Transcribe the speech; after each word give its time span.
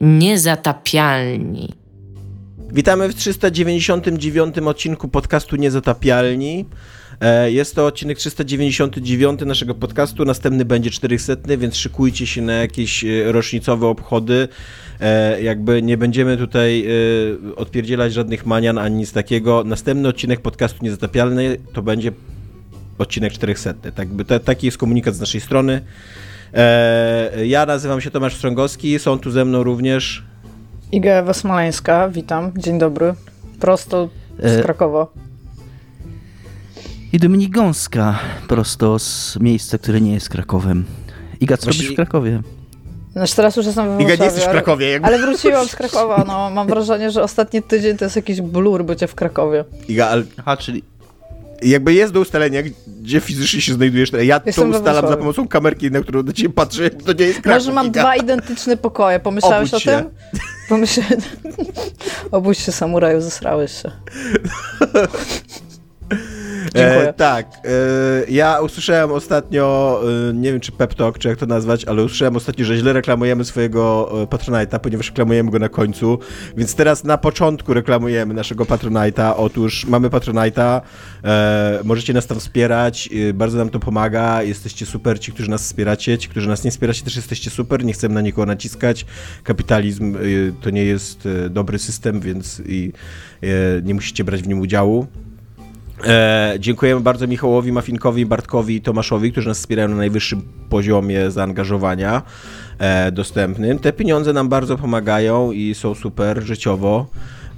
Niezatapialni. 0.00 1.74
Witamy 2.72 3.08
w 3.08 3.14
399 3.14 4.58
odcinku 4.58 5.08
podcastu 5.08 5.56
Niezatapialni. 5.56 6.64
E, 7.20 7.52
jest 7.52 7.74
to 7.74 7.86
odcinek 7.86 8.18
399 8.18 9.40
naszego 9.46 9.74
podcastu, 9.74 10.24
następny 10.24 10.64
będzie 10.64 10.90
400, 10.90 11.36
więc 11.58 11.76
szykujcie 11.76 12.26
się 12.26 12.42
na 12.42 12.52
jakieś 12.52 13.04
e, 13.04 13.32
rocznicowe 13.32 13.86
obchody. 13.86 14.48
E, 15.00 15.42
jakby 15.42 15.82
nie 15.82 15.96
będziemy 15.96 16.36
tutaj 16.36 16.86
odpierdzielać 17.56 18.12
żadnych 18.12 18.46
manian 18.46 18.78
ani 18.78 18.96
nic 18.96 19.12
takiego. 19.12 19.64
Następny 19.64 20.08
odcinek 20.08 20.40
podcastu 20.40 20.84
Niezatapialny 20.84 21.56
to 21.72 21.82
będzie 21.82 22.12
odcinek 22.98 23.32
400. 23.32 23.74
Tak, 23.74 24.08
taki 24.44 24.66
jest 24.66 24.78
komunikat 24.78 25.14
z 25.14 25.20
naszej 25.20 25.40
strony. 25.40 25.82
Ja 27.44 27.66
nazywam 27.66 28.00
się 28.00 28.10
Tomasz 28.10 28.36
Strągowski, 28.36 28.98
są 28.98 29.18
tu 29.18 29.30
ze 29.30 29.44
mną 29.44 29.62
również 29.62 30.24
Iga 30.92 31.10
Ewa 31.10 31.34
Smoleńska, 31.34 32.08
witam, 32.08 32.52
dzień 32.56 32.78
dobry, 32.78 33.14
prosto 33.60 34.08
z 34.38 34.62
Krakowa. 34.62 35.06
I 37.12 37.18
Dominik 37.18 37.50
Gąska, 37.50 38.18
prosto 38.48 38.98
z 38.98 39.36
miejsca, 39.40 39.78
które 39.78 40.00
nie 40.00 40.12
jest 40.12 40.28
Krakowem. 40.28 40.84
Iga, 41.40 41.56
co 41.56 41.64
Właśnie... 41.64 41.82
robisz 41.82 41.92
w 41.92 41.96
Krakowie? 41.96 42.42
Znaczy 43.12 43.36
teraz 43.36 43.56
już 43.56 43.66
jestem 43.66 43.96
w 43.96 44.00
Iga, 44.00 44.14
nie 44.14 44.24
jesteś 44.24 44.44
w 44.44 44.48
Krakowie. 44.48 44.90
Jakby. 44.90 45.08
Ale 45.08 45.18
wróciłam 45.18 45.68
z 45.68 45.76
Krakowa, 45.76 46.24
no. 46.26 46.50
Mam 46.50 46.66
wrażenie, 46.74 47.10
że 47.10 47.22
ostatni 47.22 47.62
tydzień 47.62 47.96
to 47.96 48.04
jest 48.04 48.16
jakiś 48.16 48.40
blur 48.40 48.84
bycie 48.84 49.06
w 49.06 49.14
Krakowie. 49.14 49.64
Iga, 49.88 50.08
ale... 50.08 50.22
Aha, 50.36 50.56
czyli 50.56 50.82
jakby 51.62 51.94
jest 51.94 52.12
do 52.12 52.20
ustalenia, 52.20 52.62
gdzie 53.02 53.20
fizycznie 53.20 53.60
się 53.60 53.74
znajdujesz. 53.74 54.12
Ja 54.12 54.40
Jestem 54.46 54.72
to 54.72 54.78
ustalam 54.78 55.08
za 55.08 55.16
pomocą 55.16 55.48
kamerki, 55.48 55.90
na 55.90 56.00
którą 56.00 56.22
do 56.22 56.32
ciebie 56.32 56.54
patrzę, 56.54 56.90
to 56.90 57.12
nie 57.12 57.24
jest 57.24 57.40
Kraków. 57.40 57.66
Może 57.66 57.72
mam 57.72 57.90
dwa 57.90 58.16
identyczne 58.16 58.76
pokoje, 58.76 59.20
pomyślałeś 59.20 59.74
o 59.74 59.80
tym? 59.80 60.04
Pomyślałem... 60.68 61.20
Obudź 62.30 62.58
się, 62.58 62.72
samuraju, 62.72 63.20
zesrałeś 63.20 63.82
się. 63.82 63.90
Dziękuję. 66.74 67.08
E, 67.08 67.12
tak. 67.12 67.46
E, 67.64 68.30
ja 68.30 68.60
usłyszałem 68.60 69.12
ostatnio, 69.12 70.00
e, 70.30 70.34
nie 70.34 70.52
wiem 70.52 70.60
czy 70.60 70.72
pep 70.72 70.94
talk, 70.94 71.18
czy 71.18 71.28
jak 71.28 71.38
to 71.38 71.46
nazwać, 71.46 71.84
ale 71.84 72.04
usłyszałem 72.04 72.36
ostatnio, 72.36 72.64
że 72.64 72.76
źle 72.76 72.92
reklamujemy 72.92 73.44
swojego 73.44 74.12
Patronite'a, 74.30 74.78
ponieważ 74.78 75.06
reklamujemy 75.06 75.50
go 75.50 75.58
na 75.58 75.68
końcu, 75.68 76.18
więc 76.56 76.74
teraz 76.74 77.04
na 77.04 77.18
początku 77.18 77.74
reklamujemy 77.74 78.34
naszego 78.34 78.64
Patronite'a. 78.64 79.34
Otóż 79.36 79.86
mamy 79.86 80.10
Patronite'a, 80.10 80.80
możecie 81.84 82.12
nas 82.12 82.26
tam 82.26 82.40
wspierać, 82.40 83.08
bardzo 83.34 83.58
nam 83.58 83.70
to 83.70 83.80
pomaga, 83.80 84.42
jesteście 84.42 84.86
super, 84.86 85.20
ci, 85.20 85.32
którzy 85.32 85.50
nas 85.50 85.62
wspieracie, 85.62 86.18
ci, 86.18 86.28
którzy 86.28 86.48
nas 86.48 86.64
nie 86.64 86.70
wspieracie, 86.70 87.04
też 87.04 87.16
jesteście 87.16 87.50
super, 87.50 87.84
nie 87.84 87.92
chcemy 87.92 88.14
na 88.14 88.20
nikogo 88.20 88.46
naciskać. 88.46 89.06
Kapitalizm 89.44 90.16
to 90.60 90.70
nie 90.70 90.84
jest 90.84 91.28
dobry 91.50 91.78
system, 91.78 92.20
więc 92.20 92.62
i, 92.66 92.92
nie 93.82 93.94
musicie 93.94 94.24
brać 94.24 94.42
w 94.42 94.48
nim 94.48 94.60
udziału. 94.60 95.06
E, 96.06 96.54
dziękujemy 96.58 97.00
bardzo 97.00 97.26
Michałowi, 97.26 97.72
Mafinkowi, 97.72 98.26
Bartkowi 98.26 98.76
i 98.76 98.80
Tomaszowi, 98.80 99.32
którzy 99.32 99.48
nas 99.48 99.58
wspierają 99.58 99.88
na 99.88 99.96
najwyższym 99.96 100.42
poziomie 100.68 101.30
zaangażowania 101.30 102.22
e, 102.78 103.12
dostępnym. 103.12 103.78
Te 103.78 103.92
pieniądze 103.92 104.32
nam 104.32 104.48
bardzo 104.48 104.76
pomagają 104.76 105.52
i 105.52 105.74
są 105.74 105.94
super 105.94 106.42
życiowo. 106.42 107.06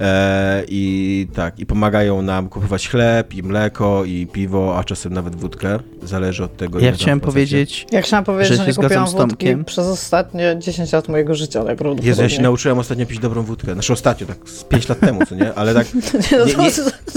E, 0.01 0.65
I 0.69 1.27
tak, 1.35 1.61
i 1.61 1.67
pomagają 1.67 2.23
nam 2.23 2.49
kupować 2.49 2.89
chleb, 2.89 3.35
i 3.35 3.43
mleko, 3.43 4.05
i 4.05 4.27
piwo, 4.27 4.79
a 4.79 4.85
czasem 4.85 5.13
nawet 5.13 5.37
wódkę. 5.37 5.79
Zależy 6.05 6.45
od 6.45 6.57
tego. 6.57 6.81
Ja 6.81 6.93
chciałem 6.93 7.21
powiedzieć. 7.21 7.87
Ja 7.93 8.03
chciałem 8.03 8.25
powiedzieć, 8.25 8.49
że, 8.49 8.57
że 8.57 8.67
nie 8.67 8.75
kupiłam 8.75 9.07
wódki 9.07 9.47
przez 9.67 9.87
ostatnie 9.87 10.57
10 10.59 10.93
lat 10.93 11.09
mojego 11.09 11.35
życia, 11.35 11.59
najprawdopodobniej. 11.59 12.09
Jezu, 12.09 12.23
ja 12.23 12.29
się 12.29 12.43
nauczyłem 12.43 12.79
ostatnio 12.79 13.07
pić 13.07 13.19
dobrą 13.19 13.43
wódkę. 13.43 13.73
Znaczy 13.73 13.93
ostatnio, 13.93 14.27
tak 14.27 14.37
z 14.49 14.65
5 14.65 14.89
lat 14.89 15.01
temu, 15.01 15.27
co 15.27 15.35
nie? 15.35 15.55
Ale 15.55 15.75
tak. 15.75 15.87
Nie, 15.95 16.57
nie, 16.57 16.71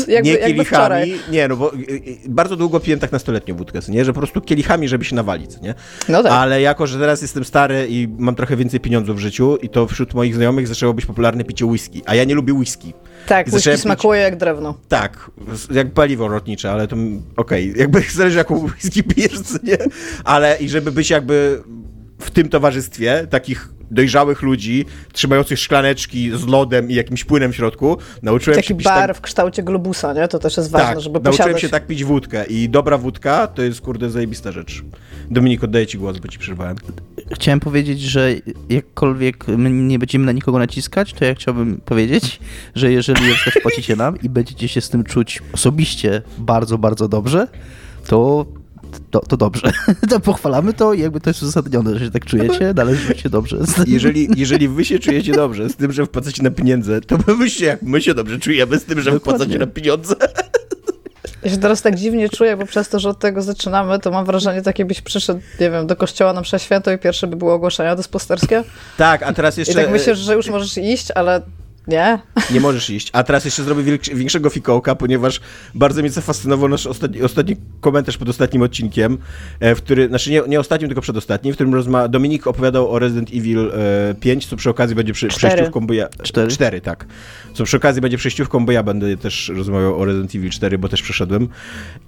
nie, 0.07 0.13
jakby, 0.13 0.31
nie 0.31 0.37
kielichami. 0.37 1.13
Nie, 1.31 1.47
no 1.47 1.57
bo 1.57 1.73
y, 1.73 1.77
y, 1.77 2.17
bardzo 2.29 2.55
długo 2.55 2.79
piłem 2.79 2.99
tak 2.99 3.11
nastoletnią 3.11 3.55
wódkę, 3.55 3.81
co 3.81 3.91
nie? 3.91 4.05
Że 4.05 4.13
po 4.13 4.19
prostu 4.19 4.41
kielichami, 4.41 4.87
żeby 4.87 5.05
się 5.05 5.15
nawalić, 5.15 5.53
co 5.53 5.61
nie? 5.61 5.73
No 6.09 6.23
tak. 6.23 6.31
Ale 6.31 6.61
jako, 6.61 6.87
że 6.87 6.99
teraz 6.99 7.21
jestem 7.21 7.45
stary 7.45 7.87
i 7.89 8.07
mam 8.17 8.35
trochę 8.35 8.55
więcej 8.55 8.79
pieniędzy 8.79 9.13
w 9.13 9.19
życiu, 9.19 9.57
i 9.57 9.69
to 9.69 9.87
wśród 9.87 10.13
moich 10.13 10.35
znajomych 10.35 10.67
zaczęło 10.67 10.93
być 10.93 11.05
popularne 11.05 11.43
picie 11.43 11.65
whisky. 11.65 12.01
A 12.05 12.15
ja 12.15 12.23
nie 12.23 12.35
lubię 12.35 12.53
whisky. 12.53 12.93
Tak, 13.27 13.47
whisky 13.47 13.77
smakuje 13.77 14.21
jak 14.21 14.35
drewno. 14.35 14.75
Tak, 14.87 15.31
jak 15.71 15.91
paliwo 15.91 16.27
lotnicze, 16.27 16.71
ale 16.71 16.87
to 16.87 16.95
okej, 17.35 17.71
okay. 17.71 17.81
jakby 17.81 18.01
zależy 18.15 18.37
jaką 18.37 18.67
whisky 18.67 19.03
pijesz, 19.03 19.63
nie? 19.63 19.77
Ale 20.23 20.57
i 20.57 20.69
żeby 20.69 20.91
być 20.91 21.09
jakby 21.09 21.63
w 22.19 22.31
tym 22.31 22.49
towarzystwie 22.49 23.27
takich 23.29 23.74
dojrzałych 23.91 24.41
ludzi, 24.41 24.85
trzymających 25.13 25.59
szklaneczki 25.59 26.31
z 26.37 26.47
lodem 26.47 26.91
i 26.91 26.95
jakimś 26.95 27.23
płynem 27.23 27.53
w 27.53 27.55
środku. 27.55 27.97
Nauczyłem 28.23 28.55
Taki 28.55 28.67
się 28.67 28.75
pić 28.75 28.85
bar 28.85 29.07
tak... 29.07 29.17
w 29.17 29.21
kształcie 29.21 29.63
globusa, 29.63 30.13
nie? 30.13 30.27
To 30.27 30.39
też 30.39 30.57
jest 30.57 30.71
ważne, 30.71 30.87
tak, 30.87 31.01
żeby 31.01 31.13
nauczyłem 31.13 31.37
posiadać... 31.37 31.61
się 31.61 31.69
tak 31.69 31.87
pić 31.87 32.03
wódkę 32.03 32.45
i 32.45 32.69
dobra 32.69 32.97
wódka 32.97 33.47
to 33.47 33.61
jest, 33.61 33.81
kurde, 33.81 34.09
zajebista 34.09 34.51
rzecz. 34.51 34.83
Dominik, 35.31 35.63
oddaję 35.63 35.87
ci 35.87 35.97
głos, 35.97 36.17
bo 36.17 36.27
ci 36.27 36.39
przerwałem. 36.39 36.77
Chciałem 37.33 37.59
powiedzieć, 37.59 38.01
że 38.01 38.33
jakkolwiek 38.69 39.47
my 39.47 39.69
nie 39.69 39.99
będziemy 39.99 40.25
na 40.25 40.31
nikogo 40.31 40.59
naciskać, 40.59 41.13
to 41.13 41.25
ja 41.25 41.35
chciałbym 41.35 41.81
powiedzieć, 41.85 42.39
że 42.75 42.91
jeżeli 42.91 43.29
na 43.29 43.35
przykład 43.35 43.63
płacicie 43.63 43.95
nam 43.95 44.21
i 44.21 44.29
będziecie 44.29 44.67
się 44.67 44.81
z 44.81 44.89
tym 44.89 45.03
czuć 45.03 45.41
osobiście 45.53 46.21
bardzo, 46.37 46.77
bardzo 46.77 47.07
dobrze, 47.07 47.47
to 48.07 48.45
to, 49.11 49.19
to 49.19 49.37
dobrze. 49.37 49.71
To 50.09 50.19
pochwalamy 50.19 50.73
to 50.73 50.93
i 50.93 51.01
jakby 51.01 51.21
to 51.21 51.29
jest 51.29 51.43
uzasadnione, 51.43 51.99
że 51.99 52.05
się 52.05 52.11
tak 52.11 52.25
czujecie, 52.25 52.73
należy 52.75 53.17
się 53.17 53.29
dobrze. 53.29 53.57
Jeżeli, 53.87 54.27
jeżeli 54.35 54.67
wy 54.67 54.85
się 54.85 54.99
czujecie 54.99 55.33
dobrze 55.33 55.69
z 55.69 55.75
tym, 55.75 55.91
że 55.91 56.05
wpłacacie 56.05 56.43
na 56.43 56.51
pieniądze, 56.51 57.01
to 57.01 57.17
my 57.27 57.35
myślcie, 57.35 57.65
jak 57.65 57.81
my 57.81 58.01
się 58.01 58.13
dobrze 58.13 58.39
czujemy 58.39 58.79
z 58.79 58.85
tym, 58.85 59.01
że 59.01 59.11
Dokładnie. 59.11 59.19
wpłacacie 59.19 59.59
na 59.59 59.67
pieniądze. 59.67 60.15
Ja 61.43 61.51
się 61.51 61.57
teraz 61.57 61.81
tak 61.81 61.95
dziwnie 61.95 62.29
czuję, 62.29 62.57
bo 62.57 62.65
przez 62.65 62.89
to, 62.89 62.99
że 62.99 63.09
od 63.09 63.19
tego 63.19 63.41
zaczynamy, 63.41 63.99
to 63.99 64.11
mam 64.11 64.25
wrażenie 64.25 64.61
takie, 64.61 64.85
byś 64.85 65.01
przyszedł, 65.01 65.39
nie 65.59 65.71
wiem, 65.71 65.87
do 65.87 65.95
kościoła 65.95 66.33
na 66.33 66.41
msze 66.41 66.59
święto 66.59 66.91
i 66.91 66.97
pierwsze 66.97 67.27
by 67.27 67.35
było 67.35 67.53
ogłoszenia 67.53 67.95
dysposterskie. 67.95 68.63
Tak, 68.97 69.23
a 69.23 69.33
teraz 69.33 69.57
jeszcze... 69.57 69.73
I 69.73 69.75
tak 69.75 69.91
myślisz, 69.91 70.17
że 70.17 70.35
już 70.35 70.49
możesz 70.49 70.77
iść, 70.77 71.11
ale 71.15 71.41
nie? 71.87 72.19
Nie 72.51 72.59
możesz 72.59 72.89
iść. 72.89 73.09
A 73.13 73.23
teraz 73.23 73.45
jeszcze 73.45 73.63
zrobię 73.63 73.97
większego 74.13 74.49
fikołka, 74.49 74.95
ponieważ 74.95 75.39
bardzo 75.75 76.01
mnie 76.01 76.09
zafascynował 76.09 76.69
nasz 76.69 76.87
ostatni, 76.87 77.21
ostatni 77.21 77.55
komentarz 77.81 78.17
pod 78.17 78.29
ostatnim 78.29 78.61
odcinkiem, 78.61 79.17
e, 79.59 79.75
w 79.75 79.81
który, 79.81 80.07
znaczy 80.07 80.31
nie, 80.31 80.41
nie 80.47 80.59
ostatnim, 80.59 80.89
tylko 80.89 81.01
przedostatnim, 81.01 81.53
w 81.53 81.57
którym 81.57 81.73
rozma 81.73 82.07
Dominik 82.07 82.47
opowiadał 82.47 82.91
o 82.91 82.99
Resident 82.99 83.29
Evil 83.33 83.71
5, 84.19 84.45
e, 84.45 84.49
co 84.49 84.55
przy 84.55 84.69
okazji 84.69 84.95
będzie 84.95 85.13
przy, 85.13 85.27
przejściówką, 85.27 85.87
bo 85.87 85.93
ja... 85.93 86.07
4? 86.23 86.51
4, 86.51 86.81
tak. 86.81 87.05
Co 87.53 87.63
przy 87.63 87.77
okazji 87.77 88.01
będzie 88.01 88.17
przejściówką, 88.17 88.65
bo 88.65 88.71
ja 88.71 88.83
będę 88.83 89.17
też 89.17 89.51
rozmawiał 89.55 89.99
o 90.01 90.05
Resident 90.05 90.35
Evil 90.35 90.49
4, 90.49 90.77
bo 90.77 90.89
też 90.89 91.01
przeszedłem. 91.01 91.47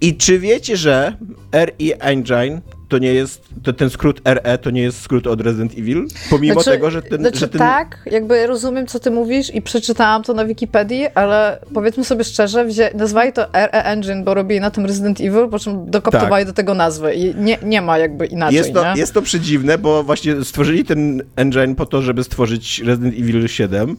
I 0.01 0.17
czy 0.17 0.39
wiecie, 0.39 0.77
że 0.77 1.17
RE 1.51 1.99
Engine 1.99 2.61
to 2.87 2.97
nie 2.97 3.13
jest, 3.13 3.49
to 3.63 3.73
ten 3.73 3.89
skrót 3.89 4.21
RE 4.25 4.57
to 4.57 4.69
nie 4.69 4.81
jest 4.81 5.01
skrót 5.01 5.27
od 5.27 5.41
Resident 5.41 5.71
Evil? 5.77 6.07
Pomimo 6.29 6.53
znaczy, 6.53 6.71
tego, 6.71 6.91
że 6.91 7.01
ten, 7.01 7.21
znaczy, 7.21 7.39
że 7.39 7.47
ten... 7.47 7.59
Tak, 7.59 7.99
jakby 8.11 8.47
rozumiem, 8.47 8.87
co 8.87 8.99
ty 8.99 9.11
mówisz 9.11 9.55
i 9.55 9.61
przeczytałam 9.61 10.23
to 10.23 10.33
na 10.33 10.45
Wikipedii, 10.45 11.07
ale 11.15 11.59
powiedzmy 11.73 12.03
sobie 12.03 12.23
szczerze, 12.23 12.65
wzię, 12.65 12.91
nazwali 12.95 13.33
to 13.33 13.41
RE 13.53 13.83
Engine, 13.83 14.23
bo 14.23 14.33
robili 14.33 14.59
na 14.59 14.71
tym 14.71 14.85
Resident 14.85 15.21
Evil, 15.21 15.47
po 15.51 15.59
czym 15.59 15.91
dokoptowali 15.91 16.45
tak. 16.45 16.53
do 16.53 16.53
tego 16.53 16.73
nazwy 16.73 17.13
i 17.13 17.35
nie, 17.35 17.57
nie 17.63 17.81
ma 17.81 17.97
jakby 17.97 18.25
inaczej, 18.25 18.57
jest 18.57 18.73
to, 18.73 18.93
nie? 18.93 18.99
Jest 18.99 19.13
to 19.13 19.21
przedziwne, 19.21 19.77
bo 19.77 20.03
właśnie 20.03 20.43
stworzyli 20.43 20.85
ten 20.85 21.23
engine 21.35 21.75
po 21.75 21.85
to, 21.85 22.01
żeby 22.01 22.23
stworzyć 22.23 22.79
Resident 22.79 23.15
Evil 23.19 23.47
7, 23.47 23.97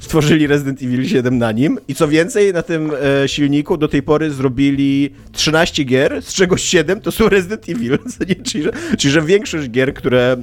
stworzyli 0.00 0.46
Resident 0.46 0.82
Evil 0.82 1.08
7 1.08 1.38
na 1.38 1.52
nim 1.52 1.78
i 1.88 1.94
co 1.94 2.08
więcej, 2.08 2.52
na 2.52 2.62
tym 2.62 2.92
e, 3.24 3.28
silniku 3.28 3.76
do 3.76 3.88
tej 3.88 4.02
pory 4.02 4.30
zrobili 4.30 5.10
13 5.32 5.84
gier, 5.84 6.22
z 6.22 6.34
czego 6.34 6.56
7 6.56 7.00
to 7.00 7.12
są 7.12 7.28
Resident 7.28 7.68
Evil. 7.68 7.98
czyli, 8.46 8.64
że, 8.64 8.70
czyli, 8.98 9.12
że 9.12 9.22
większość 9.22 9.70
gier, 9.70 9.94
które 9.94 10.36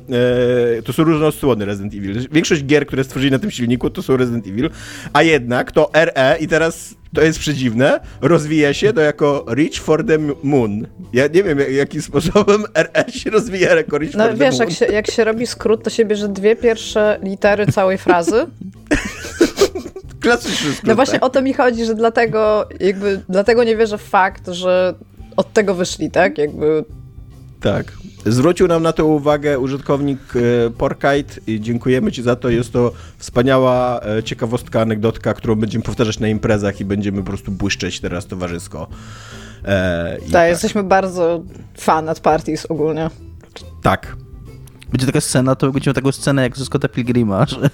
e, 0.78 0.82
to 0.82 0.94
są 0.94 1.04
różne 1.04 1.28
odsłony 1.28 1.66
Resident 1.66 1.94
Evil. 1.94 2.28
Większość 2.32 2.66
gier, 2.66 2.86
które 2.86 3.04
stworzyli 3.04 3.32
na 3.32 3.40
tym 3.40 3.52
silniku 3.52 3.90
to 3.90 4.02
są 4.02 4.18
Resident 4.18 4.48
Evil, 4.48 4.70
a 5.14 5.24
jednak 5.24 5.72
to 5.72 5.90
RE 5.94 6.38
i 6.40 6.48
teraz 6.48 6.96
to 7.16 7.22
jest 7.22 7.40
przedziwne, 7.40 8.00
rozwija 8.22 8.74
się 8.74 8.94
to 8.94 9.02
jako 9.02 9.46
Reach 9.48 9.74
for 9.74 10.06
the 10.06 10.18
Moon. 10.44 10.88
Ja 11.14 11.28
nie 11.28 11.44
wiem, 11.44 11.60
jakim 11.72 12.02
sposobem 12.02 12.64
RE 12.76 13.12
się 13.12 13.30
rozwija 13.30 13.76
jako 13.76 13.98
Reach 13.98 14.14
no, 14.14 14.24
for 14.24 14.38
wiesz, 14.38 14.58
the 14.58 14.64
Moon. 14.64 14.70
Jak 14.70 14.78
się, 14.78 14.86
jak 14.86 15.12
się 15.12 15.24
robi 15.24 15.48
skrót, 15.48 15.84
to 15.84 15.90
się 15.90 16.06
bierze 16.06 16.30
dwie 16.30 16.56
pierwsze 16.56 17.20
litery 17.24 17.68
całej 17.68 17.98
frazy 17.98 18.46
Klasyczny 20.28 20.72
skrót, 20.72 20.88
No 20.88 20.96
właśnie 20.96 21.20
tak? 21.20 21.24
o 21.24 21.30
to 21.30 21.42
mi 21.42 21.54
chodzi, 21.54 21.86
że 21.86 21.96
dlatego 21.96 22.68
jakby, 22.80 23.22
dlatego 23.30 23.64
nie 23.64 23.78
wierzę 23.78 23.98
w 23.98 24.02
fakt, 24.02 24.48
że 24.48 24.94
od 25.38 25.54
tego 25.54 25.74
wyszli, 25.74 26.12
tak? 26.12 26.38
Jakby... 26.38 26.86
Tak. 27.62 27.92
Zwrócił 28.26 28.68
nam 28.68 28.84
na 28.84 28.94
to 28.94 29.06
uwagę 29.06 29.60
użytkownik 29.60 30.20
e, 30.36 30.70
Porkite 30.70 31.34
i 31.48 31.62
dziękujemy 31.62 32.12
Ci 32.12 32.24
za 32.24 32.36
to. 32.36 32.50
Jest 32.50 32.74
to 32.74 32.92
wspaniała 33.18 34.02
e, 34.06 34.24
ciekawostka, 34.24 34.82
anegdotka, 34.82 35.34
którą 35.34 35.56
będziemy 35.56 35.84
powtarzać 35.84 36.20
na 36.20 36.28
imprezach 36.28 36.82
i 36.82 36.86
będziemy 36.86 37.18
po 37.18 37.24
prostu 37.28 37.52
błyszczeć 37.52 38.00
teraz 38.00 38.26
towarzysko. 38.26 38.88
E, 39.64 40.18
tak, 40.22 40.32
tak, 40.32 40.50
jesteśmy 40.50 40.84
bardzo 40.84 41.44
fan 41.78 42.10
at 42.10 42.20
parties 42.20 42.66
ogólnie. 42.66 43.10
Tak. 43.84 44.18
Będzie 44.92 45.06
taka 45.06 45.22
scena, 45.22 45.56
to 45.56 45.72
będziemy 45.72 45.94
taką 45.94 46.12
scenę 46.12 46.42
jak 46.42 46.58
ze 46.58 46.66
Scotta 46.66 46.88
Pilgrima, 46.88 47.46
że 47.46 47.70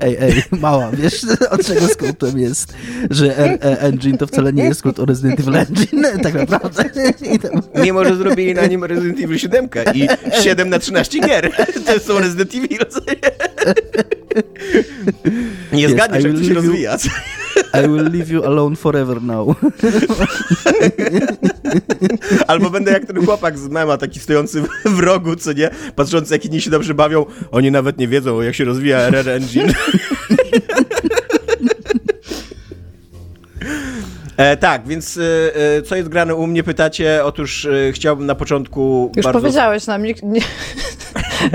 ej, 0.00 0.16
ej, 0.20 0.42
mała, 0.50 0.90
wiesz 0.90 1.26
od 1.50 1.66
czego 1.66 1.88
skrótem 1.88 2.38
jest, 2.38 2.74
że 3.10 3.34
RE 3.36 3.78
Engine 3.78 4.18
to 4.18 4.26
wcale 4.26 4.52
nie 4.52 4.64
jest 4.64 4.80
skrót 4.80 4.98
o 4.98 5.04
Resident 5.04 5.40
Evil 5.40 5.56
Engine, 5.56 6.06
tak 6.22 6.34
naprawdę. 6.34 6.84
Tam... 7.42 7.84
Mimo, 7.84 8.04
że 8.04 8.16
zrobili 8.16 8.54
na 8.54 8.66
nim 8.66 8.84
Resident 8.84 9.20
Evil 9.20 9.38
7 9.38 9.68
i 9.94 10.08
7 10.42 10.70
na 10.70 10.78
13 10.78 11.20
gier. 11.20 11.50
To 11.86 12.00
są 12.00 12.18
Resident 12.18 12.54
Evil. 12.54 12.78
Nie 15.72 15.86
Yes, 15.86 15.92
zgadniesz, 15.92 16.24
jak 16.24 16.34
to 16.34 16.44
się 16.44 16.54
rozwija. 16.54 16.96
I 17.74 17.88
will 17.88 18.10
leave 18.12 18.30
you 18.30 18.44
alone 18.44 18.76
forever 18.76 19.22
now. 19.22 19.56
Albo 22.46 22.70
będę 22.70 22.92
jak 22.92 23.06
ten 23.06 23.24
chłopak 23.24 23.58
z 23.58 23.68
mema, 23.68 23.96
taki 23.96 24.20
stojący 24.20 24.62
w 24.84 24.98
rogu, 24.98 25.36
co 25.36 25.52
nie? 25.52 25.70
Patrzący, 25.96 26.34
jak 26.34 26.44
inni 26.44 26.60
się 26.60 26.70
dobrze 26.70 26.94
bawią. 26.94 27.26
Oni 27.50 27.70
nawet 27.70 27.98
nie 27.98 28.08
wiedzą, 28.08 28.42
jak 28.42 28.54
się 28.54 28.64
rozwija 28.64 28.98
RR 28.98 29.28
Engine. 29.28 29.72
E, 34.38 34.56
tak, 34.56 34.86
więc 34.86 35.16
e, 35.16 35.22
e, 35.76 35.82
co 35.82 35.96
jest 35.96 36.08
grane 36.08 36.34
u 36.34 36.46
mnie, 36.46 36.62
pytacie? 36.62 37.24
Otóż 37.24 37.64
e, 37.64 37.92
chciałbym 37.92 38.26
na 38.26 38.34
początku 38.34 39.12
Już 39.16 39.24
bardzo, 39.24 39.40
powiedziałeś 39.40 39.86
nam, 39.86 40.02
nie, 40.02 40.14
nie... 40.22 40.40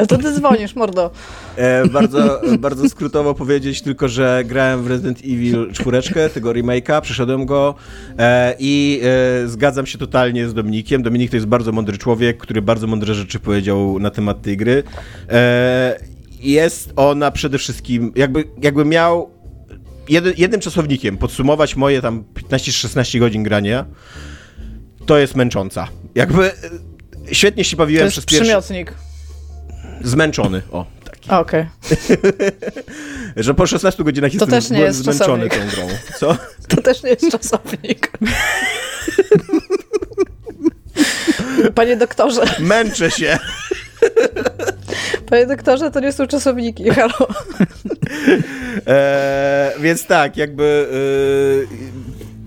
to 0.07 0.17
ty 0.17 0.31
dzwonisz, 0.31 0.75
mordo. 0.75 1.11
e, 1.55 1.87
bardzo, 1.87 2.41
bardzo 2.59 2.89
skrótowo 2.89 3.33
powiedzieć 3.33 3.81
tylko, 3.81 4.07
że 4.07 4.43
grałem 4.45 4.83
w 4.83 4.87
Resident 4.87 5.19
Evil 5.19 5.71
4, 5.73 6.29
tego 6.29 6.49
remake'a, 6.49 7.01
przeszedłem 7.01 7.45
go 7.45 7.75
e, 8.19 8.55
i 8.59 9.01
e, 9.43 9.47
zgadzam 9.47 9.85
się 9.85 9.97
totalnie 9.97 10.47
z 10.49 10.53
Dominikiem. 10.53 11.03
Dominik 11.03 11.31
to 11.31 11.37
jest 11.37 11.47
bardzo 11.47 11.71
mądry 11.71 11.97
człowiek, 11.97 12.37
który 12.37 12.61
bardzo 12.61 12.87
mądre 12.87 13.13
rzeczy 13.13 13.39
powiedział 13.39 13.99
na 13.99 14.09
temat 14.09 14.41
tej 14.41 14.57
gry. 14.57 14.83
E, 15.29 15.99
jest 16.39 16.93
ona 16.95 17.31
przede 17.31 17.57
wszystkim, 17.57 18.11
jakby, 18.15 18.43
jakby 18.61 18.85
miał 18.85 19.29
jedy, 20.09 20.33
jednym 20.37 20.61
czasownikiem 20.61 21.17
podsumować 21.17 21.75
moje 21.75 22.01
tam 22.01 22.23
15-16 22.49 23.19
godzin 23.19 23.43
grania, 23.43 23.85
to 25.05 25.17
jest 25.17 25.35
męcząca. 25.35 25.87
Jakby 26.15 26.51
e, 26.51 26.53
świetnie 27.31 27.63
się 27.63 27.77
bawiłem 27.77 28.03
jest 28.03 28.13
przez 28.13 28.25
pierwszy... 28.25 28.43
przymiotnik. 28.43 28.93
Zmęczony, 30.03 30.61
o, 30.71 30.85
taki. 31.03 31.29
Okej. 31.31 31.65
Że 33.35 33.53
po 33.53 33.67
16 33.67 34.03
godzinach 34.03 34.33
jestem 34.33 34.49
też 34.49 34.69
nie 34.69 34.79
jest 34.79 34.99
zmęczony 34.99 35.49
czasownik. 35.49 35.71
tą 35.75 35.75
grą. 35.87 35.87
Co? 36.19 36.37
To 36.75 36.81
też 36.81 37.03
nie 37.03 37.09
jest 37.09 37.31
czasownik. 37.31 38.11
Panie 41.75 41.97
doktorze, 41.97 42.41
Męczę 42.59 43.11
się. 43.11 43.39
panie 45.29 45.45
doktorze, 45.47 45.91
to 45.91 45.99
nie 45.99 46.11
są 46.11 46.27
czasowniki, 46.27 46.89
halo. 46.89 47.27
E, 48.87 49.73
więc 49.79 50.05
tak, 50.05 50.37
jakby 50.37 50.87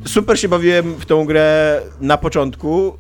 e, 0.05 0.09
super 0.09 0.39
się 0.41 0.49
bawiłem 0.49 0.95
w 0.95 1.07
tą 1.07 1.25
grę 1.25 1.81
na 2.01 2.17
początku. 2.19 2.97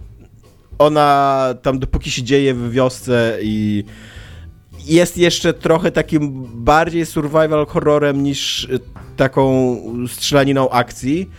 Ona 0.78 1.48
tam 1.62 1.78
dopóki 1.78 2.10
się 2.10 2.22
dzieje 2.22 2.54
w 2.54 2.70
wiosce 2.72 3.38
i 3.42 3.84
jest 4.86 5.18
jeszcze 5.18 5.54
trochę 5.54 5.90
takim 5.92 6.46
bardziej 6.54 7.06
survival 7.06 7.66
horrorem 7.66 8.22
niż 8.22 8.64
e, 8.64 8.78
taką 9.16 9.76
strzelaniną 10.08 10.70
akcji, 10.70 11.30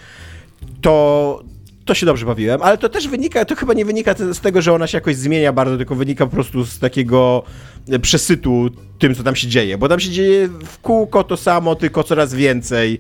to, 0.82 1.44
to 1.88 1.94
się 1.94 2.06
dobrze 2.06 2.26
bawiłem, 2.26 2.62
ale 2.62 2.78
to 2.78 2.90
też 2.90 3.08
wynika, 3.08 3.46
to 3.46 3.56
chyba 3.56 3.74
nie 3.74 3.86
wynika 3.86 4.16
z 4.32 4.40
tego, 4.40 4.62
że 4.62 4.74
ona 4.74 4.88
się 4.88 4.98
jakoś 4.98 5.16
zmienia 5.16 5.54
bardzo, 5.54 5.78
tylko 5.78 5.96
wynika 5.96 6.26
po 6.26 6.32
prostu 6.32 6.66
z 6.66 6.80
takiego 6.80 7.44
e, 7.90 8.00
przesytu 8.00 8.70
tym, 9.00 9.16
co 9.16 9.24
tam 9.24 9.36
się 9.36 9.48
dzieje, 9.48 9.78
bo 9.78 9.90
tam 9.90 10.00
się 10.00 10.10
dzieje 10.10 10.48
w 10.48 10.80
kółko 10.80 11.24
to 11.24 11.38
samo, 11.38 11.76
tylko 11.76 12.04
coraz 12.04 12.34
więcej. 12.34 13.00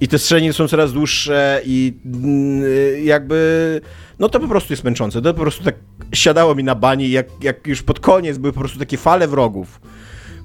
I 0.00 0.08
te 0.08 0.18
strzeliny 0.18 0.52
są 0.52 0.68
coraz 0.68 0.92
dłuższe 0.92 1.62
i 1.64 1.94
mm, 2.04 2.62
jakby, 3.04 3.80
no 4.18 4.28
to 4.28 4.40
po 4.40 4.48
prostu 4.48 4.72
jest 4.72 4.84
męczące, 4.84 5.22
to 5.22 5.34
po 5.34 5.40
prostu 5.40 5.64
tak 5.64 5.74
siadało 6.12 6.54
mi 6.54 6.64
na 6.64 6.74
bani, 6.74 7.10
jak, 7.10 7.26
jak 7.42 7.66
już 7.66 7.82
pod 7.82 8.00
koniec 8.00 8.38
były 8.38 8.52
po 8.52 8.60
prostu 8.60 8.78
takie 8.78 8.96
fale 8.96 9.28
wrogów, 9.28 9.80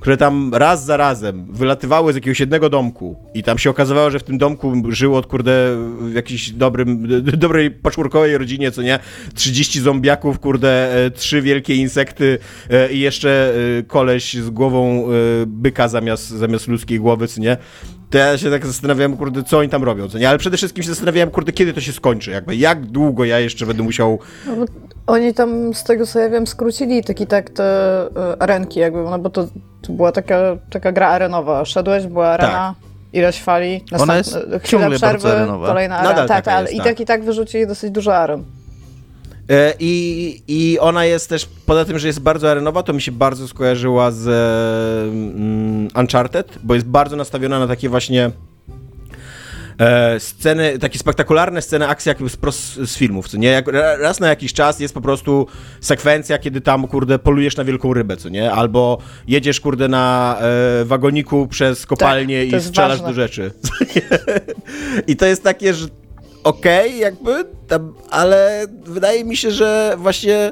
które 0.03 0.17
tam 0.17 0.53
raz 0.53 0.85
za 0.85 0.97
razem 0.97 1.45
wylatywały 1.49 2.13
z 2.13 2.15
jakiegoś 2.15 2.39
jednego 2.39 2.69
domku 2.69 3.15
i 3.33 3.43
tam 3.43 3.57
się 3.57 3.69
okazywało, 3.69 4.11
że 4.11 4.19
w 4.19 4.23
tym 4.23 4.37
domku 4.37 4.73
żyło 4.89 5.17
od 5.17 5.27
kurde 5.27 5.51
w 5.99 6.13
jakiejś 6.13 6.51
dobrym, 6.51 7.07
dobrej 7.45 7.71
patchworkowej 7.71 8.37
rodzinie, 8.37 8.71
co 8.71 8.81
nie, 8.81 8.99
30 9.33 9.81
zombiaków, 9.81 10.39
kurde, 10.39 10.95
e, 11.05 11.11
trzy 11.11 11.41
wielkie 11.41 11.75
insekty 11.75 12.37
e, 12.69 12.91
i 12.91 12.99
jeszcze 12.99 13.53
e, 13.79 13.83
koleś 13.83 14.33
z 14.33 14.49
głową 14.49 15.07
byka 15.47 15.87
zamiast, 15.87 16.29
zamiast 16.29 16.67
ludzkiej 16.67 16.99
głowy, 16.99 17.27
co 17.27 17.41
nie. 17.41 17.57
To 18.13 18.17
ja 18.17 18.37
się 18.37 18.51
tak 18.51 18.65
zastanawiałem, 18.65 19.17
kurde, 19.17 19.43
co 19.43 19.57
oni 19.57 19.69
tam 19.69 19.83
robią, 19.83 20.09
co 20.09 20.17
nie, 20.17 20.29
ale 20.29 20.37
przede 20.37 20.57
wszystkim 20.57 20.83
się 20.83 20.89
zastanawiałem, 20.89 21.31
kurde, 21.31 21.51
kiedy 21.51 21.73
to 21.73 21.81
się 21.81 21.91
skończy, 21.91 22.31
jakby, 22.31 22.55
jak 22.55 22.85
długo 22.85 23.25
ja 23.25 23.39
jeszcze 23.39 23.65
będę 23.65 23.83
musiał 23.83 24.19
No 24.47 24.55
bo 24.55 24.65
oni 25.07 25.33
tam, 25.33 25.73
z 25.73 25.83
tego 25.83 26.05
co 26.05 26.19
ja 26.19 26.29
wiem, 26.29 26.47
skrócili 26.47 27.03
taki 27.03 27.27
tak 27.27 27.49
te 27.49 27.63
e, 28.15 28.41
arenki 28.41 28.79
jakby, 28.79 29.03
no 29.03 29.19
bo 29.19 29.29
to, 29.29 29.47
to 29.81 29.93
była 29.93 30.11
taka, 30.11 30.57
taka 30.69 30.91
gra 30.91 31.07
arenowa. 31.07 31.65
Szedłeś, 31.65 32.07
była 32.07 32.27
arena, 32.27 32.75
ileś 33.13 33.41
fali, 33.41 33.83
Ona 33.99 34.15
jest 34.15 34.35
następne- 34.35 34.59
chwila 34.59 34.81
ciągle 34.81 34.99
bardzo 34.99 35.27
przerwy, 35.27 35.53
kolejna 35.65 35.97
Nadal 35.97 36.11
arena. 36.11 36.27
Tak, 36.27 36.47
ale 36.47 36.61
jest, 36.61 36.73
i 36.73 36.77
tak. 36.77 36.85
tak 36.85 36.99
i 36.99 37.05
tak 37.05 37.23
wyrzucili 37.23 37.67
dosyć 37.67 37.91
dużo 37.91 38.15
aren. 38.15 38.43
E, 39.49 39.73
I, 39.79 40.41
I 40.47 40.79
ona 40.79 41.05
jest 41.05 41.29
też, 41.29 41.45
poza 41.65 41.85
tym, 41.85 41.99
że 41.99 42.07
jest 42.07 42.19
bardzo 42.19 42.51
arenowa, 42.51 42.83
to 42.83 42.93
mi 42.93 43.01
się 43.01 43.11
bardzo 43.11 43.47
skojarzyła 43.47 44.11
z 44.11 44.27
mm, 45.13 45.87
Uncharted, 45.99 46.59
bo 46.63 46.73
jest 46.73 46.85
bardzo 46.87 47.15
nastawiona 47.15 47.59
na 47.59 47.67
takie 47.67 47.89
właśnie 47.89 48.31
e, 49.79 50.19
sceny, 50.19 50.79
takie 50.79 50.99
spektakularne 50.99 51.61
sceny 51.61 51.87
akcji 51.87 52.09
jakby 52.09 52.29
z, 52.29 52.37
pros- 52.37 52.85
z 52.85 52.97
filmów, 52.97 53.27
co 53.27 53.37
nie? 53.37 53.47
Jak, 53.47 53.67
ra- 53.67 53.97
raz 53.97 54.19
na 54.19 54.27
jakiś 54.27 54.53
czas 54.53 54.79
jest 54.79 54.93
po 54.93 55.01
prostu 55.01 55.47
sekwencja, 55.81 56.37
kiedy 56.37 56.61
tam, 56.61 56.87
kurde, 56.87 57.19
polujesz 57.19 57.57
na 57.57 57.63
wielką 57.63 57.93
rybę, 57.93 58.17
co 58.17 58.29
nie? 58.29 58.51
Albo 58.51 58.97
jedziesz, 59.27 59.59
kurde, 59.59 59.87
na 59.87 60.37
e, 60.81 60.85
wagoniku 60.85 61.47
przez 61.47 61.85
kopalnię 61.85 62.45
Tak, 62.51 62.61
i 62.61 62.63
strzelasz 62.63 62.91
ważne. 62.91 63.07
do 63.07 63.13
rzeczy. 63.13 63.51
I 65.07 65.15
to 65.15 65.25
jest 65.25 65.43
takie, 65.43 65.73
że 65.73 65.87
okej, 66.43 66.99
jakby, 66.99 67.45
tam, 67.67 67.93
ale 68.09 68.65
wydaje 68.85 69.25
mi 69.25 69.37
się, 69.37 69.51
że 69.51 69.95
właśnie 69.97 70.51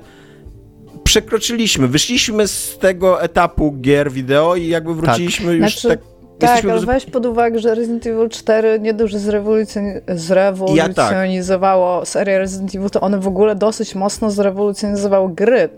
przekroczyliśmy, 1.03 1.87
wyszliśmy 1.87 2.47
z 2.47 2.77
tego 2.77 3.21
etapu 3.21 3.71
gier 3.81 4.11
wideo 4.11 4.55
i 4.55 4.67
jakby 4.67 4.95
wróciliśmy 4.95 5.53
już 5.53 5.59
Znaczy, 5.59 5.87
tak... 5.87 5.99
Tak, 6.39 6.65
ale 6.65 6.79
weź 6.85 7.05
pod 7.05 7.25
uwagę, 7.25 7.59
że 7.59 7.75
Resident 7.75 8.07
Evil 8.07 8.29
4 8.29 8.79
nie 8.79 8.93
dość, 8.93 9.13
że 9.13 9.19
zrewolucjoni- 9.19 10.01
zrewolucjonizowało 10.15 12.05
serię 12.05 12.39
Resident 12.39 12.75
Evil, 12.75 12.89
to 12.89 13.01
one 13.01 13.19
w 13.19 13.27
ogóle 13.27 13.55
dosyć 13.55 13.95
mocno 13.95 14.31
zrewolucjonizowało 14.31 15.27
gry 15.27 15.69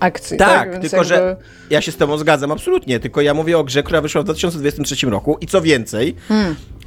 akcji. 0.00 0.36
Tak, 0.36 0.48
Tak, 0.48 0.80
tylko 0.80 0.96
jakby... 0.96 1.08
że 1.08 1.36
ja 1.70 1.80
się 1.80 1.92
z 1.92 1.96
tobą 1.96 2.18
zgadzam, 2.18 2.52
absolutnie, 2.52 3.00
tylko 3.00 3.20
ja 3.20 3.34
mówię 3.34 3.58
o 3.58 3.64
grze, 3.64 3.82
która 3.82 4.00
wyszła 4.00 4.20
w 4.20 4.24
2023 4.24 5.06
roku 5.06 5.36
i 5.40 5.46
co 5.46 5.62
więcej, 5.62 6.14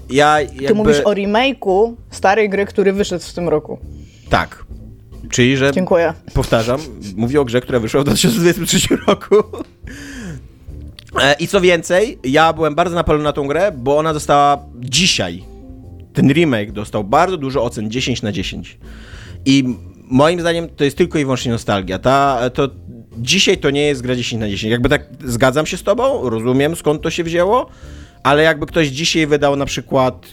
ja 0.10 0.42
jakby... 0.42 0.68
Ty 0.68 0.74
mówisz 0.74 1.00
o 1.00 1.14
remake'u 1.14 1.94
starej 2.12 2.50
gry, 2.50 2.66
który 2.66 2.94
wyszedł 2.94 3.24
w 3.24 3.34
tym 3.34 3.50
roku. 3.50 3.80
Tak. 4.30 4.66
Czyli, 5.30 5.58
że 5.58 5.72
Dziękuję. 5.72 6.14
powtarzam, 6.34 6.80
mówię 7.16 7.42
o 7.42 7.46
grze, 7.46 7.62
która 7.62 7.80
wyszła 7.80 8.02
w 8.02 8.04
2023 8.04 8.98
roku. 9.08 9.36
E, 11.22 11.36
I 11.40 11.48
co 11.48 11.62
więcej, 11.62 12.20
ja 12.24 12.54
byłem 12.54 12.76
bardzo 12.76 12.96
napalony 12.96 13.24
na 13.24 13.34
tą 13.34 13.48
grę, 13.48 13.72
bo 13.78 13.98
ona 13.98 14.14
została 14.14 14.66
dzisiaj. 14.80 15.44
Ten 16.14 16.34
remake 16.34 16.72
dostał 16.72 17.04
bardzo 17.04 17.38
dużo 17.38 17.64
ocen 17.64 17.92
10 17.92 18.22
na 18.22 18.32
10. 18.32 18.78
I 19.46 19.64
moim 20.04 20.40
zdaniem 20.40 20.70
to 20.70 20.84
jest 20.84 20.98
tylko 20.98 21.20
i 21.20 21.24
wyłącznie 21.24 21.52
nostalgia. 21.52 22.00
Ta, 22.00 22.50
to 22.50 22.70
dzisiaj 23.18 23.58
to 23.58 23.70
nie 23.70 23.82
jest 23.82 24.02
gra 24.02 24.16
10 24.16 24.40
na 24.40 24.50
10. 24.50 24.72
Jakby 24.72 24.90
tak 24.90 25.06
zgadzam 25.26 25.66
się 25.66 25.78
z 25.78 25.84
tobą, 25.84 26.30
rozumiem 26.30 26.76
skąd 26.76 27.02
to 27.02 27.10
się 27.10 27.24
wzięło, 27.24 27.70
ale 28.24 28.44
jakby 28.44 28.66
ktoś 28.66 28.88
dzisiaj 28.88 29.28
wydał 29.28 29.56
na 29.56 29.66
przykład 29.66 30.26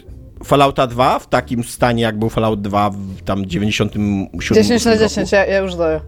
Fallouta 0.44 0.86
2 0.86 1.18
w 1.18 1.28
takim 1.28 1.64
stanie, 1.64 2.02
jak 2.02 2.18
był 2.18 2.28
Fallout 2.28 2.60
2 2.60 2.90
w 2.90 3.22
tam 3.24 3.46
97 3.46 4.28
10 4.54 4.84
na 4.84 4.90
roku. 4.92 5.04
10, 5.04 5.32
ja, 5.32 5.46
ja 5.46 5.58
już 5.58 5.74
daję. 5.74 6.00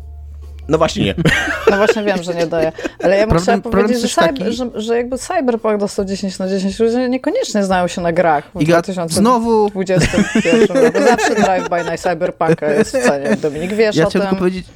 No 0.68 0.78
właśnie 0.78 1.04
nie. 1.04 1.14
No 1.70 1.76
właśnie 1.76 2.02
wiem, 2.02 2.22
że 2.22 2.34
nie 2.34 2.46
daję. 2.46 2.72
Ale 3.02 3.16
ja 3.16 3.26
bym 3.26 3.30
Problem- 3.30 3.42
chciała 3.42 3.58
problem 3.60 3.82
powiedzieć, 3.84 4.10
że, 4.14 4.22
cyber, 4.28 4.52
że, 4.52 4.70
że 4.74 4.96
jakby 4.96 5.18
Cyberpunk 5.18 5.80
dostał 5.80 6.04
10 6.04 6.38
na 6.38 6.48
10. 6.48 6.78
Ludzie 6.80 7.08
niekoniecznie 7.08 7.64
znają 7.64 7.88
się 7.88 8.00
na 8.00 8.12
grach 8.12 8.44
w 8.54 8.60
Iga, 8.62 8.82
2021 8.82 9.08
znowu 9.24 9.64
roku. 9.64 11.04
Zawsze 11.04 11.34
drive-by 11.44 11.84
na 11.84 11.98
Cyberpunka 11.98 12.70
jest 12.70 12.96
w 12.96 13.02
cenie. 13.04 13.36
Dominik, 13.36 13.72
wiesz 13.74 13.96
Ja 13.96 14.06
o 14.06 14.10
tym. 14.10 14.20
tylko 14.20 14.36
powiedzieć, 14.36 14.66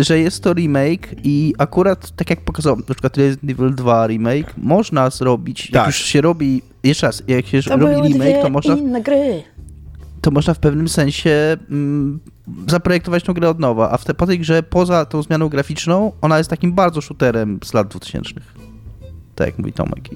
że 0.00 0.18
jest 0.18 0.42
to 0.42 0.52
remake 0.54 1.08
i 1.24 1.54
akurat, 1.58 2.10
tak 2.10 2.30
jak 2.30 2.40
pokazał 2.40 2.76
na 2.76 2.82
przykład 2.82 3.16
Resident 3.16 3.50
Evil 3.50 3.74
2 3.74 4.06
remake, 4.06 4.54
można 4.56 5.10
zrobić, 5.10 5.64
jak 5.64 5.72
Tak. 5.72 5.86
już 5.86 5.96
się 5.96 6.20
robi, 6.20 6.62
jeszcze 6.84 7.06
raz, 7.06 7.22
jak 7.28 7.46
się 7.46 7.62
To 7.62 7.76
robi 7.76 7.94
remake, 7.94 8.14
dwie 8.18 8.42
to 8.42 8.50
można, 8.50 8.74
inne 8.76 9.02
gry. 9.02 9.42
to 10.20 10.30
można 10.30 10.54
w 10.54 10.58
pewnym 10.58 10.88
sensie 10.88 11.56
mm, 11.70 12.20
zaprojektować 12.68 13.24
tą 13.24 13.32
grę 13.32 13.48
od 13.48 13.58
nowa, 13.58 13.90
a 13.90 13.96
w 13.96 14.04
te, 14.04 14.14
po 14.14 14.26
tej 14.26 14.38
grze, 14.38 14.62
poza 14.62 15.04
tą 15.04 15.22
zmianą 15.22 15.48
graficzną, 15.48 16.12
ona 16.20 16.38
jest 16.38 16.50
takim 16.50 16.72
bardzo 16.72 17.00
shooterem 17.00 17.58
z 17.64 17.74
lat 17.74 17.88
2000. 17.88 18.34
tak 19.34 19.46
jak 19.46 19.58
mówi 19.58 19.72
Tomek. 19.72 20.08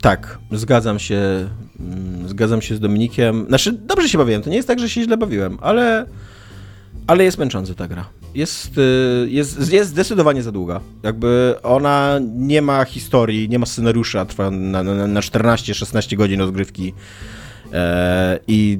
Tak, 0.00 0.38
zgadzam 0.52 0.98
się, 0.98 1.48
mm, 1.80 2.28
zgadzam 2.28 2.62
się 2.62 2.76
z 2.76 2.80
Dominikiem. 2.80 3.44
Znaczy, 3.48 3.72
dobrze 3.72 4.08
się 4.08 4.18
bawiłem, 4.18 4.42
to 4.42 4.50
nie 4.50 4.56
jest 4.56 4.68
tak, 4.68 4.78
że 4.78 4.88
się 4.88 5.02
źle 5.02 5.16
bawiłem, 5.16 5.58
ale, 5.60 6.06
ale 7.06 7.24
jest 7.24 7.38
męcząca 7.38 7.74
ta 7.74 7.88
gra. 7.88 8.04
Jest, 8.34 8.78
y, 8.78 9.26
jest, 9.30 9.72
jest 9.72 9.90
zdecydowanie 9.90 10.42
za 10.42 10.52
długa. 10.52 10.80
Jakby 11.02 11.54
ona 11.62 12.20
nie 12.36 12.62
ma 12.62 12.84
historii, 12.84 13.48
nie 13.48 13.58
ma 13.58 13.66
scenariusza, 13.66 14.24
trwa 14.24 14.50
na, 14.50 14.82
na, 14.82 15.06
na 15.06 15.20
14-16 15.20 16.16
godzin 16.16 16.40
rozgrywki. 16.40 16.94
E, 17.72 18.38
I 18.48 18.78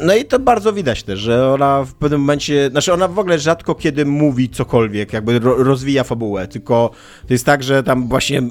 no 0.00 0.14
i 0.14 0.24
to 0.24 0.38
bardzo 0.38 0.72
widać 0.72 1.02
też, 1.02 1.20
że 1.20 1.52
ona 1.52 1.84
w 1.84 1.94
pewnym 1.94 2.20
momencie, 2.20 2.70
znaczy 2.70 2.92
ona 2.92 3.08
w 3.08 3.18
ogóle 3.18 3.38
rzadko 3.38 3.74
kiedy 3.74 4.06
mówi 4.06 4.48
cokolwiek, 4.48 5.12
jakby 5.12 5.38
ro, 5.38 5.64
rozwija 5.64 6.04
fabułę, 6.04 6.48
tylko 6.48 6.90
to 7.26 7.34
jest 7.34 7.46
tak, 7.46 7.62
że 7.62 7.82
tam 7.82 8.08
właśnie 8.08 8.42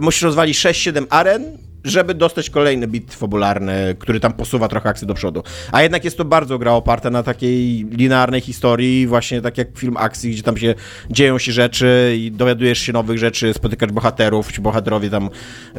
musisz 0.00 0.22
rozwalić 0.22 0.58
6-7 0.58 1.06
aren, 1.10 1.58
żeby 1.84 2.14
dostać 2.14 2.50
kolejny 2.50 2.88
bit 2.88 3.14
fabularny, 3.14 3.96
który 3.98 4.20
tam 4.20 4.32
posuwa 4.32 4.68
trochę 4.68 4.88
akcję 4.88 5.08
do 5.08 5.14
przodu. 5.14 5.42
A 5.72 5.82
jednak 5.82 6.04
jest 6.04 6.18
to 6.18 6.24
bardzo 6.24 6.58
gra 6.58 6.72
oparta 6.72 7.10
na 7.10 7.22
takiej 7.22 7.86
linearnej 7.90 8.40
historii, 8.40 9.06
właśnie 9.06 9.40
tak 9.40 9.58
jak 9.58 9.68
film 9.78 9.96
akcji, 9.96 10.30
gdzie 10.30 10.42
tam 10.42 10.56
się 10.56 10.74
dzieją 11.10 11.38
się 11.38 11.52
rzeczy 11.52 12.16
i 12.18 12.30
dowiadujesz 12.30 12.78
się 12.78 12.92
nowych 12.92 13.18
rzeczy, 13.18 13.54
spotykasz 13.54 13.92
bohaterów, 13.92 14.52
ci 14.52 14.60
bohaterowie 14.60 15.10
tam 15.10 15.30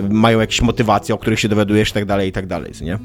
mają 0.09 0.39
jakieś 0.39 0.61
motywacje, 0.61 1.15
o 1.15 1.17
których 1.17 1.39
się 1.39 1.49
dowiadujesz 1.49 1.89
i 1.89 1.93
tak 1.93 2.05
dalej, 2.05 2.29
i 2.29 2.31
tak 2.31 2.47
dalej, 2.47 2.71
nie? 2.81 2.99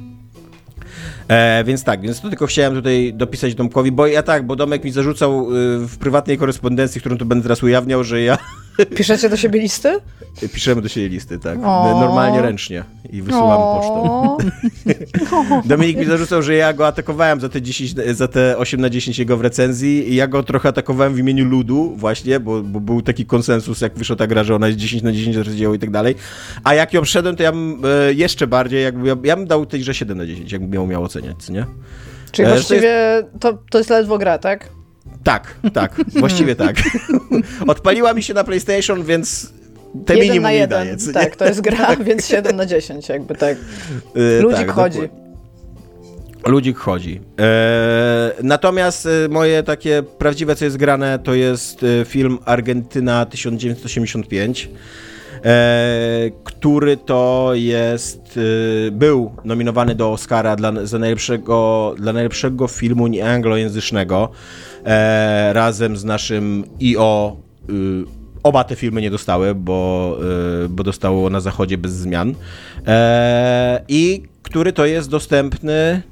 E, 1.28 1.64
więc 1.64 1.84
tak, 1.84 2.00
więc 2.00 2.20
to 2.20 2.28
tylko 2.28 2.46
chciałem 2.46 2.74
tutaj 2.74 3.12
dopisać 3.14 3.54
Domkowi, 3.54 3.92
bo 3.92 4.06
ja 4.06 4.22
tak, 4.22 4.46
bo 4.46 4.56
Domek 4.56 4.84
mi 4.84 4.90
zarzucał 4.90 5.56
y, 5.56 5.78
w 5.86 5.98
prywatnej 5.98 6.38
korespondencji, 6.38 7.00
którą 7.00 7.18
tu 7.18 7.26
będę 7.26 7.42
teraz 7.42 7.62
ujawniał, 7.62 8.04
że 8.04 8.20
ja 8.22 8.38
Piszecie 8.86 9.28
do 9.28 9.36
siebie 9.36 9.60
listy? 9.60 10.00
Piszemy 10.54 10.82
do 10.82 10.88
siebie 10.88 11.08
listy, 11.08 11.38
tak. 11.38 11.58
O. 11.58 12.00
Normalnie 12.00 12.42
ręcznie 12.42 12.84
i 13.10 13.22
wysyłamy 13.22 13.80
pocztą. 13.80 14.38
Dominik 15.68 15.96
mi 15.96 16.04
zarzucał, 16.04 16.42
że 16.42 16.54
ja 16.54 16.72
go 16.72 16.86
atakowałem 16.86 17.40
za 17.40 17.48
te, 17.48 17.62
10, 17.62 17.94
za 18.12 18.28
te 18.28 18.58
8 18.58 18.80
na 18.80 18.90
10 18.90 19.18
jego 19.18 19.36
w 19.36 19.40
recenzji 19.40 20.12
i 20.12 20.14
ja 20.14 20.26
go 20.26 20.42
trochę 20.42 20.68
atakowałem 20.68 21.14
w 21.14 21.18
imieniu 21.18 21.44
ludu 21.44 21.94
właśnie, 21.96 22.40
bo, 22.40 22.62
bo 22.62 22.80
był 22.80 23.02
taki 23.02 23.26
konsensus, 23.26 23.80
jak 23.80 23.94
wyszła 23.94 24.16
ta 24.16 24.26
gra, 24.26 24.44
że 24.44 24.54
ona 24.54 24.66
jest 24.66 24.78
10 24.78 25.02
na 25.02 25.12
10 25.12 25.36
rozdziału 25.36 25.74
i 25.74 25.78
tak 25.78 25.90
dalej. 25.90 26.14
A 26.64 26.74
jak 26.74 26.92
ją 26.92 27.04
wszedłem, 27.04 27.36
to 27.36 27.42
ja 27.42 27.52
bym 27.52 27.82
e, 27.84 28.12
jeszcze 28.14 28.46
bardziej, 28.46 28.82
jakby, 28.82 29.08
ja, 29.08 29.16
ja 29.24 29.36
bym 29.36 29.46
dał 29.46 29.66
tejże 29.66 29.94
7 29.94 30.18
na 30.18 30.26
10, 30.26 30.52
jakbym 30.52 30.74
ją 30.74 30.86
miał 30.86 31.04
oceniać, 31.04 31.48
nie? 31.48 31.66
Czyli 32.32 32.48
e, 32.48 32.50
właściwie 32.50 32.80
to 32.80 32.86
jest... 32.88 33.40
To, 33.40 33.58
to 33.70 33.78
jest 33.78 33.90
ledwo 33.90 34.18
gra, 34.18 34.38
tak? 34.38 34.77
Tak, 35.24 35.54
tak, 35.72 35.94
właściwie 36.06 36.56
tak. 36.56 36.76
Odpaliła 37.66 38.14
mi 38.14 38.22
się 38.22 38.34
na 38.34 38.44
PlayStation, 38.44 39.04
więc 39.04 39.52
te 40.06 40.14
jeden 40.14 40.28
minimum 40.28 40.42
na 40.42 40.52
jeden. 40.52 40.96
Daje, 40.96 41.12
tak, 41.12 41.36
to 41.36 41.44
jest 41.44 41.60
gra, 41.60 41.86
tak. 41.86 42.04
więc 42.04 42.26
7 42.26 42.56
na 42.56 42.66
10 42.66 43.08
jakby 43.08 43.34
tak. 43.34 43.56
Yy, 44.14 44.40
Ludzik 44.42 44.58
tak, 44.58 44.70
chodzi. 44.70 45.00
Ludzik 46.46 46.78
chodzi. 46.78 47.20
E, 47.40 48.32
natomiast 48.42 49.06
e, 49.06 49.28
moje 49.28 49.62
takie 49.62 50.02
prawdziwe, 50.02 50.56
co 50.56 50.64
jest 50.64 50.76
grane, 50.76 51.18
to 51.18 51.34
jest 51.34 51.82
e, 51.82 52.04
film 52.04 52.38
Argentyna 52.44 53.26
1985. 53.26 54.70
E, 55.44 56.30
który 56.44 56.96
to 56.96 57.50
jest, 57.54 58.38
e, 58.86 58.90
był 58.90 59.32
nominowany 59.44 59.94
do 59.94 60.12
Oscara 60.12 60.56
dla, 60.56 60.86
za 60.86 60.98
najlepszego, 60.98 61.94
dla 61.98 62.12
najlepszego 62.12 62.68
filmu 62.68 63.06
nieanglojęzycznego 63.06 64.28
e, 64.88 65.52
razem 65.52 65.96
z 65.96 66.04
naszym 66.04 66.64
IO. 66.80 67.36
Y, 67.70 68.04
oba 68.42 68.64
te 68.64 68.76
filmy 68.76 69.00
nie 69.00 69.10
dostały, 69.10 69.54
bo, 69.54 70.18
y, 70.64 70.68
bo 70.68 70.84
dostało 70.84 71.30
na 71.30 71.40
zachodzie 71.40 71.78
bez 71.78 71.92
zmian. 71.92 72.34
I 73.88 74.22
który 74.42 74.72
to 74.72 74.86
jest 74.86 75.10
dostępny 75.10 76.02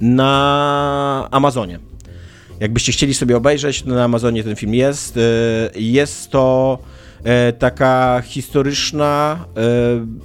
na 0.00 1.28
Amazonie. 1.30 1.78
Jakbyście 2.60 2.92
chcieli 2.92 3.14
sobie 3.14 3.36
obejrzeć, 3.36 3.82
to 3.82 3.90
na 3.90 4.04
Amazonie 4.04 4.44
ten 4.44 4.56
film 4.56 4.74
jest. 4.74 5.18
Jest 5.74 6.30
to 6.30 6.78
E, 6.80 6.97
taka 7.58 8.22
historyczna 8.24 9.44
e, 9.56 9.60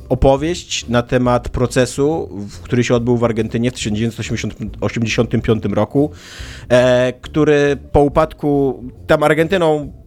opowieść 0.10 0.88
na 0.88 1.02
temat 1.02 1.50
procesu, 1.50 2.30
który 2.64 2.84
się 2.84 2.96
odbył 2.96 3.18
w 3.18 3.24
Argentynie 3.24 3.72
w 3.72 3.74
1985 3.74 5.66
roku, 5.66 6.12
e, 6.70 7.14
który 7.22 7.78
po 7.92 8.02
upadku, 8.02 8.84
tam 9.08 9.24
Argentyną 9.24 10.03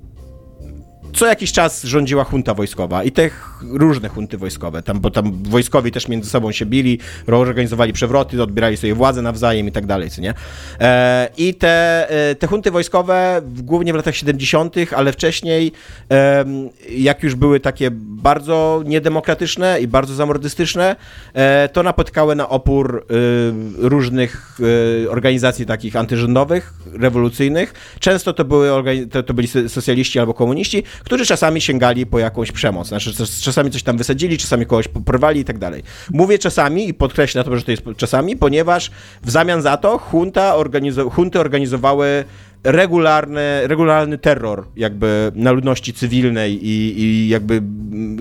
co 1.16 1.26
jakiś 1.26 1.52
czas 1.52 1.84
rządziła 1.84 2.26
junta 2.32 2.54
wojskowa 2.54 3.04
i 3.04 3.12
te 3.12 3.30
różne 3.62 4.08
hunty 4.08 4.38
wojskowe, 4.38 4.82
tam, 4.82 5.00
bo 5.00 5.10
tam 5.10 5.42
wojskowi 5.42 5.92
też 5.92 6.08
między 6.08 6.30
sobą 6.30 6.52
się 6.52 6.66
bili, 6.66 6.98
organizowali 7.26 7.92
przewroty, 7.92 8.42
odbierali 8.42 8.76
sobie 8.76 8.94
władzę 8.94 9.22
nawzajem 9.22 9.68
i 9.68 9.72
tak 9.72 9.86
dalej, 9.86 10.10
co 10.10 10.22
nie? 10.22 10.34
E, 10.80 11.28
I 11.36 11.54
te, 11.54 12.06
e, 12.30 12.34
te 12.34 12.46
hunty 12.46 12.70
wojskowe, 12.70 13.42
głównie 13.44 13.92
w 13.92 13.96
latach 13.96 14.16
70., 14.16 14.74
ale 14.96 15.12
wcześniej, 15.12 15.72
e, 16.10 16.44
jak 16.90 17.22
już 17.22 17.34
były 17.34 17.60
takie 17.60 17.90
bardzo 17.92 18.82
niedemokratyczne 18.86 19.80
i 19.80 19.88
bardzo 19.88 20.14
zamordystyczne, 20.14 20.96
e, 21.34 21.68
to 21.68 21.82
napotkały 21.82 22.34
na 22.34 22.48
opór 22.48 23.06
e, 23.10 23.88
różnych 23.88 24.58
e, 25.06 25.10
organizacji 25.10 25.66
takich 25.66 25.96
antyrządowych, 25.96 26.74
rewolucyjnych. 26.92 27.74
Często 28.00 28.32
to, 28.32 28.44
były 28.44 28.68
to, 29.10 29.22
to 29.22 29.34
byli 29.34 29.48
socjaliści 29.68 30.18
albo 30.18 30.34
komuniści, 30.34 30.82
którzy 31.06 31.26
czasami 31.26 31.60
sięgali 31.60 32.06
po 32.06 32.18
jakąś 32.18 32.52
przemoc. 32.52 32.88
Znaczy, 32.88 33.12
czasami 33.42 33.70
coś 33.70 33.82
tam 33.82 33.96
wysadzili, 33.96 34.38
czasami 34.38 34.66
kogoś 34.66 34.88
porwali 34.88 35.40
i 35.40 35.44
tak 35.44 35.58
dalej. 35.58 35.82
Mówię 36.12 36.38
czasami 36.38 36.88
i 36.88 36.94
podkreślę 36.94 37.44
to, 37.44 37.56
że 37.56 37.62
to 37.62 37.70
jest 37.70 37.82
czasami, 37.96 38.36
ponieważ 38.36 38.90
w 39.22 39.30
zamian 39.30 39.62
za 39.62 39.76
to 39.76 40.00
junta 40.12 40.56
organizo 40.56 41.10
hunty 41.10 41.40
organizowały 41.40 42.24
regularny, 42.64 43.66
regularny 43.66 44.18
terror 44.18 44.64
jakby 44.76 45.32
na 45.34 45.52
ludności 45.52 45.92
cywilnej 45.92 46.66
i, 46.66 47.00
i 47.00 47.28
jakby 47.28 47.62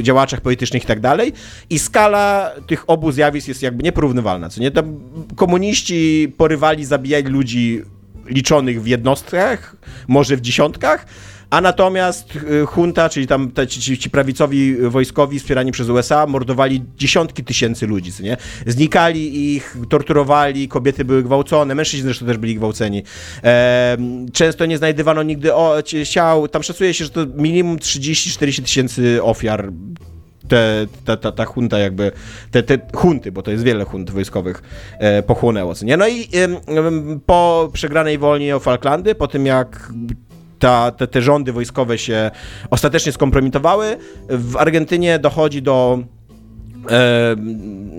działaczach 0.02 0.42
politycznych 0.42 0.84
i 0.84 0.88
tak 0.88 1.00
dalej. 1.00 1.34
I 1.70 1.80
skala 1.80 2.52
tych 2.68 2.90
obu 2.90 3.12
zjawisk 3.12 3.48
jest 3.48 3.64
jakby 3.64 3.84
nieporównywalna. 3.84 4.50
Co 4.50 4.62
nie? 4.62 4.72
Tam 4.72 5.00
komuniści 5.36 6.34
porywali, 6.38 6.86
zabijali 6.86 7.30
ludzi 7.30 7.82
liczonych 8.26 8.84
w 8.84 8.88
jednostkach, 8.88 9.76
może 10.08 10.38
w 10.38 10.42
dziesiątkach, 10.42 11.06
a 11.56 11.62
natomiast 11.62 12.36
y, 12.36 12.66
junta, 12.76 13.10
czyli 13.10 13.28
tam 13.28 13.52
te, 13.52 13.68
ci, 13.68 13.98
ci 13.98 14.10
prawicowi 14.10 14.76
wojskowi 14.76 15.40
wspierani 15.40 15.72
przez 15.72 15.90
USA, 15.90 16.26
mordowali 16.28 16.84
dziesiątki 16.98 17.44
tysięcy 17.44 17.88
ludzi, 17.88 18.12
nie? 18.24 18.38
Znikali 18.68 19.54
ich, 19.56 19.78
torturowali, 19.90 20.68
kobiety 20.68 21.06
były 21.06 21.24
gwałcone, 21.24 21.76
mężczyźni 21.76 22.04
zresztą 22.04 22.26
też 22.26 22.38
byli 22.38 22.56
gwałceni. 22.56 23.04
E, 23.44 23.98
często 24.34 24.66
nie 24.66 24.78
znajdywano 24.78 25.24
nigdy 25.24 25.54
o, 25.54 25.84
ciał. 26.06 26.48
Tam 26.48 26.64
szacuje 26.64 26.94
się, 26.94 27.04
że 27.04 27.10
to 27.10 27.26
minimum 27.36 27.78
30-40 27.78 28.62
tysięcy 28.62 29.24
ofiar 29.24 29.72
te, 30.48 30.88
ta, 31.06 31.18
ta, 31.18 31.32
ta 31.32 31.46
junta 31.56 31.80
jakby, 31.80 32.12
te, 32.52 32.64
te 32.64 32.80
hunty, 32.94 33.32
bo 33.32 33.42
to 33.42 33.52
jest 33.52 33.64
wiele 33.64 33.86
hunt 33.86 34.12
wojskowych, 34.12 34.64
e, 35.00 35.24
pochłonęło. 35.24 35.74
Nie? 35.82 35.98
No 35.98 36.08
i 36.08 36.22
e, 36.22 36.48
po 37.26 37.70
przegranej 37.74 38.18
wojnie 38.18 38.56
o 38.56 38.60
Falklandy, 38.60 39.16
po 39.16 39.28
tym 39.28 39.46
jak 39.46 39.92
ta, 40.60 40.92
te, 40.92 41.08
te 41.08 41.22
rządy 41.22 41.54
wojskowe 41.54 41.98
się 41.98 42.32
ostatecznie 42.70 43.12
skompromitowały. 43.12 43.98
W 44.30 44.58
Argentynie 44.58 45.20
dochodzi 45.20 45.62
do, 45.62 46.00
e, 46.90 47.36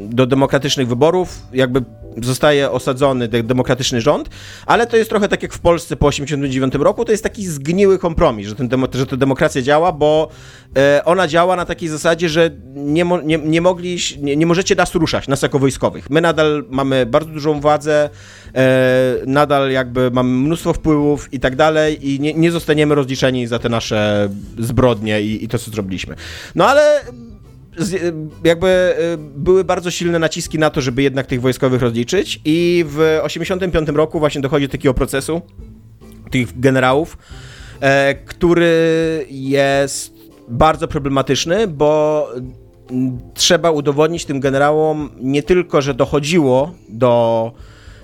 do 0.09 0.27
demokratycznych 0.27 0.89
wyborów, 0.89 1.43
jakby 1.53 1.83
zostaje 2.23 2.71
osadzony 2.71 3.29
demokratyczny 3.29 4.01
rząd, 4.01 4.29
ale 4.67 4.87
to 4.87 4.97
jest 4.97 5.11
trochę 5.11 5.29
tak 5.29 5.43
jak 5.43 5.53
w 5.53 5.59
Polsce 5.59 5.97
po 5.97 6.11
1989 6.11 6.85
roku, 6.85 7.05
to 7.05 7.13
jest 7.13 7.23
taki 7.23 7.47
zgniły 7.47 7.99
kompromis, 7.99 8.49
że, 8.49 8.55
ten 8.55 8.71
że 8.95 9.07
ta 9.07 9.17
demokracja 9.17 9.63
działa, 9.63 9.93
bo 9.93 10.29
e, 10.77 11.05
ona 11.05 11.29
działa 11.29 11.57
na 11.57 11.65
takiej 11.65 11.89
zasadzie, 11.89 12.29
że 12.29 12.51
nie, 12.75 13.05
mo, 13.05 13.21
nie, 13.21 13.39
nie, 13.39 13.61
mogli, 13.61 13.99
nie, 14.21 14.37
nie 14.37 14.47
możecie 14.47 14.75
nas 14.75 14.95
ruszać, 14.95 15.29
nas 15.29 15.43
jako 15.43 15.59
wojskowych. 15.59 16.11
My 16.11 16.21
nadal 16.21 16.65
mamy 16.71 17.07
bardzo 17.07 17.31
dużą 17.31 17.61
władzę, 17.61 18.11
e, 18.55 19.15
nadal 19.27 19.71
jakby 19.71 20.11
mamy 20.11 20.31
mnóstwo 20.31 20.73
wpływów 20.73 21.33
i 21.33 21.41
tak 21.41 21.57
dalej 21.57 22.09
i 22.11 22.21
nie, 22.21 22.35
nie 22.35 22.51
zostaniemy 22.51 22.95
rozliczeni 22.95 23.47
za 23.47 23.59
te 23.59 23.69
nasze 23.69 24.29
zbrodnie 24.59 25.23
i, 25.23 25.45
i 25.45 25.49
to, 25.49 25.59
co 25.59 25.71
zrobiliśmy. 25.71 26.15
No 26.55 26.67
ale 26.67 27.01
jakby 28.45 28.95
y, 29.15 29.19
były 29.19 29.65
bardzo 29.65 29.91
silne 29.91 30.19
naciski 30.19 30.59
na 30.59 30.71
to, 30.71 30.81
żeby 30.81 31.03
jednak 31.03 31.27
tych 31.27 31.41
wojskowych 31.41 31.83
rozliczyć 31.83 32.41
i 32.45 32.85
w 32.89 33.21
85 33.23 33.89
roku 33.89 34.19
właśnie 34.19 34.41
dochodzi 34.41 34.67
do 34.67 34.73
takiego 34.73 34.95
procesu 34.95 35.43
tych 36.31 36.61
generałów, 36.61 37.19
e, 37.81 38.15
który 38.15 39.27
jest 39.31 40.15
bardzo 40.49 40.89
problematyczny, 40.89 41.67
bo 41.69 42.29
trzeba 43.35 43.71
udowodnić 43.71 44.25
tym 44.25 44.41
generałom 44.41 45.11
nie 45.21 45.43
tylko, 45.43 45.83
że 45.83 45.95
dochodziło 45.95 46.75
do 46.89 47.53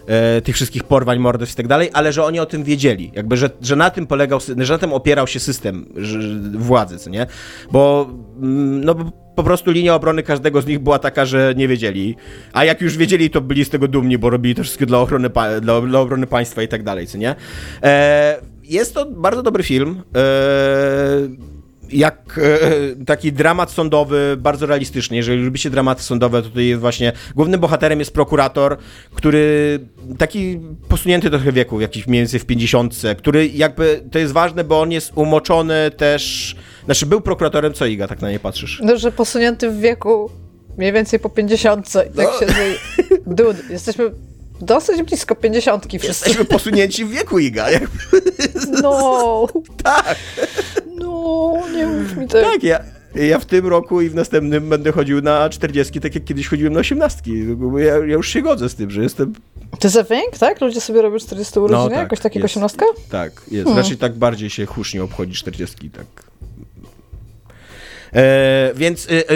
e, 0.07 0.41
tych 0.41 0.55
wszystkich 0.55 0.85
porwań, 0.85 1.19
morderstw 1.19 1.55
i 1.55 1.57
tak 1.57 1.69
dalej, 1.69 1.91
ale 1.93 2.13
że 2.13 2.25
oni 2.25 2.41
o 2.41 2.47
tym 2.47 2.65
wiedzieli, 2.65 3.13
jakby, 3.15 3.37
że, 3.37 3.51
że 3.63 3.77
na 3.77 3.91
tym 3.91 4.07
polegał, 4.07 4.41
że 4.59 4.73
na 4.75 4.79
tym 4.79 4.93
opierał 4.93 5.27
się 5.27 5.41
system 5.41 5.87
że, 5.97 6.19
władzy, 6.59 6.99
co 6.99 7.11
nie? 7.11 7.27
Bo, 7.73 8.09
mm, 8.37 8.85
no, 8.85 8.95
po 9.35 9.43
prostu 9.43 9.71
linia 9.71 9.95
obrony 9.95 10.23
każdego 10.23 10.63
z 10.63 10.67
nich 10.67 10.79
była 10.79 10.99
taka, 10.99 11.25
że 11.25 11.55
nie 11.57 11.69
wiedzieli, 11.69 12.17
a 12.53 12.65
jak 12.65 12.81
już 12.81 12.97
wiedzieli, 12.97 13.31
to 13.31 13.41
byli 13.41 13.65
z 13.65 13.71
tego 13.71 13.89
dumni, 13.89 14.19
bo 14.19 14.31
robili 14.31 14.55
to 14.55 14.63
wszystko 14.63 14.87
dla 14.87 14.99
ochrony, 14.99 15.31
dla, 15.61 15.81
dla 15.81 16.01
obrony 16.01 16.27
państwa 16.27 16.63
i 16.63 16.69
tak 16.69 16.83
dalej, 16.83 17.07
co 17.07 17.19
nie? 17.19 17.35
E, 17.83 18.37
jest 18.65 18.95
to 18.95 19.07
bardzo 19.07 19.43
dobry 19.43 19.63
film. 19.63 20.03
E, 20.17 21.52
jak 21.93 22.41
e, 22.43 23.05
taki 23.05 23.33
dramat 23.33 23.71
sądowy, 23.71 24.37
bardzo 24.39 24.67
realistyczny. 24.67 25.17
Jeżeli 25.17 25.43
lubicie 25.43 25.71
dramaty 25.71 26.03
sądowe, 26.03 26.43
to 26.43 26.49
tutaj 26.49 26.67
jest 26.67 26.81
właśnie 26.81 27.13
głównym 27.35 27.61
bohaterem 27.61 27.99
jest 27.99 28.13
prokurator, 28.13 28.77
który 29.15 29.79
taki 30.19 30.61
posunięty 30.89 31.31
trochę 31.31 31.53
wieku, 31.53 31.81
jakiś 31.81 32.07
mniej 32.07 32.21
więcej 32.21 32.41
w 32.41 32.47
50, 32.47 32.95
który 33.19 33.49
jakby 33.49 34.03
to 34.11 34.19
jest 34.19 34.33
ważne, 34.33 34.65
bo 34.65 34.81
on 34.81 34.93
jest 34.93 35.13
umoczony 35.15 35.91
też. 35.97 36.57
Znaczy, 36.85 37.07
był 37.07 37.21
prokuratorem, 37.21 37.73
co 37.73 37.87
Iga, 37.87 38.09
tak 38.09 38.21
na 38.21 38.31
nie 38.31 38.39
patrzysz? 38.39 38.81
No, 38.85 38.97
że 38.97 39.13
posunięty 39.13 39.71
w 39.71 39.81
wieku 39.81 40.31
mniej 40.79 40.93
więcej 40.93 41.19
po 41.19 41.31
50. 41.31 41.89
I 41.89 41.93
tak 41.93 42.07
no. 42.17 42.39
się. 42.39 42.47
Dude, 43.27 43.59
jesteśmy 43.71 44.11
dosyć 44.61 45.03
blisko 45.03 45.35
pięćdziesiątki 45.35 45.99
wszyscy. 45.99 46.29
Jesteśmy 46.29 46.45
posunięci 46.45 47.05
w 47.05 47.11
wieku, 47.11 47.39
Iga. 47.39 47.67
No. 48.83 49.47
tak. 49.85 50.17
No, 51.03 51.55
nie 51.75 51.87
mów 51.87 52.17
mi 52.17 52.29
tak. 52.29 52.45
Tak, 52.45 52.63
ja, 52.63 52.81
ja 53.15 53.39
w 53.39 53.45
tym 53.45 53.67
roku 53.67 54.01
i 54.01 54.09
w 54.09 54.15
następnym 54.15 54.69
będę 54.69 54.93
chodził 54.93 55.23
na 55.23 55.49
40, 55.49 56.01
tak 56.01 56.15
jak 56.15 56.25
kiedyś 56.25 56.49
chodziłem 56.49 56.73
na 56.73 56.81
18. 56.81 57.23
Ja, 57.77 57.85
ja 57.85 57.99
już 57.99 58.29
się 58.29 58.43
godzę 58.43 58.69
z 58.69 58.75
tym, 58.75 58.91
że 58.91 59.03
jestem... 59.03 59.33
To 59.79 59.89
jest 59.89 60.09
thing, 60.09 60.39
tak? 60.39 60.61
Ludzie 60.61 60.81
sobie 60.81 61.03
robią 61.03 61.19
40 61.19 61.59
urodziny, 61.59 61.83
no, 61.83 61.91
tak, 61.91 61.99
jakoś 61.99 62.21
takiego 62.21 62.45
18? 62.45 62.79
Tak, 63.11 63.33
jest. 63.51 63.65
Hmm. 63.65 63.83
Raczej 63.83 63.97
tak 63.97 64.15
bardziej 64.15 64.51
się 64.51 64.67
hucznie 64.67 65.03
obchodzi 65.03 65.33
40, 65.33 65.91
tak 65.91 66.32
więc 68.75 69.07
e, 69.07 69.11
e, 69.11 69.35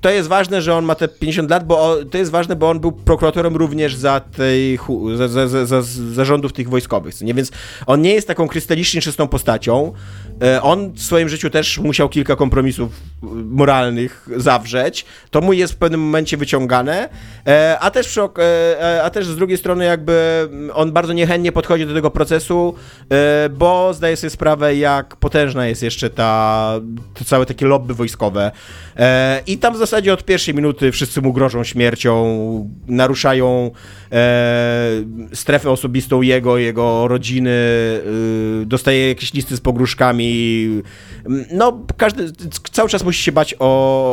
to 0.00 0.10
jest 0.10 0.28
ważne, 0.28 0.62
że 0.62 0.74
on 0.74 0.84
ma 0.84 0.94
te 0.94 1.08
50 1.08 1.50
lat, 1.50 1.66
bo 1.66 1.96
to 2.10 2.18
jest 2.18 2.30
ważne, 2.30 2.56
bo 2.56 2.70
on 2.70 2.80
był 2.80 2.92
prokuratorem 2.92 3.56
również 3.56 3.94
za 3.94 4.20
tej, 4.20 4.78
za, 5.16 5.28
za, 5.28 5.48
za, 5.48 5.66
za 5.66 5.82
zarządów 6.12 6.52
tych 6.52 6.68
wojskowych, 6.68 7.20
nie? 7.20 7.34
Więc 7.34 7.52
on 7.86 8.02
nie 8.02 8.14
jest 8.14 8.28
taką 8.28 8.48
krystalicznie 8.48 9.00
czystą 9.00 9.28
postacią. 9.28 9.92
E, 10.42 10.62
on 10.62 10.92
w 10.92 11.02
swoim 11.02 11.28
życiu 11.28 11.50
też 11.50 11.78
musiał 11.78 12.08
kilka 12.08 12.36
kompromisów 12.36 13.00
moralnych 13.50 14.28
zawrzeć. 14.36 15.04
To 15.30 15.40
mu 15.40 15.52
jest 15.52 15.72
w 15.72 15.76
pewnym 15.76 16.00
momencie 16.00 16.36
wyciągane, 16.36 17.08
e, 17.46 17.78
a 17.80 17.90
też, 17.90 18.08
przy, 18.08 18.20
e, 18.20 19.00
a 19.04 19.10
też 19.10 19.26
z 19.26 19.36
drugiej 19.36 19.58
strony 19.58 19.84
jakby 19.84 20.48
on 20.74 20.92
bardzo 20.92 21.12
niechętnie 21.12 21.52
podchodzi 21.52 21.86
do 21.86 21.94
tego 21.94 22.10
procesu, 22.10 22.74
bo 23.50 23.94
zdaje 23.94 24.16
sobie 24.16 24.30
sprawę, 24.30 24.76
jak 24.76 25.16
potężna 25.16 25.66
jest 25.66 25.82
jeszcze 25.82 26.10
ta, 26.10 26.72
to 27.14 27.24
całe 27.24 27.46
takie 27.46 27.66
lobby 27.66 27.94
wojskowe. 27.94 28.11
I 29.46 29.58
tam 29.58 29.74
w 29.74 29.76
zasadzie 29.76 30.12
od 30.12 30.24
pierwszej 30.24 30.54
minuty 30.54 30.92
wszyscy 30.92 31.22
mu 31.22 31.32
grożą 31.32 31.64
śmiercią, 31.64 32.70
naruszają 32.88 33.70
strefę 35.34 35.70
osobistą 35.70 36.22
jego, 36.22 36.58
jego 36.58 37.08
rodziny, 37.08 37.50
dostaje 38.66 39.08
jakieś 39.08 39.34
listy 39.34 39.56
z 39.56 39.60
pogróżkami, 39.60 40.82
no, 41.52 41.86
każdy 41.96 42.32
cały 42.72 42.88
czas 42.88 43.04
musi 43.04 43.22
się 43.22 43.32
bać 43.32 43.54
o, 43.58 43.64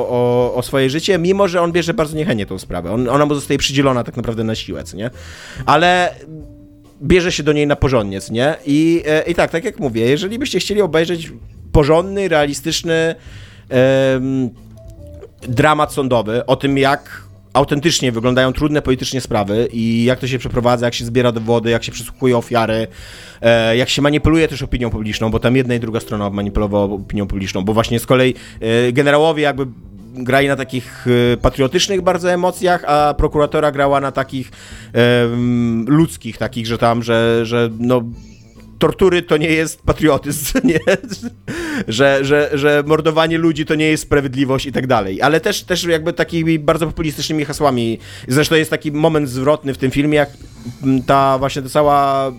o, 0.10 0.53
o 0.56 0.63
swoje 0.63 0.89
życie, 0.89 1.18
mimo 1.18 1.48
że 1.48 1.62
on 1.62 1.72
bierze 1.72 1.94
bardzo 1.94 2.18
niechętnie 2.18 2.46
tą 2.46 2.60
sprawę. 2.60 2.91
On, 2.91 3.10
ona 3.10 3.25
mu 3.25 3.36
zostaje 3.36 3.58
przydzielona 3.58 4.03
tak 4.03 4.18
naprawdę 4.18 4.44
na 4.44 4.56
siłę, 4.56 4.84
nie? 4.94 5.10
Ale 5.65 6.15
bierze 7.01 7.32
się 7.32 7.44
do 7.44 7.53
niej 7.53 7.68
na 7.68 7.75
porządnie, 7.75 8.20
nie? 8.32 8.56
I, 8.65 9.03
e, 9.08 9.22
I 9.22 9.36
tak, 9.36 9.51
tak 9.51 9.63
jak 9.63 9.79
mówię, 9.79 10.10
jeżeli 10.10 10.39
byście 10.39 10.60
chcieli 10.60 10.82
obejrzeć 10.82 11.32
porządny, 11.72 12.27
realistyczny 12.27 13.15
dramat 15.48 15.94
sądowy 15.94 16.46
o 16.46 16.56
tym, 16.56 16.78
jak 16.78 17.30
autentycznie 17.54 18.12
wyglądają 18.12 18.54
trudne 18.54 18.82
politycznie 18.82 19.22
sprawy 19.22 19.68
i 19.74 20.04
jak 20.04 20.20
to 20.20 20.28
się 20.28 20.40
przeprowadza, 20.40 20.86
jak 20.86 20.94
się 20.94 21.05
zbiera 21.05 21.32
dowody, 21.32 21.70
jak 21.70 21.84
się 21.84 21.92
przesłuchuje 21.92 22.38
ofiary, 22.38 22.88
e, 23.42 23.77
jak 23.77 23.90
się 23.90 24.01
manipuluje 24.01 24.48
też 24.48 24.62
opinią 24.62 24.90
publiczną, 24.90 25.32
bo 25.32 25.40
tam 25.40 25.55
jedna 25.55 25.75
i 25.75 25.79
druga 25.79 26.00
strona 26.00 26.29
manipulowała 26.29 26.84
opinią 26.84 27.27
publiczną, 27.27 27.62
bo 27.62 27.74
właśnie 27.74 28.00
z 28.00 28.05
kolei 28.05 28.34
e, 28.60 28.92
generałowie 28.92 29.44
jakby 29.44 29.68
grali 30.14 30.48
na 30.48 30.55
takich 30.55 31.05
e, 31.34 31.38
patriotycznych 31.38 32.01
bardzo 32.01 32.32
emocjach, 32.32 32.84
a 32.88 33.14
prokuratora 33.14 33.72
grała 33.72 34.01
na 34.01 34.12
takich 34.12 34.51
ludzkich, 35.88 36.38
takich, 36.38 36.68
że 36.68 36.77
tam, 36.77 37.03
że, 37.03 37.46
że 37.46 37.70
no 37.79 38.01
tortury 38.79 39.22
to 39.22 39.38
nie 39.38 39.50
jest 39.50 39.82
patriotyzm, 39.82 40.60
nie? 40.68 40.79
Że, 41.88 42.20
że, 42.25 42.50
że 42.53 42.84
mordowanie 42.88 43.38
ludzi 43.38 43.66
to 43.66 43.75
nie 43.75 43.90
jest 43.90 44.03
sprawiedliwość 44.03 44.66
i 44.66 44.72
tak 44.72 44.88
dalej. 44.88 45.22
Ale 45.22 45.42
też, 45.42 45.64
też 45.64 45.84
jakby 45.84 46.14
takimi 46.14 46.60
bardzo 46.60 46.88
populistycznymi 46.88 47.46
hasłami. 47.46 48.00
Zresztą 48.27 48.55
jest 48.55 48.72
taki 48.72 48.92
moment 48.92 49.29
zwrotny 49.29 49.74
w 49.74 49.77
tym 49.77 49.92
filmie, 49.92 50.18
jak 50.18 50.29
ta 51.05 51.38
właśnie 51.38 51.62
ta 51.62 51.70
cała, 51.70 52.32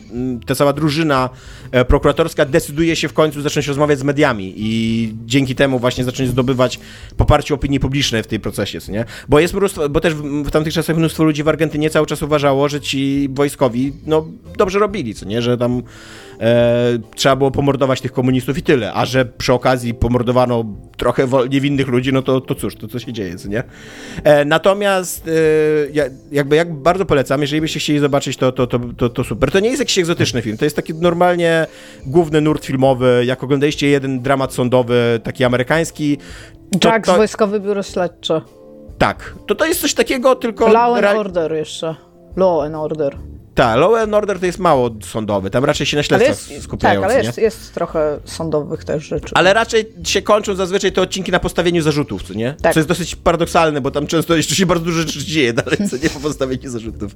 ta 0.46 0.54
cała 0.54 0.72
drużyna 0.72 1.30
e, 1.72 1.84
prokuratorska 1.84 2.44
decyduje 2.44 2.96
się 2.96 3.08
w 3.08 3.12
końcu 3.12 3.42
zacząć 3.42 3.66
rozmawiać 3.66 3.98
z 3.98 4.02
mediami 4.02 4.54
i 4.56 5.12
dzięki 5.26 5.54
temu 5.54 5.78
właśnie 5.78 6.04
zacząć 6.04 6.28
zdobywać 6.28 6.80
poparcie 7.16 7.54
opinii 7.54 7.80
publicznej 7.80 8.22
w 8.22 8.26
tej 8.26 8.40
procesie, 8.40 8.78
nie? 8.88 9.04
Bo 9.28 9.40
jest 9.40 9.54
mnóstwo, 9.54 9.88
bo 9.88 10.00
też 10.00 10.14
w 10.14 10.50
tamtych 10.50 10.74
czasach 10.74 10.96
mnóstwo 10.96 11.24
ludzi 11.24 11.42
w 11.42 11.48
Argentynie 11.48 11.90
cały 11.90 12.06
czas 12.06 12.22
uważało, 12.22 12.68
że 12.68 12.80
ci 12.80 13.28
wojskowi, 13.32 13.92
no, 14.06 14.26
dobrze 14.58 14.78
robili, 14.78 15.14
co 15.14 15.26
nie? 15.26 15.42
Że 15.42 15.58
tam 15.58 15.82
e, 16.40 16.98
trzeba 17.14 17.36
było 17.36 17.50
pomordować 17.50 18.00
tych 18.00 18.12
komunistów 18.12 18.58
i 18.58 18.62
tyle, 18.62 18.92
a 18.92 19.04
że 19.04 19.24
przy 19.24 19.52
okazji 19.52 19.94
pomordowano 19.94 20.64
trochę 20.96 21.28
niewinnych 21.50 21.88
ludzi, 21.88 22.12
no 22.12 22.22
to, 22.22 22.40
to 22.40 22.54
cóż, 22.54 22.76
to 22.76 22.88
co 22.88 22.98
się 22.98 23.12
dzieje, 23.12 23.34
nie? 23.48 23.62
E, 24.24 24.44
natomiast 24.44 25.28
e, 25.28 25.30
jakby, 26.32 26.56
jak 26.56 26.74
bardzo 26.74 27.04
polecam, 27.04 27.40
jeżeli 27.40 27.60
byście 27.60 27.80
chcieli 27.80 27.98
zobaczyć, 27.98 28.36
to, 28.36 28.52
to, 28.52 28.66
to, 28.66 28.78
to, 28.96 29.08
to 29.08 29.24
super. 29.24 29.50
To 29.50 29.60
nie 29.60 29.68
jest 29.68 29.80
jakiś 29.80 29.98
egzotyczny 29.98 30.42
film, 30.42 30.56
to 30.56 30.64
jest 30.64 30.76
taki 30.76 30.94
normalnie 30.94 31.66
główny 32.06 32.40
nurt 32.40 32.64
filmowy, 32.64 33.22
jak 33.26 33.44
oglądaliście 33.44 33.88
jeden 33.88 34.20
dramat 34.20 34.54
sądowy, 34.54 35.20
taki 35.22 35.44
amerykański. 35.44 36.18
Jack 36.84 37.06
to... 37.06 37.16
Wojskowy 37.16 37.60
Biuro 37.60 37.82
Śledcze. 37.82 38.40
Tak, 38.98 39.34
to 39.46 39.54
to 39.54 39.66
jest 39.66 39.80
coś 39.80 39.94
takiego, 39.94 40.34
tylko... 40.34 40.68
Law 40.68 40.96
and 40.96 41.18
Order 41.18 41.52
jeszcze. 41.52 41.94
Law 42.36 42.64
and 42.64 42.74
Order. 42.74 43.16
Tak, 43.60 44.02
and 44.02 44.14
Order 44.14 44.40
to 44.40 44.46
jest 44.46 44.58
mało 44.58 44.90
sądowy, 45.02 45.50
tam 45.50 45.64
raczej 45.64 45.86
się 45.86 45.96
na 45.96 46.02
śledztwach 46.02 46.50
jest, 46.50 46.64
skupiają. 46.64 47.00
Tak, 47.00 47.10
ale 47.10 47.24
jest, 47.24 47.38
jest, 47.38 47.74
trochę 47.74 48.18
sądowych 48.24 48.84
też 48.84 49.04
rzeczy. 49.04 49.32
Ale 49.34 49.54
raczej 49.54 49.86
się 50.04 50.22
kończą 50.22 50.54
zazwyczaj 50.54 50.92
te 50.92 51.02
odcinki 51.02 51.32
na 51.32 51.40
postawieniu 51.40 51.82
zarzutów, 51.82 52.22
co 52.22 52.34
nie? 52.34 52.54
Tak. 52.62 52.74
Co 52.74 52.80
jest 52.80 52.88
dosyć 52.88 53.16
paradoksalne, 53.16 53.80
bo 53.80 53.90
tam 53.90 54.06
często 54.06 54.36
jeszcze 54.36 54.54
się 54.54 54.66
bardzo 54.66 54.84
dużo 54.84 54.98
rzeczy 54.98 55.24
dzieje 55.24 55.52
dalej, 55.52 55.78
co 55.90 55.96
nie, 55.96 56.10
po 56.10 56.20
postawieniu 56.20 56.70
zarzutów. 56.70 57.12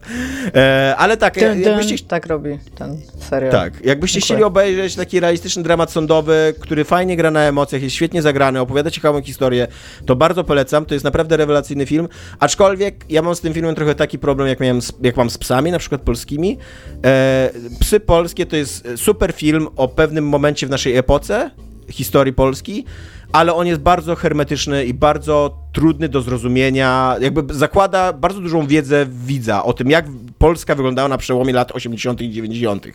E, 0.54 0.94
ale 0.98 1.16
tak, 1.16 1.35
dun, 1.40 1.61
jakbyście... 1.61 2.07
Tak 2.09 2.26
robi 2.26 2.59
ten 2.74 3.00
serial. 3.18 3.52
Tak, 3.52 3.85
jakbyście 3.85 4.20
Dziękuję. 4.20 4.26
chcieli 4.26 4.44
obejrzeć 4.44 4.94
taki 4.94 5.20
realistyczny 5.20 5.62
dramat 5.62 5.92
sądowy, 5.92 6.54
który 6.61 6.85
fajnie 6.85 7.16
gra 7.16 7.30
na 7.30 7.40
emocjach, 7.40 7.83
jest 7.83 7.96
świetnie 7.96 8.22
zagrany, 8.22 8.61
opowiada 8.61 8.90
ciekawą 8.90 9.22
historię, 9.22 9.66
to 10.07 10.16
bardzo 10.16 10.44
polecam, 10.44 10.87
to 10.87 10.94
jest 10.94 11.04
naprawdę 11.04 11.37
rewelacyjny 11.37 11.87
film, 11.87 12.09
aczkolwiek 12.38 13.04
ja 13.09 13.22
mam 13.22 13.35
z 13.35 13.40
tym 13.40 13.54
filmem 13.54 13.74
trochę 13.74 13.94
taki 13.94 14.18
problem, 14.18 14.48
jak, 14.48 14.61
miałem 14.61 14.80
jak 15.02 15.16
mam 15.16 15.30
z 15.30 15.38
psami, 15.38 15.70
na 15.70 15.78
przykład 15.78 16.00
polskimi, 16.00 16.34
e, 17.05 17.51
Psy 17.81 18.01
Polskie 18.01 18.47
to 18.47 18.57
jest 18.57 18.88
super 18.97 19.33
film 19.33 19.68
o 19.77 19.88
pewnym 19.88 20.29
momencie 20.29 20.66
w 20.66 20.70
naszej 20.70 20.97
epoce, 20.97 21.51
historii 21.90 22.33
Polski, 22.33 22.85
ale 23.33 23.55
on 23.55 23.66
jest 23.66 23.81
bardzo 23.81 24.14
hermetyczny 24.14 24.85
i 24.85 24.94
bardzo 24.94 25.63
trudny 25.74 26.08
do 26.08 26.22
zrozumienia, 26.22 27.16
jakby 27.20 27.54
zakłada 27.54 28.12
bardzo 28.12 28.40
dużą 28.40 28.66
wiedzę 28.66 29.06
widza 29.10 29.64
o 29.64 29.72
tym, 29.72 29.90
jak 29.90 30.04
Polska 30.38 30.74
wyglądała 30.74 31.08
na 31.08 31.18
przełomie 31.18 31.52
lat 31.52 31.72
80. 31.72 32.20
i 32.20 32.30
90. 32.30 32.87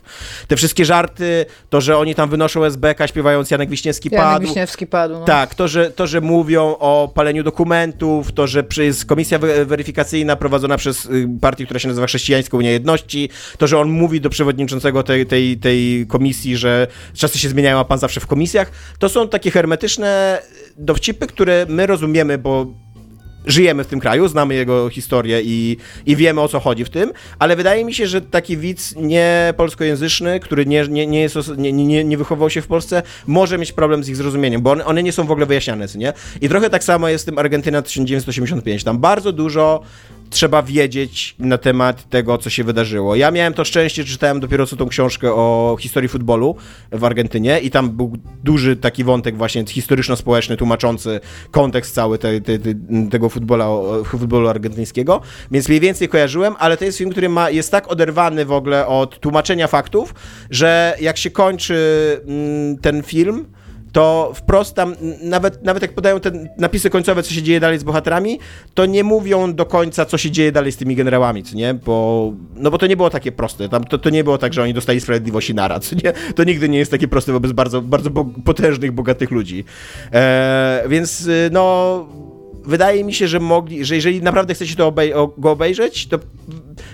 Te 0.48 0.56
wszystkie 0.56 0.86
żarty, 0.86 1.46
to, 1.70 1.82
że 1.82 1.98
oni 1.98 2.16
tam 2.16 2.30
wynoszą 2.30 2.64
SBK 2.64 3.08
śpiewając 3.08 3.52
Janek 3.52 3.70
Wiśniewski 3.70 4.10
Janek 4.12 4.28
padł. 4.28 4.48
Wiśniewski 4.48 4.88
padł, 4.88 5.14
no. 5.14 5.26
Tak, 5.26 5.56
to 5.56 5.68
że, 5.68 5.92
to, 5.92 6.08
że 6.08 6.22
mówią 6.22 6.76
o 6.80 7.12
paleniu 7.16 7.44
dokumentów, 7.44 8.32
to, 8.32 8.48
że 8.48 8.64
jest 8.78 9.06
komisja 9.06 9.40
weryfikacyjna 9.66 10.36
prowadzona 10.36 10.78
przez 10.78 11.06
y, 11.06 11.28
partię, 11.42 11.66
która 11.66 11.80
się 11.80 11.88
nazywa 11.88 12.08
Chrześcijańską 12.08 12.62
Niejedności, 12.62 13.30
to, 13.58 13.68
że 13.68 13.80
on 13.80 13.90
mówi 13.90 14.22
do 14.22 14.30
przewodniczącego 14.30 15.04
tej, 15.04 15.26
tej, 15.26 15.58
tej 15.58 16.08
komisji, 16.08 16.58
że 16.58 16.88
czasy 17.14 17.40
się 17.40 17.50
zmieniają, 17.50 17.80
a 17.80 17.86
pan 17.86 18.00
zawsze 18.00 18.20
w 18.20 18.28
komisjach, 18.28 18.72
to 19.00 19.10
są 19.10 19.28
takie 19.28 19.52
hermetyczne 19.52 20.42
dowcipy, 20.80 21.28
które 21.28 21.66
my 21.70 21.88
rozumiemy, 21.88 22.38
bo 22.38 22.68
żyjemy 23.46 23.84
w 23.84 23.88
tym 23.88 24.00
kraju, 24.00 24.28
znamy 24.28 24.56
jego 24.56 24.90
historię 24.90 25.42
i, 25.44 25.78
i 26.06 26.16
wiemy 26.16 26.42
o 26.42 26.48
co 26.48 26.60
chodzi 26.60 26.86
w 26.86 26.90
tym, 26.90 27.12
ale 27.40 27.56
wydaje 27.56 27.86
mi 27.86 27.94
się, 27.94 28.08
że 28.08 28.22
taki 28.22 28.58
widz 28.58 28.96
nie 28.96 29.54
polskojęzyczny, 29.58 30.40
który 30.40 30.66
nie, 30.66 30.88
nie, 30.88 31.08
nie, 31.08 31.22
jest, 31.22 31.36
nie, 31.58 31.74
nie, 31.74 32.04
nie 32.04 32.18
wychował 32.18 32.50
się 32.50 32.62
w 32.62 32.68
Polsce, 32.68 33.04
może 33.28 33.58
mieć 33.58 33.72
problem 33.72 34.04
z 34.04 34.10
ich 34.10 34.16
zrozumieniem, 34.16 34.62
bo 34.62 34.72
one, 34.72 34.86
one 34.86 35.04
nie 35.04 35.12
są 35.12 35.24
w 35.24 35.32
ogóle 35.32 35.46
wyjaśniane, 35.46 35.86
nie? 35.96 36.14
I 36.42 36.50
trochę 36.50 36.70
tak 36.70 36.84
samo 36.84 37.10
jest 37.10 37.22
z 37.22 37.26
tym 37.26 37.38
Argentyna 37.38 37.82
1985. 37.82 38.84
Tam 38.84 39.00
bardzo 39.00 39.32
dużo 39.32 39.84
trzeba 40.30 40.64
wiedzieć 40.64 41.36
na 41.40 41.58
temat 41.58 42.10
tego, 42.10 42.38
co 42.38 42.50
się 42.50 42.64
wydarzyło. 42.64 43.16
Ja 43.16 43.32
miałem 43.32 43.54
to 43.54 43.66
szczęście, 43.66 44.06
czytałem 44.06 44.40
dopiero 44.40 44.68
co 44.68 44.76
tą 44.76 44.88
książkę 44.88 45.34
o 45.34 45.78
historii 45.80 46.10
futbolu 46.10 46.56
w 46.92 47.04
Argentynie 47.04 47.60
i 47.60 47.72
tam 47.72 47.90
był 47.90 48.18
duży 48.44 48.76
taki 48.76 49.04
wątek 49.04 49.38
właśnie 49.38 49.66
historyczno-społeczny, 49.66 50.58
tłumaczący 50.58 51.20
kontekst 51.52 51.96
cały 51.96 52.18
te, 52.18 52.42
te, 52.42 52.60
te, 52.60 52.70
tego 53.12 53.30
futbola, 53.30 53.68
futbolu 54.06 54.48
argentyńskiego, 54.48 55.22
więc 55.52 55.68
mniej 55.68 55.80
więcej 55.80 56.10
kojarzyłem, 56.10 56.56
ale 56.60 56.78
to 56.78 56.86
jest 56.86 56.98
film, 56.98 57.10
który 57.10 57.30
ma, 57.30 57.50
jest 57.50 57.72
tak 57.72 57.92
oderwany 57.92 58.46
w 58.46 58.52
ogóle 58.52 58.88
od 58.88 59.20
tłumaczenia 59.20 59.68
faktów, 59.68 60.16
że 60.50 60.98
jak 61.02 61.18
się 61.18 61.32
kończy 61.32 61.78
mm, 62.28 62.78
ten 62.78 63.04
film, 63.04 63.46
to 63.92 64.32
wprost 64.36 64.76
tam, 64.76 64.96
nawet, 65.22 65.64
nawet 65.64 65.82
jak 65.82 65.94
podają 65.94 66.20
te 66.20 66.32
napisy 66.58 66.90
końcowe, 66.90 67.24
co 67.24 67.34
się 67.34 67.42
dzieje 67.42 67.60
dalej 67.60 67.80
z 67.80 67.84
bohaterami, 67.84 68.40
to 68.74 68.86
nie 68.86 69.04
mówią 69.04 69.54
do 69.54 69.66
końca, 69.66 70.06
co 70.06 70.18
się 70.18 70.32
dzieje 70.32 70.52
dalej 70.52 70.72
z 70.72 70.78
tymi 70.78 70.96
generałami, 70.96 71.44
co 71.44 71.56
nie? 71.56 71.74
Bo, 71.74 72.34
no 72.56 72.72
bo 72.72 72.78
to 72.78 72.88
nie 72.88 72.98
było 72.98 73.10
takie 73.10 73.32
proste. 73.32 73.70
Tam, 73.70 73.84
to, 73.84 73.98
to 73.98 74.10
nie 74.10 74.24
było 74.24 74.38
tak, 74.38 74.54
że 74.54 74.64
oni 74.64 74.74
dostali 74.74 75.02
sprawiedliwość 75.02 75.50
i 75.50 75.54
naraz, 75.56 75.86
co 75.86 75.96
nie? 76.04 76.14
To 76.36 76.44
nigdy 76.44 76.70
nie 76.70 76.78
jest 76.78 76.92
takie 76.92 77.08
proste 77.08 77.32
wobec 77.32 77.52
bardzo, 77.52 77.82
bardzo 77.82 78.10
bo 78.10 78.26
potężnych, 78.26 78.92
bogatych 78.92 79.32
ludzi. 79.32 79.64
E, 80.14 80.84
więc 80.88 81.28
y, 81.28 81.50
no 81.52 82.29
wydaje 82.66 83.04
mi 83.04 83.14
się, 83.14 83.28
że 83.28 83.40
mogli, 83.40 83.86
że 83.86 83.96
jeżeli 83.96 84.22
naprawdę 84.22 84.54
chcecie 84.54 84.76
to 84.76 84.88
obej 84.88 85.14
go 85.38 85.52
obejrzeć, 85.52 86.08
to 86.08 86.20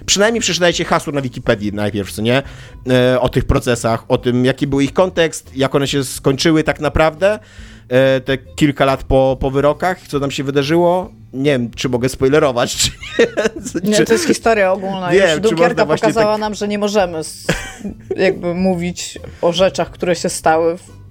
przynajmniej 0.06 0.42
przeczytajcie 0.42 0.86
hasło 0.86 1.14
na 1.14 1.22
Wikipedii 1.22 1.74
najpierw, 1.74 2.12
co 2.12 2.22
nie? 2.22 2.44
E, 2.90 3.20
o 3.22 3.30
tych 3.30 3.46
procesach, 3.46 4.04
o 4.08 4.18
tym, 4.18 4.46
jaki 4.46 4.68
był 4.68 4.82
ich 4.82 4.94
kontekst, 4.94 5.52
jak 5.56 5.76
one 5.76 5.88
się 5.88 6.04
skończyły 6.04 6.64
tak 6.64 6.80
naprawdę, 6.80 7.40
e, 7.90 8.22
te 8.22 8.38
kilka 8.38 8.86
lat 8.86 9.04
po, 9.04 9.38
po 9.40 9.52
wyrokach, 9.52 10.08
co 10.08 10.20
tam 10.20 10.32
się 10.32 10.44
wydarzyło. 10.44 11.12
Nie 11.34 11.52
wiem, 11.52 11.72
czy 11.76 11.90
mogę 11.90 12.10
spoilerować, 12.10 12.76
czy 12.76 12.92
nie. 13.84 13.90
Nie, 13.90 14.06
to 14.06 14.14
jest 14.14 14.28
historia 14.28 14.72
ogólna. 14.72 15.10
Wiem, 15.10 15.30
Już 15.44 15.52
Dukierka 15.52 15.86
pokazała 15.86 16.34
tak... 16.34 16.40
nam, 16.42 16.54
że 16.54 16.68
nie 16.68 16.80
możemy 16.80 17.22
jakby 18.16 18.54
mówić 18.54 19.20
o 19.42 19.54
rzeczach, 19.54 19.92
które 19.92 20.16
się 20.16 20.30
stały 20.30 20.78
w 20.78 21.05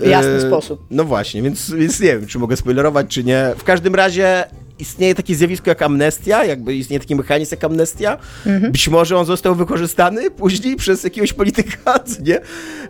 jasny 0.00 0.32
e, 0.32 0.40
sposób. 0.40 0.86
No 0.90 1.04
właśnie, 1.04 1.42
więc, 1.42 1.70
więc 1.70 2.00
nie 2.00 2.08
wiem, 2.08 2.26
czy 2.26 2.38
mogę 2.38 2.56
spoilerować, 2.56 3.06
czy 3.08 3.24
nie. 3.24 3.52
W 3.56 3.64
każdym 3.64 3.94
razie 3.94 4.44
istnieje 4.78 5.14
takie 5.14 5.34
zjawisko 5.34 5.70
jak 5.70 5.82
amnestia, 5.82 6.44
jakby 6.44 6.74
istnieje 6.74 7.00
taki 7.00 7.16
mechanizm 7.16 7.54
jak 7.54 7.64
amnestia. 7.64 8.18
Mhm. 8.46 8.72
Być 8.72 8.88
może 8.88 9.18
on 9.18 9.26
został 9.26 9.54
wykorzystany 9.54 10.30
później 10.30 10.76
przez 10.76 11.04
jakiegoś 11.04 11.32
polityka, 11.32 11.94
nie? 12.26 12.40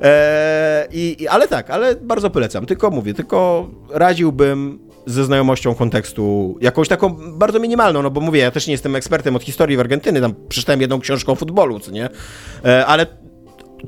E, 0.02 0.88
i, 0.92 1.28
ale 1.28 1.48
tak, 1.48 1.70
ale 1.70 1.96
bardzo 1.96 2.30
polecam. 2.30 2.66
Tylko 2.66 2.90
mówię, 2.90 3.14
tylko 3.14 3.70
radziłbym 3.90 4.78
ze 5.06 5.24
znajomością 5.24 5.74
kontekstu, 5.74 6.58
jakąś 6.60 6.88
taką 6.88 7.08
bardzo 7.38 7.60
minimalną, 7.60 8.02
no 8.02 8.10
bo 8.10 8.20
mówię, 8.20 8.40
ja 8.40 8.50
też 8.50 8.66
nie 8.66 8.72
jestem 8.72 8.96
ekspertem 8.96 9.36
od 9.36 9.42
historii 9.42 9.76
w 9.76 9.80
Argentyny, 9.80 10.20
tam 10.20 10.34
przeczytałem 10.48 10.80
jedną 10.80 11.00
książkę 11.00 11.32
o 11.32 11.34
futbolu, 11.34 11.80
co 11.80 11.90
nie? 11.90 12.08
E, 12.64 12.86
ale 12.86 13.06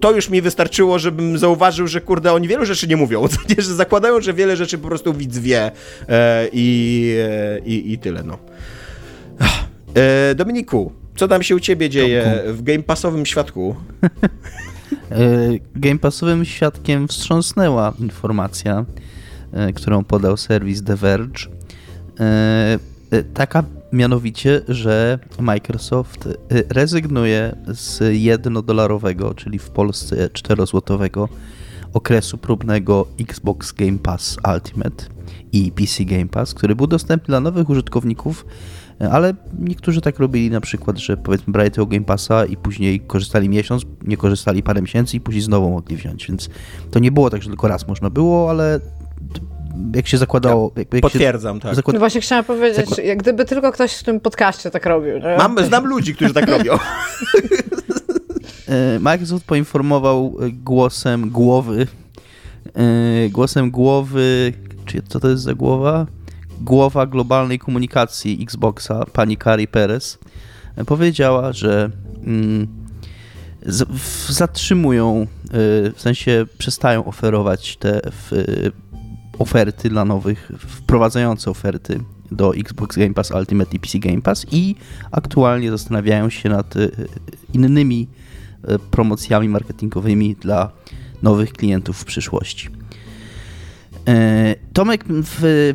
to 0.00 0.12
już 0.12 0.30
mi 0.30 0.42
wystarczyło, 0.42 0.98
żebym 0.98 1.38
zauważył, 1.38 1.87
że 1.87 2.00
kurde, 2.00 2.33
oni 2.33 2.48
wielu 2.48 2.64
rzeczy 2.64 2.88
nie 2.88 2.96
mówią, 2.96 3.22
nie? 3.50 3.62
że 3.62 3.74
zakładają, 3.74 4.20
że 4.20 4.35
wiele 4.35 4.57
rzeczy 4.57 4.78
po 4.78 4.88
prostu 4.88 5.14
widz 5.14 5.38
wie 5.38 5.70
e, 6.09 6.48
i, 6.52 7.16
e, 7.28 7.59
i, 7.59 7.92
i 7.92 7.98
tyle, 7.98 8.22
no. 8.22 8.38
E, 9.94 10.35
Dominiku, 10.35 10.92
co 11.16 11.28
tam 11.28 11.42
się 11.42 11.57
u 11.57 11.61
ciebie 11.61 11.90
dzieje 11.90 12.42
w 12.46 12.62
Game 12.62 12.83
Passowym 12.83 13.26
świadku? 13.26 13.76
e, 14.02 15.20
Game 15.76 15.98
Passowym 15.98 16.44
świadkiem 16.44 17.09
wstrząsnęła 17.09 17.92
informacja, 18.00 18.85
e, 19.52 19.72
którą 19.72 20.04
podał 20.04 20.37
serwis 20.37 20.85
The 20.85 20.96
Verge. 20.96 21.46
Taka 23.35 23.64
mianowicie, 23.94 24.61
że 24.68 25.18
Microsoft 25.40 26.26
y, 26.26 26.37
rezygnuje 26.68 27.57
z 27.66 28.00
jednodolarowego, 28.14 29.35
czyli 29.35 29.59
w 29.59 29.70
Polsce 29.70 30.28
4-złotowego 30.28 31.28
okresu 31.92 32.38
próbnego 32.38 33.07
Xbox 33.20 33.72
Game 33.72 33.98
Pass 33.98 34.37
Ultimate 34.54 35.04
i 35.52 35.72
PC 35.72 36.04
Game 36.04 36.26
Pass, 36.26 36.54
który 36.54 36.76
był 36.76 36.87
dostępny 36.87 37.26
dla 37.26 37.40
nowych 37.40 37.70
użytkowników, 37.70 38.46
ale 39.11 39.35
niektórzy 39.59 40.00
tak 40.00 40.18
robili 40.18 40.50
na 40.50 40.61
przykład, 40.61 40.98
że 40.98 41.16
powiedzmy 41.16 41.52
brali 41.52 41.70
tego 41.70 41.87
Game 41.87 42.04
Passa 42.04 42.44
i 42.44 42.57
później 42.57 43.00
korzystali 43.00 43.48
miesiąc, 43.48 43.83
nie 44.02 44.16
korzystali 44.16 44.62
parę 44.62 44.83
miesięcy 44.83 45.16
i 45.16 45.20
później 45.20 45.42
znowu 45.42 45.70
mogli 45.70 45.96
wziąć, 45.96 46.26
więc 46.26 46.48
to 46.90 46.98
nie 46.98 47.12
było 47.12 47.30
tak, 47.30 47.42
że 47.42 47.48
tylko 47.48 47.68
raz 47.68 47.88
można 47.88 48.11
było, 48.11 48.50
ale 48.50 48.80
jak 49.95 50.09
się 50.09 50.19
zakładało... 50.19 50.73
Ja 50.77 50.83
jak 50.93 51.03
potwierdzam, 51.03 51.57
się, 51.57 51.63
tak. 51.63 51.75
Zakład... 51.75 51.95
No 51.95 52.01
właśnie 52.01 52.21
chciałam 52.21 52.45
powiedzieć, 52.45 52.89
Zakład... 52.89 53.17
gdyby 53.17 53.45
tylko 53.45 53.73
ktoś 53.73 53.93
w 53.95 54.03
tym 54.03 54.21
podcaście 54.21 54.71
tak 54.71 54.87
robił. 54.87 55.19
Nie? 55.19 55.37
Mam, 55.39 55.65
znam 55.65 55.87
ludzi, 55.87 56.15
którzy 56.15 56.35
tak 56.35 56.49
robią. 56.49 56.79
E, 58.69 58.99
Microsoft 58.99 59.47
poinformował 59.47 60.37
głosem 60.53 61.31
głowy, 61.31 61.87
e, 62.75 63.29
głosem 63.29 63.71
głowy, 63.71 64.53
czy 64.87 65.03
co 65.09 65.21
to 65.21 65.29
jest 65.29 65.43
za 65.43 65.55
głowa? 65.55 66.07
Głowa 66.61 67.07
globalnej 67.07 67.59
komunikacji 67.59 68.39
Xboxa, 68.43 69.05
pani 69.13 69.37
Kari 69.37 69.69
Perez, 69.69 70.19
e, 70.77 70.85
powiedziała, 70.85 71.53
że 71.53 71.91
mm, 72.27 72.67
zatrzymują, 74.29 75.27
w 75.95 76.01
sensie 76.01 76.47
przestają 76.59 77.05
oferować 77.05 77.77
te 77.77 78.01
oferty 79.38 79.88
dla 79.88 80.05
nowych, 80.05 80.53
wprowadzające 80.59 81.51
oferty 81.51 82.01
do 82.31 82.55
Xbox 82.55 82.97
Game 82.97 83.14
Pass 83.14 83.31
Ultimate 83.31 83.77
i 83.77 83.81
PC 83.81 83.99
Game 83.99 84.23
Pass 84.23 84.47
i 84.53 84.75
aktualnie 85.11 85.70
zastanawiają 85.70 86.31
się 86.31 86.49
nad 86.49 86.77
e, 86.77 86.88
innymi 87.53 88.09
e, 88.62 88.79
promocjami 88.79 89.49
marketingowymi 89.49 90.37
dla 90.40 90.70
nowych 91.23 91.53
klientów 91.53 91.99
w 91.99 92.05
przyszłości. 92.05 92.68
E, 94.09 94.55
Tomek 94.73 95.05
w, 95.09 95.73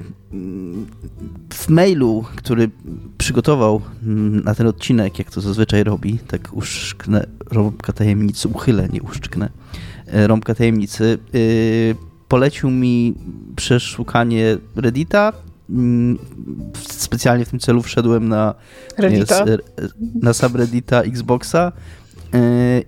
w 1.53 1.69
mailu, 1.69 2.25
który 2.35 2.69
przygotował 3.17 3.81
na 4.43 4.55
ten 4.55 4.67
odcinek, 4.67 5.19
jak 5.19 5.31
to 5.31 5.41
zazwyczaj 5.41 5.83
robi, 5.83 6.19
tak 6.27 6.49
uszczknę 6.53 7.27
rąbka 7.51 7.93
tajemnicy, 7.93 8.47
uchylę, 8.47 8.89
nie 8.93 9.01
uszczknę, 9.01 9.49
rąbka 10.07 10.55
tajemnicy, 10.55 11.17
polecił 12.29 12.69
mi 12.71 13.15
przeszukanie 13.55 14.57
Reddita. 14.75 15.33
Mm, 15.69 16.17
specjalnie 16.87 17.45
w 17.45 17.49
tym 17.49 17.59
celu 17.59 17.81
wszedłem 17.81 18.29
na, 18.29 18.55
Reddita? 18.97 19.45
na 20.21 20.33
subreddita 20.33 21.01
Xboxa 21.01 21.71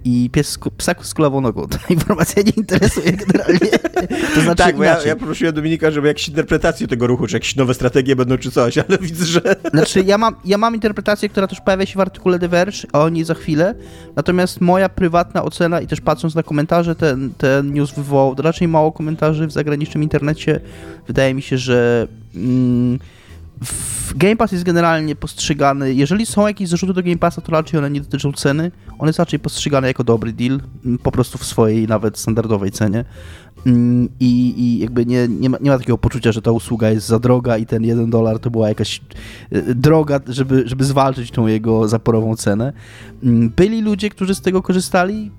i 0.06 0.30
pies 0.30 0.60
psak 0.78 1.06
z 1.06 1.14
kulawą 1.14 1.42
nogą. 1.42 1.68
Ta 1.68 1.80
informacja 1.90 2.44
nie 2.44 2.52
interesuje 2.52 3.12
generalnie. 3.12 3.60
To 4.36 4.42
znaczy 4.42 4.58
tak, 4.58 4.78
bo 4.78 4.84
ja, 4.84 5.04
ja 5.06 5.16
prosiłem 5.16 5.56
Dominika, 5.56 5.92
żeby 5.92 6.08
jakieś 6.08 6.28
interpretacje 6.28 6.88
tego 6.88 7.08
ruchu, 7.08 7.28
czy 7.28 7.36
jakieś 7.36 7.56
nowe 7.56 7.74
strategie 7.74 8.16
będą, 8.16 8.38
czy 8.38 8.52
coś, 8.52 8.78
ale 8.78 8.98
widzę, 9.02 9.26
że... 9.26 9.42
Znaczy, 9.72 10.02
ja 10.02 10.18
mam, 10.18 10.36
ja 10.46 10.58
mam 10.58 10.76
interpretację, 10.76 11.30
która 11.30 11.48
też 11.48 11.62
pojawia 11.62 11.86
się 11.86 11.98
w 11.98 12.00
artykule 12.00 12.40
The 12.40 12.48
Verge, 12.48 12.78
o 12.94 13.10
niej 13.10 13.24
za 13.24 13.34
chwilę, 13.34 13.76
natomiast 14.16 14.62
moja 14.62 14.90
prywatna 14.90 15.44
ocena 15.44 15.82
i 15.82 15.88
też 15.88 16.02
patrząc 16.02 16.36
na 16.36 16.44
komentarze, 16.44 16.96
ten, 16.96 17.34
ten 17.38 17.74
news 17.74 17.92
wywołał 17.92 18.36
raczej 18.38 18.68
mało 18.68 18.92
komentarzy 18.92 19.48
w 19.48 19.52
zagranicznym 19.52 20.04
internecie. 20.04 20.60
Wydaje 21.08 21.34
mi 21.34 21.42
się, 21.42 21.58
że... 21.58 22.08
Mm, 22.36 23.00
Game 24.16 24.36
Pass 24.36 24.52
jest 24.52 24.64
generalnie 24.64 25.16
postrzegany, 25.16 25.94
jeżeli 25.94 26.26
są 26.26 26.48
jakieś 26.48 26.70
zarzuty 26.70 26.94
do 26.94 27.04
Game 27.04 27.18
Passa, 27.18 27.42
to 27.42 27.52
raczej 27.52 27.78
one 27.78 27.90
nie 27.90 28.02
dotyczą 28.02 28.32
ceny, 28.32 28.72
on 29.00 29.08
jest 29.08 29.20
raczej 29.20 29.40
postrzegany 29.40 29.88
jako 29.88 30.04
dobry 30.04 30.34
deal, 30.34 30.60
mm, 30.86 30.98
po 30.98 31.12
prostu 31.12 31.38
w 31.38 31.46
swojej 31.46 31.88
nawet 31.88 32.18
standardowej 32.18 32.72
cenie. 32.72 33.06
Mm, 33.66 34.10
I, 34.20 34.54
i 34.58 34.80
jakby 34.80 35.06
nie, 35.06 35.28
nie, 35.28 35.50
ma, 35.50 35.58
nie 35.62 35.72
ma 35.72 35.78
takiego 35.78 35.98
poczucia, 35.98 36.32
że 36.32 36.42
ta 36.42 36.52
usługa 36.52 36.90
jest 36.90 37.08
za 37.08 37.20
droga 37.20 37.58
i 37.58 37.66
ten 37.66 37.84
jeden 37.84 38.10
dolar 38.10 38.40
to 38.40 38.52
była 38.52 38.70
jakaś 38.70 39.02
e, 39.52 39.76
droga, 39.76 40.20
żeby, 40.28 40.64
żeby 40.66 40.84
zwalczyć 40.84 41.32
tą 41.32 41.48
jego 41.48 41.88
zaporową 41.88 42.36
cenę. 42.36 42.74
Mm, 43.24 43.50
byli 43.50 43.82
ludzie, 43.82 44.10
którzy 44.10 44.36
z 44.36 44.42
tego 44.42 44.62
korzystali, 44.62 45.32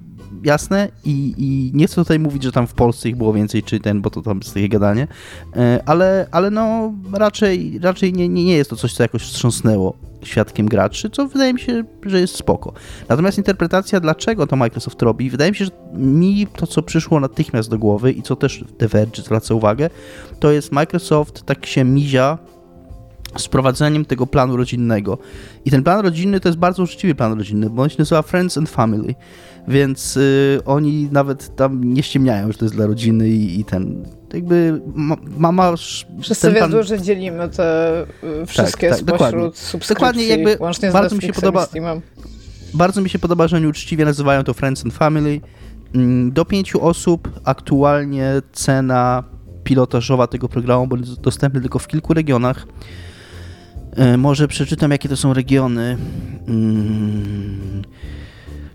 jasne 0.45 0.89
i, 1.05 1.35
i 1.39 1.71
nie 1.75 1.87
chcę 1.87 1.95
tutaj 1.95 2.19
mówić, 2.19 2.43
że 2.43 2.53
tam 2.53 2.67
w 2.67 2.75
Polsce 2.75 3.09
ich 3.09 3.17
było 3.17 3.33
więcej 3.33 3.63
czy 3.63 3.81
ten, 3.81 4.01
bo 4.01 4.11
to 4.11 4.23
tam 4.23 4.39
jest 4.39 4.55
takie 4.55 4.69
gadanie, 4.69 5.09
e, 5.57 5.83
ale, 5.87 6.27
ale 6.31 6.51
no 6.51 6.93
raczej, 7.13 7.79
raczej 7.83 8.13
nie, 8.13 8.29
nie, 8.29 8.45
nie 8.45 8.57
jest 8.57 8.71
to 8.71 8.77
coś, 8.77 8.95
co 8.95 9.03
jakoś 9.03 9.23
wstrząsnęło 9.23 9.97
świadkiem 10.25 10.69
graczy, 10.69 11.11
co 11.11 11.29
wydaje 11.29 11.55
mi 11.55 11.61
się, 11.61 11.85
że 12.07 12.21
jest 12.21 12.37
spoko. 12.37 12.73
Natomiast 13.09 13.39
interpretacja, 13.39 14.01
dlaczego 14.01 14.47
to 14.47 14.57
Microsoft 14.57 15.03
robi, 15.03 15.31
wydaje 15.31 15.51
mi 15.51 15.57
się, 15.57 15.65
że 15.65 15.71
mi 15.95 16.47
to, 16.57 16.67
co 16.67 16.83
przyszło 16.83 17.21
natychmiast 17.21 17.71
do 17.71 17.79
głowy 17.79 18.13
i 18.13 18.23
co 18.23 18.37
też 18.37 18.65
The 18.79 18.89
Verge 18.89 19.23
zwraca 19.23 19.55
uwagę, 19.55 19.91
to 20.41 20.53
jest 20.53 20.73
Microsoft 20.73 21.43
tak 21.43 21.67
się 21.67 21.85
mizia 21.85 22.39
z 23.37 23.45
wprowadzeniem 23.45 24.05
tego 24.05 24.27
planu 24.27 24.57
rodzinnego. 24.57 25.19
I 25.65 25.71
ten 25.71 25.83
plan 25.83 26.01
rodzinny 26.01 26.41
to 26.41 26.49
jest 26.49 26.59
bardzo 26.59 26.83
uczciwy 26.83 27.15
plan 27.15 27.39
rodzinny, 27.39 27.71
bo 27.71 27.83
on 27.83 27.89
się 27.89 27.97
nazywa 27.99 28.23
Friends 28.23 28.59
and 28.59 28.71
Family, 28.71 29.15
więc 29.69 30.17
y, 30.17 30.61
oni 30.65 31.09
nawet 31.13 31.57
tam 31.57 31.85
nie 31.85 32.03
ściemniają, 32.03 32.53
że 32.53 32.59
to 32.59 32.65
jest 32.65 32.75
dla 32.75 32.87
rodziny 32.87 33.29
i, 33.29 33.61
i 33.61 33.65
ten 33.65 34.07
jakby 34.35 34.81
mama... 35.39 35.75
Wszyscy 36.21 36.53
wiedzą, 36.53 36.71
pan... 36.71 36.83
że 36.83 37.01
dzielimy 37.01 37.49
te 37.49 38.03
y, 38.43 38.47
wszystkie 38.47 38.89
tak, 38.91 38.99
tak, 38.99 39.09
spośród 39.09 39.31
dokładnie. 39.31 39.51
subskrypcji, 39.55 39.95
dokładnie 39.95 40.27
jakby 40.27 40.57
łącznie 40.61 40.91
z 40.91 40.93
bardzo 40.93 41.17
mi 41.17 41.23
się 41.23 41.33
podoba, 41.33 41.67
Bardzo 42.75 43.03
mi 43.03 43.11
się 43.11 43.19
podoba, 43.19 43.49
że 43.49 43.57
oni 43.57 43.67
uczciwie 43.67 44.05
nazywają 44.05 44.45
to 44.45 44.55
Friends 44.55 44.85
and 44.85 44.95
Family. 44.95 45.41
Mm, 45.95 46.33
do 46.33 46.45
pięciu 46.45 46.85
osób 46.85 47.41
aktualnie 47.45 48.33
cena 48.53 49.25
pilotażowa 49.65 50.27
tego 50.27 50.49
programu 50.49 50.97
jest 50.97 51.21
dostępna 51.21 51.61
tylko 51.61 51.79
w 51.79 51.87
kilku 51.87 52.15
regionach. 52.15 52.67
E, 53.97 54.17
może 54.17 54.49
przeczytam, 54.49 54.91
jakie 54.91 55.09
to 55.09 55.17
są 55.17 55.35
regiony. 55.35 55.97
Mm. 56.49 57.83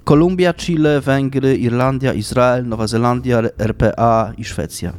Kolumbia, 0.07 0.53
Chile, 0.53 1.01
Węgry, 1.01 1.57
Irlandia, 1.57 2.13
Izrael, 2.13 2.67
Nowa 2.67 2.87
Zelandia, 2.87 3.41
RPA 3.57 4.33
i 4.37 4.45
Szwecja. 4.45 4.93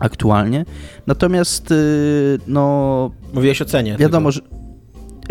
Aktualnie. 0.00 0.64
Natomiast, 1.06 1.70
y, 1.70 2.38
no. 2.46 3.10
Mówiłeś 3.34 3.62
o 3.62 3.64
cenie. 3.64 3.96
Wiadomo, 3.96 4.32
że. 4.32 4.40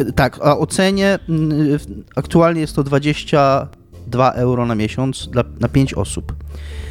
Y, 0.02 0.14
tak, 0.14 0.40
a 0.42 0.58
o 0.58 0.68
cenie 0.68 1.20
y, 1.30 1.80
aktualnie 2.16 2.62
jest 2.62 2.76
to 2.76 2.84
22 2.84 4.32
euro 4.32 4.66
na 4.66 4.76
miesiąc 4.76 5.28
dla, 5.28 5.44
na 5.60 5.68
5 5.68 5.94
osób. 5.94 6.34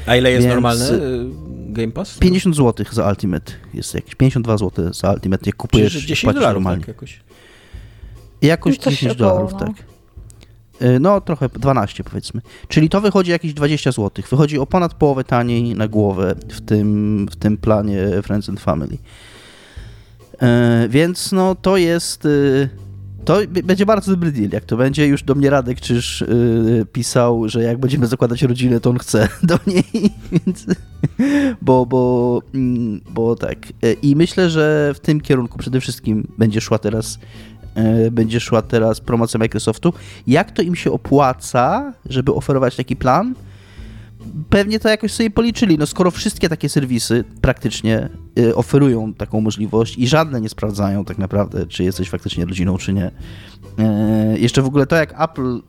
A 0.06 0.16
ile 0.16 0.30
jest 0.30 0.46
Więc... 0.46 0.54
normalny 0.54 0.86
Game 1.68 1.92
Pass? 1.92 2.18
50 2.18 2.56
zł 2.56 2.86
za 2.92 3.08
Ultimate. 3.08 3.52
Jest 3.74 3.94
jakieś 3.94 4.14
52 4.14 4.58
zł 4.58 4.92
za 4.92 5.12
Ultimate, 5.12 5.42
jak 5.46 5.56
kupujesz 5.56 5.92
Czyli 5.92 6.06
10 6.06 6.34
dolarów 6.34 6.54
normalnie. 6.54 6.80
Tak, 6.80 6.88
jakoś. 6.88 7.20
Jakoś 8.42 8.78
10 8.78 9.16
dolarów, 9.16 9.52
no. 9.52 9.58
tak. 9.58 9.93
Y, 10.82 11.00
no, 11.00 11.20
trochę 11.20 11.48
12 11.48 12.04
powiedzmy. 12.04 12.40
Czyli 12.68 12.88
to 12.88 13.00
wychodzi 13.00 13.30
jakieś 13.30 13.54
20 13.54 13.92
zł. 13.92 14.24
Wychodzi 14.30 14.58
o 14.58 14.66
ponad 14.66 14.94
połowę 14.94 15.24
taniej 15.24 15.74
na 15.74 15.88
głowę 15.88 16.34
w 16.48 16.60
tym, 16.60 17.26
w 17.30 17.36
tym 17.36 17.56
planie 17.56 18.06
Friends 18.22 18.48
and 18.48 18.60
Family. 18.60 18.94
Y, 18.94 20.88
więc 20.88 21.32
no 21.32 21.54
to 21.54 21.76
jest 21.76 22.24
y, 22.24 22.68
to 23.24 23.38
będzie 23.64 23.86
bardzo 23.86 24.10
dobry 24.10 24.32
deal. 24.32 24.50
Jak 24.52 24.64
to 24.64 24.76
będzie, 24.76 25.06
już 25.06 25.22
do 25.22 25.34
mnie 25.34 25.50
Radek 25.50 25.80
Czyż 25.80 26.24
pisał, 26.92 27.48
że 27.48 27.62
jak 27.62 27.78
będziemy 27.78 28.06
zakładać 28.06 28.42
rodzinę, 28.42 28.80
to 28.80 28.90
on 28.90 28.98
chce 28.98 29.28
do 29.42 29.58
niej, 29.66 30.10
więc, 30.32 30.66
bo, 31.62 31.86
bo, 31.86 32.42
mm, 32.54 33.00
bo 33.10 33.36
tak. 33.36 33.58
I 34.02 34.16
myślę, 34.16 34.50
że 34.50 34.92
w 34.94 35.00
tym 35.00 35.20
kierunku 35.20 35.58
przede 35.58 35.80
wszystkim 35.80 36.28
będzie 36.38 36.60
szła 36.60 36.78
teraz 36.78 37.18
będzie 38.10 38.40
szła 38.40 38.62
teraz 38.62 39.00
promocja 39.00 39.38
Microsoftu. 39.38 39.92
Jak 40.26 40.50
to 40.50 40.62
im 40.62 40.74
się 40.74 40.92
opłaca, 40.92 41.92
żeby 42.06 42.34
oferować 42.34 42.76
taki 42.76 42.96
plan? 42.96 43.34
pewnie 44.50 44.80
to 44.80 44.88
jakoś 44.88 45.12
sobie 45.12 45.30
policzyli. 45.30 45.78
No 45.78 45.86
skoro 45.86 46.10
wszystkie 46.10 46.48
takie 46.48 46.68
serwisy 46.68 47.24
praktycznie 47.40 48.08
y, 48.38 48.54
oferują 48.54 49.14
taką 49.14 49.40
możliwość 49.40 49.98
i 49.98 50.08
żadne 50.08 50.40
nie 50.40 50.48
sprawdzają 50.48 51.04
tak 51.04 51.18
naprawdę, 51.18 51.66
czy 51.66 51.84
jesteś 51.84 52.10
faktycznie 52.10 52.44
rodziną, 52.44 52.78
czy 52.78 52.92
nie. 52.92 53.06
Y, 54.34 54.38
jeszcze 54.38 54.62
w 54.62 54.66
ogóle 54.66 54.86
to, 54.86 54.96
jak 54.96 55.22
Apple, 55.22 55.60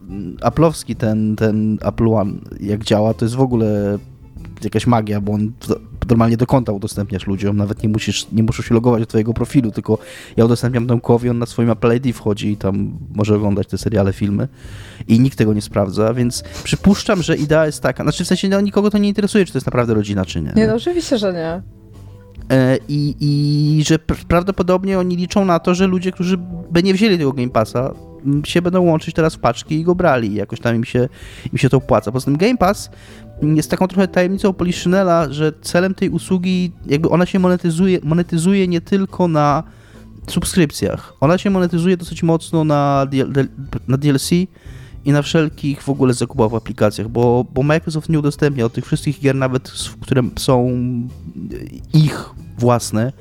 Apple'owski 0.41 0.95
ten, 0.95 1.35
ten 1.35 1.77
Apple 1.81 2.07
One, 2.07 2.33
jak 2.59 2.83
działa, 2.83 3.13
to 3.13 3.25
jest 3.25 3.35
w 3.35 3.41
ogóle 3.41 3.99
jakaś 4.63 4.87
magia, 4.87 5.21
bo 5.21 5.31
on 5.31 5.51
normalnie 6.09 6.37
do 6.37 6.47
konta 6.47 6.71
udostępniasz 6.71 7.27
ludziom, 7.27 7.57
nawet 7.57 7.83
nie 7.83 7.89
musisz, 7.89 8.27
nie 8.31 8.43
muszą 8.43 8.63
się 8.63 8.73
logować 8.73 9.01
do 9.01 9.05
twojego 9.05 9.33
profilu, 9.33 9.71
tylko 9.71 9.97
ja 10.37 10.45
udostępniam 10.45 10.87
Tomkowi, 10.87 11.29
on 11.29 11.39
na 11.39 11.45
swoim 11.45 11.71
Apple 11.71 11.95
ID 11.95 12.15
wchodzi 12.15 12.51
i 12.51 12.57
tam 12.57 12.97
może 13.15 13.35
oglądać 13.35 13.67
te 13.67 13.77
seriale, 13.77 14.13
filmy 14.13 14.47
i 15.07 15.19
nikt 15.19 15.37
tego 15.37 15.53
nie 15.53 15.61
sprawdza, 15.61 16.13
więc 16.13 16.43
przypuszczam, 16.63 17.21
że 17.21 17.35
idea 17.35 17.65
jest 17.65 17.81
taka, 17.81 18.03
znaczy 18.03 18.23
w 18.23 18.27
sensie 18.27 18.49
no, 18.49 18.61
nikogo 18.61 18.89
to 18.89 18.97
nie 18.97 19.07
interesuje, 19.07 19.45
czy 19.45 19.51
to 19.51 19.57
jest 19.57 19.67
naprawdę 19.67 19.93
rodzina, 19.93 20.25
czy 20.25 20.41
nie. 20.41 20.53
Nie, 20.55 20.67
no 20.67 20.75
oczywiście, 20.75 21.17
że 21.17 21.33
nie. 21.33 21.61
E, 22.51 22.77
I, 22.87 23.15
I 23.19 23.83
że 23.83 23.99
prawdopodobnie 24.27 24.99
oni 24.99 25.15
liczą 25.15 25.45
na 25.45 25.59
to, 25.59 25.75
że 25.75 25.87
ludzie, 25.87 26.11
którzy 26.11 26.37
by 26.71 26.83
nie 26.83 26.93
wzięli 26.93 27.17
tego 27.17 27.33
Game 27.33 27.49
Passa, 27.49 27.93
się 28.45 28.61
będą 28.61 28.81
łączyć 28.81 29.15
teraz 29.15 29.35
w 29.35 29.39
paczki 29.39 29.75
i 29.75 29.83
go 29.83 29.95
brali. 29.95 30.31
I 30.31 30.35
jakoś 30.35 30.59
tam 30.59 30.75
im 30.75 30.83
się, 30.83 31.09
im 31.51 31.57
się 31.57 31.69
to 31.69 31.77
opłaca. 31.77 32.11
Poza 32.11 32.25
tym 32.25 32.37
Game 32.37 32.57
Pass 32.57 32.89
jest 33.55 33.71
taką 33.71 33.87
trochę 33.87 34.07
tajemnicą 34.07 34.53
Poliszynela, 34.53 35.33
że 35.33 35.53
celem 35.61 35.95
tej 35.95 36.09
usługi, 36.09 36.71
jakby 36.85 37.09
ona 37.09 37.25
się 37.25 37.39
monetyzuje, 37.39 37.99
monetyzuje 38.03 38.67
nie 38.67 38.81
tylko 38.81 39.27
na 39.27 39.63
subskrypcjach. 40.27 41.13
Ona 41.21 41.37
się 41.37 41.49
monetyzuje 41.49 41.97
dosyć 41.97 42.23
mocno 42.23 42.63
na, 42.63 43.07
na 43.87 43.97
DLC 43.97 44.31
i 45.05 45.11
na 45.11 45.21
wszelkich 45.21 45.83
w 45.83 45.89
ogóle 45.89 46.13
zakupach 46.13 46.49
w 46.49 46.55
aplikacjach, 46.55 47.07
bo, 47.07 47.45
bo 47.53 47.63
Microsoft 47.63 48.09
nie 48.09 48.19
udostępnia 48.19 48.69
tych 48.69 48.85
wszystkich 48.85 49.19
gier, 49.19 49.35
nawet 49.35 49.73
które 50.01 50.23
są 50.35 50.71
ich 51.93 52.29
własne 52.57 53.13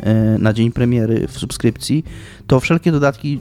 e, 0.00 0.14
na 0.38 0.52
dzień 0.52 0.72
premiery 0.72 1.28
w 1.28 1.38
subskrypcji, 1.38 2.04
to 2.46 2.60
wszelkie 2.60 2.92
dodatki 2.92 3.40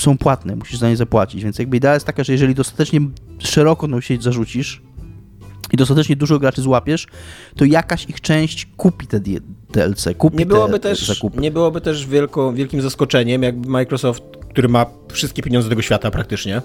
są 0.00 0.18
płatne, 0.18 0.56
musisz 0.56 0.78
za 0.78 0.88
nie 0.88 0.96
zapłacić, 0.96 1.44
więc 1.44 1.58
jakby 1.58 1.76
idea 1.76 1.94
jest 1.94 2.06
taka, 2.06 2.24
że 2.24 2.32
jeżeli 2.32 2.54
dostatecznie 2.54 3.00
szeroko 3.38 3.88
tą 3.88 4.00
sieć 4.00 4.22
zarzucisz, 4.22 4.82
i 5.72 5.76
dostatecznie 5.76 6.16
dużo 6.16 6.38
graczy 6.38 6.62
złapiesz, 6.62 7.06
to 7.56 7.64
jakaś 7.64 8.04
ich 8.04 8.20
część 8.20 8.68
kupi 8.76 9.06
te 9.06 9.20
DLC, 9.20 10.08
kupi 10.18 10.36
nie 10.36 10.46
byłoby 10.46 10.80
te 10.80 10.88
też, 10.88 11.06
zakupy. 11.06 11.40
Nie 11.40 11.50
byłoby 11.50 11.80
też 11.80 12.06
wielko, 12.06 12.52
wielkim 12.52 12.82
zaskoczeniem, 12.82 13.42
jakby 13.42 13.68
Microsoft, 13.68 14.22
który 14.50 14.68
ma 14.68 14.86
wszystkie 15.12 15.42
pieniądze 15.42 15.68
tego 15.68 15.82
świata 15.82 16.10
praktycznie, 16.10 16.62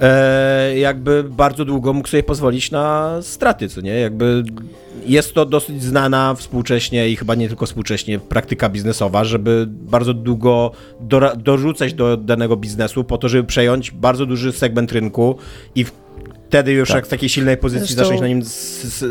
e, 0.00 0.78
jakby 0.78 1.24
bardzo 1.24 1.64
długo 1.64 1.92
mógł 1.92 2.08
sobie 2.08 2.22
pozwolić 2.22 2.70
na 2.70 3.16
straty, 3.22 3.68
co 3.68 3.80
nie? 3.80 3.94
Jakby 3.94 4.44
jest 5.06 5.34
to 5.34 5.46
dosyć 5.46 5.82
znana 5.82 6.34
współcześnie 6.34 7.08
i 7.08 7.16
chyba 7.16 7.34
nie 7.34 7.48
tylko 7.48 7.66
współcześnie 7.66 8.18
praktyka 8.18 8.68
biznesowa, 8.68 9.24
żeby 9.24 9.66
bardzo 9.68 10.14
długo 10.14 10.72
dorzucać 11.38 11.94
do 11.94 12.16
danego 12.16 12.56
biznesu 12.56 13.04
po 13.04 13.18
to, 13.18 13.28
żeby 13.28 13.44
przejąć 13.44 13.90
bardzo 13.90 14.26
duży 14.26 14.52
segment 14.52 14.92
rynku 14.92 15.36
i 15.74 15.84
w 15.84 16.05
wtedy 16.48 16.72
już 16.72 16.88
tak. 16.88 16.96
jak 16.96 17.06
w 17.06 17.08
takiej 17.08 17.28
silnej 17.28 17.56
pozycji 17.56 17.94
Zresztą... 17.94 18.04
zacząć 18.04 18.20
na 18.20 18.28
nim 18.28 18.44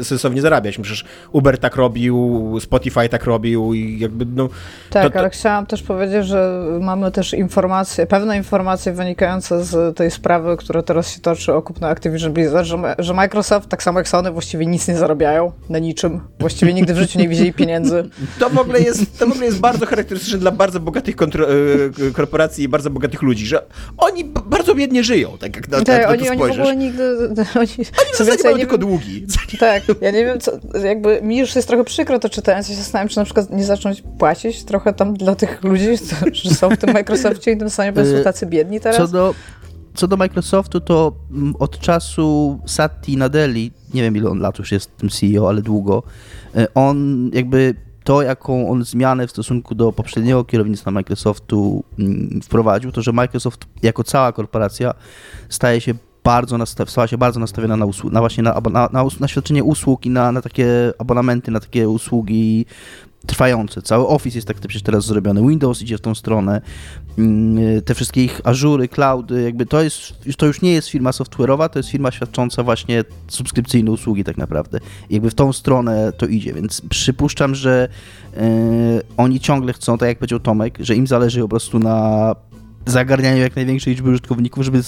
sensownie 0.03 0.41
zarabiać. 0.41 0.77
Przecież 0.77 1.05
Uber 1.31 1.57
tak 1.57 1.75
robił, 1.75 2.57
Spotify 2.59 3.09
tak 3.09 3.25
robił 3.25 3.73
i 3.73 3.99
jakby 3.99 4.25
no... 4.25 4.49
Tak, 4.89 5.03
to, 5.03 5.09
to... 5.09 5.19
ale 5.19 5.29
chciałam 5.29 5.65
też 5.65 5.83
powiedzieć, 5.83 6.25
że 6.25 6.63
mamy 6.81 7.11
też 7.11 7.33
informacje, 7.33 8.07
pewne 8.07 8.37
informacje 8.37 8.93
wynikające 8.93 9.63
z 9.63 9.97
tej 9.97 10.11
sprawy, 10.11 10.57
która 10.57 10.81
teraz 10.81 11.13
się 11.13 11.21
toczy 11.21 11.53
o 11.53 11.61
kupno 11.61 11.87
Activision 11.87 12.33
Blizzard, 12.33 12.67
że, 12.67 12.95
że 12.99 13.13
Microsoft, 13.13 13.69
tak 13.69 13.83
samo 13.83 13.99
jak 13.99 14.07
Sony, 14.07 14.31
właściwie 14.31 14.65
nic 14.65 14.87
nie 14.87 14.97
zarabiają 14.97 15.51
na 15.69 15.79
niczym. 15.79 16.21
Właściwie 16.39 16.73
nigdy 16.73 16.93
w 16.93 16.97
życiu 16.97 17.19
nie 17.19 17.29
widzieli 17.29 17.53
pieniędzy. 17.53 18.03
To 18.39 18.49
w 18.49 18.57
ogóle 18.57 18.79
jest, 18.79 19.19
to 19.19 19.27
w 19.27 19.31
ogóle 19.31 19.45
jest 19.45 19.59
bardzo 19.59 19.85
charakterystyczne 19.85 20.39
dla 20.39 20.51
bardzo 20.51 20.79
bogatych 20.79 21.15
e, 21.15 22.11
korporacji 22.11 22.63
i 22.63 22.67
bardzo 22.67 22.89
bogatych 22.89 23.21
ludzi, 23.21 23.45
że 23.45 23.65
oni 23.97 24.25
bardzo 24.45 24.75
biednie 24.75 25.03
żyją, 25.03 25.37
tak 25.39 25.55
jak 25.55 25.69
na, 25.69 25.81
tak, 25.81 26.01
na 26.01 26.07
oni, 26.07 26.29
oni 26.29 26.39
w 26.39 26.59
ogóle 26.59 26.75
nigdy 26.75 27.24
oni, 27.55 27.71
oni 28.19 28.37
w 28.39 28.43
mają 28.43 28.57
tylko 28.57 28.77
długi. 28.77 29.25
Tak, 29.59 29.83
ja 30.01 30.11
nie 30.11 30.25
wiem, 30.25 30.39
co, 30.39 30.51
jakby 30.83 31.21
mi 31.21 31.37
już 31.37 31.55
jest 31.55 31.67
trochę 31.67 31.83
przykro 31.83 32.19
to 32.19 32.29
czytając, 32.29 32.69
ja 32.69 32.75
się 32.75 32.81
zastanawiam, 32.81 33.09
czy 33.09 33.17
na 33.17 33.25
przykład 33.25 33.49
nie 33.49 33.65
zacząć 33.65 34.03
płacić 34.19 34.63
trochę 34.63 34.93
tam 34.93 35.13
dla 35.13 35.35
tych 35.35 35.63
ludzi, 35.63 35.87
którzy 36.31 36.55
są 36.55 36.69
w 36.69 36.77
tym 36.77 36.93
Microsoftie 36.93 37.51
i 37.51 37.57
tym 37.57 37.69
samym 37.69 37.93
bo 37.93 38.05
są 38.05 38.11
y, 38.11 38.23
tacy 38.23 38.45
biedni 38.45 38.79
teraz. 38.79 38.97
Co 38.97 39.07
do, 39.07 39.35
co 39.93 40.07
do 40.07 40.17
Microsoftu, 40.17 40.81
to 40.81 41.15
mm, 41.31 41.53
od 41.59 41.79
czasu 41.79 42.59
Satty 42.65 43.17
Nadelli, 43.17 43.71
nie 43.93 44.01
wiem 44.01 44.17
ile 44.17 44.29
on 44.29 44.39
lat 44.39 44.59
już 44.59 44.71
jest 44.71 44.97
tym 44.97 45.09
CEO, 45.09 45.49
ale 45.49 45.61
długo, 45.61 46.03
y, 46.57 46.73
on 46.73 47.29
jakby 47.33 47.75
to, 48.05 48.21
jaką 48.21 48.69
on 48.69 48.83
zmianę 48.83 49.27
w 49.27 49.31
stosunku 49.31 49.75
do 49.75 49.91
poprzedniego 49.91 50.43
kierownictwa 50.43 50.91
Microsoftu 50.91 51.83
mm, 51.99 52.39
wprowadził, 52.43 52.91
to 52.91 53.01
że 53.01 53.11
Microsoft 53.11 53.65
jako 53.83 54.03
cała 54.03 54.31
korporacja 54.31 54.93
staje 55.49 55.81
się 55.81 55.93
bardzo 56.25 56.57
nastaw, 56.57 56.89
stała 56.89 57.07
się 57.07 57.17
bardzo 57.17 57.39
nastawiona 57.39 57.77
na, 57.77 57.85
na 58.11 58.19
właśnie 58.19 58.43
na, 58.43 58.61
na, 58.71 58.89
na, 58.91 59.05
na 59.19 59.27
świadczenie 59.27 59.63
usług 59.63 60.05
i 60.05 60.09
na, 60.09 60.31
na 60.31 60.41
takie 60.41 60.93
abonamenty, 60.99 61.51
na 61.51 61.59
takie 61.59 61.89
usługi 61.89 62.65
trwające. 63.25 63.81
Cały 63.81 64.07
Office 64.07 64.37
jest 64.37 64.47
tak 64.47 64.57
przecież 64.57 64.81
teraz 64.81 65.05
zrobiony, 65.05 65.41
Windows 65.41 65.81
idzie 65.81 65.97
w 65.97 66.01
tą 66.01 66.15
stronę, 66.15 66.61
mm, 67.17 67.81
te 67.81 67.95
wszystkie 67.95 68.23
ich 68.23 68.41
Azury, 68.43 68.87
cloudy, 68.87 69.41
jakby 69.41 69.65
to 69.65 69.81
jest, 69.81 70.13
to 70.37 70.45
już 70.45 70.61
nie 70.61 70.73
jest 70.73 70.87
firma 70.87 71.11
software'owa, 71.11 71.69
to 71.69 71.79
jest 71.79 71.89
firma 71.89 72.11
świadcząca 72.11 72.63
właśnie 72.63 73.03
subskrypcyjne 73.27 73.91
usługi 73.91 74.23
tak 74.23 74.37
naprawdę. 74.37 74.79
Jakby 75.09 75.29
w 75.29 75.35
tą 75.35 75.53
stronę 75.53 76.13
to 76.17 76.25
idzie, 76.25 76.53
więc 76.53 76.81
przypuszczam, 76.89 77.55
że 77.55 77.87
yy, 78.33 78.41
oni 79.17 79.39
ciągle 79.39 79.73
chcą, 79.73 79.97
tak 79.97 80.09
jak 80.09 80.17
powiedział 80.17 80.39
Tomek, 80.39 80.77
że 80.79 80.95
im 80.95 81.07
zależy 81.07 81.41
po 81.41 81.47
prostu 81.47 81.79
na 81.79 82.35
zagarnianiu 82.91 83.41
jak 83.41 83.55
największej 83.55 83.93
liczby 83.93 84.09
użytkowników, 84.09 84.65
żeby 84.65 84.81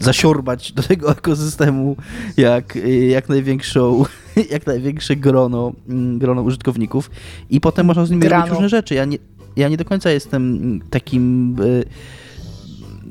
zasiorbać 0.00 0.72
do 0.72 0.82
tego 0.82 1.10
ekosystemu 1.10 1.96
jak, 2.36 2.78
jak 3.08 3.28
największą 3.28 4.04
jak 4.50 4.66
największe 4.66 5.16
grono, 5.16 5.72
mm, 5.88 6.18
grono 6.18 6.42
użytkowników 6.42 7.10
i 7.50 7.60
potem 7.60 7.86
można 7.86 8.06
z 8.06 8.10
nimi 8.10 8.22
Grano. 8.22 8.36
robić 8.36 8.52
różne 8.52 8.68
rzeczy. 8.68 8.94
Ja 8.94 9.04
nie, 9.04 9.18
ja 9.56 9.68
nie 9.68 9.76
do 9.76 9.84
końca 9.84 10.10
jestem 10.10 10.80
takim... 10.90 11.56
Y, 11.62 11.84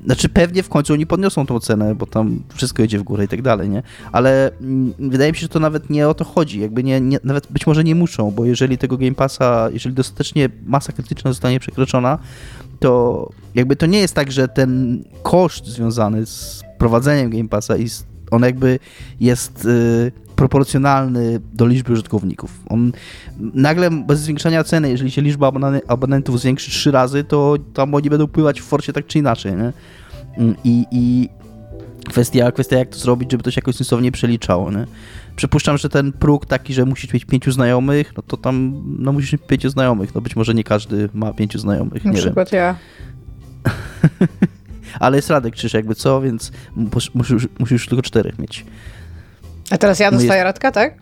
znaczy 0.05 0.29
pewnie 0.29 0.63
w 0.63 0.69
końcu 0.69 0.93
oni 0.93 1.05
podniosą 1.05 1.45
tą 1.45 1.59
cenę, 1.59 1.95
bo 1.95 2.05
tam 2.05 2.39
wszystko 2.55 2.83
idzie 2.83 2.99
w 2.99 3.03
górę 3.03 3.23
i 3.25 3.27
tak 3.27 3.41
dalej, 3.41 3.69
nie? 3.69 3.83
Ale 4.11 4.51
mm, 4.61 4.93
wydaje 4.99 5.31
mi 5.31 5.37
się, 5.37 5.41
że 5.41 5.49
to 5.49 5.59
nawet 5.59 5.89
nie 5.89 6.07
o 6.07 6.13
to 6.13 6.25
chodzi. 6.25 6.59
Jakby 6.59 6.83
nie, 6.83 7.01
nie, 7.01 7.19
nawet 7.23 7.47
być 7.49 7.67
może 7.67 7.83
nie 7.83 7.95
muszą, 7.95 8.31
bo 8.31 8.45
jeżeli 8.45 8.77
tego 8.77 8.97
Game 8.97 9.15
Passa, 9.15 9.69
jeżeli 9.73 9.95
dostatecznie 9.95 10.49
masa 10.65 10.93
krytyczna 10.93 11.31
zostanie 11.31 11.59
przekroczona, 11.59 12.19
to 12.79 13.29
jakby 13.55 13.75
to 13.75 13.85
nie 13.85 13.99
jest 13.99 14.13
tak, 14.13 14.31
że 14.31 14.47
ten 14.47 15.03
koszt 15.23 15.65
związany 15.65 16.25
z 16.25 16.63
prowadzeniem 16.77 17.29
Game 17.29 17.49
Passa 17.49 17.77
i 17.77 17.87
on 18.31 18.41
jakby 18.41 18.79
jest 19.19 19.65
y, 19.65 20.11
proporcjonalny 20.35 21.39
do 21.53 21.67
liczby 21.67 21.93
użytkowników. 21.93 22.51
On 22.69 22.91
nagle 23.37 23.91
bez 23.91 24.19
zwiększania 24.19 24.63
ceny, 24.63 24.89
jeżeli 24.89 25.11
się 25.11 25.21
liczba 25.21 25.51
abonentów 25.87 26.39
zwiększy 26.39 26.71
trzy 26.71 26.91
razy, 26.91 27.23
to 27.23 27.55
tam 27.73 27.95
oni 27.95 28.09
będą 28.09 28.27
pływać 28.27 28.61
w 28.61 28.63
forcie 28.63 28.93
tak 28.93 29.07
czy 29.07 29.19
inaczej. 29.19 29.55
Nie? 29.55 29.73
Mm, 30.37 30.55
I, 30.63 30.85
i 30.91 31.29
kwestia, 32.09 32.51
kwestia 32.51 32.77
jak 32.77 32.89
to 32.89 32.97
zrobić, 32.97 33.31
żeby 33.31 33.43
to 33.43 33.51
się 33.51 33.57
jakoś 33.57 33.75
sensownie 33.75 34.11
przeliczało. 34.11 34.71
Nie? 34.71 34.85
Przypuszczam, 35.35 35.77
że 35.77 35.89
ten 35.89 36.13
próg 36.13 36.45
taki, 36.45 36.73
że 36.73 36.85
musisz 36.85 37.13
mieć 37.13 37.25
pięciu 37.25 37.51
znajomych, 37.51 38.13
no 38.17 38.23
to 38.27 38.37
tam 38.37 38.83
no 38.99 39.11
musisz 39.11 39.31
mieć 39.31 39.41
pięciu 39.47 39.69
znajomych. 39.69 40.15
No 40.15 40.21
być 40.21 40.35
może 40.35 40.53
nie 40.53 40.63
każdy 40.63 41.09
ma 41.13 41.33
pięciu 41.33 41.59
znajomych. 41.59 42.05
Na 42.05 42.13
przykład 42.13 42.51
wiem. 42.51 42.61
ja. 42.61 42.75
Ale 44.99 45.17
jest 45.17 45.29
Radek 45.29 45.53
Krzyż 45.53 45.73
jakby 45.73 45.95
co, 45.95 46.21
więc 46.21 46.51
musisz, 47.13 47.47
musisz 47.59 47.87
tylko 47.87 48.01
czterech 48.01 48.39
mieć. 48.39 48.65
A 49.69 49.77
teraz 49.77 49.99
ja 49.99 50.11
no 50.11 50.17
dostaję 50.17 50.41
no 50.41 50.43
Radka, 50.43 50.71
tak? 50.71 50.93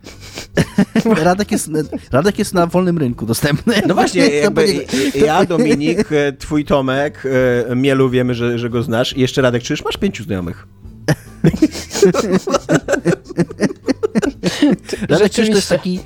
Radek 1.23 1.51
jest, 1.51 1.69
Radek 2.11 2.39
jest 2.39 2.53
na 2.53 2.67
wolnym 2.67 2.97
rynku 2.97 3.25
dostępny. 3.25 3.73
No 3.87 3.93
właśnie, 3.93 4.29
jakby 4.43 4.85
ja, 5.15 5.45
Dominik, 5.45 6.09
twój 6.39 6.65
Tomek, 6.65 7.23
e, 7.69 7.75
Mielu, 7.75 8.09
wiemy, 8.09 8.35
że, 8.35 8.59
że 8.59 8.69
go 8.69 8.83
znasz 8.83 9.17
i 9.17 9.21
jeszcze 9.21 9.41
Radek, 9.41 9.63
czyż 9.63 9.83
masz 9.85 9.97
pięciu 9.97 10.23
znajomych? 10.23 10.67
Radek 15.09 15.31
Krzyż 15.31 15.49
to 15.49 15.55
jest 15.55 15.69
taki 15.69 15.99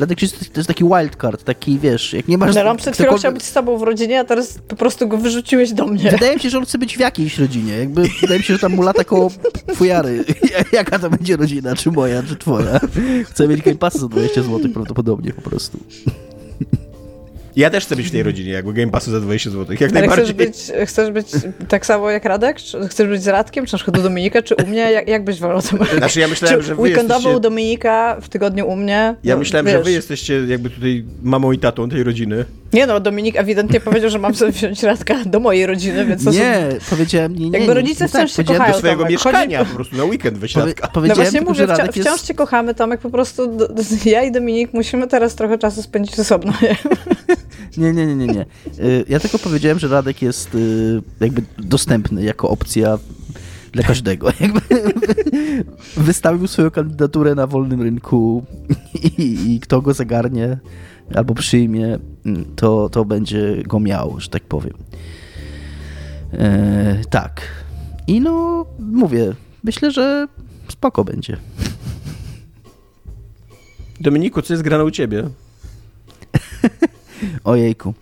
Radek 0.00 0.18
Krzyż 0.18 0.30
to 0.30 0.60
jest 0.60 0.68
taki 0.68 0.84
wildcard, 0.84 1.44
taki 1.44 1.78
wiesz, 1.78 2.12
jak 2.12 2.28
nie 2.28 2.38
masz... 2.38 2.56
On 2.56 2.76
przed 2.76 2.94
chwilą 2.94 3.16
chciał 3.16 3.32
być 3.32 3.42
z 3.42 3.52
tobą 3.52 3.78
w 3.78 3.82
rodzinie, 3.82 4.20
a 4.20 4.24
teraz 4.24 4.58
po 4.68 4.76
prostu 4.76 5.08
go 5.08 5.18
wyrzuciłeś 5.18 5.72
do 5.72 5.86
mnie. 5.86 6.10
Wydaje 6.10 6.34
mi 6.34 6.40
się, 6.40 6.50
że 6.50 6.58
on 6.58 6.64
chce 6.64 6.78
być 6.78 6.96
w 6.96 7.00
jakiejś 7.00 7.38
rodzinie, 7.38 7.78
jakby 7.78 8.02
wydaje 8.20 8.38
mi 8.38 8.44
się, 8.44 8.54
że 8.54 8.60
tam 8.60 8.72
mu 8.72 8.82
lata 8.82 9.04
koło 9.04 9.30
fujary. 9.74 10.24
Jaka 10.72 10.98
to 10.98 11.10
będzie 11.10 11.36
rodzina, 11.36 11.76
czy 11.76 11.90
moja, 11.90 12.22
czy 12.22 12.36
twoja. 12.36 12.80
Chce 13.24 13.48
mieć 13.48 13.62
Passa 13.78 13.98
za 13.98 14.08
20 14.08 14.42
zł 14.42 14.60
prawdopodobnie 14.74 15.32
po 15.32 15.50
prostu. 15.50 15.78
Ja 17.56 17.70
też 17.70 17.84
chcę 17.84 17.96
być 17.96 18.08
w 18.08 18.10
tej 18.10 18.22
rodzinie, 18.22 18.52
jakby 18.52 18.72
Game 18.72 18.92
Passu 18.92 19.10
za 19.10 19.20
20 19.20 19.50
zł. 19.50 19.76
Jak 19.80 19.82
Ale 19.82 20.00
najbardziej. 20.00 20.24
Chcesz 20.24 20.34
być, 20.34 20.88
chcesz 20.88 21.10
być 21.10 21.26
tak 21.68 21.86
samo 21.86 22.10
jak 22.10 22.24
Radek? 22.24 22.56
Czy 22.56 22.88
chcesz 22.88 23.08
być 23.08 23.22
z 23.22 23.28
Radkiem, 23.28 23.66
czy 23.66 23.74
na 23.74 23.78
przykład 23.78 23.98
u 23.98 24.02
Dominika, 24.02 24.42
czy 24.42 24.54
u 24.54 24.66
mnie? 24.66 24.92
Jak, 24.92 25.08
jak 25.08 25.24
byś 25.24 25.38
wolał 25.38 25.62
to 25.62 25.96
Znaczy 25.96 26.20
ja 26.20 26.28
myślałem, 26.28 26.62
że 26.62 26.74
wy 26.74 26.82
weekendowo 26.82 27.14
jesteście... 27.14 27.36
u 27.36 27.40
Dominika, 27.40 28.16
w 28.20 28.28
tygodniu 28.28 28.68
u 28.68 28.76
mnie? 28.76 29.14
Ja 29.24 29.36
myślałem, 29.36 29.66
wiesz. 29.66 29.74
że 29.74 29.82
wy 29.82 29.92
jesteście 29.92 30.46
jakby 30.46 30.70
tutaj 30.70 31.04
mamą 31.22 31.52
i 31.52 31.58
tatą 31.58 31.88
tej 31.88 32.02
rodziny. 32.02 32.44
Nie 32.72 32.86
no, 32.86 33.00
Dominik 33.00 33.36
ewidentnie 33.36 33.80
powiedział, 33.80 34.10
że 34.10 34.18
mam 34.18 34.34
sobie 34.34 34.52
wziąć 34.52 34.82
Radka 34.82 35.24
do 35.24 35.40
mojej 35.40 35.66
rodziny, 35.66 36.06
więc 36.06 36.24
to 36.24 36.30
Nie, 36.30 36.68
są... 36.80 36.90
powiedziałem, 36.90 37.36
nie, 37.36 37.50
nie. 37.50 37.58
Jakby 37.58 37.74
rodzice 37.74 38.04
nie, 38.04 38.08
wciąż 38.08 38.32
tak, 38.32 38.46
się 38.46 38.52
kochają, 38.52 38.72
Do 38.72 38.78
swojego 38.78 38.98
Tomek. 38.98 39.12
mieszkania 39.12 39.58
Chodzi... 39.58 39.70
po 39.70 39.76
prostu 39.76 39.96
na 39.96 40.04
weekend 40.04 40.38
weź 40.38 40.56
Radka. 40.56 40.88
No 40.94 41.14
właśnie 41.14 41.40
mówię, 41.40 41.66
wci 41.66 42.00
wciąż 42.00 42.06
jest... 42.06 42.26
cię 42.26 42.34
kochamy, 42.34 42.74
Tomek, 42.74 43.00
po 43.00 43.10
prostu 43.10 43.56
do, 43.56 43.68
do, 43.68 43.82
ja 44.04 44.22
i 44.22 44.32
Dominik 44.32 44.72
musimy 44.72 45.06
teraz 45.08 45.34
trochę 45.34 45.58
czasu 45.58 45.82
spędzić 45.82 46.18
osobno, 46.18 46.52
nie? 46.62 46.76
Nie, 47.76 47.92
nie, 47.92 48.06
nie, 48.06 48.16
nie, 48.16 48.26
nie. 48.26 48.46
Ja 49.08 49.20
tylko 49.20 49.38
powiedziałem, 49.38 49.78
że 49.78 49.88
Radek 49.88 50.22
jest 50.22 50.54
y, 50.54 51.02
jakby 51.20 51.42
dostępny 51.58 52.22
jako 52.22 52.48
opcja 52.48 52.98
dla 53.72 53.82
każdego. 53.82 54.28
Jakby 54.40 54.60
wystawił 55.96 56.46
swoją 56.46 56.70
kandydaturę 56.70 57.34
na 57.34 57.46
wolnym 57.46 57.82
rynku 57.82 58.44
i, 59.18 59.54
i 59.54 59.60
kto 59.60 59.82
go 59.82 59.94
zagarnie 59.94 60.58
albo 61.14 61.34
przyjmie, 61.34 61.98
to, 62.56 62.88
to 62.88 63.04
będzie 63.04 63.62
go 63.62 63.80
miał, 63.80 64.20
że 64.20 64.28
tak 64.28 64.42
powiem. 64.42 64.74
E, 66.32 67.02
tak. 67.10 67.42
I 68.06 68.20
no, 68.20 68.66
mówię, 68.78 69.32
myślę, 69.64 69.90
że 69.90 70.28
spoko 70.68 71.04
będzie. 71.04 71.36
Dominiku, 74.00 74.42
co 74.42 74.52
jest 74.52 74.62
grane 74.62 74.84
u 74.84 74.90
ciebie? 74.90 75.28
Ojejku. 77.44 77.94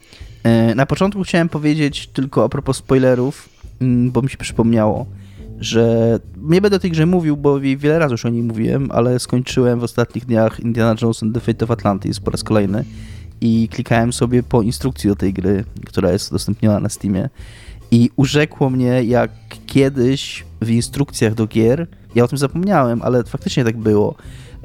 E, 0.43 0.75
na 0.75 0.87
początku 0.87 1.23
chciałem 1.23 1.49
powiedzieć 1.49 2.07
tylko 2.07 2.45
a 2.45 2.49
propos 2.49 2.77
spoilerów, 2.77 3.49
mm, 3.81 4.11
bo 4.11 4.23
mi 4.23 4.31
się 4.31 4.37
przypomniało, 4.37 5.07
że 5.59 6.19
nie 6.37 6.61
będę 6.61 6.77
o 6.77 6.81
tej 6.81 6.91
grze 6.91 7.07
mówił, 7.07 7.37
bo 7.37 7.61
wiele 7.61 7.99
razy 7.99 8.13
już 8.13 8.27
o 8.27 8.29
niej 8.29 8.43
mówiłem, 8.43 8.89
ale 8.91 9.19
skończyłem 9.19 9.81
w 9.81 9.85
ostatnich 9.85 10.25
dniach 10.25 10.61
Indiana 10.61 10.95
Jones 11.03 11.23
and 11.23 11.35
the 11.35 11.41
Fate 11.41 11.65
of 11.65 11.71
Atlantis 11.71 12.21
po 12.21 12.31
raz 12.31 12.45
kolejny 12.45 12.85
i 13.41 13.69
klikałem 13.69 14.13
sobie 14.13 14.43
po 14.43 14.63
instrukcji 14.63 15.11
do 15.11 15.17
tej 15.17 15.33
gry, 15.33 15.65
która 15.87 16.13
jest 16.13 16.31
udostępniona 16.31 16.81
na 16.81 16.89
Steamie. 16.89 17.29
I 17.91 18.11
urzekło 18.17 18.71
mnie, 18.71 19.05
jak 19.05 19.31
kiedyś 19.67 20.45
w 20.61 20.71
instrukcjach 20.71 21.35
do 21.35 21.47
gier, 21.47 21.87
ja 22.15 22.25
o 22.25 22.29
tym 22.29 22.39
zapomniałem, 22.39 23.03
ale 23.03 23.25
faktycznie 23.25 23.65
tak 23.65 23.77
było, 23.77 24.17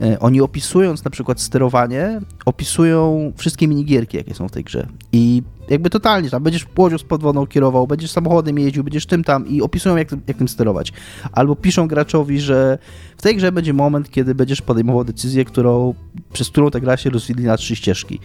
E, 0.02 0.20
oni 0.20 0.42
opisując 0.42 1.06
na 1.06 1.12
przykład 1.12 1.42
sterowanie, 1.42 2.22
opisują 2.46 3.32
wszystkie 3.38 3.68
minigierki, 3.68 4.18
jakie 4.18 4.34
są 4.34 4.48
w 4.48 4.52
tej 4.52 4.64
grze. 4.64 4.88
I 5.12 5.44
jakby 5.70 5.90
totalnie, 5.90 6.30
tam 6.30 6.44
będziesz 6.44 6.66
łodzią 6.78 6.98
z 6.98 7.04
podwodą 7.04 7.48
kierował, 7.48 7.88
będziesz 7.88 8.12
samochodem 8.12 8.60
jeździł, 8.60 8.84
będziesz 8.84 9.06
tym 9.06 9.24
tam 9.24 9.48
i 9.48 9.62
opisują, 9.62 9.96
jak, 9.96 10.08
jak 10.28 10.38
tym 10.38 10.48
sterować. 10.48 10.94
Albo 11.32 11.56
piszą 11.56 11.88
graczowi, 11.88 12.40
że 12.40 12.78
w 13.18 13.22
tej 13.22 13.36
grze 13.36 13.52
będzie 13.52 13.74
moment, 13.74 14.12
kiedy 14.12 14.36
będziesz 14.36 14.62
podejmował 14.62 15.04
decyzję, 15.04 15.46
którą, 15.46 15.94
przez 16.34 16.50
którą 16.50 16.72
ta 16.72 16.80
gra 16.80 16.98
się 16.98 17.10
rozwidli 17.10 17.46
na 17.46 17.58
trzy 17.58 17.76
ścieżki. 17.76 18.20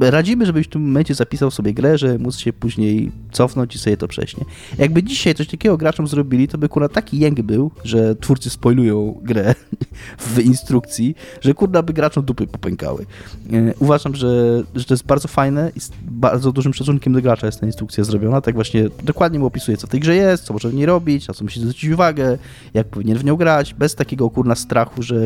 Radzimy, 0.00 0.46
żebyś 0.46 0.66
w 0.66 0.70
tym 0.70 0.82
momencie 0.82 1.14
zapisał 1.14 1.50
sobie 1.50 1.74
grę, 1.74 1.98
że 1.98 2.18
móc 2.18 2.38
się 2.38 2.52
później 2.52 3.12
cofnąć 3.32 3.74
i 3.74 3.78
sobie 3.78 3.96
to 3.96 4.08
przejść. 4.08 4.36
Nie? 4.36 4.44
Jakby 4.78 5.02
dzisiaj 5.02 5.34
coś 5.34 5.48
takiego 5.48 5.76
graczom 5.76 6.06
zrobili, 6.06 6.48
to 6.48 6.58
by 6.58 6.68
kurwa 6.68 6.88
taki 6.88 7.18
jęk 7.18 7.42
był, 7.42 7.70
że 7.84 8.16
twórcy 8.16 8.50
spoilują 8.50 9.20
grę 9.22 9.54
w 10.18 10.38
instrukcji, 10.38 11.14
że 11.40 11.54
kurwa 11.54 11.82
by 11.82 11.92
graczom 11.92 12.24
dupy 12.24 12.46
popękały. 12.46 13.06
E, 13.52 13.74
uważam, 13.78 14.14
że, 14.14 14.62
że 14.74 14.84
to 14.84 14.94
jest 14.94 15.06
bardzo 15.06 15.28
fajne 15.28 15.72
i 15.76 15.80
z 15.80 15.90
bardzo 16.02 16.52
dużym 16.52 16.74
szacunkiem 16.74 17.12
do 17.12 17.22
gracza 17.22 17.46
jest 17.46 17.60
ta 17.60 17.66
instrukcja 17.66 18.04
zrobiona. 18.04 18.40
Tak 18.40 18.54
właśnie 18.54 18.88
dokładnie 19.02 19.38
mu 19.38 19.46
opisuje, 19.46 19.76
co 19.76 19.86
w 19.86 19.90
tej 19.90 20.00
grze 20.00 20.16
jest, 20.16 20.44
co 20.44 20.52
może 20.52 20.68
w 20.68 20.74
niej 20.74 20.86
robić, 20.86 21.28
na 21.28 21.34
co 21.34 21.44
musi 21.44 21.60
zwrócić 21.60 21.90
uwagę, 21.90 22.38
jak 22.74 22.86
powinien 22.86 23.18
w 23.18 23.24
nią 23.24 23.36
grać, 23.36 23.74
bez 23.74 23.94
takiego 23.94 24.30
kurna 24.30 24.54
strachu, 24.54 25.02
że 25.02 25.16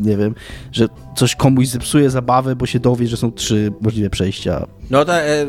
nie 0.00 0.16
wiem, 0.16 0.34
że 0.72 0.88
coś 1.16 1.36
komuś 1.36 1.68
zepsuje 1.68 2.10
zabawę, 2.10 2.56
bo 2.56 2.66
się 2.66 2.80
dowie, 2.80 3.06
że 3.06 3.16
są 3.16 3.32
trzy 3.32 3.72
możliwe 3.80 4.10
przejścia. 4.10 4.66
No 4.90 5.04
to... 5.04 5.14
E 5.14 5.46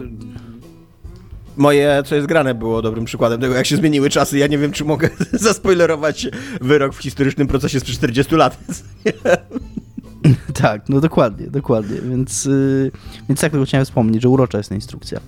moje 1.57 2.03
Co 2.05 2.15
jest 2.15 2.27
grane 2.27 2.55
było 2.55 2.81
dobrym 2.81 3.05
przykładem 3.05 3.41
tego, 3.41 3.55
jak 3.55 3.65
się 3.65 3.77
zmieniły 3.77 4.09
czasy. 4.09 4.37
Ja 4.37 4.47
nie 4.47 4.57
wiem, 4.57 4.71
czy 4.71 4.85
mogę 4.85 5.09
zaspoilerować 5.33 6.27
wyrok 6.61 6.93
w 6.93 6.97
historycznym 6.97 7.47
procesie 7.47 7.79
sprzed 7.79 7.97
40 7.97 8.35
lat. 8.35 8.57
tak, 10.61 10.89
no 10.89 11.01
dokładnie, 11.01 11.47
dokładnie. 11.47 12.01
Więc, 12.01 12.45
yy, 12.45 12.91
więc 13.29 13.41
tak 13.41 13.51
tylko 13.51 13.65
chciałem 13.65 13.85
wspomnieć, 13.85 14.21
że 14.21 14.29
urocza 14.29 14.57
jest 14.57 14.69
ta 14.69 14.75
instrukcja. 14.75 15.19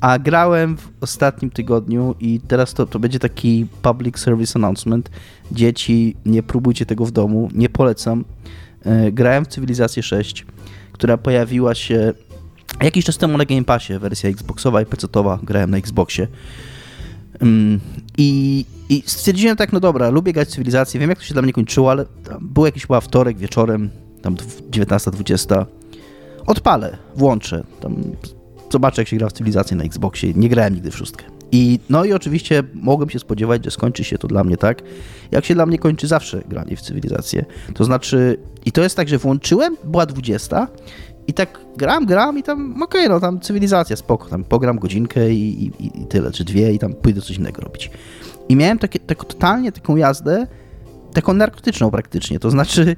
A 0.00 0.18
grałem 0.18 0.76
w 0.76 0.88
ostatnim 1.00 1.50
tygodniu 1.50 2.14
i 2.20 2.40
teraz 2.48 2.74
to, 2.74 2.86
to 2.86 2.98
będzie 2.98 3.18
taki 3.18 3.66
public 3.82 4.18
service 4.18 4.52
announcement. 4.56 5.10
Dzieci, 5.52 6.16
nie 6.26 6.42
próbujcie 6.42 6.86
tego 6.86 7.04
w 7.04 7.10
domu, 7.10 7.48
nie 7.54 7.68
polecam. 7.68 8.24
Yy, 8.84 9.12
grałem 9.12 9.44
w 9.44 9.48
Cywilizację 9.48 10.02
6, 10.02 10.46
która 10.92 11.16
pojawiła 11.16 11.74
się 11.74 12.12
jakiś 12.80 13.04
czas 13.04 13.18
temu 13.18 13.38
na 13.38 13.44
Game 13.44 13.64
Passie, 13.64 13.98
wersja 13.98 14.30
Xboxowa 14.30 14.82
i 14.82 14.86
PC-towa, 14.86 15.38
grałem 15.42 15.70
na 15.70 15.76
Xboxie. 15.76 16.28
Mm, 17.40 17.80
I, 18.18 18.64
I 18.88 19.02
stwierdziłem 19.06 19.56
tak, 19.56 19.72
no 19.72 19.80
dobra, 19.80 20.10
lubię 20.10 20.32
grać 20.32 20.48
cywilizację, 20.48 21.00
wiem 21.00 21.10
jak 21.10 21.18
to 21.18 21.24
się 21.24 21.34
dla 21.34 21.42
mnie 21.42 21.52
kończyło, 21.52 21.90
ale 21.90 22.06
był 22.40 22.66
jakiś 22.66 22.82
chyba 22.82 23.00
wtorek 23.00 23.38
wieczorem, 23.38 23.90
tam 24.22 24.36
19-20. 24.70 25.66
Odpalę, 26.46 26.98
włączę, 27.16 27.64
tam 27.80 27.96
zobaczę 28.72 29.00
jak 29.00 29.08
się 29.08 29.16
gra 29.16 29.28
w 29.28 29.32
cywilizację 29.32 29.76
na 29.76 29.84
Xboxie. 29.84 30.32
Nie 30.34 30.48
grałem 30.48 30.74
nigdy 30.74 30.90
w 30.90 30.96
szóstkę. 30.96 31.24
I, 31.52 31.80
no 31.90 32.04
i 32.04 32.12
oczywiście 32.12 32.62
mogłem 32.74 33.10
się 33.10 33.18
spodziewać, 33.18 33.64
że 33.64 33.70
skończy 33.70 34.04
się 34.04 34.18
to 34.18 34.28
dla 34.28 34.44
mnie 34.44 34.56
tak, 34.56 34.82
jak 35.30 35.44
się 35.44 35.54
dla 35.54 35.66
mnie 35.66 35.78
kończy 35.78 36.06
zawsze 36.06 36.42
granie 36.48 36.76
w 36.76 36.80
cywilizację. 36.80 37.44
To 37.74 37.84
znaczy, 37.84 38.38
i 38.64 38.72
to 38.72 38.82
jest 38.82 38.96
tak, 38.96 39.08
że 39.08 39.18
włączyłem, 39.18 39.76
była 39.84 40.06
20 40.06 40.68
i 41.26 41.32
tak 41.32 41.60
gram, 41.76 42.06
gram 42.06 42.38
i 42.38 42.42
tam, 42.42 42.82
okej, 42.82 43.00
okay, 43.00 43.08
no 43.08 43.20
tam 43.20 43.40
cywilizacja, 43.40 43.96
spoko, 43.96 44.28
tam 44.28 44.44
pogram 44.44 44.78
godzinkę 44.78 45.30
i, 45.30 45.64
i, 45.64 45.86
i, 45.86 46.06
tyle, 46.06 46.30
czy 46.30 46.44
dwie 46.44 46.72
i 46.72 46.78
tam 46.78 46.94
pójdę 46.94 47.20
coś 47.20 47.36
innego 47.36 47.62
robić. 47.62 47.90
I 48.48 48.56
miałem 48.56 48.78
takie, 48.78 48.98
tak 48.98 49.24
totalnie 49.24 49.72
taką 49.72 49.96
jazdę, 49.96 50.46
taką 51.12 51.34
narkotyczną 51.34 51.90
praktycznie. 51.90 52.38
To 52.38 52.50
znaczy, 52.50 52.96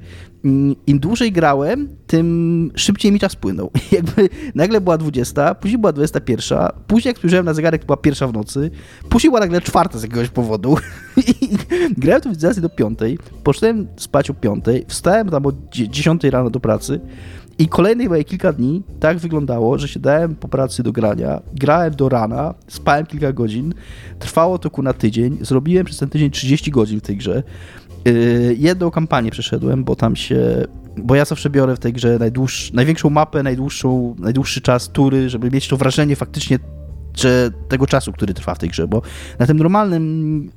im 0.87 0.99
dłużej 0.99 1.31
grałem, 1.31 1.89
tym 2.07 2.71
szybciej 2.75 3.11
mi 3.11 3.19
czas 3.19 3.35
płynął. 3.35 3.71
Jakby 3.91 4.29
nagle 4.55 4.81
była 4.81 4.97
20, 4.97 5.55
później 5.55 5.77
była 5.77 5.93
21, 5.93 6.59
później 6.87 7.09
jak 7.09 7.17
spojrzałem 7.17 7.45
na 7.45 7.53
zegarek, 7.53 7.85
była 7.85 7.97
pierwsza 7.97 8.27
w 8.27 8.33
nocy, 8.33 8.71
później 9.09 9.31
była 9.31 9.39
nagle 9.39 9.61
czwarta 9.61 9.99
z 9.99 10.03
jakiegoś 10.03 10.29
powodu. 10.29 10.77
I 11.41 11.49
grałem 11.97 12.21
to 12.21 12.29
w 12.29 12.61
do 12.61 12.69
piątej, 12.69 13.19
poszedłem 13.43 13.87
spać 13.97 14.29
o 14.29 14.33
piątej, 14.33 14.85
wstałem 14.87 15.29
tam 15.29 15.45
o 15.45 15.51
10 15.71 16.23
rano 16.23 16.49
do 16.49 16.59
pracy, 16.59 16.99
i 17.59 17.67
kolejnych 17.67 18.09
moje 18.09 18.23
kilka 18.23 18.53
dni 18.53 18.83
tak 18.99 19.17
wyglądało, 19.17 19.77
że 19.77 19.87
siadałem 19.87 20.35
po 20.35 20.47
pracy 20.47 20.83
do 20.83 20.91
grania, 20.91 21.41
grałem 21.53 21.95
do 21.95 22.09
rana, 22.09 22.53
spałem 22.67 23.05
kilka 23.05 23.33
godzin, 23.33 23.73
trwało 24.19 24.59
to 24.59 24.69
ku 24.69 24.81
na 24.81 24.93
tydzień, 24.93 25.37
zrobiłem 25.41 25.85
przez 25.85 25.97
ten 25.97 26.09
tydzień 26.09 26.31
30 26.31 26.71
godzin 26.71 26.99
w 26.99 27.03
tej 27.03 27.17
grze. 27.17 27.43
Yy, 28.05 28.55
jedną 28.57 28.91
kampanię 28.91 29.31
przeszedłem, 29.31 29.83
bo 29.83 29.95
tam 29.95 30.15
się 30.15 30.65
bo 30.97 31.15
ja 31.15 31.25
zawsze 31.25 31.49
biorę 31.49 31.75
w 31.75 31.79
tej 31.79 31.93
grze 31.93 32.19
najdłuższ, 32.19 32.73
największą 32.73 33.09
mapę, 33.09 33.43
najdłuższą, 33.43 34.15
najdłuższy 34.19 34.61
czas 34.61 34.89
tury, 34.89 35.29
żeby 35.29 35.51
mieć 35.51 35.67
to 35.67 35.77
wrażenie 35.77 36.15
faktycznie 36.15 36.59
że 37.17 37.51
tego 37.67 37.87
czasu, 37.87 38.11
który 38.11 38.33
trwa 38.33 38.55
w 38.55 38.59
tej 38.59 38.69
grze, 38.69 38.87
bo 38.87 39.01
na 39.39 39.47
tym 39.47 39.57
normalnym 39.57 40.51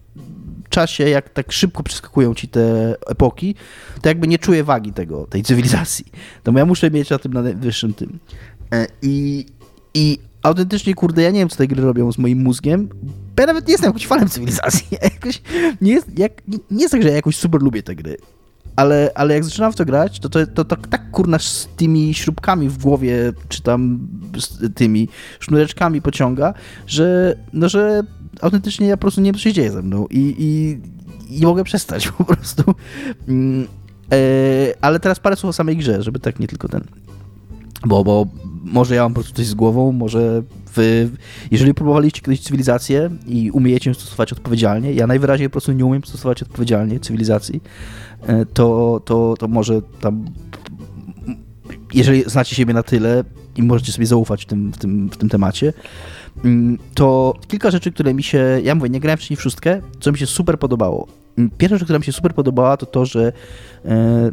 czasie, 0.68 1.08
jak 1.08 1.28
tak 1.28 1.52
szybko 1.52 1.82
przeskakują 1.82 2.34
ci 2.34 2.48
te 2.48 2.94
epoki, 3.06 3.54
to 4.02 4.08
jakby 4.08 4.28
nie 4.28 4.38
czuję 4.38 4.64
wagi 4.64 4.92
tego, 4.92 5.26
tej 5.26 5.42
cywilizacji. 5.42 6.04
To 6.42 6.52
ja 6.52 6.66
muszę 6.66 6.90
mieć 6.90 7.10
na 7.10 7.18
tym 7.18 7.32
na 7.32 7.42
najwyższym 7.42 7.94
tym. 7.94 8.18
E, 8.72 8.86
I, 9.02 9.46
i 9.94 10.18
autentycznie, 10.42 10.94
kurde, 10.94 11.22
ja 11.22 11.30
nie 11.30 11.38
wiem, 11.38 11.48
co 11.48 11.56
te 11.56 11.66
gry 11.66 11.82
robią 11.82 12.12
z 12.12 12.18
moim 12.18 12.42
mózgiem, 12.42 12.88
bo 13.38 13.42
ja 13.42 13.46
nawet 13.46 13.66
nie 13.66 13.72
jestem 13.72 13.88
jakimś 13.88 14.06
fanem 14.06 14.28
cywilizacji. 14.28 14.86
jakoś, 15.02 15.42
nie, 15.80 15.92
jest, 15.92 16.18
jak, 16.18 16.32
nie 16.70 16.82
jest 16.82 16.92
tak, 16.92 17.02
że 17.02 17.08
ja 17.08 17.14
jakoś 17.14 17.36
super 17.36 17.62
lubię 17.62 17.82
te 17.82 17.94
gry. 17.94 18.16
Ale, 18.76 19.10
ale 19.14 19.34
jak 19.34 19.44
zaczynam 19.44 19.72
w 19.72 19.76
to 19.76 19.84
grać, 19.84 20.20
to, 20.20 20.28
to, 20.28 20.46
to, 20.46 20.64
to 20.64 20.76
tak 20.76 21.10
kurna 21.10 21.38
z 21.38 21.68
tymi 21.76 22.14
śrubkami 22.14 22.68
w 22.68 22.78
głowie, 22.78 23.32
czy 23.48 23.62
tam 23.62 24.08
z 24.38 24.74
tymi 24.74 25.08
sznureczkami 25.40 26.02
pociąga, 26.02 26.54
że, 26.86 27.36
no, 27.52 27.68
że 27.68 28.02
autentycznie 28.40 28.86
ja 28.86 28.96
po 28.96 29.00
prostu 29.00 29.20
nie 29.20 29.32
wiem, 29.32 29.34
co 29.34 29.40
się 29.40 29.52
dzieje 29.52 29.70
ze 29.70 29.82
mną 29.82 30.06
i, 30.10 30.34
i, 30.38 31.38
i 31.38 31.46
mogę 31.46 31.64
przestać 31.64 32.08
po 32.08 32.24
prostu. 32.24 32.74
Mm, 33.28 33.66
e, 34.12 34.16
ale 34.80 35.00
teraz 35.00 35.20
parę 35.20 35.36
słów 35.36 35.50
o 35.50 35.52
samej 35.52 35.76
grze, 35.76 36.02
żeby 36.02 36.18
tak 36.18 36.40
nie 36.40 36.48
tylko 36.48 36.68
ten. 36.68 36.84
Bo, 37.86 38.04
bo 38.04 38.26
może 38.64 38.94
ja 38.94 39.02
mam 39.02 39.14
po 39.14 39.20
prostu 39.20 39.36
coś 39.36 39.46
z 39.46 39.54
głową, 39.54 39.92
może 39.92 40.42
wy, 40.74 41.10
jeżeli 41.50 41.74
próbowaliście 41.74 42.20
kiedyś 42.20 42.40
cywilizację 42.40 43.10
i 43.26 43.50
umiecie 43.50 43.90
ją 43.90 43.94
stosować 43.94 44.32
odpowiedzialnie, 44.32 44.92
ja 44.92 45.06
najwyraźniej 45.06 45.48
po 45.48 45.52
prostu 45.52 45.72
nie 45.72 45.84
umiem 45.84 46.04
stosować 46.04 46.42
odpowiedzialnie 46.42 47.00
cywilizacji, 47.00 47.62
e, 48.26 48.46
to, 48.46 49.00
to, 49.04 49.34
to 49.38 49.48
może 49.48 49.82
tam 50.00 50.24
jeżeli 51.94 52.24
znacie 52.26 52.56
siebie 52.56 52.74
na 52.74 52.82
tyle 52.82 53.24
i 53.56 53.62
możecie 53.62 53.92
sobie 53.92 54.06
zaufać 54.06 54.42
w 54.42 54.46
tym, 54.46 54.72
w 54.72 54.78
tym, 54.78 55.08
w 55.10 55.16
tym 55.16 55.28
temacie, 55.28 55.72
Mm, 56.44 56.78
to 56.94 57.34
kilka 57.48 57.70
rzeczy, 57.70 57.92
które 57.92 58.14
mi 58.14 58.22
się, 58.22 58.60
ja 58.62 58.74
mówię, 58.74 58.90
nie 58.90 59.00
grałem 59.00 59.16
wcześniej 59.16 59.36
w 59.36 59.42
szóstkę, 59.42 59.80
co 60.00 60.12
mi 60.12 60.18
się 60.18 60.26
super 60.26 60.58
podobało. 60.58 61.08
Pierwsza 61.58 61.76
rzecz, 61.76 61.84
która 61.84 61.98
mi 61.98 62.04
się 62.04 62.12
super 62.12 62.34
podobała, 62.34 62.76
to 62.76 62.86
to, 62.86 63.06
że 63.06 63.32
e, 63.84 64.30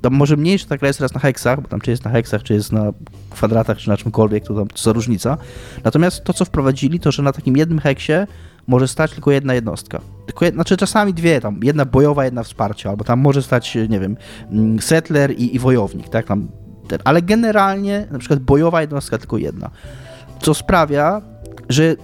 tam 0.00 0.14
może 0.14 0.36
mniej, 0.36 0.58
że 0.58 0.66
ta 0.66 0.76
gra 0.76 0.88
jest 0.88 0.98
teraz 0.98 1.14
na 1.14 1.20
heksach, 1.20 1.60
bo 1.60 1.68
tam 1.68 1.80
czy 1.80 1.90
jest 1.90 2.04
na 2.04 2.10
heksach, 2.10 2.42
czy 2.42 2.54
jest 2.54 2.72
na 2.72 2.92
kwadratach, 3.30 3.78
czy 3.78 3.88
na 3.88 3.96
czymkolwiek, 3.96 4.44
to 4.44 4.54
tam 4.54 4.68
to 4.68 4.82
za 4.82 4.92
różnica. 4.92 5.36
Natomiast 5.84 6.24
to, 6.24 6.32
co 6.32 6.44
wprowadzili, 6.44 7.00
to, 7.00 7.12
że 7.12 7.22
na 7.22 7.32
takim 7.32 7.56
jednym 7.56 7.78
heksie 7.78 8.12
może 8.66 8.88
stać 8.88 9.12
tylko 9.12 9.30
jedna 9.30 9.54
jednostka. 9.54 10.00
Tylko 10.26 10.48
znaczy 10.48 10.76
czasami 10.76 11.14
dwie, 11.14 11.40
tam 11.40 11.60
jedna 11.62 11.84
bojowa, 11.84 12.24
jedna 12.24 12.42
wsparcia, 12.42 12.90
albo 12.90 13.04
tam 13.04 13.20
może 13.20 13.42
stać, 13.42 13.78
nie 13.88 14.00
wiem, 14.00 14.16
mm, 14.50 14.80
settler 14.80 15.30
i, 15.30 15.54
i 15.56 15.58
wojownik, 15.58 16.08
tak, 16.08 16.26
tam, 16.26 16.48
ten, 16.88 16.98
ale 17.04 17.22
generalnie 17.22 18.06
na 18.10 18.18
przykład 18.18 18.40
bojowa 18.40 18.80
jednostka 18.80 19.18
tylko 19.18 19.38
jedna. 19.38 19.70
Co 20.42 20.54
sprawia, 20.54 21.22
że, 21.68 21.96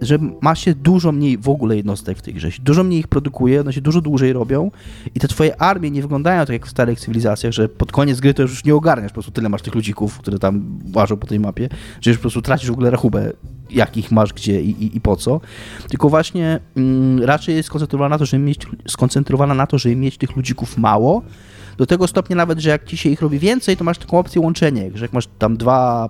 że 0.00 0.18
ma 0.40 0.54
się 0.54 0.74
dużo 0.74 1.12
mniej 1.12 1.38
w 1.38 1.48
ogóle 1.48 1.76
jednostek 1.76 2.18
w 2.18 2.22
tej 2.22 2.34
grze. 2.34 2.48
Dużo 2.62 2.84
mniej 2.84 3.00
ich 3.00 3.08
produkuje, 3.08 3.60
one 3.60 3.72
się 3.72 3.80
dużo 3.80 4.00
dłużej 4.00 4.32
robią 4.32 4.70
i 5.14 5.20
te 5.20 5.28
twoje 5.28 5.62
armie 5.62 5.90
nie 5.90 6.02
wyglądają 6.02 6.40
tak 6.40 6.52
jak 6.52 6.66
w 6.66 6.70
starych 6.70 7.00
cywilizacjach, 7.00 7.52
że 7.52 7.68
pod 7.68 7.92
koniec 7.92 8.20
gry 8.20 8.34
to 8.34 8.42
już 8.42 8.64
nie 8.64 8.74
ogarniasz, 8.74 9.10
po 9.10 9.14
prostu 9.14 9.32
tyle 9.32 9.48
masz 9.48 9.62
tych 9.62 9.74
ludzików, 9.74 10.18
które 10.18 10.38
tam 10.38 10.80
łażą 10.94 11.16
po 11.16 11.26
tej 11.26 11.40
mapie, 11.40 11.68
że 12.00 12.10
już 12.10 12.18
po 12.18 12.22
prostu 12.22 12.42
tracisz 12.42 12.68
w 12.68 12.72
ogóle 12.72 12.90
rachubę, 12.90 13.32
jakich 13.70 14.10
masz 14.10 14.32
gdzie 14.32 14.62
i, 14.62 14.70
i, 14.70 14.96
i 14.96 15.00
po 15.00 15.16
co. 15.16 15.40
Tylko 15.88 16.08
właśnie 16.08 16.60
mm, 16.76 17.24
raczej 17.24 17.56
jest 17.56 17.66
skoncentrowana 17.66 18.14
na 18.14 18.18
to, 18.18 18.26
żeby 18.26 18.44
mieć, 18.44 18.66
skoncentrowana 18.88 19.54
na 19.54 19.66
to, 19.66 19.78
żeby 19.78 19.96
mieć 19.96 20.18
tych 20.18 20.36
ludzików 20.36 20.78
mało, 20.78 21.22
do 21.76 21.86
tego 21.86 22.06
stopnia 22.06 22.36
nawet, 22.36 22.58
że 22.58 22.70
jak 22.70 22.84
ci 22.84 22.96
się 22.96 23.10
ich 23.10 23.22
robi 23.22 23.38
więcej, 23.38 23.76
to 23.76 23.84
masz 23.84 23.98
taką 23.98 24.18
opcję 24.18 24.40
łączenia, 24.40 24.82
że 24.94 25.04
jak 25.04 25.12
masz 25.12 25.28
tam 25.38 25.56
dwa 25.56 26.08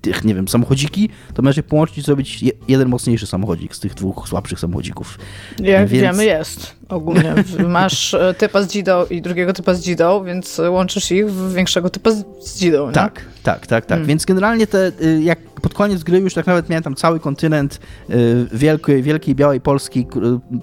tych, 0.00 0.24
nie 0.24 0.34
wiem, 0.34 0.48
samochodziki, 0.48 1.08
to 1.34 1.42
możecie 1.42 1.62
połączyć 1.62 1.98
i 1.98 2.02
zrobić 2.02 2.44
jeden 2.68 2.88
mocniejszy 2.88 3.26
samochodzik 3.26 3.74
z 3.76 3.80
tych 3.80 3.94
dwóch 3.94 4.28
słabszych 4.28 4.60
samochodzików. 4.60 5.18
Jak 5.62 5.88
więc... 5.88 6.02
wiemy, 6.02 6.24
jest 6.24 6.76
ogólnie. 6.88 7.34
Masz 7.68 8.14
e, 8.14 8.34
typa 8.34 8.62
z 8.62 8.72
Gidą 8.72 9.04
i 9.10 9.22
drugiego 9.22 9.52
typa 9.52 9.74
z 9.74 9.82
Gidą, 9.82 10.24
więc 10.24 10.60
łączysz 10.70 11.12
ich 11.12 11.30
w 11.30 11.54
większego 11.54 11.90
typa 11.90 12.10
z 12.40 12.58
Gidą. 12.60 12.86
Nie? 12.86 12.92
Tak, 12.92 13.24
tak, 13.42 13.66
tak, 13.66 13.86
tak. 13.86 13.88
Hmm. 13.88 14.06
Więc 14.06 14.24
generalnie 14.24 14.66
te, 14.66 14.92
y, 15.02 15.22
jak 15.22 15.38
pod 15.38 15.74
koniec 15.74 16.02
gry 16.02 16.18
już 16.18 16.34
tak 16.34 16.46
nawet 16.46 16.68
miałem 16.68 16.82
tam 16.82 16.94
cały 16.94 17.20
kontynent 17.20 17.80
y, 18.10 18.46
wielkiej, 18.52 19.02
wielkiej 19.02 19.34
białej 19.34 19.60
Polski 19.60 20.06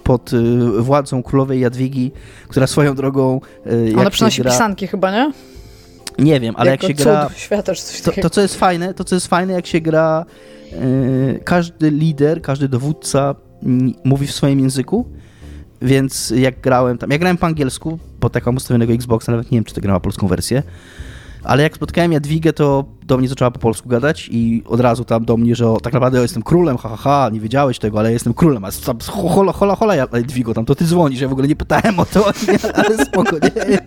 pod 0.04 0.32
y, 0.32 0.82
władzą 0.82 1.22
królowej 1.22 1.60
Jadwigi, 1.60 2.12
która 2.48 2.66
swoją 2.66 2.94
drogą. 2.94 3.40
Ona 3.96 4.10
przynosi 4.10 4.42
gra... 4.42 4.50
pisanki 4.50 4.86
chyba, 4.86 5.10
nie? 5.10 5.32
Nie 6.18 6.40
wiem, 6.40 6.54
ale 6.56 6.70
jako 6.70 6.88
jak 6.88 6.98
się 6.98 7.04
gra. 7.04 7.30
Świata, 7.36 7.72
to, 8.04 8.22
to, 8.22 8.30
co 8.30 8.40
jest 8.40 8.56
fajne, 8.56 8.94
to 8.94 9.04
co 9.04 9.14
jest 9.14 9.26
fajne, 9.26 9.52
jak 9.52 9.66
się 9.66 9.80
gra, 9.80 10.24
yy, 10.72 11.40
każdy 11.44 11.90
lider, 11.90 12.42
każdy 12.42 12.68
dowódca 12.68 13.34
mówi 14.04 14.26
w 14.26 14.32
swoim 14.32 14.60
języku. 14.60 15.06
Więc 15.82 16.32
jak 16.36 16.60
grałem 16.60 16.98
tam, 16.98 17.10
ja 17.10 17.18
grałem 17.18 17.36
po 17.36 17.46
angielsku, 17.46 17.98
bo 18.20 18.30
tak 18.30 18.46
mam 18.46 18.56
ustawionego 18.56 18.92
Xboxa, 18.92 19.32
nawet 19.32 19.50
nie 19.50 19.56
wiem, 19.56 19.64
czy 19.64 19.74
to 19.74 19.80
gra 19.80 19.92
ma 19.92 20.00
polską 20.00 20.28
wersję. 20.28 20.62
Ale 21.48 21.62
jak 21.62 21.74
spotkałem 21.74 22.12
Jadwigę, 22.12 22.52
to 22.52 22.84
do 23.06 23.18
mnie 23.18 23.28
zaczęła 23.28 23.50
po 23.50 23.58
polsku 23.58 23.88
gadać 23.88 24.28
i 24.32 24.62
od 24.66 24.80
razu 24.80 25.04
tam 25.04 25.24
do 25.24 25.36
mnie, 25.36 25.54
że 25.54 25.70
o, 25.70 25.80
tak 25.80 25.92
naprawdę 25.92 26.18
ja 26.18 26.22
jestem 26.22 26.42
królem, 26.42 26.76
ha, 26.76 26.88
ha, 26.88 26.96
ha, 26.96 27.30
nie 27.32 27.40
wiedziałeś 27.40 27.78
tego, 27.78 27.98
ale 27.98 28.08
ja 28.08 28.12
jestem 28.12 28.34
królem, 28.34 28.64
a 28.64 28.70
tam 28.72 28.98
hola, 29.06 29.52
hola, 29.52 29.76
hola, 29.76 29.94
Jadwigo, 29.94 30.54
tam 30.54 30.64
to 30.64 30.74
ty 30.74 30.84
dzwonisz, 30.84 31.20
ja 31.20 31.28
w 31.28 31.32
ogóle 31.32 31.48
nie 31.48 31.56
pytałem 31.56 31.98
o 31.98 32.06
to, 32.06 32.26
ale 32.84 33.04
spoko, 33.04 33.36
nie? 33.38 33.78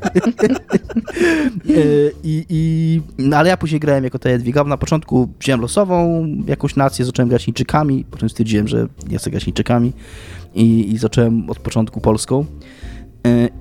I, 2.24 2.45
i, 2.49 3.01
no, 3.18 3.38
ale 3.38 3.49
ja 3.49 3.57
później 3.57 3.80
grałem 3.80 4.03
jako 4.03 4.20
ta 4.20 4.30
Jadwiga, 4.30 4.64
na 4.64 4.78
początku 4.78 5.30
wziąłem 5.39 5.62
losową 5.62 6.28
jakąś 6.47 6.76
nację, 6.76 7.05
zacząłem 7.05 7.30
grać 7.30 7.43
Chińczykami, 7.43 8.05
potem 8.12 8.30
stwierdziłem, 8.30 8.68
że 8.68 8.88
nie 9.09 9.18
chcę 9.18 9.30
grać 9.32 9.43
Chińczykami 9.43 9.93
i, 10.55 10.91
i 10.91 10.97
zacząłem 10.97 11.49
od 11.49 11.59
początku 11.59 12.01
polską. 12.01 12.45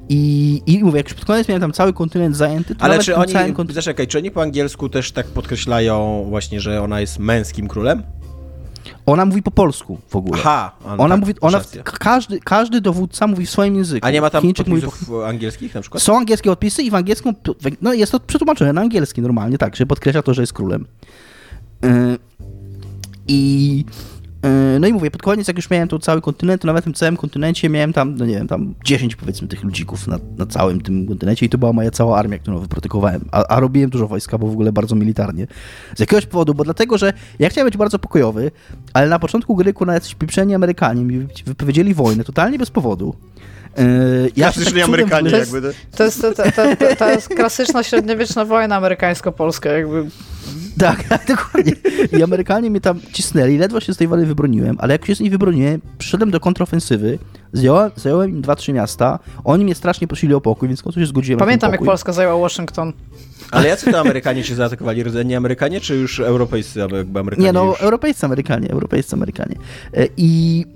I, 0.09 0.63
I 0.67 0.85
mówię, 0.85 0.97
jak 0.97 1.09
już 1.09 1.15
pod 1.15 1.25
koniec 1.25 1.49
miałem 1.49 1.61
tam 1.61 1.73
cały 1.73 1.93
kontynent 1.93 2.37
zajęty, 2.37 2.75
to 2.75 2.85
Ale 2.85 2.99
czy 2.99 3.17
oni, 3.17 3.53
kont... 3.55 3.73
zaczekaj, 3.73 4.07
czy 4.07 4.19
oni 4.19 4.31
po 4.31 4.43
angielsku 4.43 4.89
też 4.89 5.13
tak 5.13 5.27
podkreślają 5.27 6.27
właśnie, 6.29 6.61
że 6.61 6.83
ona 6.83 7.01
jest 7.01 7.19
męskim 7.19 7.69
królem? 7.69 8.03
Ona 9.07 9.25
mówi 9.25 9.43
po 9.43 9.51
polsku 9.51 9.99
w 10.09 10.17
ogóle. 10.17 10.41
Aha, 10.41 10.77
ona 10.85 11.15
tak, 11.15 11.21
mówi, 11.21 11.35
ona, 11.41 11.61
każdy, 11.85 12.41
każdy 12.41 12.81
dowódca 12.81 13.27
mówi 13.27 13.47
w 13.47 13.51
swoim 13.51 13.77
języku. 13.77 14.07
A 14.07 14.11
nie 14.11 14.21
ma 14.21 14.31
tam 14.31 14.43
Chińczyk 14.43 14.67
podpisów 14.67 15.09
po... 15.09 15.29
angielskich 15.29 15.75
na 15.75 15.81
przykład? 15.81 16.03
Są 16.03 16.19
angielskie 16.19 16.53
odpisy 16.53 16.83
i 16.83 16.91
w 16.91 16.95
angielskim, 16.95 17.35
no 17.83 17.93
jest 17.93 18.13
to 18.13 18.21
przetłumaczone 18.21 18.73
na 18.73 18.81
angielski 18.81 19.23
normalnie, 19.23 19.59
tak, 19.59 19.77
że 19.77 19.87
podkreśla 19.87 20.23
to, 20.23 20.35
że 20.35 20.43
jest 20.43 20.53
królem. 20.53 20.87
Yy, 21.83 22.19
I 23.29 23.85
no 24.81 24.87
i 24.87 24.93
mówię, 24.93 25.11
pod 25.11 25.23
koniec, 25.23 25.49
jak 25.49 25.57
już 25.57 25.71
miałem 25.71 25.89
tu 25.89 25.99
cały 25.99 26.21
kontynent, 26.21 26.63
to 26.63 26.67
nawet 26.67 26.83
w 26.83 26.85
tym 26.85 26.95
całym 26.95 27.17
kontynencie 27.17 27.69
miałem 27.69 27.93
tam, 27.93 28.15
no 28.15 28.27
nie 28.27 28.35
wiem, 28.35 28.49
tam 28.49 28.75
10 28.85 29.17
powiedzmy 29.17 29.49
tych 29.49 29.65
ludzików 29.65 30.07
na, 30.07 30.19
na 30.39 30.47
całym 30.47 30.81
tym 30.81 31.07
kontynencie 31.07 31.47
i 31.47 31.49
to 31.49 31.59
była 31.59 31.73
moja 31.73 31.91
cała 31.91 32.19
armia, 32.19 32.39
którą 32.39 32.59
wyprodukowałem. 32.59 33.25
A, 33.33 33.47
a 33.47 33.61
robiłem 33.61 33.91
dużo 33.91 34.09
wojska, 34.09 34.39
bo 34.39 34.47
w 34.47 34.53
ogóle 34.53 34.73
bardzo 34.73 34.97
militarnie. 34.97 35.47
Z 35.97 36.01
jakiegoś 36.01 36.27
powodu, 36.27 36.55
bo 36.55 36.65
dlatego, 36.65 36.99
że 36.99 37.13
ja 37.39 37.49
chciałem 37.49 37.67
być 37.67 37.77
bardzo 37.77 37.99
pokojowy, 37.99 38.51
ale 38.93 39.09
na 39.09 39.19
początku 39.19 39.57
gry, 39.57 39.75
na 39.87 39.95
jacyś 39.95 40.15
pieprzeni 40.15 40.55
Amerykanie 40.55 41.05
mi 41.05 41.27
wypowiedzieli 41.47 41.95
wojnę 41.95 42.25
totalnie 42.25 42.59
bez 42.59 42.71
powodu. 42.71 43.15
Yy, 43.79 44.31
ja 44.37 44.53
Klasyczni 44.53 44.81
tak 44.81 44.89
Amerykanie 44.89 45.31
to 45.31 45.37
jest, 45.37 45.53
jakby. 45.53 45.75
To 45.97 46.05
jest, 46.05 46.23
to, 46.23 46.35
to, 46.35 46.43
to, 46.43 46.97
to 46.99 47.11
jest 47.11 47.29
klasyczna 47.29 47.83
średniowieczna 47.83 48.45
wojna 48.45 48.77
amerykańsko-polska, 48.77 49.71
jakby. 49.73 50.07
Tak, 50.79 51.05
tak, 51.09 51.27
dokładnie. 51.27 51.73
I 52.19 52.23
Amerykanie 52.23 52.71
mnie 52.71 52.81
tam 52.81 53.01
cisnęli, 53.13 53.59
ledwo 53.59 53.81
się 53.81 53.95
z 53.95 53.97
tej 53.97 54.09
wojny 54.09 54.27
wybroniłem, 54.27 54.77
ale 54.81 54.95
jak 54.95 55.07
się 55.07 55.15
z 55.15 55.21
niej 55.21 55.31
wybroniłem, 55.31 55.81
przyszedłem 55.99 56.31
do 56.31 56.41
kontrofensywy, 56.41 57.19
zająłem, 57.53 57.91
zająłem 57.97 58.31
im 58.31 58.43
dwa, 58.43 58.57
trzy 58.57 58.73
miasta, 58.73 59.19
oni 59.45 59.65
mnie 59.65 59.75
strasznie 59.75 60.07
prosili 60.07 60.35
o 60.35 60.41
pokój, 60.41 60.69
więc 60.69 60.81
w 60.81 60.83
końcu 60.83 61.01
się 61.01 61.07
zgodziłem 61.07 61.39
Pamiętam, 61.39 61.73
jak 61.73 61.85
Polska 61.85 62.13
zajęła 62.13 62.41
Washington. 62.41 62.93
Ale 63.51 63.69
jacy 63.69 63.93
to 63.93 64.01
Amerykanie 64.01 64.45
się 64.45 64.55
zaatakowali? 64.55 65.05
Rdzenni 65.05 65.35
Amerykanie, 65.35 65.81
czy 65.81 65.97
już 65.97 66.21
europejscy 66.21 66.83
Amerykanie? 66.83 67.47
Nie, 67.47 67.53
no, 67.53 67.65
już? 67.65 67.83
europejscy 67.83 68.27
Amerykanie, 68.27 68.71
europejscy 68.71 69.17
Amerykanie. 69.17 69.57
E, 69.95 70.07
I 70.17 70.67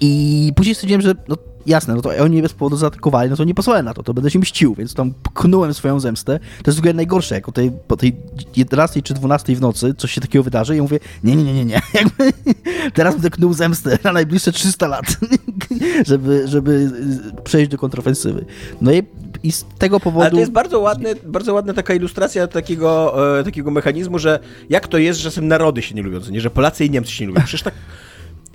I 0.00 0.52
później 0.56 0.74
stwierdziłem, 0.74 1.00
że 1.00 1.14
no 1.28 1.36
jasne, 1.66 1.94
no 1.94 2.02
to 2.02 2.10
oni 2.10 2.32
mnie 2.32 2.42
bez 2.42 2.52
powodu 2.52 2.76
zaatakowali, 2.76 3.30
no 3.30 3.36
to 3.36 3.44
nie 3.44 3.54
pozwolę 3.54 3.82
na 3.82 3.94
to, 3.94 4.02
to 4.02 4.14
będę 4.14 4.30
się 4.30 4.38
mścił, 4.38 4.74
więc 4.74 4.94
tam 4.94 5.14
pknąłem 5.22 5.74
swoją 5.74 6.00
zemstę. 6.00 6.38
To 6.38 6.70
jest 6.70 6.78
w 6.78 6.80
ogóle 6.80 6.94
najgorsze, 6.94 7.34
jak 7.34 7.48
o 7.48 7.52
tej, 7.52 7.72
po 7.88 7.96
tej 7.96 8.16
11 8.56 9.02
czy 9.02 9.14
12 9.14 9.56
w 9.56 9.60
nocy 9.60 9.94
coś 9.94 10.12
się 10.12 10.20
takiego 10.20 10.42
wydarzy 10.42 10.74
i 10.74 10.76
ja 10.76 10.82
mówię, 10.82 10.98
nie, 11.24 11.36
nie, 11.36 11.44
nie, 11.44 11.54
nie, 11.54 11.64
nie, 11.64 11.82
jakby 11.94 12.32
teraz 12.94 13.14
będę 13.14 13.30
knuł 13.30 13.52
zemstę 13.52 13.98
na 14.04 14.12
najbliższe 14.12 14.52
300 14.52 14.88
lat, 14.88 15.04
żeby, 16.06 16.48
żeby 16.48 16.90
przejść 17.44 17.70
do 17.70 17.78
kontrofensywy. 17.78 18.44
No 18.80 18.92
i, 18.92 19.02
i 19.42 19.52
z 19.52 19.64
tego 19.78 20.00
powodu... 20.00 20.22
Ale 20.22 20.30
to 20.30 20.40
jest 20.40 20.52
bardzo, 20.52 20.80
ładne, 20.80 21.14
bardzo 21.26 21.54
ładna 21.54 21.74
taka 21.74 21.94
ilustracja 21.94 22.46
takiego, 22.46 23.14
e, 23.38 23.44
takiego 23.44 23.70
mechanizmu, 23.70 24.18
że 24.18 24.38
jak 24.70 24.88
to 24.88 24.98
jest, 24.98 25.20
że 25.20 25.30
czasem 25.30 25.48
narody 25.48 25.82
się 25.82 25.94
nie 25.94 26.02
lubią, 26.02 26.20
nie, 26.30 26.40
że 26.40 26.50
Polacy 26.50 26.84
i 26.84 26.90
Niemcy 26.90 27.12
się 27.12 27.24
nie 27.24 27.28
lubią. 27.28 27.42
Przecież 27.42 27.62
tak 27.62 27.74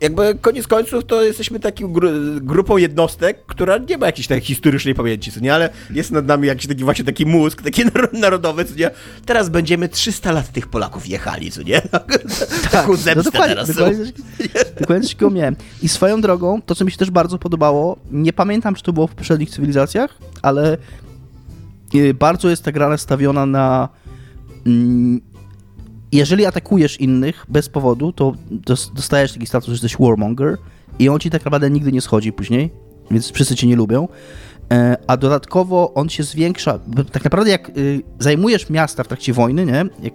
jakby 0.01 0.35
koniec 0.41 0.67
końców 0.67 1.05
to 1.05 1.23
jesteśmy 1.23 1.59
taką 1.59 1.93
gru 1.93 2.09
grupą 2.41 2.77
jednostek, 2.77 3.45
która 3.45 3.77
nie 3.77 3.97
ma 3.97 4.05
jakiejś 4.05 4.27
takiej 4.27 4.45
historycznej 4.45 4.95
pamięci, 4.95 5.31
co 5.31 5.39
nie, 5.39 5.53
ale 5.53 5.69
jest 5.89 6.11
nad 6.11 6.25
nami 6.25 6.47
jakiś 6.47 6.67
taki 6.67 6.83
właśnie 6.83 7.05
taki 7.05 7.25
mózg, 7.25 7.61
taki 7.61 7.81
narodowy, 8.13 8.65
co 8.65 8.75
nie. 8.75 8.91
Teraz 9.25 9.49
będziemy 9.49 9.89
300 9.89 10.31
lat 10.31 10.51
tych 10.51 10.67
Polaków 10.67 11.07
jechali, 11.07 11.51
co 11.51 11.63
nie? 11.63 11.81
Taką 12.71 12.91
tak, 12.91 12.97
zemstę 12.97 13.15
no 13.15 13.23
dokładnie, 13.23 13.55
teraz. 13.55 13.67
Dokładnie, 13.67 14.05
dokładnie 14.79 15.07
coś 15.07 15.31
miałem. 15.31 15.55
I 15.81 15.89
swoją 15.89 16.21
drogą, 16.21 16.61
to 16.61 16.75
co 16.75 16.85
mi 16.85 16.91
się 16.91 16.97
też 16.97 17.11
bardzo 17.11 17.37
podobało, 17.37 17.97
nie 18.11 18.33
pamiętam, 18.33 18.75
czy 18.75 18.83
to 18.83 18.93
było 18.93 19.07
w 19.07 19.15
poprzednich 19.15 19.49
cywilizacjach, 19.49 20.17
ale 20.41 20.77
y, 21.95 22.13
bardzo 22.13 22.49
jest 22.49 22.63
ta 22.63 22.71
gra 22.71 22.89
nastawiona 22.89 23.45
na 23.45 23.89
mm, 24.65 25.34
jeżeli 26.11 26.45
atakujesz 26.45 27.01
innych 27.01 27.45
bez 27.47 27.69
powodu, 27.69 28.13
to 28.13 28.33
dostajesz 28.95 29.33
taki 29.33 29.47
status, 29.47 29.67
że 29.67 29.73
jesteś 29.73 29.97
warmonger 29.99 30.57
i 30.99 31.09
on 31.09 31.19
ci 31.19 31.29
tak 31.29 31.45
naprawdę 31.45 31.69
nigdy 31.69 31.91
nie 31.91 32.01
schodzi 32.01 32.33
później, 32.33 32.71
więc 33.11 33.31
wszyscy 33.31 33.55
cię 33.55 33.67
nie 33.67 33.75
lubią. 33.75 34.07
E, 34.71 34.97
a 35.07 35.17
dodatkowo 35.17 35.93
on 35.93 36.09
się 36.09 36.23
zwiększa. 36.23 36.79
Tak 37.11 37.23
naprawdę, 37.23 37.51
jak 37.51 37.69
y, 37.77 38.01
zajmujesz 38.19 38.69
miasta 38.69 39.03
w 39.03 39.07
trakcie 39.07 39.33
wojny, 39.33 39.65
nie? 39.65 39.85
Jak, 40.03 40.13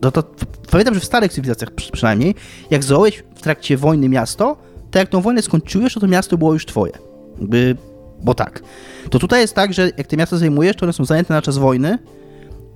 to, 0.00 0.12
to, 0.12 0.22
pamiętam, 0.70 0.94
że 0.94 1.00
w 1.00 1.04
starych 1.04 1.32
cywilizacjach 1.32 1.70
przynajmniej, 1.70 2.34
jak 2.70 2.84
zająłeś 2.84 3.24
w 3.34 3.42
trakcie 3.42 3.76
wojny 3.76 4.08
miasto, 4.08 4.56
to 4.90 4.98
jak 4.98 5.08
tą 5.08 5.20
wojnę 5.20 5.42
skończyłeś, 5.42 5.94
to 5.94 6.00
to 6.00 6.06
miasto 6.06 6.38
było 6.38 6.52
już 6.52 6.66
twoje. 6.66 6.92
Jakby, 7.38 7.76
bo 8.22 8.34
tak. 8.34 8.62
To 9.10 9.18
tutaj 9.18 9.40
jest 9.40 9.54
tak, 9.54 9.74
że 9.74 9.90
jak 9.96 10.06
te 10.06 10.16
miasta 10.16 10.36
zajmujesz, 10.36 10.76
to 10.76 10.86
one 10.86 10.92
są 10.92 11.04
zajęte 11.04 11.34
na 11.34 11.42
czas 11.42 11.58
wojny 11.58 11.98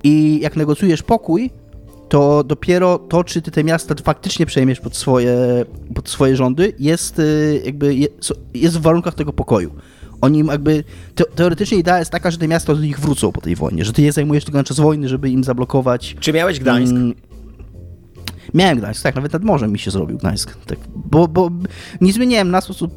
i 0.03 0.39
jak 0.41 0.55
negocjujesz 0.55 1.03
pokój, 1.03 1.51
to 2.09 2.43
dopiero 2.43 2.97
to, 2.97 3.23
czy 3.23 3.41
ty 3.41 3.51
te 3.51 3.63
miasta 3.63 3.95
faktycznie 4.03 4.45
przejmiesz 4.45 4.79
pod 4.79 4.95
swoje, 4.95 5.37
pod 5.95 6.09
swoje 6.09 6.35
rządy, 6.35 6.73
jest 6.79 7.19
y, 7.19 7.61
jakby 7.65 7.95
jest 8.53 8.77
w 8.77 8.81
warunkach 8.81 9.13
tego 9.13 9.33
pokoju. 9.33 9.75
Oni 10.21 10.39
jakby, 10.39 10.83
te, 11.15 11.23
teoretycznie 11.23 11.77
idea 11.77 11.99
jest 11.99 12.11
taka, 12.11 12.31
że 12.31 12.37
te 12.37 12.47
miasta 12.47 12.75
do 12.75 12.81
nich 12.81 12.99
wrócą 12.99 13.31
po 13.31 13.41
tej 13.41 13.55
wojnie, 13.55 13.85
że 13.85 13.93
ty 13.93 14.01
je 14.01 14.11
zajmujesz 14.11 14.45
tylko 14.45 14.57
na 14.57 14.63
czas 14.63 14.79
wojny, 14.79 15.09
żeby 15.09 15.29
im 15.29 15.43
zablokować. 15.43 16.15
Czy 16.19 16.33
miałeś 16.33 16.59
Gdańsk? 16.59 16.93
Mm, 16.93 17.13
miałem 18.53 18.77
Gdańsk, 18.77 19.03
tak, 19.03 19.15
nawet 19.15 19.33
nad 19.33 19.43
morzem 19.43 19.71
mi 19.71 19.79
się 19.79 19.91
zrobił 19.91 20.17
Gdańsk. 20.17 20.57
Tak, 20.65 20.79
bo, 20.95 21.27
bo 21.27 21.49
nie 22.01 22.13
zmieniałem 22.13 22.51
na 22.51 22.61
sposób, 22.61 22.91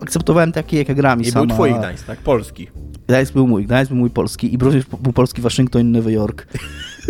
akceptowałem 0.00 0.52
takie, 0.52 0.78
jak 0.78 0.94
gram 0.94 1.20
i 1.20 1.30
sama. 1.30 1.46
był 1.46 1.54
twój 1.54 1.74
Gdańsk, 1.74 2.06
tak? 2.06 2.18
Polski. 2.18 2.68
Gdańsk 3.08 3.32
był 3.32 3.46
mój, 3.46 3.64
Gdańsk 3.64 3.88
był 3.88 3.98
mój 3.98 4.10
polski 4.10 4.54
i 4.54 4.58
był 4.58 4.72
polski 5.14 5.42
Waszyngton 5.42 5.82
i 5.82 5.84
Nowy 5.84 6.12
Jork. 6.12 6.46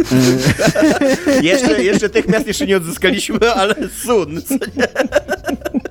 jeszcze, 1.42 1.84
jeszcze 1.84 2.09
tych 2.09 2.28
miast 2.28 2.47
jeszcze 2.47 2.66
nie 2.66 2.76
odzyskaliśmy, 2.76 3.53
ale 3.53 3.74
sun. 3.88 4.40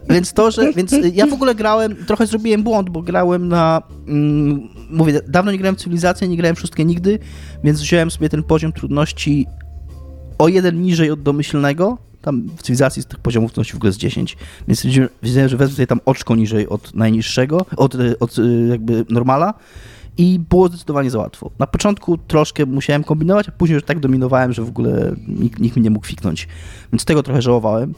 Więc 0.09 0.33
to, 0.33 0.51
że. 0.51 0.73
Więc 0.73 0.95
ja 1.13 1.27
w 1.27 1.33
ogóle 1.33 1.55
grałem, 1.55 1.95
trochę 2.07 2.27
zrobiłem 2.27 2.63
błąd, 2.63 2.89
bo 2.89 3.01
grałem 3.01 3.47
na. 3.47 3.81
Mm, 4.07 4.69
mówię, 4.89 5.21
dawno 5.27 5.51
nie 5.51 5.57
grałem 5.57 5.75
w 5.75 5.79
cywilizację, 5.79 6.27
nie 6.27 6.37
grałem 6.37 6.55
wszystkie 6.55 6.85
nigdy, 6.85 7.19
więc 7.63 7.81
wziąłem 7.81 8.11
sobie 8.11 8.29
ten 8.29 8.43
poziom 8.43 8.73
trudności 8.73 9.47
o 10.37 10.47
jeden 10.47 10.81
niżej 10.81 11.11
od 11.11 11.21
domyślnego. 11.21 11.97
Tam 12.21 12.47
w 12.57 12.61
cywilizacji 12.61 13.01
z 13.01 13.05
tych 13.05 13.19
poziomów 13.19 13.51
trudności 13.51 13.73
w 13.73 13.75
ogóle 13.75 13.89
jest 13.89 13.99
10. 13.99 14.37
Więc 14.67 14.85
wiedziałem, 15.23 15.49
że 15.49 15.57
wezmę 15.57 15.75
sobie 15.75 15.87
tam 15.87 16.01
oczko 16.05 16.35
niżej 16.35 16.69
od 16.69 16.95
najniższego, 16.95 17.65
od, 17.77 17.95
od 18.19 18.35
jakby 18.69 19.05
normala 19.09 19.53
i 20.17 20.39
było 20.49 20.67
zdecydowanie 20.67 21.09
za 21.11 21.19
łatwo. 21.19 21.51
Na 21.59 21.67
początku 21.67 22.17
troszkę 22.17 22.65
musiałem 22.65 23.03
kombinować, 23.03 23.49
a 23.49 23.51
później 23.51 23.75
już 23.75 23.83
tak 23.83 23.99
dominowałem, 23.99 24.53
że 24.53 24.61
w 24.61 24.69
ogóle 24.69 25.15
nikt, 25.27 25.59
nikt 25.59 25.75
mi 25.75 25.81
nie 25.81 25.89
mógł 25.89 26.07
fiknąć. 26.07 26.47
Więc 26.93 27.05
tego 27.05 27.23
trochę 27.23 27.41
żałowałem. 27.41 27.93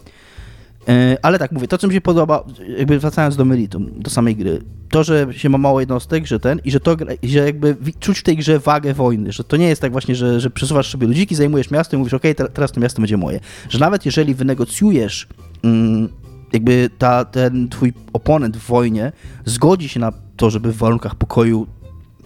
E, 0.88 1.18
ale 1.22 1.40
tak 1.40 1.52
mówię, 1.52 1.68
to 1.68 1.78
co 1.78 1.88
mi 1.88 1.94
się 1.94 2.02
podoba, 2.02 2.44
jakby 2.78 3.00
wracając 3.00 3.36
do 3.36 3.46
meritum, 3.46 3.92
do 3.96 4.10
samej 4.10 4.36
gry, 4.36 4.62
to, 4.90 5.04
że 5.04 5.28
się 5.32 5.50
ma 5.50 5.58
mało 5.58 5.80
jednostek, 5.80 6.28
że 6.28 6.40
ten, 6.40 6.60
i 6.66 6.72
że 6.72 6.80
to, 6.80 6.98
że 7.24 7.40
jakby 7.40 7.76
czuć 8.00 8.20
w 8.20 8.24
tej 8.24 8.38
grze 8.38 8.60
wagę 8.60 8.94
wojny, 8.94 9.32
że 9.32 9.44
to 9.44 9.58
nie 9.58 9.68
jest 9.68 9.82
tak 9.82 9.92
właśnie, 9.92 10.16
że, 10.16 10.40
że 10.40 10.50
przesuwasz 10.50 10.92
sobie 10.92 11.08
ludziki, 11.08 11.36
zajmujesz 11.36 11.72
miasto 11.72 11.96
i 11.96 12.00
mówisz, 12.00 12.14
ok, 12.14 12.24
teraz 12.54 12.72
to 12.72 12.80
miasto 12.80 13.02
będzie 13.02 13.18
moje. 13.18 13.40
Że 13.70 13.80
nawet 13.80 14.06
jeżeli 14.06 14.36
wynegocjujesz 14.36 15.28
mm, 15.64 16.10
jakby 16.54 16.90
ta, 16.98 17.26
ten 17.26 17.70
twój 17.70 17.94
oponent 18.14 18.58
w 18.58 18.68
wojnie 18.68 19.12
zgodzi 19.46 19.90
się 19.90 20.00
na 20.00 20.12
to, 20.38 20.50
żeby 20.50 20.72
w 20.72 20.78
warunkach 20.78 21.16
pokoju 21.16 21.68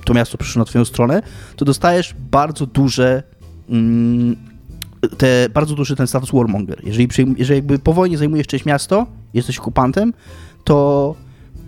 to 0.05 0.13
miasto 0.13 0.37
przyszło 0.37 0.59
na 0.59 0.65
twoją 0.65 0.85
stronę, 0.85 1.21
to 1.55 1.65
dostajesz 1.65 2.15
bardzo 2.31 2.65
duże 2.65 3.23
mm, 3.69 4.35
te, 5.17 5.49
bardzo 5.53 5.75
duży 5.75 5.95
ten 5.95 6.07
status 6.07 6.31
warmonger. 6.31 6.81
Jeżeli, 6.83 7.07
jeżeli 7.37 7.57
jakby 7.57 7.79
po 7.79 7.93
wojnie 7.93 8.17
zajmujesz 8.17 8.47
część 8.47 8.65
miasto, 8.65 9.07
jesteś 9.33 9.59
okupantem, 9.59 10.13
to, 10.63 11.15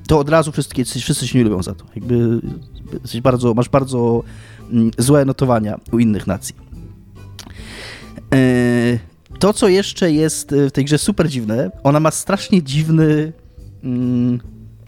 to 0.08 0.20
od 0.20 0.30
razu 0.30 0.52
wszyscy, 0.52 0.84
wszyscy 0.86 1.28
się 1.28 1.38
nie 1.38 1.44
lubią 1.44 1.64
za 1.64 1.76
to. 1.76 1.86
Jakby 1.96 2.42
jesteś 3.04 3.22
bardzo, 3.22 3.54
masz 3.54 3.70
bardzo 3.70 4.24
mm, 4.72 4.92
złe 4.98 5.26
notowania 5.26 5.80
u 5.92 6.00
innych 6.00 6.28
nacji. 6.28 6.56
E, 8.34 9.00
to, 9.40 9.54
co 9.54 9.68
jeszcze 9.68 10.12
jest 10.12 10.52
w 10.52 10.72
tej 10.72 10.86
grze 10.86 10.98
super 10.98 11.30
dziwne, 11.30 11.72
ona 11.84 12.00
ma 12.00 12.12
strasznie 12.12 12.64
dziwny 12.64 13.34
mm, 13.84 14.40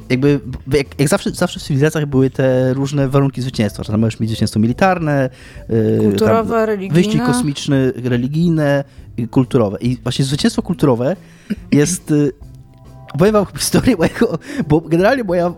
jakby, 0.10 0.40
jak, 0.72 1.00
jak, 1.00 1.10
zawsze, 1.10 1.32
zawsze 1.32 1.60
w 1.60 1.64
cywilizacjach 1.64 2.06
były 2.06 2.30
te 2.30 2.74
różne 2.74 3.08
warunki 3.08 3.42
zwycięstwa. 3.42 3.84
Czasem 3.84 4.02
możesz 4.02 4.20
mieć 4.20 4.30
zwycięstwo 4.30 4.60
militarne, 4.60 5.30
y, 5.70 6.00
kulturowe, 6.02 6.56
tam, 6.56 6.66
religijne. 6.66 6.96
Wyścig 6.96 7.26
kosmiczny, 7.26 7.94
religijne, 7.96 8.84
kulturowe. 9.32 9.78
I 9.82 9.98
właśnie 10.04 10.26
zwycięstwo 10.26 10.62
kulturowe 10.62 11.16
jest... 11.72 12.12
Y, 12.12 12.32
opowiem 13.14 13.34
wam 13.34 13.46
historię 13.58 13.96
mojego, 13.98 14.40
bo 14.68 14.82
generalnie 14.82 15.24
moja 15.24 15.54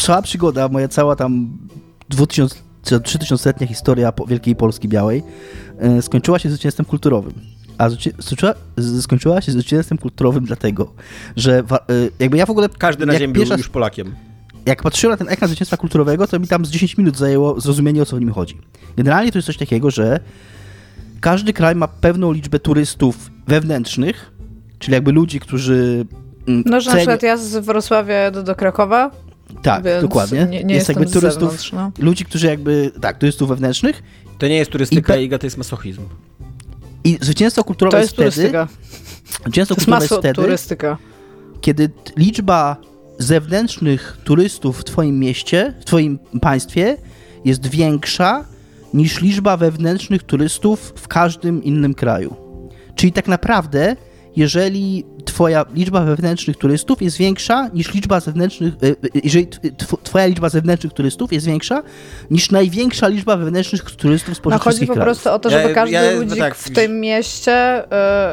cała 0.00 0.22
przygoda, 0.22 0.68
moja 0.68 0.88
cała 0.88 1.16
tam 1.16 1.58
2000 2.08 2.56
3000-letnia 2.82 3.66
historia 3.66 4.12
Wielkiej 4.28 4.56
Polski 4.56 4.88
Białej 4.88 5.22
y, 5.98 6.02
skończyła 6.02 6.38
się 6.38 6.48
zwycięstwem 6.48 6.86
kulturowym 6.86 7.32
a 7.78 7.90
skończyła, 8.20 8.54
skończyła 9.00 9.40
się 9.40 9.52
zwycięstwem 9.52 9.98
kulturowym 9.98 10.44
dlatego, 10.44 10.92
że 11.36 11.62
y, 11.90 12.10
jakby 12.18 12.36
ja 12.36 12.46
w 12.46 12.50
ogóle... 12.50 12.68
Każdy 12.78 13.06
na 13.06 13.18
ziemi 13.18 13.32
był 13.32 13.44
już 13.58 13.68
Polakiem. 13.68 14.14
Jak 14.66 14.82
patrzyłem 14.82 15.12
na 15.12 15.16
ten 15.16 15.28
ekran 15.28 15.48
zwycięstwa 15.48 15.76
kulturowego, 15.76 16.26
to 16.26 16.38
mi 16.38 16.48
tam 16.48 16.64
z 16.64 16.70
10 16.70 16.98
minut 16.98 17.16
zajęło 17.16 17.60
zrozumienie, 17.60 18.02
o 18.02 18.06
co 18.06 18.16
w 18.16 18.20
nim 18.20 18.32
chodzi. 18.32 18.58
Generalnie 18.96 19.32
to 19.32 19.38
jest 19.38 19.46
coś 19.46 19.56
takiego, 19.56 19.90
że 19.90 20.20
każdy 21.20 21.52
kraj 21.52 21.74
ma 21.74 21.88
pewną 21.88 22.32
liczbę 22.32 22.58
turystów 22.58 23.30
wewnętrznych, 23.46 24.32
czyli 24.78 24.94
jakby 24.94 25.12
ludzi, 25.12 25.40
którzy... 25.40 26.06
Mm, 26.48 26.62
no, 26.66 26.80
że 26.80 26.90
ceni... 26.90 26.96
na 26.96 27.00
przykład 27.00 27.22
ja 27.22 27.36
z 27.36 27.64
Wrocławia 27.64 28.30
do, 28.30 28.42
do 28.42 28.54
Krakowa 28.54 29.10
tak, 29.62 29.84
dokładnie. 30.00 30.46
Nie, 30.50 30.64
nie 30.64 30.74
jest 30.74 30.88
jakby 30.88 31.06
turystów, 31.06 31.72
no. 31.72 31.92
ludzi, 31.98 32.24
którzy 32.24 32.46
jakby, 32.46 32.90
tak, 33.00 33.18
turystów 33.18 33.48
wewnętrznych. 33.48 34.02
To 34.38 34.48
nie 34.48 34.56
jest 34.56 34.70
turystyka, 34.70 35.16
Iga, 35.16 35.38
to 35.38 35.46
jest 35.46 35.58
masochizm. 35.58 36.02
I 37.04 37.18
zwycięstwo 37.20 37.64
kulturowe 37.64 37.96
to 37.96 38.02
jest, 38.02 38.18
jest 38.18 38.38
wtedy... 38.38 38.66
Zwycięstwo 39.42 39.74
kulturowe 39.74 40.04
jest 40.04 40.14
wtedy, 40.14 40.34
turystyka. 40.34 40.98
kiedy 41.60 41.90
liczba 42.16 42.76
zewnętrznych 43.18 44.16
turystów 44.24 44.80
w 44.80 44.84
twoim 44.84 45.18
mieście, 45.18 45.74
w 45.80 45.84
twoim 45.84 46.18
państwie 46.40 46.96
jest 47.44 47.66
większa 47.66 48.44
niż 48.94 49.20
liczba 49.20 49.56
wewnętrznych 49.56 50.22
turystów 50.22 50.92
w 50.96 51.08
każdym 51.08 51.64
innym 51.64 51.94
kraju. 51.94 52.36
Czyli 52.94 53.12
tak 53.12 53.28
naprawdę, 53.28 53.96
jeżeli 54.36 55.04
twoja 55.24 55.64
liczba 55.74 56.00
wewnętrznych 56.00 56.56
turystów 56.56 57.02
jest 57.02 57.16
większa 57.16 57.70
niż 57.74 57.94
liczba 57.94 58.20
zewnętrznych, 58.20 58.74
e, 58.74 58.86
e, 58.88 58.94
jeżeli 59.24 59.48
twoja 60.02 60.26
liczba 60.26 60.48
zewnętrznych 60.48 60.92
turystów 60.92 61.32
jest 61.32 61.46
większa 61.46 61.82
niż 62.30 62.50
największa 62.50 63.08
liczba 63.08 63.36
wewnętrznych 63.36 63.82
turystów 63.82 64.36
spośród 64.36 64.64
no, 64.64 64.72
chodzi 64.72 64.86
po 64.86 64.92
krajów. 64.92 65.04
prostu 65.04 65.30
o 65.30 65.38
to, 65.38 65.50
żeby 65.50 65.68
ja, 65.68 65.74
każdy 65.74 65.94
ja, 65.94 66.10
ludzik 66.10 66.38
tak, 66.38 66.54
w 66.54 66.70
tym 66.70 67.00
mieście 67.00 67.84
y, 67.84 67.88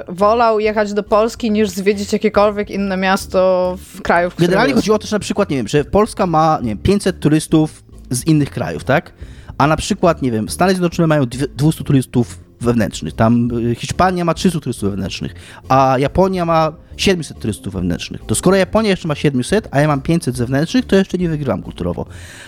wolał 0.07 0.59
jechać 0.59 0.93
do 0.93 1.03
Polski 1.03 1.51
niż 1.51 1.69
zwiedzić 1.69 2.13
jakiekolwiek 2.13 2.69
inne 2.69 2.97
miasto 2.97 3.77
w 3.93 4.01
kraju, 4.01 4.29
w 4.29 4.35
Generalnie 4.35 4.73
chodziło 4.73 4.95
o 4.95 4.99
to, 4.99 5.07
że 5.07 5.15
na 5.15 5.19
przykład, 5.19 5.49
nie 5.49 5.57
wiem, 5.57 5.67
że 5.67 5.85
Polska 5.85 6.27
ma, 6.27 6.59
nie 6.61 6.69
wiem, 6.69 6.77
500 6.77 7.19
turystów 7.19 7.83
z 8.09 8.27
innych 8.27 8.49
krajów, 8.49 8.83
tak? 8.83 9.13
A 9.57 9.67
na 9.67 9.77
przykład, 9.77 10.21
nie 10.21 10.31
wiem, 10.31 10.49
Stany 10.49 10.71
Zjednoczone 10.71 11.07
mają 11.07 11.25
200 11.55 11.83
turystów 11.83 12.48
wewnętrznych. 12.61 13.13
Tam 13.13 13.49
Hiszpania 13.75 14.25
ma 14.25 14.33
300 14.33 14.59
turystów 14.59 14.89
wewnętrznych, 14.89 15.33
a 15.69 15.95
Japonia 15.99 16.45
ma 16.45 16.73
700 16.97 17.39
turystów 17.39 17.73
wewnętrznych. 17.73 18.21
To 18.25 18.35
skoro 18.35 18.55
Japonia 18.55 18.89
jeszcze 18.89 19.07
ma 19.07 19.15
700, 19.15 19.67
a 19.71 19.81
ja 19.81 19.87
mam 19.87 20.01
500 20.01 20.35
zewnętrznych, 20.35 20.85
to 20.85 20.95
jeszcze 20.95 21.17
nie 21.17 21.29
wygrywam 21.29 21.61
kulturowo. 21.61 22.05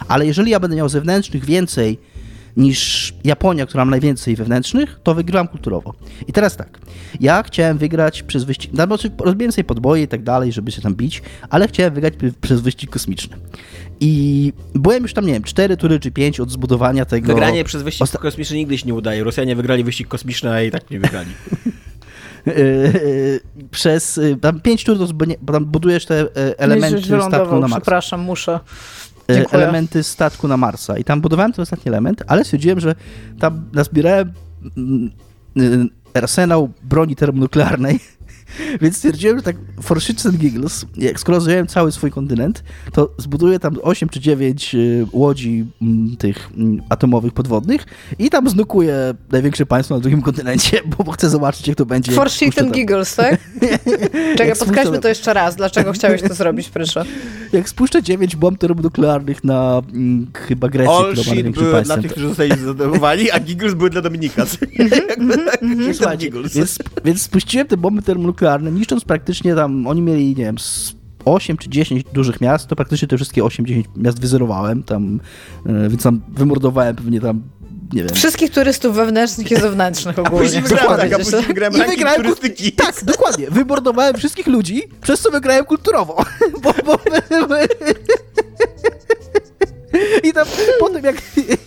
Ale 0.08 0.26
jeżeli 0.26 0.52
ja 0.52 0.60
będę 0.60 0.76
miał 0.76 0.90
zewnętrznych 0.90 1.46
więcej 1.46 1.98
niż 2.58 3.14
Japonia, 3.24 3.66
która 3.66 3.86
ma 3.86 3.92
najwięcej 3.92 4.36
wewnętrznych, 4.36 5.00
to 5.04 5.16
wygrywam 5.16 5.48
kulturowo. 5.48 5.94
I 6.28 6.34
teraz 6.34 6.58
tak, 6.58 6.80
ja 7.20 7.44
chciałem 7.44 7.78
wygrać 7.78 8.24
przez 8.24 8.44
wyścig, 8.44 8.72
znaczy 8.74 9.12
rozbiłem 9.18 9.52
sobie 9.52 9.64
podboje 9.64 10.04
i 10.04 10.08
tak 10.08 10.24
dalej, 10.24 10.52
żeby 10.52 10.72
się 10.72 10.82
tam 10.82 10.96
bić, 10.96 11.22
ale 11.50 11.68
chciałem 11.68 11.94
wygrać 11.94 12.14
przez 12.42 12.62
wyścig 12.62 12.90
kosmiczny. 12.90 13.38
I 14.02 14.54
byłem 14.76 15.04
już 15.04 15.14
tam, 15.14 15.26
nie 15.26 15.34
wiem, 15.34 15.44
4 15.44 15.78
tury 15.78 16.00
czy 16.00 16.12
5 16.12 16.40
od 16.40 16.52
zbudowania 16.52 17.06
tego... 17.06 17.28
Wygranie 17.28 17.64
przez 17.64 17.84
wyścig 17.84 18.04
Osta... 18.04 18.20
kosmiczny 18.20 18.58
nigdy 18.58 18.78
się 18.78 18.86
nie 18.86 18.94
udaje. 18.94 19.24
Rosjanie 19.24 19.56
wygrali 19.56 19.84
wyścig 19.84 20.08
kosmiczny, 20.08 20.52
a 20.52 20.62
i 20.62 20.72
tak 20.72 20.92
nie 20.92 21.00
wygrali. 21.00 21.30
przez 23.72 24.20
tam 24.42 24.62
5 24.62 24.84
tur, 24.84 24.98
bo 25.42 25.54
tam 25.54 25.66
budujesz 25.66 26.06
te 26.06 26.22
e, 26.22 26.60
elementy 26.60 27.02
statku 27.02 27.60
na 27.60 27.68
Mars. 27.68 27.82
Przepraszam, 27.82 28.22
muszę. 28.22 28.60
E, 29.30 29.34
Dziękuję. 29.34 29.64
elementy 29.64 30.04
statku 30.04 30.48
na 30.48 30.58
Marsa. 30.58 30.98
I 30.98 31.04
tam 31.04 31.22
budowałem 31.22 31.54
ten 31.54 31.64
ostatni 31.64 31.90
element, 31.90 32.24
ale 32.28 32.44
stwierdziłem, 32.44 32.80
że 32.80 32.96
tam 33.40 33.70
nazbierałem 33.74 34.34
mm, 34.78 35.90
arsenał 36.14 36.70
broni 36.84 37.16
termonuklearnej 37.16 38.00
Więc 38.82 38.98
stwierdziłem, 38.98 39.38
że 39.38 39.44
tak 39.44 39.56
for 39.82 40.02
shits 40.02 40.26
and 40.26 40.38
giggles, 40.38 40.86
jak 40.98 41.20
skoro 41.20 41.42
zająłem 41.42 41.68
cały 41.68 41.92
swój 41.92 42.12
kontynent, 42.12 42.64
to 42.94 43.14
zbuduję 43.18 43.60
tam 43.60 43.76
8 43.82 44.10
czy 44.10 44.20
9 44.20 44.76
y, 44.76 45.06
łodzi 45.12 45.66
mm, 45.82 46.18
tych 46.18 46.50
mm, 46.58 46.82
atomowych 46.90 47.34
podwodnych 47.34 47.86
i 48.20 48.30
tam 48.30 48.50
znukuję 48.50 49.14
największe 49.32 49.66
państwo 49.66 49.96
na 49.96 50.02
drugim 50.02 50.22
kontynencie, 50.22 50.82
bo, 50.98 51.12
chcę 51.12 51.30
zobaczyć, 51.30 51.68
jak 51.68 51.78
to 51.78 51.86
będzie. 51.86 52.12
For 52.12 52.32
shits 52.32 52.58
and 52.58 52.72
giggles, 52.74 53.16
tak? 53.16 53.40
Czekaj, 54.38 54.54
podkreślmy 54.60 55.00
to 55.00 55.08
jeszcze 55.08 55.34
raz. 55.34 55.56
Dlaczego 55.56 55.92
chciałeś 55.92 56.22
to 56.22 56.34
zrobić, 56.34 56.70
proszę? 56.70 57.06
Jak 57.54 57.70
spuszczę 57.70 58.04
9 58.04 58.36
bomb 58.36 58.60
termonuklearnych 58.60 59.44
na 59.44 59.82
mm, 59.94 60.28
chyba 60.34 60.70
Grecji, 60.70 60.94
All 60.94 61.14
ma 61.16 61.52
były 61.52 61.72
państwem, 61.72 61.84
dla 61.84 61.98
tych, 61.98 62.12
którzy 62.12 62.28
zostali 62.28 62.60
zadowoleni, 62.60 63.32
a 63.32 63.40
giggles 63.40 63.74
były 63.74 63.90
dla 63.90 64.02
Dominika. 64.02 64.46
Jakby 65.08 65.38
tak, 66.00 66.20
więc, 66.56 66.80
więc 67.06 67.22
spuściłem 67.22 67.68
te 67.68 67.78
bomby 67.78 68.02
termonuklearne 68.02 68.41
nuklearne, 68.42 68.72
niszcząc 68.72 69.06
praktycznie 69.06 69.56
tam, 69.56 69.88
oni 69.88 70.02
mieli, 70.02 70.28
nie 70.28 70.46
wiem, 70.46 70.56
8 71.26 71.58
czy 71.58 71.70
10 71.70 72.04
dużych 72.14 72.42
miast, 72.42 72.68
to 72.68 72.76
praktycznie 72.76 73.08
te 73.08 73.16
wszystkie 73.18 73.44
8-10 73.44 73.84
miast 73.96 74.22
wyzerowałem 74.22 74.84
tam, 74.84 75.20
e, 75.66 75.90
więc 75.90 76.04
tam 76.04 76.22
wymordowałem 76.30 76.96
pewnie 76.96 77.22
tam 77.22 77.42
nie 77.94 78.04
wiem. 78.04 78.16
Wszystkich 78.16 78.52
turystów 78.52 78.96
wewnętrznych 78.96 79.52
i 79.52 79.56
zewnętrznych 79.56 80.20
ogólnie. 80.28 80.58
A 80.58 80.62
wygrałem, 80.62 81.00
tak, 81.00 81.14
a 81.14 81.18
później 81.18 81.42
wygrałem 81.42 81.76
ranking 81.76 81.98
wygrałem 81.98 82.24
turystyki. 82.24 82.72
Tak, 82.72 83.04
dokładnie. 83.04 83.48
Wymordowałem 83.50 84.16
wszystkich 84.16 84.48
ludzi, 84.48 84.84
przez 85.02 85.22
co 85.22 85.32
wygrałem 85.32 85.66
kulturowo. 85.66 86.26
bo, 86.64 86.74
bo, 86.86 87.00
i 90.24 90.34
tam 90.34 90.48
potem, 90.80 91.06
jak, 91.06 91.16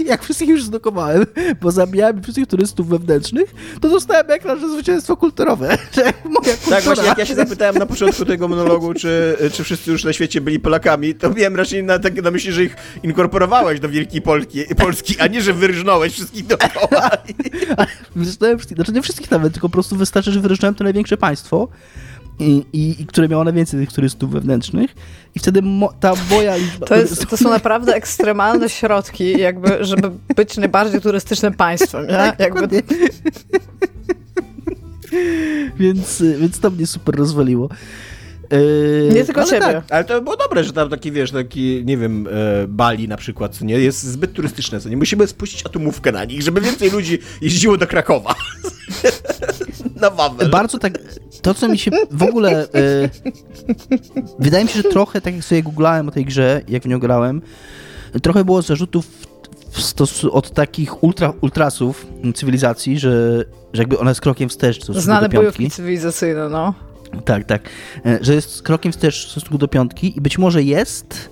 jak 0.07 0.22
wszystkich 0.22 0.49
już 0.49 0.64
zdokowałem, 0.64 1.27
bo 1.61 1.70
zabijałem 1.70 2.22
wszystkich 2.22 2.47
turystów 2.47 2.89
wewnętrznych, 2.89 3.55
to 3.81 3.89
dostałem 3.89 4.31
ekran, 4.31 4.61
że 4.61 4.68
zwycięstwo 4.68 5.16
kulturowe. 5.16 5.79
Że 5.97 6.03
moja 6.25 6.57
kultura... 6.57 6.77
Tak, 6.77 6.85
właśnie 6.85 7.05
jak 7.05 7.18
ja 7.18 7.27
się 7.27 7.35
zapytałem 7.35 7.77
na 7.77 7.87
początku 7.87 8.25
tego 8.25 8.49
monologu, 8.49 8.95
czy, 8.95 9.37
czy 9.53 9.64
wszyscy 9.64 9.91
już 9.91 10.05
na 10.05 10.12
świecie 10.12 10.41
byli 10.41 10.61
Polakami, 10.61 11.14
to 11.14 11.31
miałem 11.31 11.57
raczej 11.57 11.85
na, 11.85 11.99
tak, 11.99 12.22
na 12.22 12.31
myśli, 12.31 12.53
że 12.53 12.64
ich 12.64 12.77
inkorporowałeś 13.03 13.81
do 13.81 13.89
Wielkiej 13.89 14.22
Polki, 14.22 14.64
Polski, 14.77 15.20
a 15.20 15.27
nie, 15.27 15.43
że 15.43 15.53
wyrżnąłeś 15.53 16.12
wszystkich 16.12 16.47
dookoła. 16.47 17.11
Wyrżnąłem 18.16 18.59
wszystkich, 18.59 18.77
znaczy 18.77 18.93
nie 18.93 19.03
wszystkich 19.03 19.31
nawet, 19.31 19.53
tylko 19.53 19.68
po 19.68 19.72
prostu 19.72 19.97
wystarczy, 19.97 20.33
że 20.33 20.41
wyrżnąłem 20.41 20.75
to 20.75 20.85
największe 20.85 21.16
państwo, 21.16 21.68
i, 22.39 22.64
i, 22.72 23.03
i 23.03 23.07
które 23.07 23.28
miało 23.28 23.45
najwięcej 23.45 23.80
tych 23.80 23.93
turystów 23.93 24.30
wewnętrznych 24.30 24.95
i 25.35 25.39
wtedy 25.39 25.62
ta 26.01 26.12
moja 26.30 26.57
liczba... 26.57 26.87
To, 26.87 26.97
jest, 26.97 27.26
to 27.26 27.37
są 27.37 27.51
naprawdę 27.59 27.95
ekstremalne 27.95 28.68
środki, 28.68 29.39
jakby, 29.41 29.85
żeby 29.85 30.11
być 30.37 30.57
najbardziej 30.57 31.01
turystycznym 31.01 31.55
państwem, 31.55 32.07
nie? 32.07 32.32
Jakby... 32.39 32.68
więc, 35.78 36.22
więc 36.39 36.61
to 36.61 36.70
mnie 36.70 36.87
super 36.87 37.16
rozwaliło. 37.16 37.68
Yy, 38.51 39.11
nie 39.14 39.24
tylko 39.24 39.41
ale 39.41 39.51
ciebie. 39.51 39.66
Tak, 39.66 39.85
ale 39.91 40.05
to 40.05 40.22
było 40.22 40.37
dobre, 40.37 40.64
że 40.64 40.72
tam 40.72 40.91
taki, 40.91 41.12
wiesz, 41.12 41.30
taki, 41.30 41.82
nie 41.85 41.97
wiem, 41.97 42.26
e, 42.26 42.30
Bali 42.68 43.09
na 43.09 43.16
przykład, 43.16 43.57
co 43.57 43.64
nie, 43.64 43.78
jest 43.78 44.03
zbyt 44.03 44.32
turystyczne, 44.32 44.80
co 44.80 44.89
nie. 44.89 44.97
Musimy 44.97 45.26
spuścić 45.26 45.66
atomówkę 45.66 46.12
na 46.12 46.24
nich, 46.24 46.43
żeby 46.43 46.61
więcej 46.61 46.91
ludzi 46.91 47.18
jeździło 47.41 47.76
do 47.76 47.87
Krakowa. 47.87 48.35
na 49.97 50.11
Wawel. 50.11 50.51
Bardzo 50.51 50.78
tak, 50.78 50.99
to 51.42 51.55
co 51.55 51.68
mi 51.68 51.78
się 51.78 51.90
w 52.11 52.22
ogóle, 52.22 52.66
e, 52.74 53.09
wydaje 54.38 54.64
mi 54.64 54.70
się, 54.70 54.82
że 54.82 54.88
trochę, 54.88 55.20
tak 55.20 55.34
jak 55.34 55.45
sobie 55.45 55.62
googlałem 55.62 56.09
o 56.09 56.11
tej 56.11 56.24
grze, 56.24 56.62
jak 56.68 56.82
w 56.82 56.86
nią 56.86 56.99
grałem, 56.99 57.42
trochę 58.22 58.45
było 58.45 58.62
zarzutów 58.62 59.07
od 60.30 60.51
takich 60.51 61.03
ultra, 61.03 61.32
ultrasów 61.40 62.07
cywilizacji, 62.34 62.99
że, 62.99 63.45
że 63.72 63.82
jakby 63.82 63.99
ona 63.99 64.11
jest 64.11 64.20
krokiem 64.20 64.49
wstecz. 64.49 64.84
Znane 64.84 65.28
bojówki 65.28 65.70
cywilizacyjne, 65.70 66.49
no. 66.49 66.74
Tak, 67.24 67.45
tak. 67.45 67.62
E, 68.07 68.18
że 68.20 68.34
jest 68.34 68.62
krokiem 68.62 68.92
wstecz 68.92 69.26
w 69.26 69.30
stosunku 69.30 69.59
do 69.59 69.68
piątki 69.68 70.18
i 70.18 70.20
być 70.20 70.38
może 70.38 70.62
jest, 70.62 71.30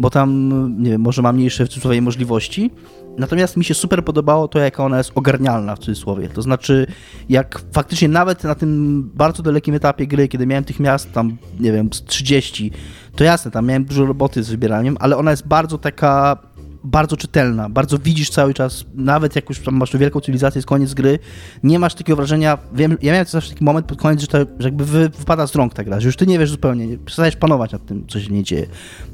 bo 0.00 0.10
tam, 0.10 0.50
nie 0.82 0.90
wiem, 0.90 1.00
może 1.00 1.22
ma 1.22 1.32
mniejsze 1.32 1.64
w 1.64 1.68
cudzysłowie 1.68 2.02
możliwości. 2.02 2.70
Natomiast 3.18 3.56
mi 3.56 3.64
się 3.64 3.74
super 3.74 4.04
podobało 4.04 4.48
to, 4.48 4.58
jaka 4.58 4.84
ona 4.84 4.98
jest 4.98 5.12
ogarnialna 5.14 5.76
w 5.76 5.78
cudzysłowie. 5.78 6.28
To 6.28 6.42
znaczy, 6.42 6.86
jak 7.28 7.60
faktycznie 7.72 8.08
nawet 8.08 8.44
na 8.44 8.54
tym 8.54 9.02
bardzo 9.14 9.42
dalekim 9.42 9.74
etapie 9.74 10.06
gry, 10.06 10.28
kiedy 10.28 10.46
miałem 10.46 10.64
tych 10.64 10.80
miast 10.80 11.12
tam, 11.12 11.36
nie 11.60 11.72
wiem, 11.72 11.90
30, 11.90 12.70
to 13.16 13.24
jasne, 13.24 13.50
tam 13.50 13.66
miałem 13.66 13.84
dużo 13.84 14.06
roboty 14.06 14.42
z 14.42 14.50
wybieraniem, 14.50 14.96
ale 15.00 15.16
ona 15.16 15.30
jest 15.30 15.46
bardzo 15.46 15.78
taka 15.78 16.38
bardzo 16.84 17.16
czytelna, 17.16 17.68
bardzo 17.68 17.98
widzisz 17.98 18.30
cały 18.30 18.54
czas, 18.54 18.84
nawet 18.94 19.36
jak 19.36 19.48
już 19.48 19.60
tam 19.60 19.74
masz 19.74 19.96
wielką 19.96 20.20
cywilizację, 20.20 20.58
jest 20.58 20.68
koniec 20.68 20.94
gry, 20.94 21.18
nie 21.62 21.78
masz 21.78 21.94
takiego 21.94 22.16
wrażenia, 22.16 22.58
wiem, 22.74 22.96
ja 23.02 23.12
miałem 23.12 23.26
zawsze 23.26 23.50
taki 23.50 23.64
moment 23.64 23.86
pod 23.86 23.98
koniec, 23.98 24.20
że, 24.20 24.26
to, 24.26 24.38
że 24.38 24.68
jakby 24.68 24.84
wy, 24.84 25.08
wypada 25.08 25.46
z 25.46 25.54
rąk 25.54 25.74
ta 25.74 25.84
gra, 25.84 26.00
że 26.00 26.08
już 26.08 26.16
ty 26.16 26.26
nie 26.26 26.38
wiesz 26.38 26.50
zupełnie, 26.50 26.86
nie, 26.86 26.98
przestajesz 26.98 27.36
panować 27.36 27.72
nad 27.72 27.86
tym, 27.86 28.06
co 28.06 28.20
się 28.20 28.32
nie 28.32 28.42
dzieje. 28.42 28.66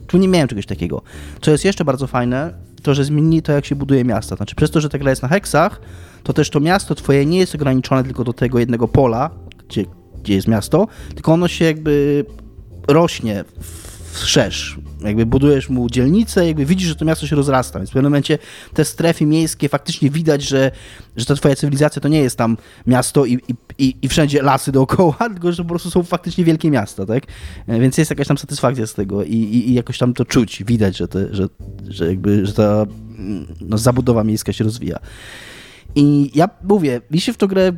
Tu 0.07 0.19
nie 0.19 0.29
miałem 0.29 0.49
czegoś 0.49 0.67
takiego. 0.67 1.03
Co 1.41 1.51
jest 1.51 1.65
jeszcze 1.65 1.85
bardzo 1.85 2.07
fajne, 2.07 2.68
to, 2.83 2.95
że 2.95 3.05
zmienili 3.05 3.43
to, 3.43 3.53
jak 3.53 3.65
się 3.65 3.77
buduje 3.77 4.05
miasta. 4.05 4.37
Znaczy, 4.37 4.55
przez 4.55 4.71
to, 4.71 4.81
że 4.81 4.89
ta 4.89 4.99
gra 4.99 5.11
jest 5.11 5.23
na 5.23 5.29
heksach, 5.29 5.81
to 6.23 6.33
też 6.33 6.51
to 6.51 6.61
miasto 6.61 6.95
twoje 6.95 7.27
nie 7.27 7.39
jest 7.39 7.55
ograniczone 7.55 8.05
tylko 8.05 8.25
do 8.25 8.33
tego 8.33 8.59
jednego 8.59 8.89
pola, 8.89 9.31
gdzie, 9.69 9.85
gdzie 10.23 10.35
jest 10.35 10.49
miasto, 10.49 10.87
tylko 11.15 11.33
ono 11.33 11.49
się 11.49 11.65
jakby 11.65 12.25
rośnie 12.89 13.45
wszerz. 14.13 14.79
Jakby 15.01 15.27
budujesz 15.27 15.69
mu 15.69 15.91
dzielnicę, 15.91 16.47
jakby 16.47 16.65
widzisz, 16.65 16.89
że 16.89 16.97
to 16.97 17.05
miasto 17.05 17.27
się 17.27 17.37
rozrasta, 17.37 17.79
więc 17.79 17.91
w 17.91 17.93
pewnym 17.93 18.11
momencie 18.11 18.39
te 18.75 18.85
strefy 18.85 19.27
miejskie 19.27 19.69
faktycznie 19.69 20.11
widać, 20.11 20.43
że, 20.43 20.71
że 21.17 21.27
ta 21.27 21.35
twoja 21.35 21.57
cywilizacja 21.57 22.03
to 22.03 22.09
nie 22.09 22.21
jest 22.21 22.37
tam 22.37 22.57
miasto 22.87 23.25
i, 23.25 23.39
i, 23.79 23.97
i 24.03 24.09
wszędzie 24.09 24.43
lasy 24.43 24.73
dookoła, 24.73 25.17
tylko 25.33 25.53
że 25.53 25.63
po 25.63 25.69
prostu 25.69 25.91
są 25.91 26.03
faktycznie 26.03 26.45
wielkie 26.45 26.71
miasta, 26.71 27.07
tak? 27.07 27.23
E, 27.67 27.81
więc 27.81 27.99
jest 27.99 28.11
jakaś 28.11 28.27
tam 28.27 28.39
satysfakcja 28.39 28.87
z 28.87 28.95
tego 28.95 29.25
i, 29.25 29.35
i, 29.35 29.71
i 29.71 29.75
jakoś 29.75 29.99
tam 29.99 30.15
to 30.15 30.25
czuć, 30.25 30.65
widać, 30.65 30.97
że, 30.97 31.09
te, 31.09 31.35
że, 31.35 31.49
że 31.89 32.09
jakby, 32.09 32.47
że 32.47 32.53
ta 32.53 32.87
no, 33.61 33.79
zabudowa 33.79 34.25
miejska 34.25 34.53
się 34.53 34.65
rozwija. 34.65 34.99
I 35.95 36.31
ja 36.35 36.49
mówię, 36.63 37.01
mi 37.11 37.21
się 37.21 37.33
w 37.33 37.37
to 37.37 37.49
grę 37.49 37.73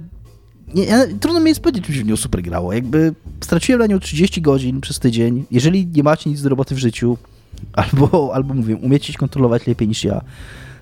nie, 0.75 1.07
trudno 1.21 1.41
mi 1.41 1.49
jest 1.49 1.61
powiedzieć, 1.61 1.87
czy 1.87 1.95
się 1.95 2.03
w 2.03 2.07
nią 2.07 2.17
super 2.17 2.43
grało. 2.43 2.73
Jakby 2.73 3.15
straciłem 3.41 3.81
na 3.81 3.87
nią 3.87 3.99
30 3.99 4.43
godzin 4.43 4.81
przez 4.81 4.99
tydzień. 4.99 5.45
Jeżeli 5.51 5.87
nie 5.87 6.03
macie 6.03 6.31
nic 6.31 6.43
do 6.43 6.49
roboty 6.49 6.75
w 6.75 6.79
życiu, 6.79 7.19
albo, 7.73 8.31
albo 8.35 8.55
mówię, 8.55 8.77
umiecie 8.77 9.13
się 9.13 9.19
kontrolować 9.19 9.67
lepiej 9.67 9.89
niż 9.89 10.05
ja, 10.05 10.21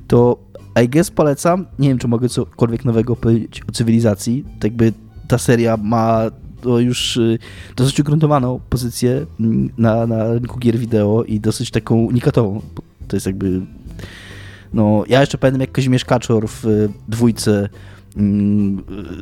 to 0.08 0.38
I 0.84 0.88
guess 0.88 1.10
polecam. 1.10 1.66
Nie 1.78 1.88
wiem, 1.88 1.98
czy 1.98 2.08
mogę 2.08 2.28
cokolwiek 2.28 2.84
nowego 2.84 3.16
powiedzieć 3.16 3.62
o 3.68 3.72
cywilizacji. 3.72 4.44
Tak 4.44 4.64
jakby 4.64 4.92
ta 5.28 5.38
seria 5.38 5.76
ma 5.76 6.30
to 6.60 6.78
już 6.78 7.16
y, 7.16 7.38
dosyć 7.76 8.00
ugruntowaną 8.00 8.60
pozycję 8.70 9.26
mm, 9.40 9.70
na, 9.78 10.06
na 10.06 10.32
rynku 10.32 10.58
gier 10.58 10.78
wideo 10.78 11.24
i 11.24 11.40
dosyć 11.40 11.70
taką 11.70 11.96
unikatową. 11.96 12.60
To 13.08 13.16
jest 13.16 13.26
jakby... 13.26 13.60
No, 14.72 15.04
ja 15.08 15.20
jeszcze 15.20 15.38
pamiętam, 15.38 15.60
jak 15.60 15.72
Kazimierz 15.72 16.04
Kaczor 16.04 16.48
w 16.48 16.88
dwójce 17.08 17.68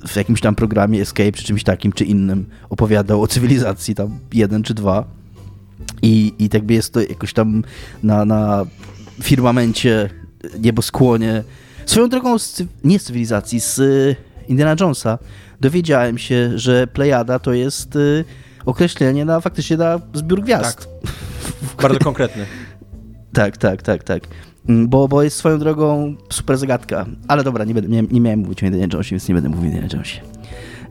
w 0.07 0.17
jakimś 0.17 0.41
tam 0.41 0.55
programie 0.55 1.03
Escape, 1.03 1.33
czy 1.33 1.45
czymś 1.45 1.65
takim, 1.65 1.93
czy 1.93 2.05
innym 2.05 2.47
opowiadał 2.71 3.23
o 3.23 3.27
cywilizacji, 3.27 3.95
tam 3.95 4.19
jeden 4.33 4.63
czy 4.63 4.75
dwa. 4.75 5.05
I, 6.03 6.35
i 6.39 6.49
tak 6.49 6.65
by 6.65 6.75
jest 6.75 6.93
to 6.93 7.01
jakoś 7.01 7.33
tam 7.33 7.65
na, 8.03 8.25
na 8.25 8.67
firmamencie, 9.23 10.11
nieboskłonie. 10.59 11.45
Swoją 11.87 12.09
drogą, 12.09 12.39
z, 12.39 12.63
nie 12.85 12.99
z 12.99 13.05
cywilizacji, 13.05 13.61
z 13.61 13.79
y, 13.79 14.17
Indiana 14.49 14.77
Jonesa 14.81 15.19
dowiedziałem 15.61 16.19
się, 16.19 16.59
że 16.59 16.87
Plejada 16.87 17.39
to 17.39 17.53
jest 17.53 17.97
y, 17.97 18.25
określenie 18.67 19.25
na 19.25 19.41
faktycznie 19.41 19.77
na 19.77 20.01
zbiór 20.15 20.43
gwiazd. 20.43 20.79
Tak. 20.79 21.83
Bardzo 21.83 21.99
konkretny. 21.99 22.47
tak, 23.33 23.57
tak, 23.57 23.83
tak, 23.83 24.05
tak. 24.05 24.23
Mm, 24.69 24.89
bo, 24.89 25.09
bo 25.09 25.23
jest 25.23 25.37
swoją 25.37 25.59
drogą 25.59 26.15
super 26.31 26.59
zagadka. 26.59 27.07
Ale 27.29 27.45
dobra, 27.45 27.65
nie, 27.65 27.75
będę, 27.75 27.89
nie, 27.89 28.03
nie 28.03 28.21
miałem 28.21 28.41
mówić 28.41 28.63
o 28.63 28.67
Indiana 28.67 28.89
Jonesie, 28.93 29.11
więc 29.11 29.29
nie 29.29 29.35
będę 29.35 29.49
mówił 29.49 29.65
o 29.65 29.67
Indiana 29.67 29.89
Jonesie. 29.93 30.21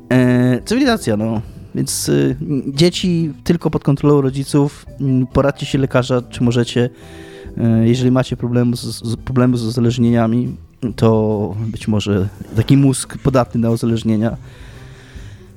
E, 0.10 0.62
cywilizacja, 0.66 1.18
no. 1.18 1.42
Więc 1.76 2.10
y, 2.10 2.36
dzieci 2.68 3.34
tylko 3.44 3.70
pod 3.70 3.84
kontrolą 3.84 4.22
rodziców, 4.22 4.86
y, 5.02 5.26
poradźcie 5.34 5.66
się 5.66 5.78
lekarza, 5.78 6.22
czy 6.22 6.44
możecie. 6.44 6.90
Y, 7.84 7.88
jeżeli 7.88 8.12
macie 8.12 8.38
problemy 8.38 8.78
z, 8.78 8.82
z, 8.82 9.16
problemy 9.16 9.58
z 9.58 9.64
uzależnieniami, 9.64 10.56
to 10.96 11.56
być 11.60 11.88
może 11.88 12.28
taki 12.56 12.78
mózg 12.78 13.18
podatny 13.18 13.62
na 13.62 13.70
uzależnienia, 13.70 14.38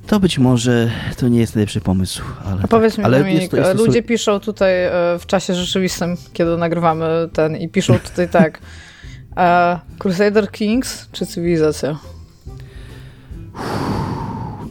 to 0.09 0.19
być 0.19 0.39
może 0.39 0.91
to 1.17 1.27
nie 1.27 1.39
jest 1.39 1.55
najlepszy 1.55 1.81
pomysł. 1.81 2.21
Ale, 2.45 2.61
A 2.63 2.67
powiedz 2.67 2.97
mi, 2.97 3.03
ale 3.03 3.19
Dominik, 3.19 3.39
jest 3.39 3.51
to, 3.51 3.57
jest 3.57 3.71
to 3.71 3.85
ludzie 3.85 4.03
piszą 4.03 4.39
tutaj 4.39 4.85
e, 4.85 4.91
w 5.19 5.25
czasie 5.25 5.55
rzeczywistym, 5.55 6.15
kiedy 6.33 6.57
nagrywamy 6.57 7.29
ten 7.33 7.57
i 7.57 7.69
piszą 7.69 7.99
tutaj 7.99 8.29
tak 8.29 8.59
e, 9.37 9.79
Crusader 9.99 10.51
Kings 10.51 11.09
czy 11.11 11.25
Cywilizacja? 11.25 11.99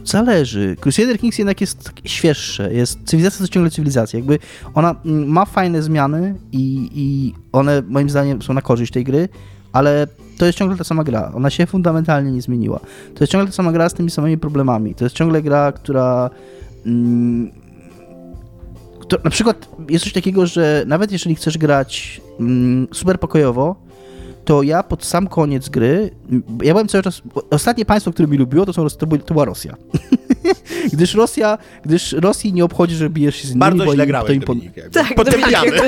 Zależy. 0.05 0.75
Crusader 0.79 1.19
Kings 1.19 1.37
jednak 1.37 1.61
jest 1.61 1.91
świeższe. 2.05 2.73
Jest, 2.73 2.99
cywilizacja 3.05 3.45
to 3.45 3.51
ciągle 3.51 3.71
cywilizacja. 3.71 4.19
Jakby 4.19 4.39
ona 4.73 4.95
mm, 5.05 5.27
ma 5.27 5.45
fajne 5.45 5.83
zmiany 5.83 6.35
i, 6.51 6.89
i 6.93 7.33
one 7.51 7.81
moim 7.87 8.09
zdaniem 8.09 8.41
są 8.41 8.53
na 8.53 8.61
korzyść 8.61 8.93
tej 8.93 9.03
gry, 9.03 9.29
ale 9.73 10.07
to 10.39 10.45
jest 10.45 10.57
ciągle 10.57 10.77
ta 10.77 10.83
sama 10.83 11.03
gra. 11.03 11.31
Ona 11.35 11.49
się 11.49 11.65
fundamentalnie 11.65 12.31
nie 12.31 12.41
zmieniła. 12.41 12.79
To 13.15 13.23
jest 13.23 13.31
ciągle 13.31 13.47
ta 13.47 13.53
sama 13.53 13.71
gra 13.71 13.89
z 13.89 13.93
tymi 13.93 14.11
samymi 14.11 14.37
problemami. 14.37 14.95
To 14.95 15.05
jest 15.05 15.15
ciągle 15.15 15.41
gra, 15.41 15.71
która. 15.71 16.29
Mm, 16.85 17.51
na 19.23 19.29
przykład 19.29 19.69
jest 19.89 20.03
coś 20.03 20.13
takiego, 20.13 20.45
że 20.47 20.83
nawet 20.87 21.11
jeżeli 21.11 21.35
chcesz 21.35 21.57
grać 21.57 22.21
mm, 22.39 22.87
super 22.93 23.19
pokojowo, 23.19 23.75
to 24.49 24.63
ja 24.63 24.83
pod 24.83 25.05
sam 25.05 25.27
koniec 25.27 25.69
gry, 25.69 26.11
ja 26.63 26.73
byłem 26.73 26.87
cały 26.87 27.03
czas, 27.03 27.21
ostatnie 27.49 27.85
państwo, 27.85 28.11
które 28.11 28.27
mi 28.27 28.37
lubiło, 28.37 28.65
to, 28.65 28.73
są, 28.73 28.89
to, 28.89 29.07
to 29.17 29.33
była 29.33 29.45
Rosja. 29.45 29.75
gdyż 30.93 31.13
Rosja, 31.13 31.57
gdyż 31.85 32.11
Rosji 32.11 32.53
nie 32.53 32.65
obchodzi, 32.65 32.95
że 32.95 33.09
bijesz 33.09 33.35
się 33.35 33.47
z 33.47 33.49
nimi, 33.49 33.59
Bardzo 33.59 33.85
bo 33.85 33.93
źle 33.93 34.03
im 34.03 34.07
grałeś, 34.07 34.27
to 34.27 34.33
im 34.33 34.39
Dominik, 34.39 34.77
jakby. 34.77 34.91
Tak, 34.91 35.15
Potępiamy. 35.15 35.71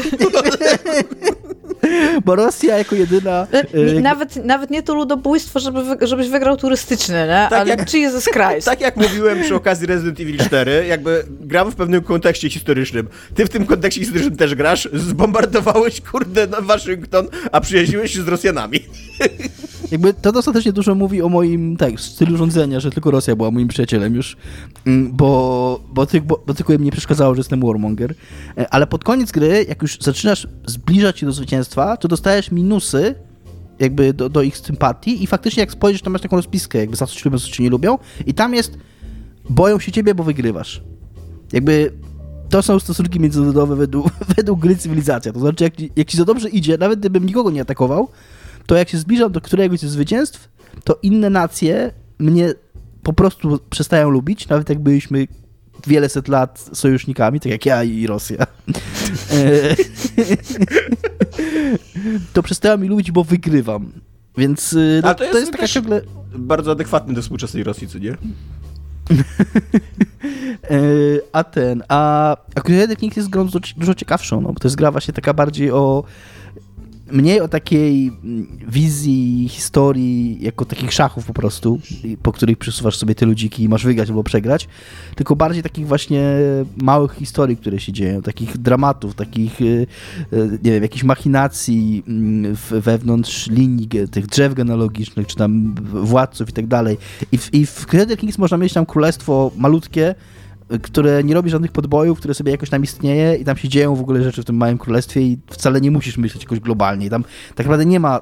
Bo 2.25 2.35
Rosja 2.35 2.77
jako 2.77 2.95
jedyna... 2.95 3.47
e, 3.53 3.57
jakby- 3.57 4.01
nawet, 4.01 4.45
nawet 4.45 4.69
nie 4.71 4.83
to 4.83 4.95
ludobójstwo, 4.95 5.59
żeby, 5.59 5.79
żebyś 6.01 6.29
wygrał 6.29 6.57
turystyczny, 6.57 7.15
nie? 7.15 7.47
Tak 7.49 7.53
ale 7.53 7.69
jak- 7.69 7.93
Jesus 7.93 8.25
Christ. 8.25 8.65
Tak 8.65 8.81
jak 8.81 8.97
mówiłem 8.97 9.41
przy 9.41 9.55
okazji 9.55 9.87
Resident 9.87 10.19
Evil 10.19 10.37
4, 10.37 10.85
jakby 10.87 11.25
gram 11.29 11.71
w 11.71 11.75
pewnym 11.75 12.01
kontekście 12.01 12.49
historycznym. 12.49 13.07
Ty 13.35 13.45
w 13.45 13.49
tym 13.49 13.65
kontekście 13.65 14.01
historycznym 14.01 14.37
też 14.37 14.55
grasz, 14.55 14.89
zbombardowałeś, 14.93 16.01
kurde, 16.01 16.47
na 16.47 16.61
Waszyngton, 16.61 17.27
a 17.51 17.61
przyjaźniłeś 17.61 18.13
się 18.13 18.21
z 18.23 18.27
Rosjanami. 18.27 18.50
Jakby 19.91 20.13
to 20.13 20.31
dostatecznie 20.31 20.73
dużo 20.73 20.95
mówi 20.95 21.21
o 21.21 21.29
moim 21.29 21.77
tak, 21.77 21.99
stylu 21.99 22.37
rządzenia, 22.37 22.79
że 22.79 22.91
tylko 22.91 23.11
Rosja 23.11 23.35
była 23.35 23.51
moim 23.51 23.67
przyjacielem 23.67 24.15
już, 24.15 24.37
Mm, 24.85 25.11
bo, 25.11 25.79
bo, 25.93 26.05
ty, 26.05 26.21
bo, 26.21 26.43
bo 26.47 26.53
tylko 26.53 26.73
im 26.73 26.83
nie 26.83 26.91
przeszkadzało, 26.91 27.35
że 27.35 27.39
jestem 27.39 27.61
warmonger. 27.61 28.15
E, 28.57 28.69
Ale 28.69 28.87
pod 28.87 29.03
koniec 29.03 29.31
gry, 29.31 29.65
jak 29.69 29.81
już 29.81 29.97
zaczynasz 29.99 30.47
zbliżać 30.65 31.19
się 31.19 31.25
do 31.25 31.31
zwycięstwa, 31.31 31.97
to 31.97 32.07
dostajesz 32.07 32.51
minusy 32.51 33.15
jakby 33.79 34.13
do, 34.13 34.29
do 34.29 34.41
ich 34.41 34.57
sympatii 34.57 35.23
i 35.23 35.27
faktycznie 35.27 35.61
jak 35.61 35.71
spojrzysz, 35.71 36.01
to 36.01 36.09
masz 36.09 36.21
taką 36.21 36.35
rozpiskę, 36.35 36.79
jakby 36.79 36.95
za 36.95 37.07
ci 37.07 37.25
lubią, 37.25 37.39
co 37.39 37.47
ci 37.47 37.63
nie 37.63 37.69
lubią 37.69 37.97
i 38.25 38.33
tam 38.33 38.53
jest 38.53 38.77
boją 39.49 39.79
się 39.79 39.91
ciebie, 39.91 40.15
bo 40.15 40.23
wygrywasz. 40.23 40.83
Jakby 41.53 41.91
to 42.49 42.61
są 42.61 42.79
stosunki 42.79 43.19
międzynarodowe 43.19 43.75
według, 43.75 44.07
według 44.37 44.59
gry 44.59 44.75
cywilizacja. 44.75 45.33
To 45.33 45.39
znaczy, 45.39 45.63
jak, 45.63 45.73
jak 45.95 46.07
ci 46.07 46.17
za 46.17 46.25
dobrze 46.25 46.49
idzie, 46.49 46.77
nawet 46.77 46.99
gdybym 46.99 47.25
nikogo 47.25 47.51
nie 47.51 47.61
atakował, 47.61 48.07
to 48.71 48.75
jak 48.77 48.89
się 48.89 48.97
zbliżam 48.97 49.31
do 49.31 49.41
któregoś 49.41 49.79
ze 49.79 49.89
zwycięstw, 49.89 50.49
to 50.83 50.99
inne 51.03 51.29
nacje 51.29 51.91
mnie 52.19 52.53
po 53.03 53.13
prostu 53.13 53.59
przestają 53.69 54.09
lubić, 54.09 54.47
nawet 54.47 54.69
jak 54.69 54.79
byliśmy 54.79 55.27
wiele 55.87 56.09
set 56.09 56.27
lat 56.27 56.69
sojusznikami, 56.73 57.39
tak 57.39 57.51
jak 57.51 57.65
ja 57.65 57.83
i 57.83 58.07
Rosja. 58.07 58.37
E, 59.31 59.75
to 62.33 62.43
przestają 62.43 62.77
mi 62.77 62.87
lubić, 62.87 63.11
bo 63.11 63.23
wygrywam. 63.23 63.91
Więc 64.37 64.73
y, 64.73 65.01
no, 65.03 65.09
A 65.09 65.13
to, 65.13 65.17
to 65.17 65.23
jest 65.25 65.39
jest 65.39 65.51
taka 65.51 65.67
ciągle... 65.67 66.01
Bardzo 66.35 66.71
adekwatny 66.71 67.13
do 67.13 67.21
współczesnej 67.21 67.63
Rosji, 67.63 67.87
co 67.87 67.97
nie? 67.97 68.17
E, 70.63 70.77
a 71.31 71.43
ten, 71.43 71.83
a, 71.87 72.31
a 72.55 72.61
Crusader 72.61 72.97
Kings 72.97 73.17
jest 73.17 73.29
grą 73.29 73.45
dużo, 73.45 73.59
dużo 73.77 73.95
ciekawszą, 73.95 74.41
no, 74.41 74.53
bo 74.53 74.59
to 74.59 74.67
jest 74.67 74.75
gra 74.75 74.91
właśnie 74.91 75.13
taka 75.13 75.33
bardziej 75.33 75.71
o 75.71 76.03
mniej 77.11 77.41
o 77.41 77.47
takiej 77.47 78.07
mm, 78.07 78.47
wizji 78.67 79.49
historii, 79.49 80.37
jako 80.41 80.65
takich 80.65 80.93
szachów 80.93 81.25
po 81.25 81.33
prostu, 81.33 81.79
po 82.23 82.31
których 82.31 82.57
przesuwasz 82.57 82.97
sobie 82.97 83.15
te 83.15 83.25
ludziki 83.25 83.63
i 83.63 83.69
masz 83.69 83.85
wygrać 83.85 84.09
albo 84.09 84.23
przegrać, 84.23 84.67
tylko 85.15 85.35
bardziej 85.35 85.63
takich 85.63 85.87
właśnie 85.87 86.23
małych 86.77 87.13
historii, 87.13 87.57
które 87.57 87.79
się 87.79 87.91
dzieją, 87.91 88.21
takich 88.21 88.57
dramatów, 88.57 89.15
takich, 89.15 89.61
y, 89.61 89.87
y, 90.33 90.59
nie 90.63 90.71
wiem, 90.71 90.83
jakichś 90.83 91.03
machinacji 91.03 92.03
mm, 92.07 92.55
wewnątrz 92.71 93.47
linii 93.49 93.87
tych 94.11 94.27
drzew 94.27 94.53
genealogicznych, 94.53 95.27
czy 95.27 95.35
tam 95.35 95.75
władców 95.93 96.49
i 96.49 96.53
tak 96.53 96.67
dalej. 96.67 96.97
I 97.31 97.37
w, 97.37 97.53
i 97.53 97.65
w 97.65 97.87
Kings 98.17 98.37
można 98.37 98.57
mieć 98.57 98.73
tam 98.73 98.85
królestwo 98.85 99.51
malutkie, 99.57 100.15
które 100.83 101.23
nie 101.23 101.33
robi 101.33 101.49
żadnych 101.49 101.71
podbojów, 101.71 102.17
które 102.19 102.33
sobie 102.33 102.51
jakoś 102.51 102.69
tam 102.69 102.83
istnieje 102.83 103.35
i 103.35 103.45
tam 103.45 103.57
się 103.57 103.69
dzieją 103.69 103.95
w 103.95 104.01
ogóle 104.01 104.23
rzeczy 104.23 104.41
w 104.41 104.45
tym 104.45 104.55
małym 104.55 104.77
królestwie 104.77 105.21
i 105.21 105.37
wcale 105.49 105.81
nie 105.81 105.91
musisz 105.91 106.17
myśleć 106.17 106.43
jakoś 106.43 106.59
globalnie. 106.59 107.05
I 107.05 107.09
tam 107.09 107.23
tak 107.55 107.65
naprawdę 107.65 107.85
nie 107.85 107.99
ma 107.99 108.21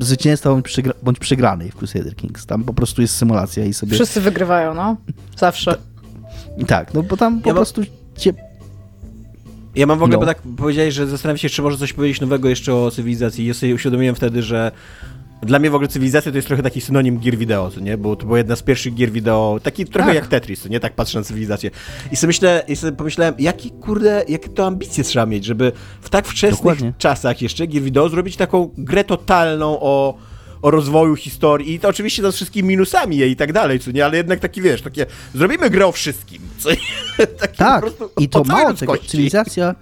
zwycięstwa 0.00 0.50
bądź, 0.50 0.64
przegra 0.64 0.92
bądź 1.02 1.18
przegranej 1.18 1.70
w 1.70 1.76
Crusader 1.76 2.16
Kings. 2.16 2.46
Tam 2.46 2.64
po 2.64 2.74
prostu 2.74 3.02
jest 3.02 3.14
symulacja 3.16 3.64
i 3.64 3.74
sobie... 3.74 3.94
Wszyscy 3.94 4.20
wygrywają, 4.20 4.74
no. 4.74 4.96
Zawsze. 5.36 5.78
I 6.58 6.64
tak, 6.64 6.94
no 6.94 7.02
bo 7.02 7.16
tam 7.16 7.40
po 7.40 7.48
Ja 7.48 7.54
prostu 7.54 7.82
cię... 8.16 8.32
Ja 9.76 9.86
mam 9.86 9.98
w 9.98 10.02
ogóle, 10.02 10.16
No. 10.16 10.20
bo 10.20 10.26
tak 10.26 10.42
powiedziałeś, 10.56 10.94
że 10.94 11.06
zastanawiam 11.06 11.38
się, 11.38 11.48
czy 11.48 11.62
może 11.62 11.78
coś 11.78 11.92
powiedzieć 11.92 12.20
nowego 12.20 12.48
jeszcze 12.48 12.74
o 12.74 12.90
cywilizacji. 12.90 13.46
Ja 13.46 13.54
sobie 13.54 13.74
uświadomiłem 13.74 14.14
wtedy, 14.14 14.42
że 14.42 14.72
dla 15.42 15.58
mnie 15.58 15.70
w 15.70 15.74
ogóle 15.74 15.88
cywilizacja 15.88 16.32
to 16.32 16.38
jest 16.38 16.48
trochę 16.48 16.62
taki 16.62 16.80
synonim 16.80 17.18
gier 17.18 17.36
wideo, 17.38 17.70
nie? 17.80 17.98
Bo 17.98 18.16
to 18.16 18.26
była 18.26 18.38
jedna 18.38 18.56
z 18.56 18.62
pierwszych 18.62 18.94
gier 18.94 19.10
wideo, 19.12 19.60
taki 19.62 19.84
trochę 19.84 20.06
Tak. 20.06 20.14
jak 20.14 20.26
Tetris, 20.26 20.68
nie? 20.68 20.80
Tak 20.80 20.94
patrzę 20.94 21.18
na 21.18 21.24
cywilizację. 21.24 21.70
I 22.12 22.16
sobie 22.16 22.28
myślę, 22.28 22.64
i 22.68 22.76
sobie 22.76 22.96
pomyślałem, 22.96 23.34
jaki 23.38 23.70
kurde, 23.70 24.24
jakie 24.28 24.48
to 24.48 24.66
ambicje 24.66 25.04
trzeba 25.04 25.26
mieć, 25.26 25.44
żeby 25.44 25.72
w 26.00 26.10
tak 26.10 26.26
wczesnych 26.26 26.58
Dokładnie. 26.58 26.92
czasach 26.98 27.42
jeszcze 27.42 27.66
gier 27.66 27.82
wideo 27.82 28.08
zrobić 28.08 28.36
taką 28.36 28.70
grę 28.78 29.04
totalną 29.04 29.80
o 29.80 30.14
o 30.62 30.70
rozwoju 30.70 31.16
historii 31.16 31.74
i 31.74 31.80
to 31.80 31.88
oczywiście 31.88 32.22
to 32.22 32.32
z 32.32 32.36
wszystkimi 32.36 32.68
minusami 32.68 33.16
jej 33.16 33.30
i 33.30 33.36
tak 33.36 33.52
dalej, 33.52 33.80
co 33.80 33.90
nie, 33.90 34.04
ale 34.04 34.16
jednak 34.16 34.40
taki, 34.40 34.62
wiesz, 34.62 34.82
takie, 34.82 35.06
zrobimy 35.34 35.70
grę 35.70 35.86
o 35.86 35.92
wszystkim, 35.92 36.42
co 36.58 36.70
Tak, 37.56 37.84
i 38.18 38.28
to 38.28 38.44
mało 38.44 38.74
tego. 38.74 38.96
Cywilizacja... 38.98 39.74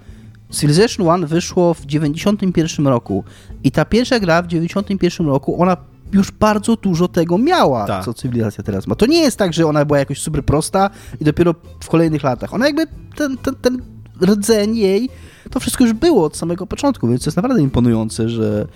Civilization 0.51 1.09
One 1.09 1.27
wyszło 1.27 1.75
w 1.75 1.87
91 1.87 2.87
roku 2.87 3.25
i 3.65 3.71
ta 3.71 3.85
pierwsza 3.85 4.21
gra 4.21 4.43
w 4.43 4.47
91 4.47 5.27
roku, 5.27 5.63
ona 5.63 5.77
już 6.13 6.31
bardzo 6.31 6.77
dużo 6.77 7.09
tego 7.09 7.39
miała, 7.39 7.87
Tak. 7.87 8.05
co 8.05 8.15
cywilizacja 8.15 8.65
teraz 8.65 8.87
ma. 8.87 8.95
To 8.95 9.07
nie 9.07 9.21
jest 9.21 9.37
tak, 9.37 9.53
że 9.53 9.67
ona 9.67 9.85
była 9.85 9.99
jakoś 9.99 10.21
super 10.21 10.45
prosta 10.45 10.91
i 11.21 11.25
dopiero 11.25 11.55
w 11.81 11.89
kolejnych 11.89 12.23
latach. 12.23 12.55
Ona 12.55 12.67
jakby 12.67 12.87
ten, 13.17 13.37
ten, 13.39 13.55
ten 13.55 13.83
rdzeń 14.23 14.77
jej, 14.77 15.09
to 15.51 15.61
wszystko 15.61 15.85
już 15.85 15.93
było 15.93 16.25
od 16.25 16.37
samego 16.37 16.67
początku, 16.67 17.09
więc 17.09 17.25
to 17.25 17.29
jest 17.29 17.37
naprawdę 17.37 17.63
imponujące, 17.63 18.29
że, 18.29 18.67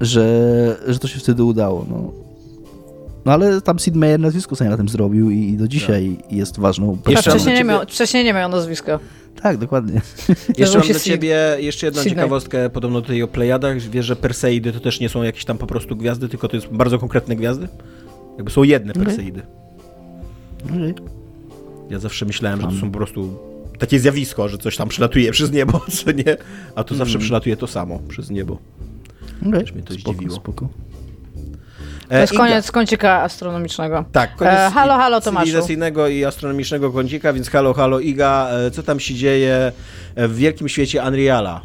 że, 0.00 0.76
że 0.86 0.98
to 0.98 1.08
się 1.08 1.18
wtedy 1.20 1.44
udało. 1.44 1.86
No. 1.90 2.12
No 3.24 3.32
ale 3.32 3.60
tam 3.60 3.78
Sid 3.78 3.94
Meier 3.94 4.20
nazwisko 4.20 4.56
sobie 4.56 4.70
na 4.70 4.76
tym 4.76 4.88
zrobił 4.88 5.30
i 5.30 5.56
do 5.56 5.68
dzisiaj 5.68 6.16
jest 6.30 6.60
ważną 6.60 6.98
A 7.04 7.10
Jeszcze 7.10 7.30
wcześniej, 7.30 7.54
nie 7.54 7.64
miał, 7.64 7.82
wcześniej 7.82 8.24
nie 8.24 8.32
miał 8.32 8.50
nazwiska. 8.50 8.98
Tak, 9.42 9.56
dokładnie. 9.56 10.00
Jeszcze 10.58 10.78
mam 10.78 10.86
dla 10.86 11.00
ciebie 11.00 11.56
jeszcze 11.58 11.86
jedną 11.86 12.02
Sydney. 12.02 12.16
ciekawostkę, 12.16 12.70
podobno 12.70 13.00
tutaj 13.00 13.22
o 13.22 13.28
Plejadach. 13.28 13.78
Wiesz, 13.78 14.06
że 14.06 14.16
Perseidy 14.16 14.72
to 14.72 14.80
też 14.80 15.00
nie 15.00 15.08
są 15.08 15.22
jakieś 15.22 15.44
tam 15.44 15.58
po 15.58 15.66
prostu 15.66 15.96
gwiazdy, 15.96 16.28
tylko 16.28 16.48
to 16.48 16.56
jest 16.56 16.68
bardzo 16.68 16.98
konkretne 16.98 17.36
gwiazdy? 17.36 17.68
Jakby 18.36 18.50
są 18.50 18.62
jedne. 18.62 18.92
Perseidy. 18.92 19.42
Okej. 20.64 20.94
Ja 21.90 21.98
zawsze 21.98 22.26
myślałem, 22.26 22.60
że 22.60 22.66
to 22.66 22.72
są 22.72 22.90
po 22.90 22.98
prostu 22.98 23.38
takie 23.78 23.98
zjawisko, 23.98 24.48
że 24.48 24.58
coś 24.58 24.76
tam 24.76 24.88
przylatuje 24.88 25.32
przez 25.32 25.52
niebo, 25.52 25.80
co 26.04 26.12
nie? 26.12 26.36
A 26.74 26.84
tu 26.84 26.94
zawsze 26.94 27.18
przylatuje 27.18 27.56
to 27.56 27.66
samo 27.66 27.98
przez 28.08 28.30
niebo. 28.30 28.58
Okay. 29.48 29.64
mnie 29.74 29.82
to 29.82 29.94
spoko, 29.94 30.12
zdziwiło. 30.12 30.36
spoko. 30.36 30.68
To 32.12 32.18
jest 32.18 32.32
E, 32.32 32.36
koniec 32.36 32.70
kącika 32.70 33.22
astronomicznego. 33.22 34.04
Tak, 34.12 34.36
koniec 34.36 34.54
E, 34.54 34.70
halo, 34.74 34.96
halo, 34.96 35.20
Tomaszu. 35.20 35.46
cywilizacyjnego 35.46 36.08
i 36.08 36.24
astronomicznego 36.24 36.90
kącika, 36.92 37.32
więc 37.32 37.50
halo, 37.50 37.74
halo 37.74 38.00
Iga, 38.00 38.48
e, 38.66 38.70
co 38.70 38.82
tam 38.82 39.00
się 39.00 39.14
dzieje 39.14 39.72
w 40.16 40.36
wielkim 40.36 40.68
świecie 40.68 41.02
Unreala? 41.02 41.60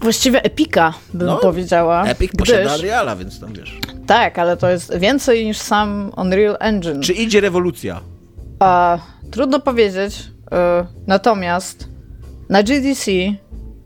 Właściwie 0.00 0.42
epika, 0.42 0.94
bym 1.14 1.26
No, 1.26 1.36
powiedziała. 1.36 2.04
Epic 2.04 2.32
gdyż, 2.34 2.48
na 2.66 2.74
Unreala, 2.74 3.16
więc 3.16 3.40
tam 3.40 3.52
wiesz. 3.52 3.78
Tak, 4.06 4.38
ale 4.38 4.56
to 4.56 4.70
jest 4.70 4.98
więcej 4.98 5.46
niż 5.46 5.58
sam 5.58 6.12
Unreal 6.16 6.56
Engine. 6.60 7.02
Czy 7.02 7.12
idzie 7.12 7.40
rewolucja? 7.40 8.00
A, 8.60 8.98
trudno 9.30 9.60
powiedzieć. 9.60 10.24
natomiast 11.06 11.88
na 12.48 12.62
GDC 12.62 13.10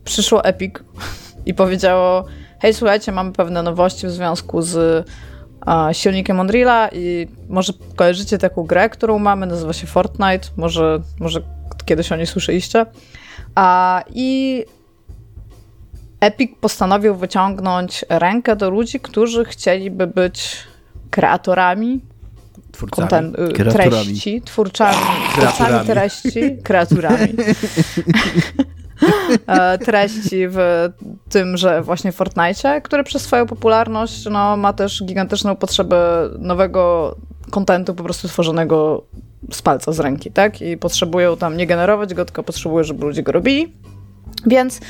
przyszło 0.05 0.45
Epic 0.45 0.75
i 1.47 1.55
powiedziało: 1.55 2.25
Hej, 2.61 2.75
słuchajcie, 2.75 3.13
mamy 3.13 3.33
pewne 3.33 3.63
nowości 3.63 4.07
w 4.07 4.11
związku 4.11 4.63
z 4.63 5.07
silnikiem 5.93 6.41
Unreala 6.41 6.89
i 6.93 7.29
może 7.49 7.73
kojarzycie 7.97 8.39
taką 8.39 8.63
grę, 8.63 8.91
którą 8.91 9.19
mamy, 9.19 9.47
nazywa 9.47 9.73
się 9.73 9.87
Fortnite, 9.87 10.49
może, 10.57 11.01
może 11.21 11.41
kiedyś 11.85 12.13
o 12.13 12.17
niej 12.17 12.27
słyszeliście. 12.27 12.87
A, 13.55 14.03
I 14.15 14.65
Epic 16.21 16.51
postanowił 16.61 17.15
wyciągnąć 17.15 18.05
rękę 18.09 18.57
do 18.57 18.71
ludzi, 18.71 19.01
którzy 19.01 19.45
chcieliby 19.45 20.07
być 20.07 20.57
kreatorami. 21.11 22.01
Twórcami. 22.73 23.09
content, 23.09 23.39
y, 23.39 23.65
treści, 23.65 24.43
twórcami, 24.43 24.97
twórcami 25.33 25.87
treści, 25.87 26.57
kreaturami. 26.63 27.29
E, 29.47 29.79
treści 29.79 30.49
w 30.49 30.59
tymże 31.29 31.83
właśnie 31.83 32.13
Fortnite, 32.13 32.81
który 32.81 33.05
przez 33.05 33.23
swoją 33.23 33.47
popularność 33.47 34.25
no, 34.31 34.57
ma 34.57 34.73
też 34.73 35.05
gigantyczną 35.05 35.57
potrzebę 35.57 36.29
nowego 36.39 37.17
kontentu 37.51 37.95
po 37.95 38.05
prostu 38.05 38.29
tworzonego 38.29 39.05
z 39.53 39.63
palca, 39.63 39.93
z 39.93 40.01
ręki, 40.01 40.31
tak? 40.31 40.63
I 40.63 40.77
potrzebują 40.77 41.37
tam 41.37 41.57
nie 41.57 41.67
generować 41.67 42.15
go, 42.15 42.25
tylko 42.25 42.43
potrzebują, 42.43 42.85
żeby 42.85 43.05
ludzie 43.05 43.23
go 43.23 43.33
robili. 43.33 43.73
Więc 44.47 44.81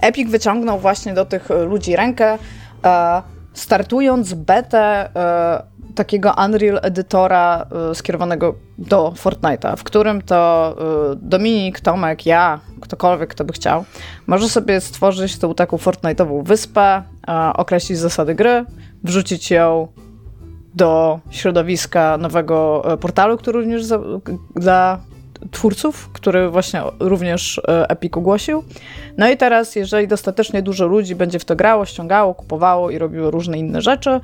Epic 0.00 0.30
wyciągnął 0.30 0.78
właśnie 0.78 1.14
do 1.14 1.24
tych 1.24 1.48
ludzi 1.68 1.96
rękę, 1.96 2.38
e, 2.84 3.22
startując 3.52 4.34
betę 4.34 5.08
e, 5.16 5.62
takiego 5.94 6.34
Unreal 6.46 6.80
edytora 6.82 7.66
y, 7.90 7.94
skierowanego 7.94 8.54
do 8.78 9.12
Fortnite'a, 9.16 9.76
w 9.76 9.84
którym 9.84 10.22
to 10.22 10.74
y, 11.12 11.16
Dominik, 11.16 11.80
Tomek, 11.80 12.26
ja, 12.26 12.60
ktokolwiek, 12.80 13.30
kto 13.30 13.44
by 13.44 13.52
chciał, 13.52 13.84
może 14.26 14.48
sobie 14.48 14.80
stworzyć 14.80 15.38
tą 15.38 15.54
taką 15.54 15.76
Fortnite'ową 15.76 16.44
wyspę, 16.44 17.02
określić 17.54 17.98
zasady 17.98 18.34
gry, 18.34 18.64
wrzucić 19.04 19.50
ją 19.50 19.88
do 20.74 21.20
środowiska 21.30 22.18
nowego 22.18 22.84
y, 22.92 22.96
portalu, 22.96 23.36
który 23.36 23.58
również 23.58 23.84
za, 23.84 23.98
dla 24.56 25.00
twórców, 25.50 26.10
który 26.12 26.50
właśnie 26.50 26.82
również 27.00 27.60
Epic 27.88 28.16
ogłosił. 28.16 28.64
No 29.18 29.28
i 29.30 29.36
teraz, 29.36 29.76
jeżeli 29.76 30.08
dostatecznie 30.08 30.62
dużo 30.62 30.86
ludzi 30.86 31.14
będzie 31.14 31.38
w 31.38 31.44
to 31.44 31.56
grało, 31.56 31.84
ściągało, 31.84 32.34
kupowało 32.34 32.90
i 32.90 32.98
robiło 32.98 33.30
różne 33.30 33.58
inne 33.58 33.82
rzeczy, 33.82 34.20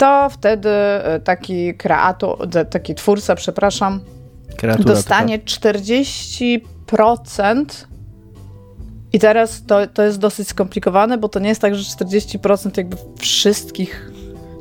to 0.00 0.28
wtedy 0.30 0.68
e, 0.68 1.20
taki 1.24 1.74
kreator, 1.74 2.48
taki 2.70 2.94
twórca, 2.94 3.34
przepraszam, 3.34 4.00
Kreatura 4.56 4.94
dostanie 4.94 5.38
40% 5.38 6.60
i 9.12 9.18
teraz 9.18 9.62
to, 9.66 9.86
to 9.86 10.02
jest 10.02 10.18
dosyć 10.18 10.48
skomplikowane, 10.48 11.18
bo 11.18 11.28
to 11.28 11.40
nie 11.40 11.48
jest 11.48 11.60
tak, 11.60 11.74
że 11.74 11.82
40% 11.82 12.78
jakby 12.78 12.96
wszystkich 13.18 14.10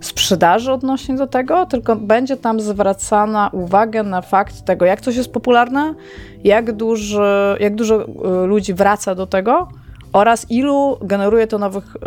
sprzedaży 0.02 0.72
odnośnie 0.72 1.16
do 1.16 1.28
tego, 1.28 1.66
tylko 1.66 1.96
będzie 1.96 2.38
tam 2.38 2.60
zwracana 2.60 3.50
uwaga 3.54 4.04
na 4.04 4.22
fakt 4.22 4.66
tego, 4.66 4.86
jak 4.86 5.02
coś 5.02 5.16
jest 5.16 5.32
popularne, 5.34 5.94
jak, 6.44 6.72
duży, 6.72 7.58
jak 7.60 7.76
dużo 7.76 8.06
e, 8.06 8.08
ludzi 8.46 8.74
wraca 8.74 9.16
do 9.16 9.28
tego 9.28 9.68
oraz 10.14 10.52
ilu 10.52 10.98
generuje 11.02 11.48
to 11.48 11.58
nowych 11.58 11.96
y, 11.96 12.00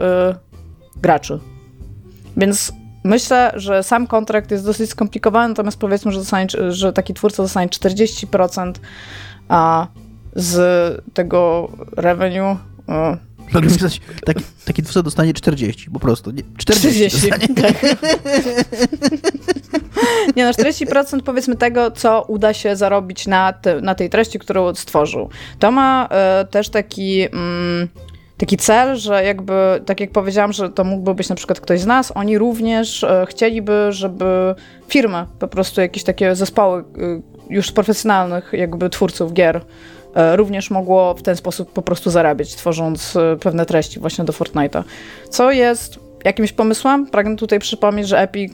graczy. 1.01 1.39
Więc 2.37 2.73
Myślę, 3.05 3.53
że 3.55 3.83
sam 3.83 4.07
kontrakt 4.07 4.51
jest 4.51 4.65
dosyć 4.65 4.91
skomplikowany, 4.91 5.49
natomiast 5.49 5.79
powiedzmy, 5.79 6.13
że, 6.13 6.19
dostanie, 6.19 6.47
że 6.69 6.93
taki 6.93 7.15
twórca 7.15 7.43
dostanie 7.43 7.69
40% 7.69 8.73
a, 9.49 9.87
z 10.37 11.03
tego 11.15 11.69
revenue. 11.97 12.57
Mogę 13.55 13.69
pisać, 13.69 14.01
taki, 14.25 14.45
taki 14.65 14.83
twórca 14.83 15.03
dostanie 15.03 15.35
40, 15.35 15.91
po 15.91 16.01
prostu. 16.01 16.31
Nie, 16.31 16.43
40, 16.57 17.19
40 17.19 17.55
tak. 17.63 17.83
Nie 20.37 20.45
no, 20.45 20.51
40% 20.51 21.23
powiedzmy 21.23 21.57
tego, 21.57 21.91
co 21.91 22.23
uda 22.23 22.55
się 22.55 22.77
zarobić 22.77 23.27
na, 23.27 23.53
te, 23.53 23.81
na 23.81 23.95
tej 23.95 24.11
treści, 24.11 24.39
którą 24.39 24.75
stworzył. 24.75 25.29
To 25.59 25.71
ma 25.71 26.09
e, 26.11 26.47
też 26.51 26.69
taki... 26.69 27.23
Mm, 27.23 27.89
taki 28.43 28.57
cel, 28.57 28.97
że 28.97 29.25
jakby, 29.25 29.81
tak 29.87 30.01
jak 30.01 30.11
powiedziałam, 30.11 30.53
że 30.53 30.71
to 30.71 30.85
mógłby 30.85 31.15
być 31.15 31.29
na 31.29 31.37
przykład 31.37 31.61
ktoś 31.61 31.81
z 31.81 31.87
nas, 31.87 32.13
oni 32.15 32.39
również 32.39 33.05
e, 33.05 33.27
chcieliby, 33.29 33.87
żeby 33.91 34.55
firmy, 34.89 35.27
po 35.39 35.49
prostu 35.49 35.81
jakieś 35.81 36.05
takie 36.05 36.35
zespoły 36.35 36.81
e, 36.81 36.85
już 37.51 37.73
profesjonalnych 37.73 38.53
jakby 38.53 38.91
twórców 38.91 39.33
gier 39.33 39.61
e, 40.15 40.37
również 40.37 40.71
mogło 40.71 41.15
w 41.15 41.23
ten 41.23 41.37
sposób 41.37 41.73
po 41.73 41.83
prostu 41.83 42.11
zarabiać, 42.11 42.55
tworząc 42.55 43.19
pewne 43.41 43.67
treści 43.67 44.01
właśnie 44.01 44.25
do 44.25 44.33
Fortnite'a. 44.33 44.83
Co 45.31 45.51
jest 45.53 45.99
jakimś 46.25 46.53
pomysłem? 46.53 47.07
Pragnę 47.07 47.37
tutaj 47.37 47.59
przypomnieć, 47.59 48.09
że 48.09 48.21
Epic 48.21 48.53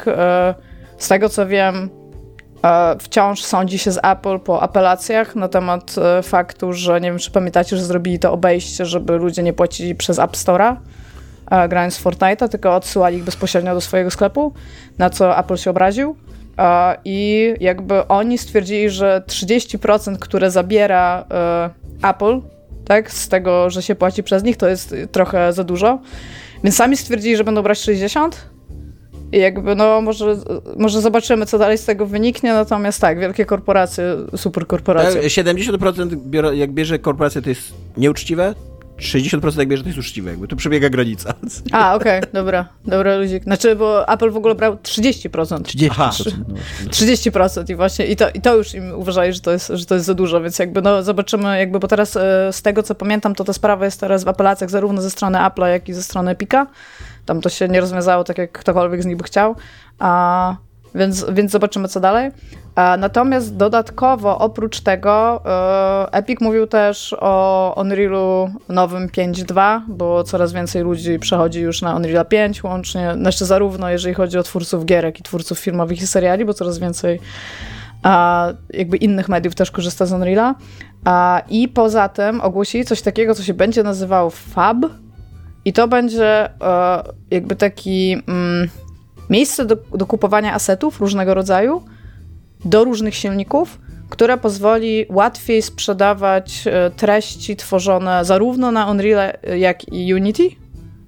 z 0.99 1.09
tego 1.09 1.29
co 1.29 1.47
wiem 1.47 1.91
wciąż 3.01 3.43
sądzi 3.43 3.79
się 3.79 3.93
z 3.93 3.99
Apple 4.03 4.39
po 4.39 4.63
apelacjach 4.63 5.37
na 5.37 5.49
temat 5.49 5.95
e, 5.99 6.23
faktu, 6.23 6.73
że 6.73 7.01
nie 7.01 7.11
wiem, 7.11 7.19
czy 7.19 7.31
pamiętacie, 7.31 7.77
że 7.77 7.85
zrobili 7.85 8.19
to 8.19 8.33
obejście, 8.33 8.87
żeby 8.87 9.17
ludzie 9.17 9.43
nie 9.43 9.53
płacili 9.53 9.95
przez 9.95 10.19
App 10.19 10.33
Store'a 10.33 10.77
e, 11.51 11.69
grając 11.69 11.99
w 11.99 12.05
Fortnite'a, 12.05 12.49
tylko 12.49 12.77
odsyłali 12.77 13.17
ich 13.17 13.25
bezpośrednio 13.25 13.75
do 13.75 13.81
swojego 13.81 14.11
sklepu, 14.11 14.53
na 14.99 15.11
co 15.11 15.39
Apple 15.39 15.57
się 15.57 15.71
obraził. 15.71 16.17
E, 16.59 16.97
I 17.05 17.55
jakby 17.61 18.09
oni 18.09 18.39
stwierdzili, 18.39 18.91
że 18.91 19.23
30%, 19.27 20.19
które 20.19 20.51
zabiera 20.51 21.25
Apple, 22.03 22.41
tak, 22.85 23.11
z 23.11 23.29
tego, 23.29 23.71
że 23.71 23.83
się 23.83 23.95
płaci 23.95 24.23
przez 24.23 24.43
nich, 24.43 24.57
to 24.57 24.69
jest 24.69 24.95
trochę 25.13 25.53
za 25.53 25.65
dużo. 25.65 25.99
Więc 26.65 26.77
sami 26.77 26.97
stwierdzili, 26.97 27.37
że 27.37 27.45
będą 27.45 27.63
brać 27.63 27.79
60, 27.79 28.49
i 29.33 29.39
jakby, 29.39 29.75
no, 29.75 30.01
może, 30.01 30.37
może 30.77 31.01
zobaczymy, 31.01 31.47
co 31.47 31.59
dalej 31.59 31.79
z 31.79 31.85
tego 31.85 32.07
wyniknie, 32.07 32.53
natomiast 32.53 33.01
tak, 33.01 33.21
wielkie 33.21 33.45
korporacje, 33.45 34.17
super 34.37 34.67
korporacje. 34.67 35.23
70% 35.23 36.17
biorą, 36.17 36.53
jak 36.53 36.73
bierze 36.73 36.99
korporacja, 36.99 37.43
to 37.43 37.49
jest 37.49 37.75
nieuczciwe, 37.97 38.55
60% 38.99 39.59
jak 39.59 39.69
bierze, 39.69 39.83
to 39.83 39.89
jest 39.89 39.99
uczciwe, 39.99 40.31
jakby 40.31 40.49
tu 40.49 40.57
przebiega 40.57 40.91
granica. 40.91 41.35
A, 41.73 41.95
okej, 41.95 42.19
okay, 42.19 42.33
dobra, 42.33 42.69
dobra 42.85 43.17
luzik. 43.17 43.43
Znaczy, 43.43 43.77
bo 43.77 44.09
Apple 44.09 44.31
w 44.31 44.37
ogóle 44.37 44.55
brał 44.55 44.75
30%. 44.75 45.29
30%. 45.29 45.89
Aha. 45.91 46.11
30% 46.91 47.71
i 47.71 47.75
właśnie, 47.75 48.07
i 48.07 48.17
to, 48.17 48.31
i 48.31 48.41
to 48.41 48.57
już 48.57 48.75
im 48.75 48.95
uważali, 48.95 49.33
że 49.33 49.41
to, 49.41 49.53
jest, 49.53 49.73
że 49.75 49.87
to 49.87 49.95
jest 49.95 50.07
za 50.07 50.15
dużo, 50.15 50.41
więc 50.41 50.59
jakby, 50.59 50.83
no, 50.83 51.03
zobaczymy, 51.03 51.59
jakby, 51.59 51.79
bo 51.79 51.89
teraz 51.89 52.17
e, 52.17 52.53
z 52.53 52.63
tego, 52.63 52.83
co 52.83 52.95
pamiętam, 52.95 53.35
to 53.35 53.45
ta 53.45 53.53
sprawa 53.53 53.85
jest 53.85 54.01
teraz 54.01 54.25
w 54.25 54.29
apelacjach 54.29 54.71
zarówno 54.71 55.03
ze 55.03 55.11
strony 55.11 55.39
Apple'a, 55.39 55.67
jak 55.67 55.89
i 55.89 55.93
ze 55.93 56.03
strony 56.03 56.31
Epika. 56.31 56.67
Tam 57.29 57.41
to 57.41 57.49
się 57.49 57.69
nie 57.69 57.81
rozwiązało 57.81 58.25
tak, 58.25 58.39
jak 58.39 58.53
ktokolwiek 58.53 59.03
z 59.03 59.07
nich 59.07 59.17
by 59.17 59.25
chciał. 59.25 59.57
A, 59.99 60.57
więc, 60.95 61.27
więc 61.33 61.53
zobaczymy, 61.53 61.89
co 61.89 62.01
dalej. 62.01 62.31
A, 62.75 62.97
natomiast 62.97 63.57
dodatkowo, 63.57 64.39
oprócz 64.39 64.81
tego, 64.81 65.43
e, 65.47 66.13
Epic 66.13 66.41
mówił 66.41 66.67
też 66.67 67.17
o 67.21 67.75
Unrealu 67.77 68.51
nowym 68.69 69.09
5.2, 69.09 69.81
bo 69.89 70.25
coraz 70.25 70.53
więcej 70.53 70.83
ludzi 70.83 71.19
przechodzi 71.19 71.61
już 71.61 71.83
na 71.83 71.97
Unreal 71.97 72.27
5, 72.27 72.65
łącznie, 72.65 73.15
znaczy 73.15 73.45
zarówno 73.45 73.91
jeżeli 73.91 74.15
chodzi 74.15 74.39
o 74.39 74.43
twórców 74.43 74.85
gierek 74.85 75.21
i 75.21 75.23
twórców 75.23 75.59
filmowych 75.59 76.03
i 76.03 76.07
seriali, 76.07 76.45
bo 76.45 76.55
coraz 76.55 76.79
więcej 76.79 77.21
a, 78.03 78.49
jakby 78.71 78.97
innych 78.97 79.29
mediów 79.29 79.55
też 79.55 79.71
korzysta 79.71 80.07
z 80.07 80.13
Unreala. 80.13 80.55
A, 81.05 81.43
I 81.49 81.69
poza 81.69 82.09
tym 82.09 82.41
ogłosili 82.41 82.85
coś 82.85 83.03
takiego, 83.03 83.35
co 83.35 83.43
się 83.43 83.55
będzie 83.55 83.83
nazywało 83.83 84.31
FAB, 84.31 84.77
i 85.69 85.73
to 85.73 85.89
będzie 85.89 86.25
e, 86.27 87.03
jakby 87.31 87.57
taki 87.57 88.13
mm, 88.13 88.69
miejsce 89.31 89.65
do, 89.65 89.77
do 89.77 90.07
kupowania 90.07 90.55
asetów 90.55 91.01
różnego 91.01 91.35
rodzaju 91.35 91.83
do 92.65 92.85
różnych 92.85 93.15
silników, 93.15 93.79
które 94.09 94.39
pozwoli 94.39 95.07
łatwiej 95.09 95.63
sprzedawać 95.63 96.65
e, 96.67 96.91
treści 96.91 97.57
tworzone 97.57 98.25
zarówno 98.25 98.73
na 98.73 98.91
Unreal, 98.91 99.33
jak 99.59 99.93
i 99.93 100.15
Unity 100.15 100.51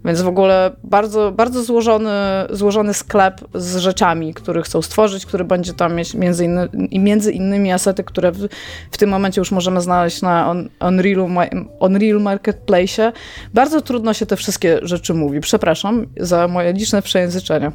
więc 0.05 0.21
w 0.21 0.29
ogóle 0.29 0.71
bardzo, 0.85 1.33
bardzo 1.33 1.65
złożony, 1.65 2.11
złożony 2.51 2.95
sklep 2.95 3.41
z 3.55 3.77
rzeczami, 3.77 4.35
które 4.35 4.63
chcą 4.63 4.83
stworzyć, 4.83 5.27
który 5.27 5.45
będzie 5.45 5.73
tam 5.73 5.95
mieć 5.95 6.15
między, 6.15 6.45
inny, 6.45 6.69
między 6.93 7.33
innymi 7.33 7.73
asety, 7.73 8.05
które 8.05 8.33
w, 8.33 8.49
w, 8.91 8.97
tym 8.97 9.11
momencie 9.11 9.41
już 9.41 9.51
możemy 9.51 9.81
znaleźć 9.81 10.23
na 10.23 10.51
on, 10.51 10.69
Unreal, 10.89 11.49
Unreal 11.81 12.21
Marketplace. 12.21 13.13
Bardzo 13.55 13.81
trudno 13.81 14.15
się 14.15 14.27
te 14.27 14.37
wszystkie 14.37 14.79
rzeczy 14.83 15.15
mówi. 15.15 15.41
Przepraszam 15.41 16.07
za 16.17 16.49
moje 16.49 16.73
liczne 16.73 17.03
przejęzyczenia. 17.03 17.73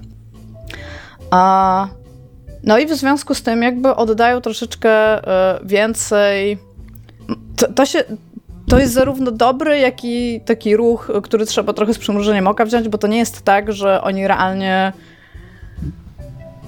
A, 1.31 1.87
no 2.63 2.79
i 2.79 2.85
w 2.85 2.93
związku 2.93 3.33
z 3.33 3.41
tym 3.41 3.63
jakby 3.63 3.95
oddają 3.95 4.41
troszeczkę 4.41 5.19
y, 5.19 5.65
więcej 5.65 6.57
to, 7.55 7.73
to, 7.73 7.85
się, 7.85 8.03
to 8.67 8.79
jest 8.79 8.93
zarówno 8.93 9.31
dobry, 9.31 9.79
jak 9.79 9.95
i 10.03 10.41
taki 10.45 10.75
ruch, 10.75 11.11
który 11.23 11.45
trzeba 11.45 11.73
trochę 11.73 11.93
z 11.93 11.97
przymrużeniem 11.97 12.47
oka 12.47 12.65
wziąć, 12.65 12.89
bo 12.89 12.97
to 12.97 13.07
nie 13.07 13.17
jest 13.17 13.41
tak, 13.41 13.73
że 13.73 14.01
oni 14.01 14.27
realnie 14.27 14.93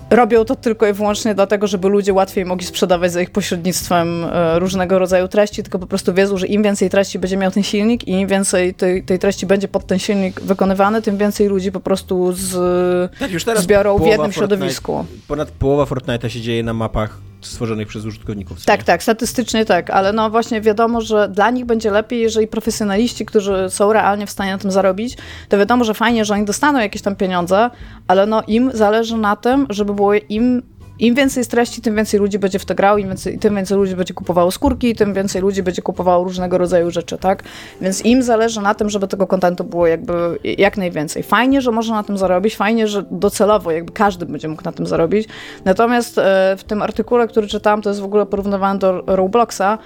robią 0.09 0.45
to 0.45 0.55
tylko 0.55 0.87
i 0.87 0.93
wyłącznie 0.93 1.35
dlatego, 1.35 1.67
żeby 1.67 1.89
ludzie 1.89 2.13
łatwiej 2.13 2.45
mogli 2.45 2.65
sprzedawać 2.65 3.11
za 3.11 3.21
ich 3.21 3.31
pośrednictwem 3.31 4.25
e, 4.25 4.59
różnego 4.59 4.99
rodzaju 4.99 5.27
treści, 5.27 5.63
tylko 5.63 5.79
po 5.79 5.87
prostu 5.87 6.13
wiedzą, 6.13 6.37
że 6.37 6.47
im 6.47 6.63
więcej 6.63 6.89
treści 6.89 7.19
będzie 7.19 7.37
miał 7.37 7.51
ten 7.51 7.63
silnik 7.63 8.07
i 8.07 8.11
im 8.11 8.27
więcej 8.27 8.73
tej, 8.73 9.03
tej 9.03 9.19
treści 9.19 9.45
będzie 9.45 9.67
pod 9.67 9.87
ten 9.87 9.99
silnik 9.99 10.41
wykonywany, 10.41 11.01
tym 11.01 11.17
więcej 11.17 11.47
ludzi 11.47 11.71
po 11.71 11.79
prostu 11.79 12.33
z, 12.33 13.11
tak, 13.45 13.59
zbiorą 13.59 13.97
w 13.97 14.05
jednym 14.05 14.31
Fortnite- 14.31 14.33
środowisku. 14.33 15.05
Ponad 15.27 15.51
połowa 15.51 15.83
Fortnite'a 15.83 16.27
się 16.27 16.41
dzieje 16.41 16.63
na 16.63 16.73
mapach 16.73 17.17
stworzonych 17.47 17.87
przez 17.87 18.05
użytkowników. 18.05 18.65
Tak, 18.65 18.83
tak, 18.83 19.03
statystycznie 19.03 19.65
tak, 19.65 19.89
ale 19.89 20.13
no 20.13 20.29
właśnie 20.29 20.61
wiadomo, 20.61 21.01
że 21.01 21.29
dla 21.29 21.49
nich 21.49 21.65
będzie 21.65 21.91
lepiej, 21.91 22.21
jeżeli 22.21 22.47
profesjonaliści, 22.47 23.25
którzy 23.25 23.65
są 23.69 23.93
realnie 23.93 24.27
w 24.27 24.31
stanie 24.31 24.51
na 24.51 24.57
tym 24.57 24.71
zarobić, 24.71 25.17
to 25.49 25.57
wiadomo, 25.57 25.83
że 25.83 25.93
fajnie, 25.93 26.25
że 26.25 26.33
oni 26.33 26.45
dostaną 26.45 26.79
jakieś 26.79 27.01
tam 27.01 27.15
pieniądze, 27.15 27.69
ale 28.07 28.25
no 28.25 28.43
im 28.47 28.71
zależy 28.73 29.17
na 29.17 29.35
tym, 29.35 29.67
żeby 29.69 29.93
było 29.93 30.13
im 30.13 30.63
im 30.99 31.15
więcej 31.15 31.41
jest 31.41 31.51
treści, 31.51 31.81
tym 31.81 31.95
więcej 31.95 32.19
ludzi 32.19 32.39
będzie 32.39 32.59
w 32.59 32.65
to 32.65 32.75
grał, 32.75 32.97
im 32.97 33.07
więcej, 33.07 33.39
tym 33.39 33.55
więcej 33.55 33.77
ludzi 33.77 33.95
będzie 33.95 34.13
kupowało 34.13 34.51
skórki, 34.51 34.95
tym 34.95 35.13
więcej 35.13 35.41
ludzi 35.41 35.63
będzie 35.63 35.81
kupowało 35.81 36.23
różnego 36.23 36.57
rodzaju 36.57 36.91
rzeczy, 36.91 37.17
tak? 37.17 37.43
Więc 37.81 38.05
im 38.05 38.23
zależy 38.23 38.61
na 38.61 38.73
tym, 38.73 38.89
żeby 38.89 39.07
tego 39.07 39.27
kontentu 39.27 39.63
było 39.63 39.87
jakby 39.87 40.13
jak 40.43 40.77
najwięcej. 40.77 41.23
Fajnie, 41.23 41.61
że 41.61 41.71
można 41.71 41.95
na 41.95 42.03
tym 42.03 42.17
zarobić, 42.17 42.55
fajnie, 42.55 42.87
że 42.87 43.05
docelowo 43.11 43.71
jakby 43.71 43.91
każdy 43.91 44.25
będzie 44.25 44.47
mógł 44.47 44.63
na 44.63 44.71
tym 44.71 44.85
zarobić. 44.85 45.27
Natomiast 45.65 46.17
e, 46.17 46.55
w 46.57 46.63
tym 46.63 46.81
artykule, 46.81 47.27
który 47.27 47.47
czytałam, 47.47 47.81
to 47.81 47.89
jest 47.89 48.01
w 48.01 48.05
ogóle 48.05 48.25
porównywane 48.25 48.79
do 48.79 49.03
Robloxa, 49.07 49.77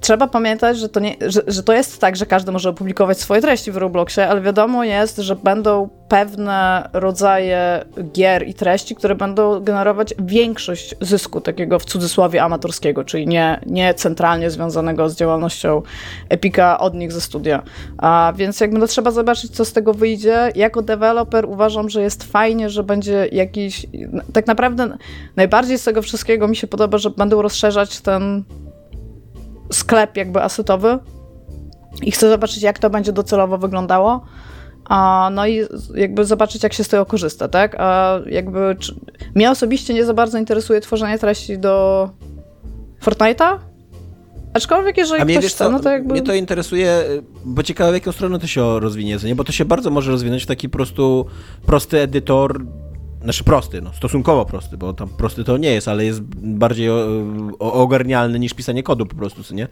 Trzeba 0.00 0.26
pamiętać, 0.26 0.78
że 0.78 0.88
to, 0.88 1.00
nie, 1.00 1.16
że, 1.26 1.42
że 1.46 1.62
to 1.62 1.72
jest 1.72 2.00
tak, 2.00 2.16
że 2.16 2.26
każdy 2.26 2.52
może 2.52 2.70
opublikować 2.70 3.20
swoje 3.20 3.40
treści 3.40 3.72
w 3.72 3.76
Robloxie, 3.76 4.28
ale 4.28 4.40
wiadomo 4.40 4.84
jest, 4.84 5.16
że 5.16 5.36
będą 5.36 5.88
pewne 6.08 6.88
rodzaje 6.92 7.84
gier 8.12 8.48
i 8.48 8.54
treści, 8.54 8.94
które 8.94 9.14
będą 9.14 9.60
generować 9.60 10.14
większość 10.18 10.94
zysku 11.00 11.40
takiego 11.40 11.78
w 11.78 11.84
cudzysłowie 11.84 12.42
amatorskiego, 12.42 13.04
czyli 13.04 13.26
nie, 13.26 13.60
nie 13.66 13.94
centralnie 13.94 14.50
związanego 14.50 15.08
z 15.08 15.16
działalnością 15.16 15.82
Epika 16.28 16.78
od 16.78 16.94
nich 16.94 17.12
ze 17.12 17.20
studia. 17.20 17.62
A 17.98 18.32
więc 18.36 18.60
jakby 18.60 18.78
no 18.78 18.86
trzeba 18.86 19.10
zobaczyć, 19.10 19.50
co 19.50 19.64
z 19.64 19.72
tego 19.72 19.94
wyjdzie. 19.94 20.52
Jako 20.54 20.82
deweloper 20.82 21.44
uważam, 21.44 21.90
że 21.90 22.02
jest 22.02 22.24
fajnie, 22.24 22.70
że 22.70 22.82
będzie 22.82 23.28
jakiś. 23.32 23.86
Tak 24.32 24.46
naprawdę 24.46 24.96
najbardziej 25.36 25.78
z 25.78 25.84
tego 25.84 26.02
wszystkiego 26.02 26.48
mi 26.48 26.56
się 26.56 26.66
podoba, 26.66 26.98
że 26.98 27.10
będą 27.10 27.42
rozszerzać 27.42 28.00
ten 28.00 28.44
sklep 29.72 30.16
jakby 30.16 30.42
asetowy 30.42 30.98
i 32.02 32.10
chcę 32.10 32.28
zobaczyć, 32.28 32.62
jak 32.62 32.78
to 32.78 32.90
będzie 32.90 33.12
docelowo 33.12 33.58
wyglądało. 33.58 34.24
A, 34.84 35.30
no 35.32 35.46
i 35.46 35.60
jakby 35.94 36.24
zobaczyć, 36.24 36.62
jak 36.62 36.72
się 36.72 36.84
z 36.84 36.88
tego 36.88 37.06
korzysta, 37.06 37.48
tak? 37.48 37.76
A 37.78 38.18
jakby 38.26 38.76
czy, 38.78 38.94
mnie 39.34 39.50
osobiście 39.50 39.94
nie 39.94 40.04
za 40.04 40.14
bardzo 40.14 40.38
interesuje 40.38 40.80
tworzenie 40.80 41.18
treści 41.18 41.58
do 41.58 42.08
Fortnite'a. 43.02 43.58
Aczkolwiek, 44.54 44.96
jeżeli 44.96 45.22
A 45.22 45.24
mnie, 45.24 45.40
wiesz 45.40 45.52
chce, 45.52 45.64
co, 45.64 45.70
no 45.70 45.80
to 45.80 45.90
jakby... 45.90 46.12
mnie 46.12 46.22
to 46.22 46.34
interesuje, 46.34 47.04
bo 47.44 47.62
ciekawe 47.62 47.90
w 47.90 47.94
jaką 47.94 48.12
stronę 48.12 48.38
to 48.38 48.46
się 48.46 48.80
rozwinie, 48.80 49.16
nie? 49.24 49.34
bo 49.34 49.44
to 49.44 49.52
się 49.52 49.64
bardzo 49.64 49.90
może 49.90 50.10
rozwinąć 50.10 50.42
w 50.42 50.46
taki 50.46 50.68
po 50.68 50.76
prostu 50.76 51.26
prosty 51.66 52.00
edytor, 52.00 52.60
znaczy 53.26 53.44
prosty, 53.44 53.82
no 53.82 53.92
stosunkowo 53.92 54.44
prosty, 54.44 54.76
bo 54.76 54.92
tam 54.92 55.08
prosty 55.08 55.44
to 55.44 55.56
nie 55.56 55.70
jest, 55.70 55.88
ale 55.88 56.04
jest 56.04 56.20
bardziej 56.36 56.90
o, 56.90 57.06
o, 57.58 57.72
ogarnialny 57.72 58.38
niż 58.38 58.54
pisanie 58.54 58.82
kodu 58.82 59.06
po 59.06 59.16
prostu, 59.16 59.54
nie? 59.54 59.68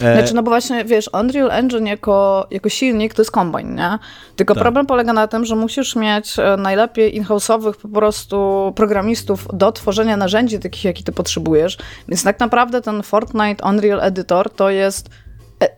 E, 0.00 0.18
Znaczy, 0.18 0.34
no 0.34 0.42
bo 0.42 0.50
właśnie, 0.50 0.84
wiesz, 0.84 1.10
Unreal 1.20 1.50
Engine 1.50 1.86
jako, 1.86 2.46
jako 2.50 2.68
silnik 2.68 3.14
to 3.14 3.22
jest 3.22 3.30
kombine, 3.30 3.74
nie? 3.74 3.98
Tylko 4.36 4.54
Tak. 4.54 4.62
problem 4.62 4.86
polega 4.86 5.12
na 5.12 5.28
tym, 5.28 5.44
że 5.44 5.56
musisz 5.56 5.96
mieć 5.96 6.38
e, 6.38 6.56
najlepiej 6.56 7.16
in-house'owych 7.16 7.72
po 7.72 7.88
prostu 7.88 8.72
programistów 8.76 9.48
do 9.52 9.72
tworzenia 9.72 10.16
narzędzi 10.16 10.58
takich, 10.58 10.84
jakich 10.84 11.04
ty 11.04 11.12
potrzebujesz. 11.12 11.78
Więc 12.08 12.24
tak 12.24 12.40
naprawdę 12.40 12.82
ten 12.82 13.02
Fortnite 13.02 13.68
Unreal 13.68 14.00
Editor 14.00 14.50
to 14.50 14.70
jest 14.70 15.08
e, 15.08 15.27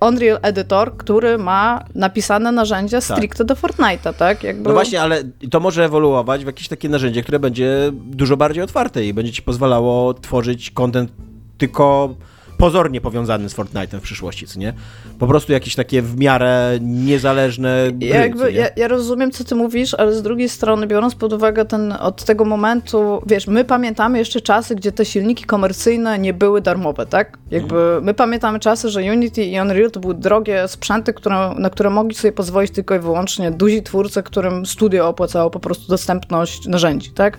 Unreal 0.00 0.38
Editor, 0.42 0.96
który 0.96 1.38
ma 1.38 1.84
napisane 1.94 2.52
narzędzia 2.52 3.00
stricte 3.00 3.44
do 3.44 3.54
Fortnite'a, 3.54 4.14
tak? 4.14 4.44
Jakby... 4.44 4.62
No 4.62 4.72
właśnie, 4.72 5.02
ale 5.02 5.22
to 5.50 5.60
może 5.60 5.84
ewoluować 5.84 6.44
w 6.44 6.46
jakieś 6.46 6.68
takie 6.68 6.88
narzędzie, 6.88 7.22
które 7.22 7.38
będzie 7.38 7.90
dużo 7.92 8.36
bardziej 8.36 8.62
otwarte 8.62 9.04
i 9.04 9.14
będzie 9.14 9.32
ci 9.32 9.42
pozwalało 9.42 10.14
tworzyć 10.14 10.70
content 10.70 11.12
tylko 11.58 12.14
pozornie 12.60 13.00
powiązany 13.00 13.48
z 13.48 13.54
Fortnite'em 13.54 13.98
w 13.98 14.02
przyszłości, 14.02 14.46
co 14.46 14.58
nie? 14.60 14.72
Po 15.18 15.26
prostu 15.26 15.52
jakieś 15.52 15.74
takie 15.74 16.02
w 16.02 16.18
miarę 16.18 16.78
niezależne 16.80 17.92
gry, 17.92 18.08
jakby, 18.08 18.52
ja, 18.52 18.66
ja 18.76 18.88
rozumiem, 18.88 19.30
co 19.30 19.44
ty 19.44 19.54
mówisz, 19.54 19.94
ale 19.94 20.14
z 20.14 20.22
drugiej 20.22 20.48
strony, 20.48 20.86
biorąc 20.86 21.14
pod 21.14 21.32
uwagę 21.32 21.64
ten, 21.64 21.92
od 21.92 22.24
tego 22.24 22.44
momentu, 22.44 23.22
wiesz, 23.26 23.46
my 23.46 23.64
pamiętamy 23.64 24.18
jeszcze 24.18 24.40
czasy, 24.40 24.74
gdzie 24.74 24.92
te 24.92 25.04
silniki 25.04 25.44
komercyjne 25.44 26.18
nie 26.18 26.34
były 26.34 26.60
darmowe, 26.60 27.06
tak? 27.06 27.38
Jakby 27.50 27.76
Mhm. 27.76 28.04
my 28.04 28.14
pamiętamy 28.14 28.60
czasy, 28.60 28.90
że 28.90 29.00
Unity 29.00 29.44
i 29.44 29.60
Unreal 29.60 29.90
to 29.90 30.00
były 30.00 30.14
drogie 30.14 30.68
sprzęty, 30.68 31.14
które, 31.14 31.54
na 31.58 31.70
które 31.70 31.90
mogli 31.90 32.14
sobie 32.14 32.32
pozwolić 32.32 32.70
tylko 32.70 32.94
i 32.94 32.98
wyłącznie 32.98 33.50
duzi 33.50 33.82
twórcy, 33.82 34.22
którym 34.22 34.66
studio 34.66 35.08
opłacało 35.08 35.50
po 35.50 35.60
prostu 35.60 35.88
dostępność 35.88 36.66
narzędzi, 36.66 37.10
tak? 37.10 37.38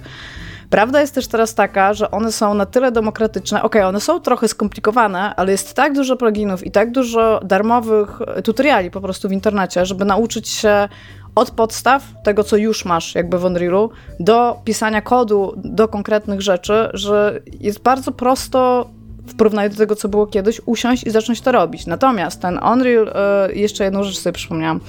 Prawda 0.71 1.01
jest 1.01 1.15
też 1.15 1.27
teraz 1.27 1.55
taka, 1.55 1.93
że 1.93 2.11
one 2.11 2.31
są 2.31 2.53
na 2.53 2.65
tyle 2.65 2.91
demokratyczne, 2.91 3.63
okej, 3.63 3.83
one 3.83 3.99
są 4.01 4.19
trochę 4.19 4.47
skomplikowane, 4.47 5.35
ale 5.35 5.51
jest 5.51 5.73
tak 5.73 5.93
dużo 5.93 6.17
pluginów 6.17 6.65
i 6.65 6.71
tak 6.71 6.91
dużo 6.91 7.39
darmowych 7.43 8.19
tutoriali 8.43 8.91
po 8.91 9.01
prostu 9.01 9.29
w 9.29 9.31
internecie, 9.31 9.85
żeby 9.85 10.05
nauczyć 10.05 10.49
się 10.49 10.89
od 11.35 11.51
podstaw 11.51 12.03
tego, 12.23 12.43
co 12.43 12.57
już 12.57 12.85
masz 12.85 13.15
jakby 13.15 13.39
w 13.39 13.45
Unrealu, 13.45 13.89
do 14.19 14.59
pisania 14.65 15.01
kodu, 15.01 15.53
do 15.57 15.87
konkretnych 15.87 16.41
rzeczy, 16.41 16.89
że 16.93 17.39
jest 17.59 17.81
bardzo 17.81 18.11
prosto 18.11 18.89
w 19.27 19.35
porównaniu 19.35 19.69
do 19.69 19.75
tego, 19.75 19.95
co 19.95 20.09
było 20.09 20.27
kiedyś, 20.27 20.61
usiąść 20.65 21.03
i 21.03 21.09
zacząć 21.09 21.41
to 21.41 21.51
robić. 21.51 21.87
Natomiast 21.87 22.41
ten 22.41 22.59
Unreal, 22.73 23.13
y, 23.49 23.55
jeszcze 23.55 23.83
jedną 23.83 24.03
rzecz 24.03 24.19
sobie 24.19 24.33
przypomniałam, 24.33 24.79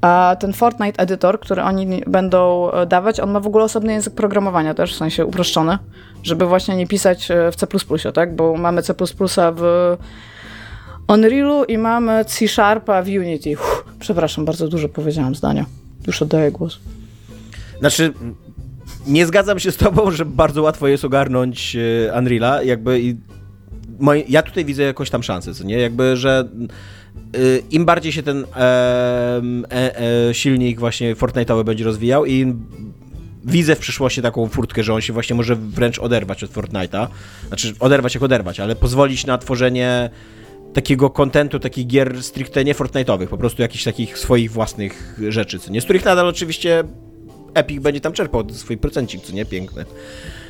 a 0.00 0.36
ten 0.40 0.52
Fortnite 0.52 1.02
Editor, 1.02 1.40
który 1.40 1.62
oni 1.62 2.02
będą 2.06 2.70
e, 2.70 2.86
dawać, 2.86 3.20
on 3.20 3.30
ma 3.30 3.40
w 3.40 3.46
ogóle 3.46 3.64
osobny 3.64 3.92
język 3.92 4.14
programowania 4.14 4.74
też, 4.74 4.94
w 4.94 4.96
sensie 4.96 5.26
uproszczony, 5.26 5.78
żeby 6.22 6.46
właśnie 6.46 6.76
nie 6.76 6.86
pisać 6.86 7.30
e, 7.30 7.52
w 7.52 7.56
C++, 7.56 7.66
tak? 8.14 8.36
Bo 8.36 8.56
mamy 8.56 8.82
C++ 8.82 8.94
w 9.56 9.96
Unrealu 11.08 11.64
i 11.64 11.78
mamy 11.78 12.24
C 12.24 12.48
Sharpa 12.48 13.02
w 13.02 13.06
Unity. 13.06 13.52
Uff, 13.52 13.84
przepraszam, 13.98 14.44
bardzo 14.44 14.68
dużo 14.68 14.88
powiedziałam 14.88 15.34
zdania. 15.34 15.66
Już 16.06 16.22
oddaję 16.22 16.50
głos. 16.50 16.78
Znaczy, 17.80 18.12
nie 19.06 19.26
zgadzam 19.26 19.58
się 19.58 19.72
z 19.72 19.76
tobą, 19.76 20.10
że 20.10 20.24
bardzo 20.24 20.62
łatwo 20.62 20.88
jest 20.88 21.04
ogarnąć 21.04 21.76
e, 21.76 22.18
Unreala, 22.18 22.62
jakby 22.62 23.00
i 23.00 23.16
ja 24.28 24.42
tutaj 24.42 24.64
widzę 24.64 24.82
jakąś 24.82 25.10
tam 25.10 25.22
szansę, 25.22 25.54
co 25.54 25.64
nie? 25.64 25.78
Jakby, 25.78 26.16
że 26.16 26.48
im 27.70 27.84
bardziej 27.84 28.12
się 28.12 28.22
ten 28.22 28.44
e, 28.56 29.42
e, 29.70 30.34
silnik 30.34 30.80
właśnie 30.80 31.16
Fortnite'owy 31.16 31.64
będzie 31.64 31.84
rozwijał 31.84 32.26
i 32.26 32.54
widzę 33.44 33.76
w 33.76 33.78
przyszłości 33.78 34.22
taką 34.22 34.48
furtkę, 34.48 34.82
że 34.82 34.94
on 34.94 35.00
się 35.00 35.12
właśnie 35.12 35.36
może 35.36 35.56
wręcz 35.56 35.98
oderwać 35.98 36.44
od 36.44 36.50
Fortnite'a. 36.50 37.06
Znaczy, 37.48 37.74
oderwać 37.80 38.14
jak 38.14 38.22
oderwać, 38.22 38.60
ale 38.60 38.76
pozwolić 38.76 39.26
na 39.26 39.38
tworzenie 39.38 40.10
takiego 40.74 41.10
kontentu, 41.10 41.58
takich 41.58 41.86
gier 41.86 42.22
stricte 42.22 42.64
nie 42.64 42.74
Fortnite'owych, 42.74 43.26
po 43.26 43.38
prostu 43.38 43.62
jakichś 43.62 43.84
takich 43.84 44.18
swoich 44.18 44.52
własnych 44.52 45.20
rzeczy, 45.28 45.58
co 45.58 45.70
nie? 45.70 45.80
Z 45.80 45.84
których 45.84 46.04
nadal 46.04 46.28
oczywiście 46.28 46.84
Epic 47.54 47.82
będzie 47.82 48.00
tam 48.00 48.12
czerpał 48.12 48.50
swój 48.50 48.76
procencik, 48.76 49.22
co 49.22 49.32
nie? 49.32 49.44
Piękny. 49.44 49.84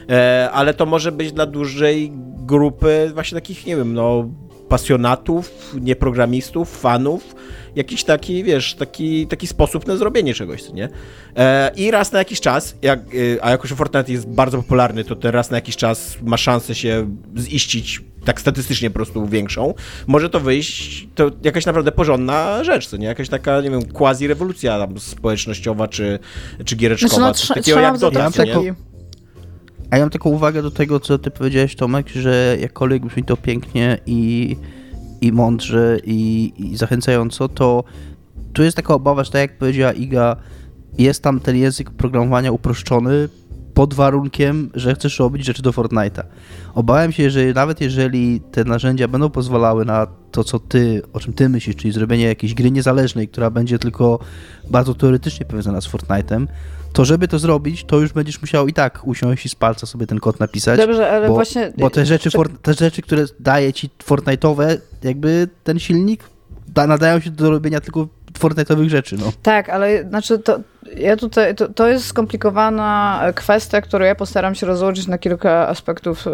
E, 0.09 0.51
ale 0.53 0.75
to 0.75 0.87
może 0.87 1.13
być 1.13 1.33
dla 1.33 1.47
dużej 1.47 2.13
grupy 2.37 3.11
właśnie 3.15 3.35
takich, 3.35 3.67
nie 3.67 3.77
wiem, 3.77 3.95
no 3.95 4.31
pasjonatów, 4.71 5.75
nieprogramistów, 5.81 6.81
fanów, 6.81 7.35
jakiś 7.77 8.05
taki, 8.05 8.45
wiesz, 8.45 8.75
taki, 8.75 9.27
taki 9.27 9.47
sposób 9.47 9.87
na 9.87 9.97
zrobienie 9.97 10.35
czegoś, 10.35 10.73
nie? 10.73 10.89
E, 11.37 11.71
I 11.77 11.91
raz 11.91 12.13
na 12.13 12.19
jakiś 12.19 12.41
czas, 12.41 12.75
jak, 12.83 13.01
e, 13.01 13.45
a 13.45 13.51
jako, 13.51 13.69
że 13.69 13.77
Fortnite 13.77 14.13
jest 14.13 14.29
bardzo 14.29 14.57
popularny, 14.59 15.05
to 15.05 15.17
ten 15.17 15.31
raz 15.31 15.51
na 15.51 15.57
jakiś 15.57 15.77
czas 15.77 16.17
ma 16.23 16.37
szansę 16.37 16.75
się 16.75 17.17
ziścić 17.39 18.03
tak 18.25 18.41
statystycznie 18.41 18.91
po 18.91 18.95
prostu 18.95 19.27
większą, 19.27 19.75
może 20.07 20.31
to 20.31 20.41
wyjść, 20.41 21.09
to 21.15 21.31
jakaś 21.45 21.67
naprawdę 21.67 21.93
porządna 21.93 22.65
rzecz, 22.65 22.87
co 22.87 22.97
nie? 22.97 23.07
Jakaś 23.07 23.29
taka, 23.29 23.61
nie 23.61 23.71
wiem, 23.71 23.83
quasi-rewolucja 23.83 24.89
społecznościowa, 24.99 25.89
czy, 25.89 26.19
czy 26.65 26.77
giereczkowa, 26.77 27.15
Znaczy, 27.17 27.47
no, 27.49 27.55
trze- 27.55 27.55
takiego 27.55 27.81
jak 27.81 27.95
nie? 27.95 28.55
taki- 28.55 28.90
A 29.91 29.97
ja 29.97 30.03
mam 30.03 30.11
taką 30.11 30.31
uwagę 30.31 30.63
do 30.63 30.71
tego, 30.71 31.01
co 31.01 31.19
ty 31.19 31.31
powiedziałeś, 31.31 31.77
Tomek, 31.77 32.09
że 32.09 32.57
jakkolwiek 32.61 33.07
brzmi 33.07 33.25
to 33.25 33.37
pięknie 33.37 33.99
i, 34.07 34.57
i 35.21 35.33
mądrze 35.33 35.99
i, 36.05 36.53
i 36.59 36.77
zachęcająco, 36.77 37.49
to 37.49 37.85
tu 38.53 38.63
jest 38.63 38.77
taka 38.77 38.95
obawa, 38.95 39.25
że 39.25 39.31
tak 39.31 39.41
jak 39.41 39.59
powiedziała 39.59 39.93
Iga, 39.93 40.37
jest 40.99 41.23
tam 41.23 41.41
ten 41.41 41.57
język 41.57 41.91
programowania 41.91 42.53
uproszczony 42.53 43.29
pod 43.75 43.95
warunkiem, 43.95 44.71
że 44.75 44.95
chcesz 44.95 45.19
robić 45.19 45.45
rzeczy 45.45 45.63
do 45.63 45.71
Fortnite'a. 45.71 46.23
Obawiam 46.75 47.13
się, 47.13 47.31
że 47.31 47.53
nawet 47.55 47.81
jeżeli 47.81 48.41
te 48.41 48.65
narzędzia 48.65 49.09
będą 49.09 49.31
pozwalały 49.31 49.85
na 49.85 50.07
to, 50.31 50.45
co 50.45 50.59
ty, 50.59 51.03
o 51.13 51.21
czym 51.21 51.33
ty 51.33 51.49
myślisz, 51.49 51.77
czyli 51.77 51.93
zrobienie 51.93 52.25
jakiejś 52.25 52.55
gry 52.55 52.71
niezależnej, 52.71 53.29
która 53.29 53.51
będzie 53.51 53.79
tylko 53.79 54.19
bardzo 54.71 54.95
teoretycznie 54.95 55.47
powiązana 55.47 55.81
z 55.81 55.89
Fortnite'em, 55.89 56.47
to 56.93 57.05
żeby 57.05 57.29
to 57.29 57.39
zrobić, 57.39 57.85
to 57.85 57.99
już 57.99 58.13
będziesz 58.13 58.41
musiał 58.41 58.69
i 58.69 58.73
tak 58.73 59.07
usiąść 59.07 59.47
i 59.47 59.49
z 59.49 59.55
palca 59.55 59.87
sobie 59.87 60.07
ten 60.07 60.21
kod 60.21 60.41
napisać. 60.41 60.81
Dobrze, 60.81 61.11
ale 61.11 61.29
bo, 61.29 61.35
właśnie... 61.35 61.73
Bo 61.79 61.91
te 61.91 62.07
rzeczy, 62.07 62.31
te 62.63 62.75
rzeczy, 62.75 63.03
które 63.03 63.25
daje 63.41 63.73
ci 63.73 63.91
Fortnite'owe, 64.07 64.79
jakby 65.03 65.49
ten 65.65 65.79
silnik, 65.79 66.25
da, 66.69 66.87
nadają 66.87 67.21
się 67.21 67.31
do 67.31 67.51
robienia 67.51 67.81
tylko 67.81 68.09
Fortnite'owych 68.39 68.89
rzeczy, 68.89 69.17
no. 69.17 69.33
Tak, 69.43 69.69
ale 69.69 70.09
znaczy 70.09 70.39
to, 70.39 70.61
ja 70.97 71.17
tutaj, 71.17 71.55
to, 71.55 71.69
to 71.69 71.89
jest 71.89 72.07
skomplikowana 72.07 73.23
kwestia, 73.35 73.81
którą 73.81 74.05
ja 74.05 74.15
postaram 74.15 74.55
się 74.55 74.67
rozłożyć 74.67 75.07
na 75.07 75.19
kilka 75.19 75.69
aspektów 75.69 76.27
yy, 76.27 76.33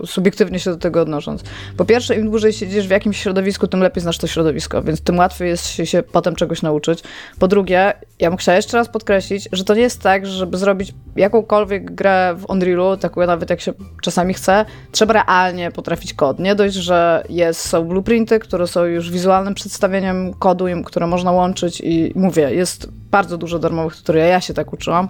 yy, 0.00 0.06
subiektywnie 0.06 0.58
się 0.58 0.70
do 0.70 0.76
tego 0.76 1.02
odnosząc. 1.02 1.42
Po 1.76 1.84
pierwsze, 1.84 2.16
im 2.16 2.30
dłużej 2.30 2.52
siedzisz 2.52 2.86
w 2.86 2.90
jakimś 2.90 3.22
środowisku, 3.22 3.66
tym 3.66 3.80
lepiej 3.80 4.02
znasz 4.02 4.18
to 4.18 4.26
środowisko, 4.26 4.82
więc 4.82 5.00
tym 5.00 5.18
łatwiej 5.18 5.48
jest 5.48 5.66
się, 5.66 5.86
się 5.86 6.02
potem 6.02 6.36
czegoś 6.36 6.62
nauczyć. 6.62 7.02
Po 7.38 7.48
drugie, 7.48 7.92
ja 8.18 8.30
bym 8.30 8.36
chciała 8.36 8.56
jeszcze 8.56 8.76
raz 8.76 8.88
podkreślić, 8.88 9.48
że 9.52 9.64
to 9.64 9.74
nie 9.74 9.80
jest 9.80 10.02
tak, 10.02 10.26
że 10.26 10.32
żeby 10.32 10.58
zrobić 10.58 10.94
jakąkolwiek 11.16 11.94
grę 11.94 12.34
w 12.38 12.50
Unrealu, 12.50 12.96
taką 12.96 13.26
nawet 13.26 13.50
jak 13.50 13.60
się 13.60 13.72
czasami 14.02 14.34
chce, 14.34 14.64
trzeba 14.92 15.12
realnie 15.12 15.70
potrafić 15.70 16.14
kod. 16.14 16.38
Nie 16.38 16.54
dość, 16.54 16.74
że 16.74 17.24
jest, 17.28 17.60
są 17.60 17.84
blueprinty, 17.84 18.38
które 18.38 18.66
są 18.66 18.84
już 18.84 19.10
wizualnym 19.10 19.54
przedstawieniem 19.54 20.34
kodu, 20.34 20.64
które 20.84 21.06
można 21.06 21.32
łączyć 21.32 21.80
i 21.84 22.12
mówię, 22.14 22.54
jest 22.54 22.88
bardzo 23.10 23.37
dużo 23.38 23.58
darmowych 23.58 23.96
tutoriali, 23.96 24.30
ja 24.30 24.40
się 24.40 24.54
tak 24.54 24.72
uczyłam. 24.72 25.08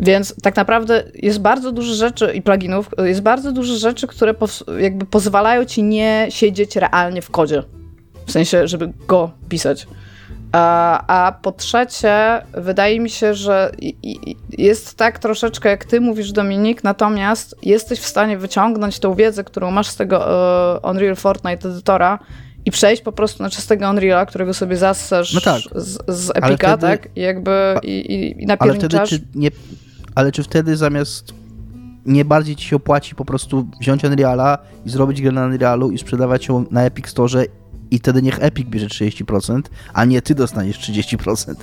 Więc 0.00 0.34
tak 0.42 0.56
naprawdę 0.56 1.04
jest 1.14 1.40
bardzo 1.40 1.72
dużo 1.72 1.94
rzeczy 1.94 2.32
i 2.34 2.42
pluginów, 2.42 2.90
jest 2.98 3.20
bardzo 3.20 3.52
dużo 3.52 3.76
rzeczy, 3.76 4.06
które 4.06 4.34
jakby 4.78 5.06
pozwalają 5.06 5.64
ci 5.64 5.82
nie 5.82 6.26
siedzieć 6.30 6.76
realnie 6.76 7.22
w 7.22 7.30
kodzie. 7.30 7.62
W 8.26 8.32
sensie, 8.32 8.68
żeby 8.68 8.92
go 9.06 9.30
pisać. 9.48 9.86
A, 10.52 11.26
a 11.26 11.32
po 11.32 11.52
trzecie, 11.52 12.42
wydaje 12.54 13.00
mi 13.00 13.10
się, 13.10 13.34
że 13.34 13.72
jest 14.58 14.96
tak 14.96 15.18
troszeczkę, 15.18 15.68
jak 15.68 15.84
ty 15.84 16.00
mówisz, 16.00 16.32
Dominik, 16.32 16.84
natomiast 16.84 17.56
jesteś 17.62 18.00
w 18.00 18.06
stanie 18.06 18.38
wyciągnąć 18.38 18.98
tą 18.98 19.14
wiedzę, 19.14 19.44
którą 19.44 19.70
masz 19.70 19.88
z 19.88 19.96
tego 19.96 20.18
uh, 20.18 20.90
Unreal 20.90 21.16
Fortnite 21.16 21.68
edytora 21.68 22.18
i 22.66 22.70
przejść 22.70 23.02
po 23.02 23.12
prostu 23.12 23.42
na 23.42 23.50
czystego 23.50 23.90
Unreala, 23.90 24.26
którego 24.26 24.54
sobie 24.54 24.76
zassasz 24.76 25.34
no 25.34 25.40
tak. 25.40 25.60
z, 25.74 25.98
z 26.08 26.30
Epica, 26.30 26.56
wtedy, 26.56 26.80
tak? 26.80 27.08
I 27.16 27.20
jakby 27.20 27.74
i, 27.82 27.90
i, 27.90 28.42
i 28.42 28.46
ale 28.58 28.74
wtedy, 28.74 28.98
czy 29.06 29.20
nie, 29.34 29.50
ale 30.14 30.32
czy 30.32 30.42
wtedy 30.42 30.76
zamiast 30.76 31.34
nie 32.06 32.24
bardziej 32.24 32.56
ci 32.56 32.68
się 32.68 32.76
opłaci 32.76 33.14
po 33.14 33.24
prostu 33.24 33.66
wziąć 33.80 34.04
Unreala 34.04 34.58
i 34.86 34.90
zrobić 34.90 35.22
grę 35.22 35.32
na 35.32 35.44
Unrealu 35.44 35.90
i 35.90 35.98
sprzedawać 35.98 36.48
ją 36.48 36.64
na 36.70 36.84
Epic 36.84 37.08
Store 37.08 37.44
i 37.90 37.98
wtedy 37.98 38.22
niech 38.22 38.42
Epic 38.42 38.68
bierze 38.68 38.86
30%, 38.86 39.62
a 39.94 40.04
nie 40.04 40.22
ty 40.22 40.34
dostaniesz 40.34 40.78
30%. 40.78 41.54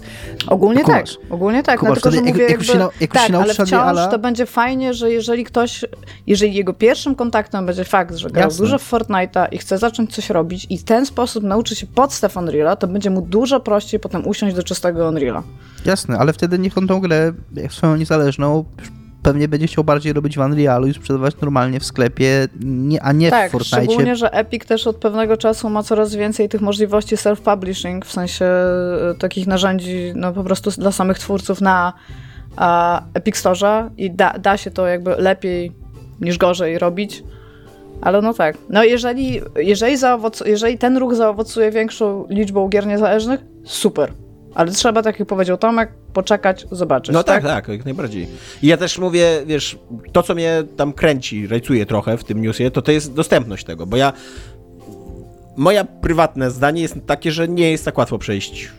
Ogólnie 0.47 0.81
no, 0.81 0.87
tak, 0.87 1.05
ogólnie 1.29 1.63
tak. 1.63 1.79
Kumasz, 1.79 1.95
no, 1.95 2.01
tylko, 2.01 2.11
że 2.11 2.21
mówię, 2.21 2.41
jak, 2.41 2.49
jakby, 2.49 2.65
się, 2.65 2.87
jak 3.01 3.11
tak, 3.13 3.27
się 3.27 3.37
ale 3.37 3.53
wciąż 3.53 4.11
to 4.11 4.19
będzie 4.19 4.45
fajnie, 4.45 4.93
że 4.93 5.11
jeżeli 5.11 5.43
ktoś, 5.43 5.85
jeżeli 6.27 6.53
jego 6.53 6.73
pierwszym 6.73 7.15
kontaktem 7.15 7.65
będzie 7.65 7.83
fakt, 7.83 8.15
że 8.15 8.29
grał 8.29 8.47
Jasne. 8.47 8.65
dużo 8.65 8.79
w 8.79 8.91
Fortnite'a 8.91 9.47
i 9.51 9.57
chce 9.57 9.77
zacząć 9.77 10.15
coś 10.15 10.29
robić 10.29 10.67
i 10.69 10.77
w 10.77 10.83
ten 10.83 11.05
sposób 11.05 11.43
nauczy 11.43 11.75
się 11.75 11.87
podstaw 11.87 12.35
Unreal'a, 12.35 12.77
to 12.77 12.87
będzie 12.87 13.09
mu 13.09 13.21
dużo 13.21 13.59
prościej 13.59 13.99
potem 13.99 14.27
usiąść 14.27 14.55
do 14.55 14.63
czystego 14.63 15.11
Unreal'a. 15.11 15.41
Jasne, 15.85 16.17
ale 16.17 16.33
wtedy 16.33 16.59
niech 16.59 16.77
on 16.77 16.87
tą 16.87 16.99
grę, 16.99 17.33
jak 17.53 17.73
swoją 17.73 17.95
niezależną, 17.95 18.65
pewnie 19.23 19.47
będzie 19.47 19.67
chciał 19.67 19.83
bardziej 19.83 20.13
robić 20.13 20.37
w 20.37 20.39
Unrealu 20.39 20.87
i 20.87 20.93
sprzedawać 20.93 21.35
normalnie 21.41 21.79
w 21.79 21.85
sklepie, 21.85 22.47
a 23.01 23.11
nie 23.11 23.29
tak, 23.29 23.49
w 23.49 23.51
Fortnite. 23.51 23.83
szczególnie, 23.83 24.15
że 24.15 24.33
Epic 24.33 24.65
też 24.65 24.87
od 24.87 24.95
pewnego 24.95 25.37
czasu 25.37 25.69
ma 25.69 25.83
coraz 25.83 26.15
więcej 26.15 26.49
tych 26.49 26.61
możliwości 26.61 27.15
self-publishing, 27.15 28.05
w 28.05 28.11
sensie 28.11 28.45
e, 28.45 29.13
takich 29.19 29.47
narzędzi 29.47 30.13
no 30.15 30.33
po 30.33 30.43
prostu 30.43 30.71
dla 30.71 30.91
samych 30.91 31.19
twórców 31.19 31.61
na 31.61 31.93
a, 32.55 33.01
Epic 33.13 33.37
Store 33.37 33.89
i 33.97 34.11
da, 34.11 34.33
da 34.39 34.57
się 34.57 34.71
to 34.71 34.87
jakby 34.87 35.15
lepiej 35.15 35.71
niż 36.21 36.37
gorzej 36.37 36.79
robić. 36.79 37.23
Ale 38.01 38.21
no 38.21 38.33
tak. 38.33 38.57
No 38.69 38.83
jeżeli, 38.83 39.41
jeżeli, 39.55 39.97
zaowoc- 39.97 40.47
jeżeli 40.47 40.77
ten 40.77 40.97
ruch 40.97 41.15
zaowocuje 41.15 41.71
większą 41.71 42.25
liczbą 42.29 42.67
gier 42.69 42.87
niezależnych, 42.87 43.39
super. 43.65 44.13
Ale 44.55 44.71
trzeba, 44.71 45.01
tak 45.01 45.19
jak 45.19 45.27
powiedział 45.27 45.57
Tomek, 45.57 45.91
poczekać, 46.13 46.65
zobaczyć. 46.71 47.13
No 47.13 47.23
tak, 47.23 47.43
tak, 47.43 47.65
tak, 47.65 47.67
jak 47.67 47.85
najbardziej. 47.85 48.27
I 48.61 48.67
ja 48.67 48.77
też 48.77 48.99
mówię, 48.99 49.27
wiesz, 49.45 49.77
to 50.11 50.23
co 50.23 50.35
mnie 50.35 50.63
tam 50.77 50.93
kręci, 50.93 51.47
rajcuje 51.47 51.85
trochę 51.85 52.17
w 52.17 52.23
tym 52.23 52.41
newsie, 52.41 52.71
to 52.71 52.81
to 52.81 52.91
jest 52.91 53.13
dostępność 53.13 53.65
tego, 53.65 53.85
bo 53.85 53.97
ja 53.97 54.13
moja 55.57 55.83
prywatne 55.83 56.51
zdanie 56.51 56.81
jest 56.81 56.95
takie, 57.05 57.31
że 57.31 57.47
nie 57.47 57.71
jest 57.71 57.85
tak 57.85 57.97
łatwo 57.97 58.17
przejść 58.17 58.71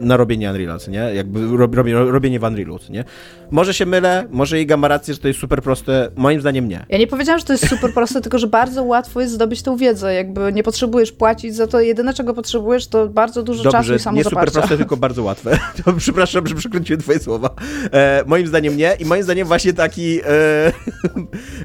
na 0.00 0.16
robienie 0.16 0.50
Unreal'a, 0.50 0.90
nie? 0.90 1.14
Jakby 1.14 1.56
robienie, 1.56 1.98
robienie 1.98 2.40
w 2.40 2.42
Unreal'u, 2.42 2.90
nie? 2.90 3.04
Może 3.50 3.74
się 3.74 3.86
mylę, 3.86 4.24
może 4.30 4.60
Iga 4.60 4.76
ma 4.76 4.88
rację, 4.88 5.14
że 5.14 5.20
to 5.20 5.28
jest 5.28 5.40
super 5.40 5.62
proste, 5.62 6.10
moim 6.16 6.40
zdaniem 6.40 6.68
nie. 6.68 6.86
Ja 6.88 6.98
nie 6.98 7.06
powiedziałam, 7.06 7.38
że 7.38 7.44
to 7.44 7.52
jest 7.52 7.68
super 7.68 7.94
proste, 7.94 8.20
tylko 8.20 8.38
że 8.38 8.46
bardzo 8.46 8.84
łatwo 8.84 9.20
jest 9.20 9.32
zdobyć 9.32 9.62
tą 9.62 9.76
wiedzę, 9.76 10.14
jakby 10.14 10.52
nie 10.52 10.62
potrzebujesz 10.62 11.12
płacić 11.12 11.54
za 11.54 11.66
to, 11.66 11.80
jedyne 11.80 12.14
czego 12.14 12.34
potrzebujesz 12.34 12.86
to 12.86 13.08
bardzo 13.08 13.42
dużo 13.42 13.62
Dobrze, 13.62 13.78
czasu 13.78 13.94
i 13.94 13.98
samo 13.98 14.16
nie 14.16 14.24
super 14.24 14.50
proste, 14.50 14.76
tylko 14.76 14.96
bardzo 14.96 15.22
łatwe. 15.22 15.58
To 15.84 15.92
przepraszam, 15.92 16.46
że 16.46 16.54
przekręciłem 16.54 17.00
twoje 17.00 17.18
słowa. 17.18 17.50
E, 17.92 18.24
moim 18.26 18.46
zdaniem 18.46 18.76
nie 18.76 18.96
i 19.00 19.04
moim 19.04 19.22
zdaniem 19.22 19.48
właśnie 19.48 19.72
taki, 19.72 20.20
e, 20.20 20.26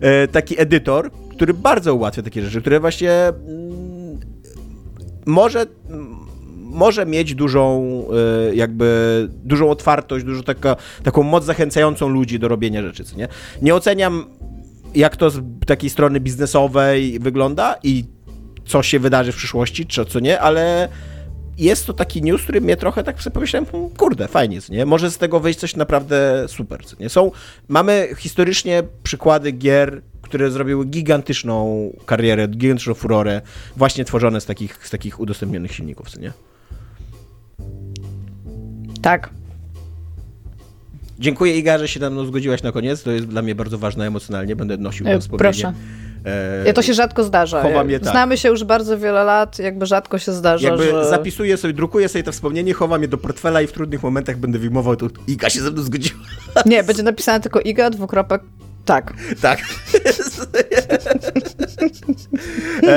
e, 0.01 0.27
taki 0.27 0.61
edytor, 0.61 1.11
który 1.11 1.53
bardzo 1.53 1.95
ułatwia 1.95 2.21
takie 2.21 2.41
rzeczy, 2.41 2.61
które 2.61 2.79
właśnie 2.79 3.11
mm, 3.11 4.19
może 5.25 5.65
może 6.73 7.05
mieć 7.05 7.35
dużą 7.35 7.83
e, 8.49 8.55
jakby 8.55 9.27
dużą 9.43 9.69
otwartość, 9.69 10.25
dużą 10.25 10.43
taka, 10.43 10.75
taką 11.03 11.23
moc 11.23 11.45
zachęcającą 11.45 12.07
ludzi 12.07 12.39
do 12.39 12.47
robienia 12.47 12.81
rzeczy, 12.81 13.03
co 13.03 13.17
nie? 13.17 13.27
Nie 13.61 13.75
oceniam 13.75 14.25
jak 14.95 15.17
to 15.17 15.29
z 15.29 15.41
takiej 15.67 15.89
strony 15.89 16.19
biznesowej 16.19 17.19
wygląda 17.19 17.75
i 17.83 18.05
co 18.65 18.83
się 18.83 18.99
wydarzy 18.99 19.31
w 19.31 19.35
przyszłości, 19.35 19.85
czy 19.85 20.05
co 20.05 20.19
nie, 20.19 20.39
ale 20.39 20.89
jest 21.57 21.85
to 21.85 21.93
taki 21.93 22.21
news, 22.21 22.43
który 22.43 22.61
mnie 22.61 22.77
trochę 22.77 23.03
tak 23.03 23.21
sobie 23.21 23.33
pomyślałem, 23.33 23.65
hmm, 23.65 23.89
kurde, 23.89 24.27
fajnie, 24.27 24.59
nie? 24.69 24.85
Może 24.85 25.11
z 25.11 25.17
tego 25.17 25.39
wyjść 25.39 25.59
coś 25.59 25.75
naprawdę 25.75 26.45
super, 26.47 26.81
nie? 26.99 27.09
Są, 27.09 27.31
mamy 27.67 28.09
historycznie 28.17 28.83
przykłady 29.03 29.51
gier, 29.51 30.01
które 30.21 30.51
zrobiły 30.51 30.85
gigantyczną 30.85 31.89
karierę, 32.05 32.47
gigantyczną 32.47 32.93
furorę, 32.93 33.41
właśnie 33.75 34.05
tworzone 34.05 34.41
z 34.41 34.45
takich, 34.45 34.87
z 34.87 34.89
takich 34.89 35.19
udostępnionych 35.19 35.73
silników, 35.73 36.09
co 36.09 36.19
nie? 36.19 36.33
Tak. 39.03 39.29
Dziękuję 41.19 41.57
Iga, 41.57 41.77
że 41.77 41.87
się 41.87 41.99
na 41.99 42.09
mną 42.09 42.25
zgodziłaś 42.25 42.63
na 42.63 42.71
koniec. 42.71 43.03
To 43.03 43.11
jest 43.11 43.27
dla 43.27 43.41
mnie 43.41 43.55
bardzo 43.55 43.77
ważne 43.77 44.07
emocjonalnie. 44.07 44.55
Będę 44.55 44.77
nosił 44.77 45.07
e, 45.07 45.19
wspomnienie. 45.19 45.51
Proszę. 45.51 45.73
E, 46.25 46.65
ja 46.65 46.73
to 46.73 46.81
się 46.81 46.93
rzadko 46.93 47.23
zdarza. 47.23 47.61
Chowam 47.61 47.89
je 47.89 47.99
tak. 47.99 48.11
Znamy 48.11 48.37
się 48.37 48.49
już 48.49 48.63
bardzo 48.63 48.97
wiele 48.97 49.23
lat, 49.23 49.59
jakby 49.59 49.85
rzadko 49.85 50.19
się 50.19 50.31
zdarza, 50.31 50.67
Jakby 50.67 50.83
że... 50.83 51.09
zapisuję 51.09 51.57
sobie, 51.57 51.73
drukuję 51.73 52.09
sobie 52.09 52.23
to 52.23 52.31
wspomnienie, 52.31 52.73
chowam 52.73 53.01
je 53.01 53.07
do 53.07 53.17
portfela 53.17 53.61
i 53.61 53.67
w 53.67 53.71
trudnych 53.71 54.03
momentach 54.03 54.37
będę 54.37 54.59
wyjmował 54.59 54.95
to 54.95 55.07
Iga 55.27 55.49
się 55.49 55.61
ze 55.61 55.71
mną 55.71 55.81
zgodziła. 55.81 56.19
Nie, 56.65 56.83
będzie 56.83 57.03
napisane 57.03 57.39
tylko 57.39 57.59
Iga, 57.59 57.89
dwukropek, 57.89 58.41
tak. 58.85 59.13
Tak. 59.41 59.59
e, 62.83 62.87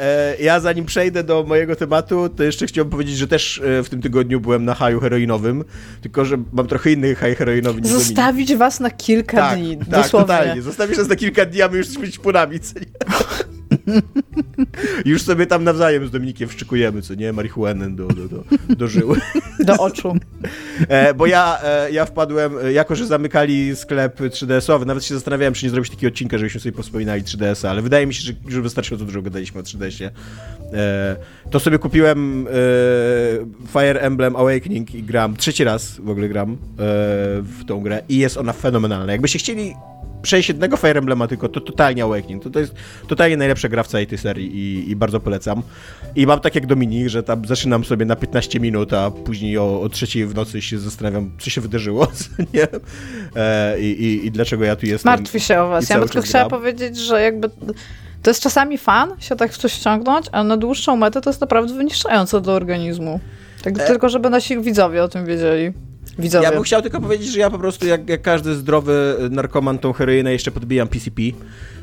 e, 0.00 0.36
ja 0.40 0.60
zanim 0.60 0.84
przejdę 0.84 1.24
do 1.24 1.44
mojego 1.48 1.76
tematu, 1.76 2.28
to 2.28 2.42
jeszcze 2.42 2.66
chciałbym 2.66 2.90
powiedzieć, 2.90 3.16
że 3.16 3.28
też 3.28 3.58
e, 3.64 3.82
w 3.82 3.88
tym 3.88 4.02
tygodniu 4.02 4.40
byłem 4.40 4.64
na 4.64 4.74
haju 4.74 5.00
heroinowym, 5.00 5.64
tylko 6.00 6.24
że 6.24 6.36
mam 6.52 6.66
trochę 6.66 6.92
inny 6.92 7.14
haj 7.14 7.34
heroinowy 7.34 7.80
niż 7.80 7.90
Zostawić 7.90 8.56
was 8.56 8.80
na 8.80 8.90
kilka 8.90 9.36
tak, 9.36 9.58
dni, 9.58 9.76
tak, 9.76 9.88
dosłownie. 9.88 10.26
totalnie. 10.26 10.62
Zostawisz 10.62 10.98
nas 10.98 11.08
na 11.08 11.16
kilka 11.16 11.44
dni, 11.46 11.62
a 11.62 11.68
my 11.68 11.76
już 11.76 11.86
jesteśmy 11.86 12.12
ćpunami. 12.12 12.58
Już 15.04 15.22
sobie 15.22 15.46
tam 15.46 15.64
nawzajem 15.64 16.06
z 16.06 16.10
Dominikiem 16.10 16.48
wszczykujemy, 16.48 17.02
co 17.02 17.14
nie? 17.14 17.32
Marihuanę 17.32 17.90
do, 17.90 18.06
do, 18.06 18.28
do, 18.28 18.44
do 18.76 18.88
żył. 18.88 19.16
Do 19.58 19.74
oczu. 19.78 20.16
E, 20.88 21.14
bo 21.14 21.26
ja, 21.26 21.58
e, 21.64 21.90
ja 21.90 22.04
wpadłem, 22.04 22.52
e, 22.58 22.72
jako 22.72 22.96
że 22.96 23.06
zamykali 23.06 23.76
sklep 23.76 24.20
3DS-owy, 24.20 24.86
nawet 24.86 25.04
się 25.04 25.14
zastanawiałem, 25.14 25.54
czy 25.54 25.66
nie 25.66 25.70
zrobić 25.70 25.90
takiego 25.90 26.12
odcinka, 26.12 26.38
żebyśmy 26.38 26.60
sobie 26.60 26.82
wspominali 26.82 27.22
3DS-a, 27.22 27.70
ale 27.70 27.82
wydaje 27.82 28.06
mi 28.06 28.14
się, 28.14 28.22
że 28.22 28.32
już 28.44 28.60
wystarczająco 28.60 29.04
dużo 29.04 29.22
gadaliśmy 29.22 29.60
o 29.60 29.62
3DS-ie. 29.62 30.10
E, 30.72 31.16
to 31.50 31.60
sobie 31.60 31.78
kupiłem 31.78 32.46
e, 32.46 32.50
Fire 33.72 34.00
Emblem 34.00 34.36
Awakening 34.36 34.94
i 34.94 35.02
gram, 35.02 35.36
trzeci 35.36 35.64
raz 35.64 36.00
w 36.00 36.10
ogóle 36.10 36.28
gram 36.28 36.52
e, 36.52 36.56
w 37.42 37.64
tą 37.66 37.80
grę 37.80 38.02
i 38.08 38.18
jest 38.18 38.36
ona 38.36 38.52
fenomenalna. 38.52 39.12
Jakbyście 39.12 39.38
chcieli 39.38 39.74
przejść 40.26 40.48
jednego 40.48 40.76
Fire 40.76 40.98
Emblema 40.98 41.26
tylko, 41.26 41.48
to 41.48 41.60
totalnie 41.60 42.04
Awakening. 42.04 42.42
To, 42.42 42.50
to 42.50 42.60
jest 42.60 42.74
totalnie 43.08 43.36
najlepsza 43.36 43.68
gra 43.68 43.82
w 43.82 43.88
całej 43.88 44.06
tej 44.06 44.18
serii 44.18 44.56
i, 44.56 44.90
i 44.90 44.96
bardzo 44.96 45.20
polecam. 45.20 45.62
I 46.16 46.26
mam 46.26 46.40
tak 46.40 46.54
jak 46.54 46.66
Dominik, 46.66 47.08
że 47.08 47.22
tam 47.22 47.44
zaczynam 47.44 47.84
sobie 47.84 48.04
na 48.04 48.16
15 48.16 48.60
minut, 48.60 48.92
a 48.92 49.10
później 49.10 49.58
o, 49.58 49.80
o 49.80 49.88
trzeciej 49.88 50.26
w 50.26 50.34
nocy 50.34 50.62
się 50.62 50.78
zastanawiam, 50.78 51.30
co 51.38 51.50
się 51.50 51.60
wydarzyło, 51.60 52.06
co 52.18 52.24
nie? 52.54 52.66
E, 53.36 53.80
i, 53.80 54.26
i, 54.26 54.30
dlaczego 54.30 54.64
ja 54.64 54.76
tu 54.76 54.86
jestem. 54.86 55.12
Martwi 55.12 55.40
się 55.40 55.60
o 55.60 55.68
was. 55.68 55.90
Ja 55.90 55.98
bym 55.98 56.08
tylko 56.08 56.26
chciała 56.26 56.48
powiedzieć, 56.48 56.98
że 56.98 57.22
jakby 57.22 57.50
to 58.22 58.30
jest 58.30 58.42
czasami 58.42 58.78
fan 58.78 59.10
się 59.18 59.36
tak 59.36 59.52
w 59.52 59.58
coś 59.58 59.72
wciągnąć, 59.72 60.26
a 60.32 60.44
na 60.44 60.56
dłuższą 60.56 60.96
metę 60.96 61.20
to 61.20 61.30
jest 61.30 61.40
naprawdę 61.40 61.74
wyniszczające 61.74 62.40
dla 62.40 62.52
organizmu. 62.52 63.20
Tak, 63.62 63.78
E- 63.78 63.86
Tylko 63.86 64.08
żeby 64.08 64.30
nasi 64.30 64.60
widzowie 64.60 65.02
o 65.04 65.08
tym 65.08 65.26
wiedzieli. 65.26 65.72
Widzowie. 66.18 66.44
Ja 66.44 66.52
bym 66.52 66.62
chciał 66.62 66.82
tylko 66.82 67.00
powiedzieć, 67.00 67.28
że 67.32 67.38
ja 67.38 67.50
po 67.50 67.58
prostu 67.58 67.86
jak, 67.86 68.08
jak 68.08 68.22
każdy 68.22 68.54
zdrowy 68.54 69.16
narkoman 69.30 69.78
tą 69.78 69.92
heroinę 69.92 70.32
jeszcze 70.32 70.50
podbijam 70.50 70.88
PCP 70.88 71.22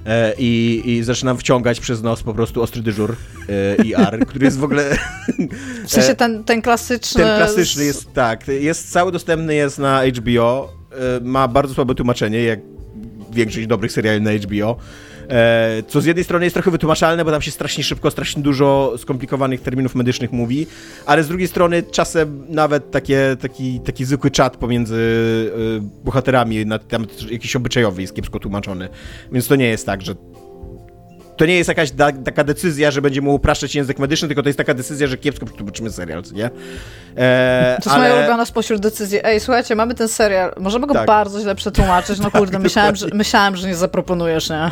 e, 0.05 0.33
i, 0.37 0.81
i 0.85 1.03
zaczynam 1.03 1.37
wciągać 1.37 1.79
przez 1.79 2.03
nos 2.03 2.23
po 2.23 2.33
prostu 2.33 2.61
ostry 2.61 2.81
dyżur 2.81 3.15
e, 3.49 3.83
IR, 3.83 4.19
który 4.27 4.45
jest 4.45 4.57
w 4.57 4.63
ogóle... 4.63 4.97
W 5.85 5.91
sensie 5.91 6.15
ten, 6.15 6.43
ten 6.43 6.61
klasyczny... 6.61 7.23
Ten 7.23 7.37
klasyczny 7.37 7.83
jest, 7.85 8.13
tak, 8.13 8.47
jest 8.47 8.91
cały 8.91 9.11
dostępny 9.11 9.55
jest 9.55 9.79
na 9.79 10.01
HBO, 10.05 10.73
e, 10.91 10.95
ma 11.23 11.47
bardzo 11.47 11.73
słabe 11.73 11.95
tłumaczenie, 11.95 12.43
jak 12.43 12.59
większość 13.31 13.67
dobrych 13.67 13.91
seriali 13.91 14.21
na 14.21 14.31
HBO. 14.31 14.77
E, 15.29 15.83
Co 15.87 16.01
z 16.01 16.05
jednej 16.05 16.23
strony 16.23 16.45
jest 16.45 16.53
trochę 16.53 16.71
wytłumaczalne, 16.71 17.25
bo 17.25 17.31
tam 17.31 17.41
się 17.41 17.51
strasznie 17.51 17.83
szybko, 17.83 18.11
strasznie 18.11 18.43
dużo 18.43 18.93
skomplikowanych 18.97 19.61
terminów 19.61 19.95
medycznych 19.95 20.31
mówi, 20.31 20.67
ale 21.05 21.23
z 21.23 21.27
drugiej 21.27 21.47
strony 21.47 21.83
czasem 21.83 22.45
nawet 22.49 22.91
takie, 22.91 23.37
taki, 23.41 23.79
taki 23.79 24.05
zwykły 24.05 24.31
czat 24.31 24.57
pomiędzy 24.57 25.51
e, 25.77 26.05
bohaterami, 26.05 26.65
temat 26.87 27.31
jakiś 27.31 27.55
obyczajowy 27.55 28.01
jest 28.01 28.15
kiepsko 28.15 28.39
tłumaczony. 28.39 28.89
Więc 29.31 29.47
to 29.47 29.55
nie 29.55 29.67
jest 29.67 29.85
tak, 29.85 30.01
że 30.01 30.15
to 31.37 31.45
nie 31.45 31.55
jest 31.55 31.67
jakaś 31.67 31.91
da, 31.91 32.11
taka 32.11 32.43
decyzja, 32.43 32.91
że 32.91 33.01
będziemy 33.01 33.29
upraszczać 33.29 33.75
język 33.75 33.99
medyczny, 33.99 34.27
tylko 34.27 34.43
to 34.43 34.49
jest 34.49 34.57
taka 34.57 34.73
decyzja, 34.73 35.07
że 35.07 35.17
kiepsko 35.17 35.45
przetłumaczymy 35.45 35.91
serial, 35.91 36.23
co 36.23 36.35
nie? 36.35 36.45
E, 37.17 37.77
To 37.83 37.89
jest 37.89 37.97
moja 37.97 38.15
ulubiona 38.15 38.45
spośród 38.45 38.81
decyzji. 38.81 39.19
Ej, 39.23 39.39
słuchajcie, 39.39 39.75
mamy 39.75 39.95
ten 39.95 40.07
serial, 40.07 40.53
możemy 40.59 40.87
go 40.87 40.93
Tak. 40.93 41.07
bardzo 41.07 41.41
źle 41.41 41.55
przetłumaczyć. 41.55 42.19
No 42.19 42.31
kurde, 42.31 42.59
myślałem, 42.69 42.95
że, 42.95 43.07
myślałem, 43.13 43.55
że 43.55 43.67
nie 43.67 43.75
zaproponujesz, 43.75 44.49
nie? 44.49 44.69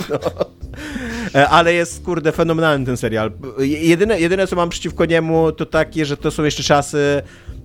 E, 1.35 1.49
Ale 1.49 1.73
jest, 1.73 2.03
kurde, 2.03 2.31
fenomenalny 2.31 2.85
ten 2.85 2.97
serial. 2.97 3.31
Jedyne, 3.59 4.19
jedyne, 4.19 4.47
co 4.47 4.55
mam 4.55 4.69
przeciwko 4.69 5.05
niemu, 5.05 5.51
to 5.51 5.65
takie, 5.65 6.05
że 6.05 6.17
to 6.17 6.31
są 6.31 6.43
jeszcze 6.43 6.63
czasy, 6.63 7.21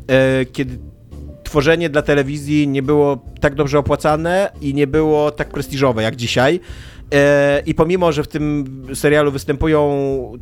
e, 0.09 0.44
kiedy 0.44 0.78
tworzenie 1.44 1.90
dla 1.90 2.02
telewizji 2.02 2.68
nie 2.68 2.82
było 2.82 3.18
tak 3.40 3.55
dobrze 3.55 3.78
opłacane 3.78 4.52
i 4.60 4.74
nie 4.74 4.86
było 4.86 5.31
tak 5.31 5.48
prestiżowe 5.48 6.02
jak 6.02 6.16
dzisiaj. 6.16 6.60
E, 7.15 7.62
I 7.66 7.74
pomimo, 7.74 8.12
że 8.12 8.23
w 8.23 8.28
tym 8.28 8.65
serialu 8.95 9.33
występują 9.33 9.93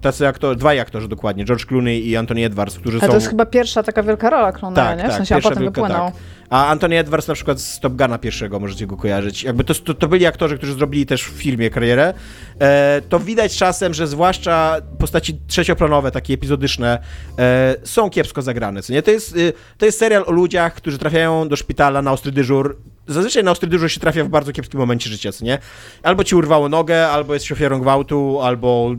tacy 0.00 0.28
aktorzy, 0.28 0.56
dwaj 0.56 0.80
aktorzy 0.80 1.08
dokładnie, 1.08 1.44
George 1.44 1.66
Clooney 1.66 2.08
i 2.08 2.16
Anthony 2.16 2.44
Edwards, 2.44 2.78
którzy 2.78 2.96
Ale 2.98 3.06
są... 3.06 3.08
to 3.08 3.14
jest 3.14 3.28
chyba 3.28 3.46
pierwsza 3.46 3.82
taka 3.82 4.02
wielka 4.02 4.30
rola 4.30 4.50
Clooney'a, 4.52 4.74
Tak, 4.74 4.96
nie? 4.96 5.02
tak, 5.02 5.12
W 5.12 5.16
sensie, 5.16 5.34
a 5.34 5.36
pierwsza 5.36 5.50
potem 5.50 5.64
wypłynął. 5.64 6.06
tak. 6.06 6.14
A 6.50 6.66
Anthony 6.66 6.98
Edwards 6.98 7.28
na 7.28 7.34
przykład 7.34 7.60
z 7.60 7.80
Top 7.80 7.92
Guna 7.92 8.18
pierwszego 8.18 8.60
możecie 8.60 8.86
go 8.86 8.96
kojarzyć. 8.96 9.42
Jakby 9.42 9.64
to, 9.64 9.74
to, 9.74 9.94
to 9.94 10.08
byli 10.08 10.26
aktorzy, 10.26 10.56
którzy 10.56 10.72
zrobili 10.74 11.06
też 11.06 11.24
w 11.24 11.28
filmie 11.32 11.70
karierę. 11.70 12.14
E, 12.60 13.02
to 13.08 13.20
widać 13.20 13.56
czasem, 13.56 13.94
że 13.94 14.06
zwłaszcza 14.06 14.76
postaci 14.98 15.38
trzecioplanowe, 15.46 16.10
takie 16.10 16.34
epizodyczne, 16.34 16.98
e, 17.38 17.74
są 17.84 18.10
kiepsko 18.10 18.42
zagrane. 18.42 18.82
Co 18.82 18.92
nie? 18.92 19.02
To, 19.02 19.10
jest, 19.10 19.36
y, 19.36 19.52
to 19.78 19.86
jest 19.86 19.98
serial 19.98 20.24
o 20.26 20.32
ludziach, 20.32 20.74
którzy 20.74 20.98
trafiają 20.98 21.48
do 21.48 21.56
szpitala 21.56 22.02
na 22.02 22.12
ostry 22.12 22.32
dyżur. 22.32 22.76
Zazwyczaj 23.08 23.44
na 23.44 23.50
ostry 23.50 23.68
dyżur 23.68 23.90
się 23.90 24.00
trafia 24.00 24.24
w 24.24 24.28
bardzo 24.28 24.52
kiepskim 24.52 24.80
momencie 24.80 25.10
życia, 25.10 25.32
co 25.32 25.44
nie? 25.44 25.58
Albo 26.02 26.24
ci 26.24 26.34
urwało 26.34 26.68
nogę, 26.68 27.08
albo 27.08 27.34
jesteś 27.34 27.52
ofiarą 27.52 27.80
gwałtu, 27.80 28.40
albo 28.42 28.90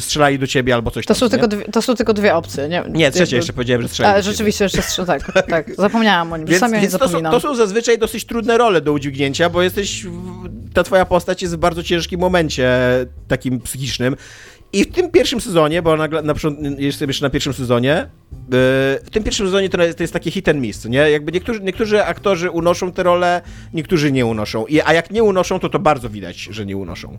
strzelali 0.00 0.38
do 0.38 0.46
ciebie, 0.46 0.74
albo 0.74 0.90
coś 0.90 1.06
To 1.06 1.14
tam, 1.14 1.20
są, 1.20 1.28
tylko 1.28 1.48
dwie, 1.48 1.64
to 1.64 1.82
są 1.82 1.94
tylko 1.94 2.14
dwie 2.14 2.34
opcje, 2.34 2.68
nie? 2.68 2.84
Nie, 2.88 3.10
trzecia 3.10 3.22
Jakby- 3.24 3.36
jeszcze 3.36 3.52
powiedziałem, 3.52 3.82
że 3.82 3.88
strzelali 3.88 4.22
ciebie. 4.22 4.32
rzeczywiście 4.32 4.64
jeszcze 4.64 4.82
strzel, 4.82 5.06
tak, 5.06 5.46
tak. 5.48 5.74
Zapomniałam 5.78 6.32
o 6.32 6.36
nim. 6.36 6.46
Więc, 6.46 6.62
nie 6.72 6.90
więc 6.92 7.02
to, 7.02 7.08
są, 7.08 7.22
to 7.22 7.40
są 7.40 7.54
zazwyczaj 7.54 7.98
dosyć 7.98 8.24
trudne 8.24 8.58
role 8.58 8.80
do 8.80 8.92
udźwignięcia, 8.92 9.50
bo 9.50 9.62
jesteś. 9.62 10.06
Ta 10.74 10.82
twoja 10.82 11.04
postać 11.04 11.42
jest 11.42 11.54
w 11.54 11.58
bardzo 11.58 11.82
ciężkim 11.82 12.20
momencie 12.20 12.70
takim 13.28 13.60
psychicznym. 13.60 14.16
I 14.72 14.84
w 14.84 14.92
tym 14.92 15.10
pierwszym 15.10 15.40
sezonie, 15.40 15.82
bo 15.82 15.96
na, 15.96 16.08
na, 16.08 16.34
jestem 16.78 17.08
jeszcze 17.08 17.26
na 17.26 17.30
pierwszym 17.30 17.52
sezonie, 17.52 18.06
yy, 18.32 18.38
w 19.04 19.08
tym 19.12 19.24
pierwszym 19.24 19.46
sezonie 19.46 19.68
to 19.68 19.82
jest, 19.82 19.98
to 19.98 20.04
jest 20.04 20.12
takie 20.12 20.30
hit 20.30 20.48
and 20.48 20.60
miss, 20.60 20.84
nie? 20.84 21.10
Jakby 21.10 21.32
niektórzy, 21.32 21.60
niektórzy 21.60 22.04
aktorzy 22.04 22.50
unoszą 22.50 22.92
te 22.92 23.02
role, 23.02 23.42
niektórzy 23.74 24.12
nie 24.12 24.26
unoszą. 24.26 24.66
I, 24.66 24.80
a 24.80 24.92
jak 24.92 25.10
nie 25.10 25.22
unoszą, 25.22 25.58
to 25.58 25.68
to 25.68 25.78
bardzo 25.78 26.10
widać, 26.10 26.36
że 26.36 26.66
nie 26.66 26.76
unoszą. 26.76 27.18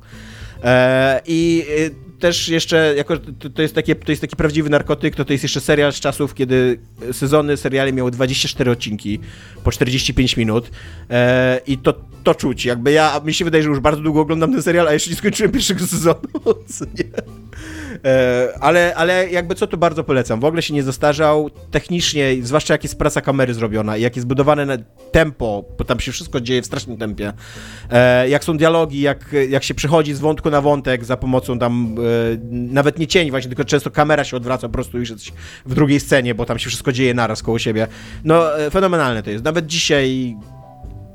E, 0.63 1.21
I 1.25 1.65
y, 1.79 2.19
też 2.19 2.49
jeszcze, 2.49 2.93
jako 2.97 3.17
to, 3.17 3.49
to, 3.49 3.61
jest 3.61 3.75
takie, 3.75 3.95
to 3.95 4.11
jest 4.11 4.21
taki 4.21 4.35
prawdziwy 4.35 4.69
narkotyk, 4.69 5.15
to 5.15 5.25
to 5.25 5.33
jest 5.33 5.43
jeszcze 5.43 5.61
serial 5.61 5.93
z 5.93 5.99
czasów, 5.99 6.33
kiedy 6.33 6.79
sezony 7.11 7.57
seriali 7.57 7.93
miały 7.93 8.11
24 8.11 8.71
odcinki 8.71 9.19
po 9.63 9.71
45 9.71 10.37
minut 10.37 10.71
e, 11.09 11.61
i 11.67 11.77
to, 11.77 11.93
to 12.23 12.35
czuć. 12.35 12.65
Jakby 12.65 12.91
ja, 12.91 13.21
mi 13.25 13.33
się 13.33 13.45
wydaje, 13.45 13.63
że 13.63 13.69
już 13.69 13.79
bardzo 13.79 14.01
długo 14.01 14.21
oglądam 14.21 14.51
ten 14.51 14.63
serial, 14.63 14.87
a 14.87 14.93
jeszcze 14.93 15.09
nie 15.09 15.15
skończyłem 15.15 15.51
pierwszego 15.51 15.87
sezonu. 15.87 16.19
E, 18.05 18.53
ale, 18.59 18.95
ale 18.95 19.29
jakby 19.29 19.55
co 19.55 19.67
tu 19.67 19.77
bardzo 19.77 20.03
polecam. 20.03 20.39
W 20.39 20.45
ogóle 20.45 20.61
się 20.61 20.73
nie 20.73 20.83
zastarzał 20.83 21.49
technicznie, 21.71 22.35
zwłaszcza 22.41 22.73
jak 22.73 22.83
jest 22.83 22.97
praca 22.97 23.21
kamery 23.21 23.53
zrobiona 23.53 23.97
i 23.97 24.01
jak 24.01 24.15
jest 24.15 24.27
budowane 24.27 24.77
tempo, 25.11 25.65
bo 25.77 25.83
tam 25.83 25.99
się 25.99 26.11
wszystko 26.11 26.41
dzieje 26.41 26.61
w 26.61 26.65
strasznym 26.65 26.97
tempie. 26.97 27.33
E, 27.91 28.29
jak 28.29 28.43
są 28.43 28.57
dialogi, 28.57 29.01
jak, 29.01 29.35
jak 29.49 29.63
się 29.63 29.73
przechodzi 29.73 30.13
z 30.13 30.19
wątku 30.19 30.49
na 30.53 30.61
wątek 30.61 31.05
za 31.05 31.17
pomocą 31.17 31.59
tam 31.59 31.95
e, 31.97 32.01
nawet 32.51 32.99
nie 32.99 33.07
cień 33.07 33.31
właśnie, 33.31 33.49
tylko 33.49 33.65
często 33.65 33.91
kamera 33.91 34.23
się 34.23 34.37
odwraca 34.37 34.67
po 34.67 34.73
prostu 34.73 34.99
już 34.99 35.11
w 35.65 35.75
drugiej 35.75 35.99
scenie, 35.99 36.35
bo 36.35 36.45
tam 36.45 36.59
się 36.59 36.69
wszystko 36.69 36.91
dzieje 36.91 37.13
naraz 37.13 37.43
koło 37.43 37.59
siebie. 37.59 37.87
No 38.23 38.59
e, 38.59 38.71
fenomenalne 38.71 39.23
to 39.23 39.29
jest. 39.29 39.43
Nawet 39.43 39.65
dzisiaj 39.65 40.35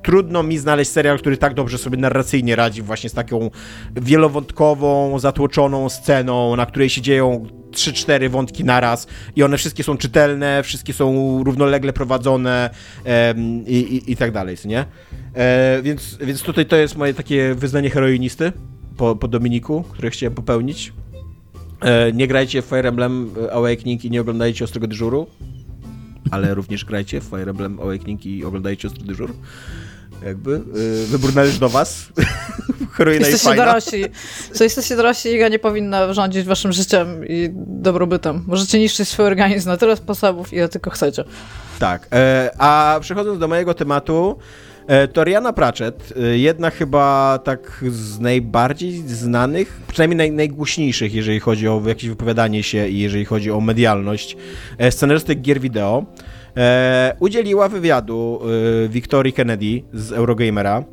trudno 0.02 0.42
mi 0.42 0.58
znaleźć 0.58 0.90
serial, 0.90 1.18
który 1.18 1.36
tak 1.36 1.54
dobrze 1.54 1.78
sobie 1.78 1.96
narracyjnie 1.96 2.56
radzi 2.56 2.82
właśnie 2.82 3.10
z 3.10 3.12
taką 3.12 3.50
wielowątkową, 3.96 5.18
zatłoczoną 5.18 5.88
sceną, 5.88 6.56
na 6.56 6.66
której 6.66 6.90
się 6.90 7.00
dzieją 7.00 7.46
3-4 7.70 8.30
wątki 8.30 8.64
naraz 8.64 9.06
i 9.36 9.42
one 9.42 9.58
wszystkie 9.58 9.84
są 9.84 9.96
czytelne, 9.96 10.62
wszystkie 10.62 10.92
są 10.92 11.40
równolegle 11.44 11.92
prowadzone 11.92 12.70
i, 13.66 13.76
i, 13.76 14.12
i 14.12 14.16
tak 14.16 14.32
dalej, 14.32 14.56
nie? 14.64 14.84
E, 15.34 15.82
więc, 15.82 16.18
więc 16.20 16.42
tutaj 16.42 16.66
to 16.66 16.76
jest 16.76 16.96
moje 16.96 17.14
takie 17.14 17.54
wyznanie 17.54 17.90
heroinisty 17.90 18.52
po, 18.98 19.16
po 19.16 19.28
Dominiku, 19.28 19.84
które 19.90 20.10
chciałem 20.10 20.34
popełnić. 20.34 20.92
E, 21.80 22.12
nie 22.12 22.28
grajcie 22.28 22.62
w 22.62 22.64
Fire 22.64 22.88
Emblem 22.88 23.30
Awakening 23.52 24.04
i 24.04 24.10
nie 24.10 24.20
oglądajcie 24.20 24.64
Ostrego 24.64 24.86
Dyżuru, 24.86 25.26
ale 26.30 26.54
również 26.58 26.84
grajcie 26.84 27.20
w 27.20 27.24
Fire 27.24 27.50
Emblem 27.50 27.80
Awakening 27.80 28.26
i 28.26 28.44
oglądajcie 28.44 28.88
Ostry 28.88 29.04
Dyżur. 29.04 29.32
Jakby. 30.24 30.60
y, 30.76 31.06
Wybór 31.06 31.34
należy 31.34 31.60
do 31.60 31.68
was. 31.68 32.06
Heroina 32.92 33.18
jest 33.26 33.32
Jesteście 33.32 33.48
fajna. 33.56 33.64
dorośli. 33.66 34.04
Co 34.52 34.64
jesteście 34.64 34.96
dorośli, 34.96 35.32
Iga 35.34 35.48
nie 35.48 35.58
powinna 35.58 36.14
rządzić 36.14 36.46
waszym 36.46 36.72
życiem 36.72 37.26
i 37.28 37.50
dobrobytem. 37.66 38.44
Możecie 38.46 38.78
niszczyć 38.78 39.08
swój 39.08 39.24
organizm 39.26 39.68
na 39.68 39.76
tyle 39.76 39.96
sposobów, 39.96 40.52
ile 40.52 40.68
tylko 40.68 40.90
chcecie. 40.90 41.24
Tak. 41.78 42.08
E, 42.12 42.50
a 42.58 42.98
przechodząc 43.00 43.38
do 43.38 43.48
mojego 43.48 43.74
tematu, 43.74 44.38
e, 44.88 45.08
to 45.08 45.24
Rihanna 45.24 45.52
Pratchett, 45.52 46.14
e, 46.16 46.38
jedna 46.38 46.70
chyba 46.70 47.38
tak 47.44 47.84
z 47.90 48.20
najbardziej 48.20 48.92
znanych, 49.08 49.80
przynajmniej 49.88 50.16
naj, 50.18 50.32
najgłośniejszych, 50.32 51.14
jeżeli 51.14 51.40
chodzi 51.40 51.68
o 51.68 51.82
jakieś 51.86 52.08
wypowiadanie 52.08 52.62
się 52.62 52.88
i 52.88 52.98
jeżeli 52.98 53.24
chodzi 53.24 53.50
o 53.50 53.60
medialność, 53.60 54.36
e, 54.78 54.90
scenarystek 54.92 55.40
gier 55.40 55.60
wideo, 55.60 56.04
udzieliła 57.20 57.68
wywiadu 57.68 58.40
Victorii 58.88 59.32
Kennedy 59.32 59.82
z 59.92 60.12
Eurogamera. 60.12 60.84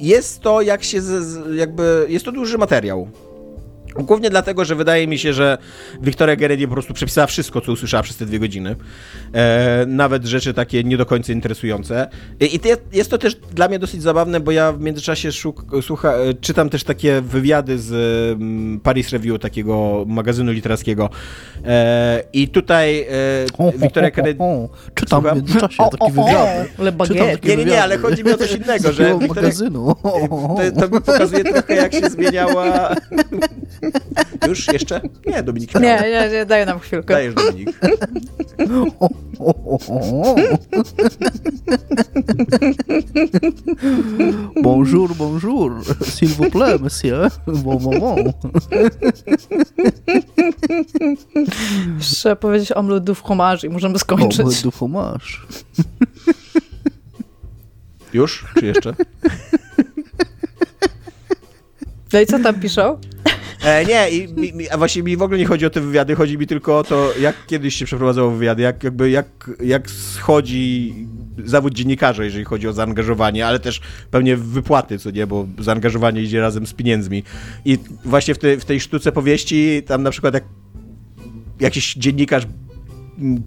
Jest 0.00 0.40
to, 0.40 0.62
jak 0.62 0.82
się, 0.84 1.00
z- 1.00 1.56
jakby, 1.56 2.06
jest 2.08 2.24
to 2.24 2.32
duży 2.32 2.58
materiał. 2.58 3.08
Głównie 3.94 4.30
dlatego, 4.30 4.64
że 4.64 4.74
wydaje 4.74 5.06
mi 5.06 5.18
się, 5.18 5.32
że 5.32 5.58
Wiktoria 6.02 6.36
Kennedy 6.36 6.66
po 6.66 6.72
prostu 6.72 6.94
przepisała 6.94 7.26
wszystko, 7.26 7.60
co 7.60 7.72
usłyszała 7.72 8.02
przez 8.02 8.16
te 8.16 8.26
dwie 8.26 8.38
godziny. 8.38 8.76
E, 9.32 9.84
nawet 9.86 10.24
rzeczy 10.24 10.54
takie 10.54 10.84
nie 10.84 10.96
do 10.96 11.06
końca 11.06 11.32
interesujące. 11.32 12.08
I, 12.40 12.54
i 12.54 12.58
to 12.58 12.68
jest, 12.92 13.10
to 13.10 13.18
też 13.18 13.34
dla 13.34 13.68
mnie 13.68 13.78
dosyć 13.78 14.02
zabawne, 14.02 14.40
bo 14.40 14.50
ja 14.50 14.72
w 14.72 14.80
międzyczasie 14.80 15.32
szuk, 15.32 15.64
słucha, 15.82 16.12
e, 16.14 16.34
czytam 16.34 16.70
też 16.70 16.84
takie 16.84 17.20
wywiady 17.20 17.78
z 17.78 17.92
mm, 18.32 18.80
Paris 18.80 19.10
Review, 19.10 19.40
takiego 19.40 20.04
magazynu 20.06 20.52
literackiego. 20.52 21.10
E, 21.64 22.22
I 22.32 22.48
tutaj 22.48 23.00
e, 23.00 23.78
Wiktoria 23.78 24.10
Kennedy... 24.10 24.38
Czytam 25.10 25.22
w 25.22 25.24
Słucham? 25.24 25.36
międzyczasie 25.38 25.84
taki 25.98 26.12
wywiad. 26.12 27.10
Nie, 27.10 27.16
nie, 27.16 27.26
nie, 27.26 27.56
wywiady. 27.56 27.82
ale 27.82 27.98
chodzi 27.98 28.24
mi 28.24 28.32
o 28.32 28.38
coś 28.38 28.52
innego, 28.52 28.92
że 28.92 29.16
magazynu. 29.28 29.94
to, 30.02 30.80
to 30.80 30.88
mi 30.88 31.00
pokazuje 31.00 31.44
trochę, 31.44 31.74
jak 31.74 31.94
się 31.94 32.10
zmieniała... 32.10 32.94
Już? 34.48 34.72
Jeszcze? 34.72 35.00
Nie, 35.26 35.42
Dominik. 35.42 35.74
Nie, 35.74 35.80
nie, 35.80 36.30
nie, 36.32 36.46
daj 36.46 36.66
nam 36.66 36.78
chwilkę. 36.78 37.14
Dajesz, 37.14 37.34
Dominik. 37.34 37.80
Bon 38.58 39.08
Bonjour, 44.62 45.14
bonjour, 45.14 45.70
s'il 46.02 46.28
vous 46.28 46.50
plaît, 46.50 46.78
monsieur. 46.78 47.28
Bon 47.46 47.78
moment. 47.78 48.34
Trzeba 52.00 52.36
powiedzieć 52.36 52.72
omelette 52.72 53.04
du 53.04 53.14
fromage 53.14 53.66
i 53.66 53.70
możemy 53.70 53.98
skończyć. 53.98 54.40
Omelette 54.40 54.62
du 54.62 54.70
fromage. 54.70 55.26
Już? 58.12 58.44
Czy 58.58 58.66
jeszcze? 58.66 58.94
No 62.12 62.20
i 62.20 62.26
co 62.26 62.38
tam 62.38 62.60
piszą? 62.60 62.98
E, 63.64 63.84
nie, 63.84 64.10
i, 64.10 64.34
mi, 64.34 64.70
a 64.70 64.78
właśnie 64.78 65.02
mi 65.02 65.16
w 65.16 65.22
ogóle 65.22 65.38
nie 65.38 65.46
chodzi 65.46 65.66
o 65.66 65.70
te 65.70 65.80
wywiady, 65.80 66.14
chodzi 66.14 66.38
mi 66.38 66.46
tylko 66.46 66.78
o 66.78 66.84
to, 66.84 67.12
jak 67.20 67.46
kiedyś 67.46 67.74
się 67.74 67.84
przeprowadzało 67.84 68.30
wywiady, 68.30 68.62
jak, 68.62 68.84
jakby, 68.84 69.10
jak, 69.10 69.50
jak 69.64 69.90
schodzi 69.90 70.94
zawód 71.44 71.74
dziennikarza, 71.74 72.24
jeżeli 72.24 72.44
chodzi 72.44 72.68
o 72.68 72.72
zaangażowanie, 72.72 73.46
ale 73.46 73.58
też 73.58 73.80
pewnie 74.10 74.36
wypłaty, 74.36 74.98
co 74.98 75.10
nie, 75.10 75.26
bo 75.26 75.46
zaangażowanie 75.58 76.22
idzie 76.22 76.40
razem 76.40 76.66
z 76.66 76.72
pieniędzmi. 76.72 77.22
I 77.64 77.78
właśnie 78.04 78.34
w, 78.34 78.38
te, 78.38 78.56
w 78.56 78.64
tej 78.64 78.80
sztuce 78.80 79.12
powieści, 79.12 79.82
tam 79.86 80.02
na 80.02 80.10
przykład 80.10 80.34
jak 80.34 80.44
jakiś 81.60 81.94
dziennikarz 81.94 82.46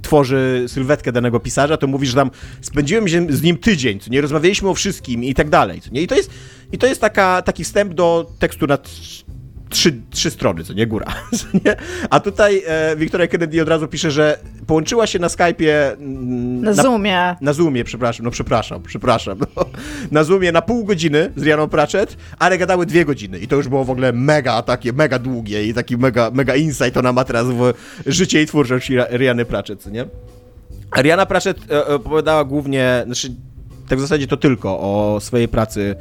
tworzy 0.01 0.65
sylwetkę 0.67 1.11
danego 1.11 1.39
pisarza, 1.39 1.77
to 1.77 1.87
mówi, 1.87 2.07
że 2.07 2.15
tam 2.15 2.31
spędziłem 2.61 3.33
z 3.33 3.41
nim 3.41 3.57
tydzień, 3.57 3.99
co 3.99 4.09
nie 4.09 4.21
rozmawialiśmy 4.21 4.69
o 4.69 4.73
wszystkim 4.73 5.23
i 5.23 5.33
tak 5.33 5.49
dalej. 5.49 5.81
Co 5.81 5.89
nie? 5.91 6.01
I 6.01 6.07
to 6.07 6.15
jest, 6.15 6.29
i 6.71 6.77
to 6.77 6.87
jest 6.87 7.01
taka, 7.01 7.41
taki 7.41 7.63
wstęp 7.63 7.93
do 7.93 8.31
tekstu 8.39 8.67
na 8.67 8.77
trzy, 9.73 10.01
trzy 10.09 10.31
strony, 10.31 10.63
co 10.63 10.73
nie 10.73 10.87
góra. 10.87 11.05
Co 11.37 11.45
nie? 11.65 11.75
A 12.09 12.19
tutaj 12.19 12.61
e, 12.67 12.95
Victoria 12.95 13.27
Kennedy 13.27 13.61
od 13.61 13.67
razu 13.69 13.87
pisze, 13.87 14.11
że 14.11 14.39
połączyła 14.67 15.07
się 15.07 15.19
na 15.19 15.27
Skype'ie 15.27 15.69
mm, 15.93 16.61
Na 16.61 16.73
Zoomie. 16.73 17.35
na 17.41 17.53
Zoomie, 17.53 17.83
przepraszam, 17.83 18.25
no 18.25 18.31
przepraszam, 18.31 18.81
przepraszam. 18.83 19.39
No. 19.39 19.65
Na 20.11 20.23
Zoomie 20.23 20.51
na 20.51 20.61
pół 20.61 20.85
godziny 20.85 21.31
z 21.35 21.43
Rianą 21.43 21.67
Pratchett, 21.67 22.17
ale 22.39 22.57
gadały 22.57 22.85
dwie 22.85 23.05
godziny 23.05 23.39
i 23.39 23.47
to 23.47 23.55
już 23.55 23.67
było 23.67 23.83
w 23.85 23.89
ogóle 23.89 24.13
mega 24.13 24.61
takie, 24.61 24.93
mega 24.93 25.19
długie 25.19 25.67
i 25.67 25.73
taki 25.73 25.97
mega, 25.97 26.31
mega 26.33 26.55
insight 26.55 26.97
ona 26.97 27.13
ma 27.13 27.23
teraz 27.23 27.45
w 27.47 27.73
życie 28.05 28.41
i 28.41 28.45
twórczość 28.45 28.89
Ria- 28.89 29.17
Riany 29.17 29.45
Pratchett, 29.45 29.81
co 29.81 29.89
nie? 29.89 30.05
Riana 30.97 31.25
Pratchett 31.25 31.71
e, 31.71 31.85
opowiadała 31.87 32.43
głównie, 32.43 33.03
znaczy 33.05 33.27
tak 33.89 33.97
w 33.97 34.01
zasadzie 34.01 34.27
to 34.27 34.37
tylko 34.37 34.79
o 34.79 35.17
swojej 35.21 35.47
pracy 35.47 35.95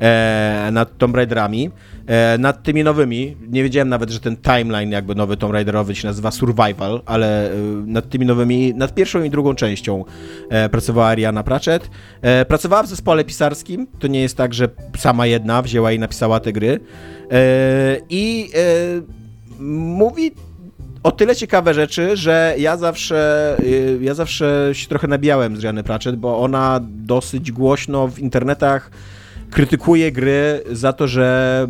e, 0.00 0.68
nad 0.72 0.98
Tomb 0.98 1.16
Raiderami. 1.16 1.70
E, 2.06 2.38
nad 2.38 2.62
tymi 2.62 2.84
nowymi, 2.84 3.36
nie 3.48 3.62
wiedziałem 3.62 3.88
nawet, 3.88 4.10
że 4.10 4.20
ten 4.20 4.36
timeline 4.36 4.92
jakby 4.92 5.14
nowy 5.14 5.36
Tomb 5.36 5.52
Raiderowy 5.52 5.94
się 5.94 6.08
nazywa 6.08 6.30
Survival, 6.30 7.02
ale 7.06 7.50
e, 7.50 7.54
nad 7.86 8.08
tymi 8.08 8.26
nowymi, 8.26 8.74
nad 8.74 8.94
pierwszą 8.94 9.22
i 9.22 9.30
drugą 9.30 9.54
częścią 9.54 10.04
e, 10.50 10.68
pracowała 10.68 11.14
Riana 11.14 11.42
Pratchett. 11.42 11.90
Pracowała 12.48 12.82
w 12.82 12.86
zespole 12.86 13.24
pisarskim, 13.24 13.86
to 13.98 14.06
nie 14.06 14.20
jest 14.20 14.36
tak, 14.36 14.54
że 14.54 14.68
sama 14.98 15.26
jedna 15.26 15.62
wzięła 15.62 15.92
i 15.92 15.98
napisała 15.98 16.40
te 16.40 16.52
gry. 16.52 16.80
I 18.10 18.50
mówi 19.60 20.32
o 21.02 21.12
tyle 21.12 21.36
ciekawe 21.36 21.74
rzeczy, 21.74 22.16
że 22.16 22.54
ja 22.58 22.76
zawsze, 22.76 23.56
ja 24.00 24.14
zawsze 24.14 24.70
się 24.72 24.88
trochę 24.88 25.08
nabijałem 25.08 25.56
z 25.56 25.60
Riany 25.60 25.82
Pratchett, 25.82 26.16
bo 26.16 26.38
ona 26.40 26.80
dosyć 26.82 27.52
głośno 27.52 28.08
w 28.08 28.18
internetach 28.18 28.90
krytykuje 29.50 30.12
gry 30.12 30.62
za 30.72 30.92
to, 30.92 31.08
że 31.08 31.68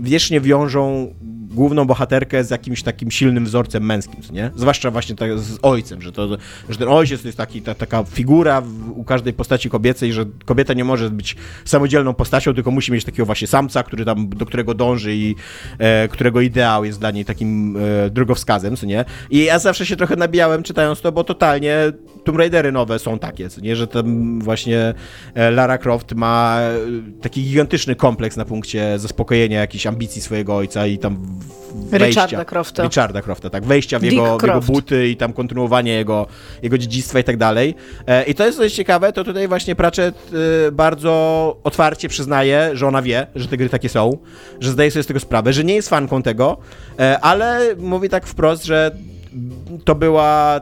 wiecznie 0.00 0.40
wiążą 0.40 1.14
główną 1.56 1.84
bohaterkę 1.84 2.44
z 2.44 2.50
jakimś 2.50 2.82
takim 2.82 3.10
silnym 3.10 3.44
wzorcem 3.44 3.86
męskim, 3.86 4.20
nie? 4.32 4.50
Zwłaszcza 4.54 4.90
właśnie 4.90 5.16
tak 5.16 5.38
z 5.38 5.58
ojcem, 5.62 6.02
że, 6.02 6.12
to, 6.12 6.28
że 6.68 6.78
ten 6.78 6.88
ojciec 6.88 7.22
to 7.22 7.28
jest 7.28 7.38
taki, 7.38 7.62
ta, 7.62 7.74
taka 7.74 8.04
figura 8.04 8.60
w, 8.60 8.90
u 8.90 9.04
każdej 9.04 9.32
postaci 9.32 9.70
kobiecej, 9.70 10.12
że 10.12 10.24
kobieta 10.44 10.74
nie 10.74 10.84
może 10.84 11.10
być 11.10 11.36
samodzielną 11.64 12.14
postacią, 12.14 12.54
tylko 12.54 12.70
musi 12.70 12.92
mieć 12.92 13.04
takiego 13.04 13.26
właśnie 13.26 13.46
samca, 13.46 13.82
który 13.82 14.04
tam, 14.04 14.28
do 14.28 14.46
którego 14.46 14.74
dąży 14.74 15.16
i 15.16 15.34
e, 15.78 16.08
którego 16.08 16.40
ideał 16.40 16.84
jest 16.84 17.00
dla 17.00 17.10
niej 17.10 17.24
takim 17.24 17.76
e, 17.76 18.10
drogowskazem, 18.10 18.76
co 18.76 18.86
nie? 18.86 19.04
I 19.30 19.44
ja 19.44 19.58
zawsze 19.58 19.86
się 19.86 19.96
trochę 19.96 20.16
nabijałem 20.16 20.62
czytając 20.62 21.00
to, 21.00 21.12
bo 21.12 21.24
totalnie 21.24 21.92
Tomb 22.24 22.38
Raidery 22.38 22.72
nowe 22.72 22.98
są 22.98 23.18
takie, 23.18 23.48
co 23.48 23.60
nie? 23.60 23.76
Że 23.76 23.86
tam 23.86 24.40
właśnie 24.40 24.94
e, 25.34 25.50
Lara 25.50 25.78
Croft 25.78 26.14
ma 26.14 26.58
e, 26.60 26.76
taki 27.22 27.42
gigantyczny 27.42 27.94
kompleks 27.94 28.36
na 28.36 28.44
punkcie 28.44 28.98
zaspokojenia 28.98 29.60
jakichś 29.60 29.86
ambicji 29.86 30.22
swojego 30.22 30.56
ojca 30.56 30.86
i 30.86 30.98
tam 30.98 31.38
wejścia. 31.74 32.06
Richarda 32.06 32.44
Crofta. 32.44 32.82
Richarda 32.82 33.22
Crofta, 33.22 33.50
tak. 33.50 33.64
Wejścia 33.64 33.98
w 33.98 34.02
jego, 34.02 34.38
w 34.38 34.42
jego 34.42 34.60
buty 34.60 35.08
i 35.08 35.16
tam 35.16 35.32
kontynuowanie 35.32 35.92
jego, 35.92 36.26
jego 36.62 36.78
dziedzictwa 36.78 37.18
i 37.18 37.24
tak 37.24 37.36
dalej. 37.36 37.74
E, 38.06 38.24
I 38.24 38.34
to 38.34 38.46
jest 38.46 38.58
dość 38.58 38.74
ciekawe, 38.74 39.12
to 39.12 39.24
tutaj 39.24 39.48
właśnie 39.48 39.76
Pratchett 39.76 40.14
e, 40.66 40.72
bardzo 40.72 41.56
otwarcie 41.64 42.08
przyznaje, 42.08 42.70
że 42.72 42.86
ona 42.86 43.02
wie, 43.02 43.26
że 43.34 43.48
te 43.48 43.56
gry 43.56 43.68
takie 43.68 43.88
są, 43.88 44.18
że 44.60 44.70
zdaje 44.70 44.90
sobie 44.90 45.02
z 45.02 45.06
tego 45.06 45.20
sprawę, 45.20 45.52
że 45.52 45.64
nie 45.64 45.74
jest 45.74 45.88
fanką 45.88 46.22
tego, 46.22 46.56
e, 46.98 47.20
ale 47.20 47.60
mówi 47.78 48.08
tak 48.08 48.26
wprost, 48.26 48.64
że 48.64 48.90
to 49.84 49.94
była 49.94 50.60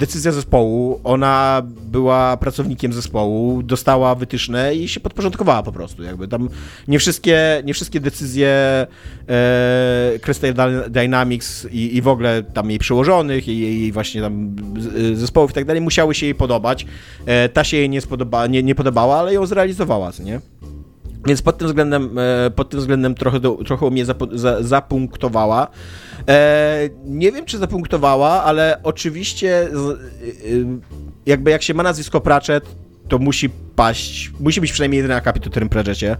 decyzja 0.00 0.32
zespołu, 0.32 1.00
ona 1.04 1.62
była 1.82 2.36
pracownikiem 2.36 2.92
zespołu, 2.92 3.62
dostała 3.62 4.14
wytyczne 4.14 4.74
i 4.74 4.88
się 4.88 5.00
podporządkowała 5.00 5.62
po 5.62 5.72
prostu, 5.72 6.02
jakby 6.02 6.28
tam 6.28 6.48
nie 6.88 6.98
wszystkie, 6.98 7.62
nie 7.64 7.74
wszystkie 7.74 8.00
decyzje 8.00 8.48
e, 9.28 10.18
Crystal 10.22 10.54
Dy- 10.54 10.90
Dynamics 10.90 11.66
i, 11.72 11.96
i 11.96 12.02
w 12.02 12.08
ogóle 12.08 12.42
tam 12.42 12.70
jej 12.70 12.78
przełożonych 12.78 13.48
i 13.48 13.58
jej 13.58 13.92
właśnie 13.92 14.20
tam 14.20 14.56
z- 14.78 15.18
zespołów 15.18 15.50
i 15.50 15.54
tak 15.54 15.64
dalej 15.64 15.82
musiały 15.82 16.14
się 16.14 16.26
jej 16.26 16.34
podobać. 16.34 16.86
E, 17.26 17.48
ta 17.48 17.64
się 17.64 17.76
jej 17.76 17.88
nie, 17.90 18.00
spodoba, 18.00 18.46
nie, 18.46 18.62
nie 18.62 18.74
podobała, 18.74 19.18
ale 19.18 19.34
ją 19.34 19.46
zrealizowała, 19.46 20.10
nie? 20.24 20.40
Więc 21.26 21.42
pod 21.42 21.58
tym 21.58 21.68
względem, 21.68 22.18
e, 22.18 22.50
pod 22.50 22.70
tym 22.70 22.80
względem 22.80 23.14
trochę, 23.14 23.40
do, 23.40 23.58
trochę 23.66 23.90
mnie 23.90 24.04
zapu, 24.04 24.38
za, 24.38 24.62
zapunktowała. 24.62 25.68
E, 26.28 26.88
nie 27.04 27.32
wiem, 27.32 27.44
czy 27.44 27.58
zapunktowała, 27.58 28.44
ale 28.44 28.80
oczywiście 28.82 29.68
y, 29.68 30.66
jakby 31.26 31.50
jak 31.50 31.62
się 31.62 31.74
ma 31.74 31.82
nazwisko 31.82 32.20
Pratchett, 32.20 32.64
to 33.08 33.18
musi 33.18 33.50
paść, 33.76 34.32
musi 34.40 34.60
być 34.60 34.72
przynajmniej 34.72 35.02
jeden 35.02 35.16
akapit 35.16 35.46
o 35.46 35.50
tym 35.50 35.68
Pratchetcie. 35.68 36.16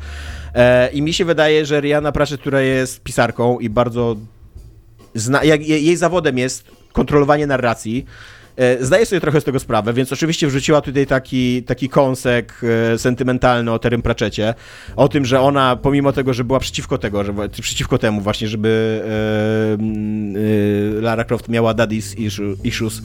E, 0.54 0.90
I 0.90 1.02
mi 1.02 1.12
się 1.12 1.24
wydaje, 1.24 1.66
że 1.66 1.80
Rihanna 1.80 2.12
Pratchett, 2.12 2.40
która 2.40 2.60
jest 2.60 3.02
pisarką 3.02 3.58
i 3.58 3.70
bardzo 3.70 4.16
zna, 5.14 5.44
jej 5.44 5.96
zawodem 5.96 6.38
jest 6.38 6.70
kontrolowanie 6.92 7.46
narracji. 7.46 8.06
E, 8.60 8.84
Zdaje 8.84 9.06
sobie 9.06 9.20
trochę 9.20 9.40
z 9.40 9.44
tego 9.44 9.60
sprawę, 9.60 9.92
więc 9.92 10.12
oczywiście 10.12 10.46
wrzuciła 10.46 10.80
tutaj 10.80 11.06
taki, 11.06 11.62
taki 11.62 11.88
kąsek 11.88 12.60
e, 12.94 12.98
sentymentalny 12.98 13.72
o 13.72 13.78
Terym 13.78 14.02
Pratchetcie, 14.02 14.54
o 14.96 15.08
tym, 15.08 15.24
że 15.24 15.40
ona, 15.40 15.76
pomimo 15.76 16.12
tego, 16.12 16.34
że 16.34 16.44
była 16.44 16.60
przeciwko 16.60 16.98
tego, 16.98 17.24
że, 17.24 17.34
przeciwko 17.62 17.98
temu 17.98 18.20
właśnie, 18.20 18.48
żeby 18.48 19.02
e, 20.98 21.00
Lara 21.00 21.24
Croft 21.24 21.48
miała 21.48 21.74
daddy's 21.74 22.16
issue- 22.16 22.56
issues, 22.64 23.02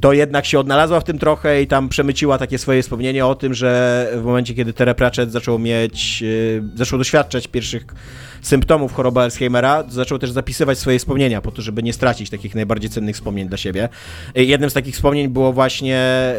to 0.00 0.12
jednak 0.12 0.46
się 0.46 0.58
odnalazła 0.58 1.00
w 1.00 1.04
tym 1.04 1.18
trochę 1.18 1.62
i 1.62 1.66
tam 1.66 1.88
przemyciła 1.88 2.38
takie 2.38 2.58
swoje 2.58 2.82
wspomnienie 2.82 3.26
o 3.26 3.34
tym, 3.34 3.54
że 3.54 4.10
w 4.16 4.24
momencie, 4.24 4.54
kiedy 4.54 4.72
Terry 4.72 4.94
Pratchett 4.94 5.32
zaczął 5.32 5.58
mieć, 5.58 6.24
zaczął 6.74 6.98
doświadczać 6.98 7.48
pierwszych 7.48 7.86
symptomów 8.42 8.94
choroby 8.94 9.20
Alzheimera, 9.20 9.84
zaczął 9.88 10.18
też 10.18 10.30
zapisywać 10.30 10.78
swoje 10.78 10.98
wspomnienia 10.98 11.40
po 11.40 11.50
to, 11.50 11.62
żeby 11.62 11.82
nie 11.82 11.92
stracić 11.92 12.30
takich 12.30 12.54
najbardziej 12.54 12.90
cennych 12.90 13.16
wspomnień 13.16 13.48
dla 13.48 13.56
siebie. 13.56 13.88
Jednym 14.34 14.70
z 14.70 14.72
takich 14.72 14.94
wspomnień 14.94 15.28
było 15.28 15.52
właśnie 15.52 16.34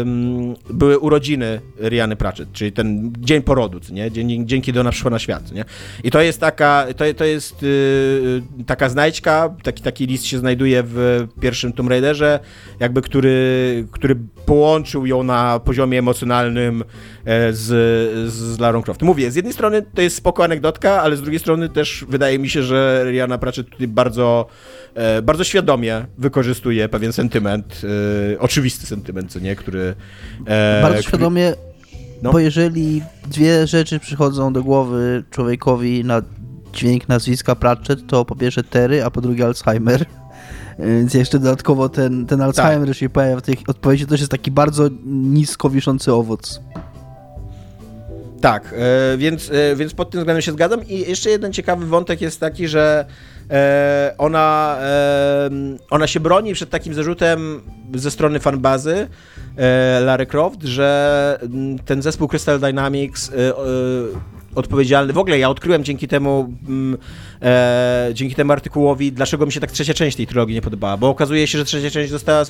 ym, 0.00 0.54
były 0.70 0.98
urodziny 0.98 1.60
Riany 1.80 2.16
Pratchett, 2.16 2.52
czyli 2.52 2.72
ten 2.72 3.12
dzień 3.18 3.42
porodu, 3.42 3.80
nie? 3.92 4.10
Dzień, 4.10 4.46
dzień 4.46 4.62
kiedy 4.62 4.80
ona 4.80 4.90
przyszła 4.90 5.10
na 5.10 5.18
świat, 5.18 5.52
nie? 5.52 5.64
I 6.04 6.10
to 6.10 6.20
jest 6.20 6.40
taka, 6.40 6.86
to, 6.96 7.04
to 7.16 7.24
jest 7.24 7.62
yy, 7.62 8.42
taka 8.66 8.88
znajdźka, 8.88 9.54
taki, 9.62 9.82
taki 9.82 10.06
list 10.06 10.24
się 10.24 10.38
znajduje 10.38 10.82
w 10.86 11.26
pierwszym 11.40 11.72
Tomb 11.72 11.90
Raiderze, 11.90 12.40
jakby 12.80 13.02
który, 13.02 13.86
który 13.90 14.16
połączył 14.46 15.06
ją 15.06 15.22
na 15.22 15.60
poziomie 15.60 15.98
emocjonalnym 15.98 16.84
z, 17.52 17.62
z 18.32 18.58
Larą 18.58 18.82
Croft. 18.82 19.02
Mówię, 19.02 19.30
z 19.30 19.36
jednej 19.36 19.54
strony 19.54 19.82
to 19.94 20.02
jest 20.02 20.16
spoko 20.16 20.44
anegdotka, 20.44 21.02
ale 21.02 21.16
z 21.16 21.22
drugiej 21.22 21.40
strony 21.40 21.68
też 21.68 22.04
wydaje 22.08 22.38
mi 22.38 22.48
się, 22.48 22.62
że 22.62 23.04
Rihanna 23.06 23.38
Pratchett 23.38 23.70
tutaj 23.70 23.88
bardzo, 23.88 24.46
e, 24.94 25.22
bardzo 25.22 25.44
świadomie 25.44 26.06
wykorzystuje 26.18 26.88
pewien 26.88 27.12
sentyment, 27.12 27.82
e, 28.34 28.38
oczywisty 28.38 28.86
sentyment, 28.86 29.32
co 29.32 29.38
nie, 29.38 29.56
który... 29.56 29.94
E, 30.46 30.82
Bardzo 30.82 30.98
który- 30.98 31.02
świadomie, 31.02 31.52
No. 32.22 32.32
bo 32.32 32.38
jeżeli 32.38 33.02
dwie 33.30 33.66
rzeczy 33.66 33.98
przychodzą 34.00 34.52
do 34.52 34.62
głowy 34.62 35.24
człowiekowi 35.30 36.04
na 36.04 36.22
dźwięk 36.72 37.08
nazwiska 37.08 37.54
Pratchett, 37.56 38.06
to 38.06 38.24
po 38.24 38.36
pierwsze 38.36 38.62
Terry, 38.64 39.04
a 39.04 39.10
po 39.10 39.20
drugie 39.20 39.44
Alzheimer. 39.46 40.04
Więc 40.78 41.14
jeszcze 41.14 41.38
dodatkowo 41.38 41.88
ten, 41.88 42.26
ten 42.26 42.40
Alzheimer, 42.40 42.78
który 42.82 42.94
się 42.94 43.08
pojawia 43.08 43.36
w 43.36 43.42
tej 43.42 43.56
odpowiedzi, 43.66 44.04
to 44.04 44.10
też 44.10 44.20
jest 44.20 44.30
taki 44.32 44.50
bardzo 44.50 44.88
nisko 45.06 45.70
wiszący 45.70 46.12
owoc. 46.12 46.60
Tak, 48.42 48.74
e, 48.76 49.16
więc, 49.16 49.50
e, 49.50 49.76
więc 49.76 49.94
pod 49.94 50.10
tym 50.10 50.20
względem 50.20 50.42
się 50.42 50.52
zgadzam. 50.52 50.86
I 50.88 51.08
jeszcze 51.08 51.30
jeden 51.30 51.52
ciekawy 51.52 51.86
wątek 51.86 52.20
jest 52.20 52.40
taki, 52.40 52.68
że 52.68 53.04
e, 53.50 54.14
ona, 54.18 54.78
ona 55.90 56.06
się 56.06 56.20
broni 56.20 56.54
przed 56.54 56.70
takim 56.70 56.94
zarzutem 56.94 57.62
ze 57.94 58.10
strony 58.10 58.40
fanbazy 58.40 59.08
Larry 60.04 60.26
Croft, 60.26 60.62
że 60.62 61.38
ten 61.84 62.02
zespół 62.02 62.28
Crystal 62.28 62.60
Dynamics 62.60 63.30
odpowiedzialny. 64.54 65.12
W 65.12 65.18
ogóle 65.18 65.38
ja 65.38 65.50
odkryłem 65.50 65.84
dzięki 65.84 66.08
temu, 66.08 66.54
mm, 66.68 66.98
e, 67.42 68.10
dzięki 68.14 68.34
temu 68.34 68.52
artykułowi, 68.52 69.12
dlaczego 69.12 69.46
mi 69.46 69.52
się 69.52 69.60
tak 69.60 69.70
trzecia 69.70 69.94
część 69.94 70.16
tej 70.16 70.26
trylogii 70.26 70.54
nie 70.54 70.62
podobała, 70.62 70.96
bo 70.96 71.08
okazuje 71.08 71.46
się, 71.46 71.58
że 71.58 71.64
trzecia 71.64 71.90
część 71.90 72.10
została 72.10 72.44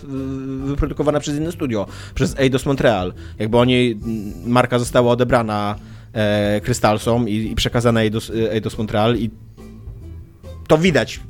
wyprodukowana 0.65 1.21
przez 1.21 1.37
inne 1.37 1.53
studio, 1.53 1.87
przez 2.15 2.39
Eidos 2.39 2.67
Montreal. 2.67 3.13
Jakby 3.39 3.59
oni, 3.59 4.01
marka 4.47 4.79
została 4.79 5.13
odebrana 5.13 5.77
e, 6.13 6.61
Crystalsom 6.61 7.29
i, 7.29 7.35
i 7.35 7.55
przekazana 7.55 8.03
Eidos, 8.03 8.33
Eidos 8.51 8.79
Montreal 8.79 9.17
i 9.17 9.31
to 10.69 10.79
widać 10.79 11.21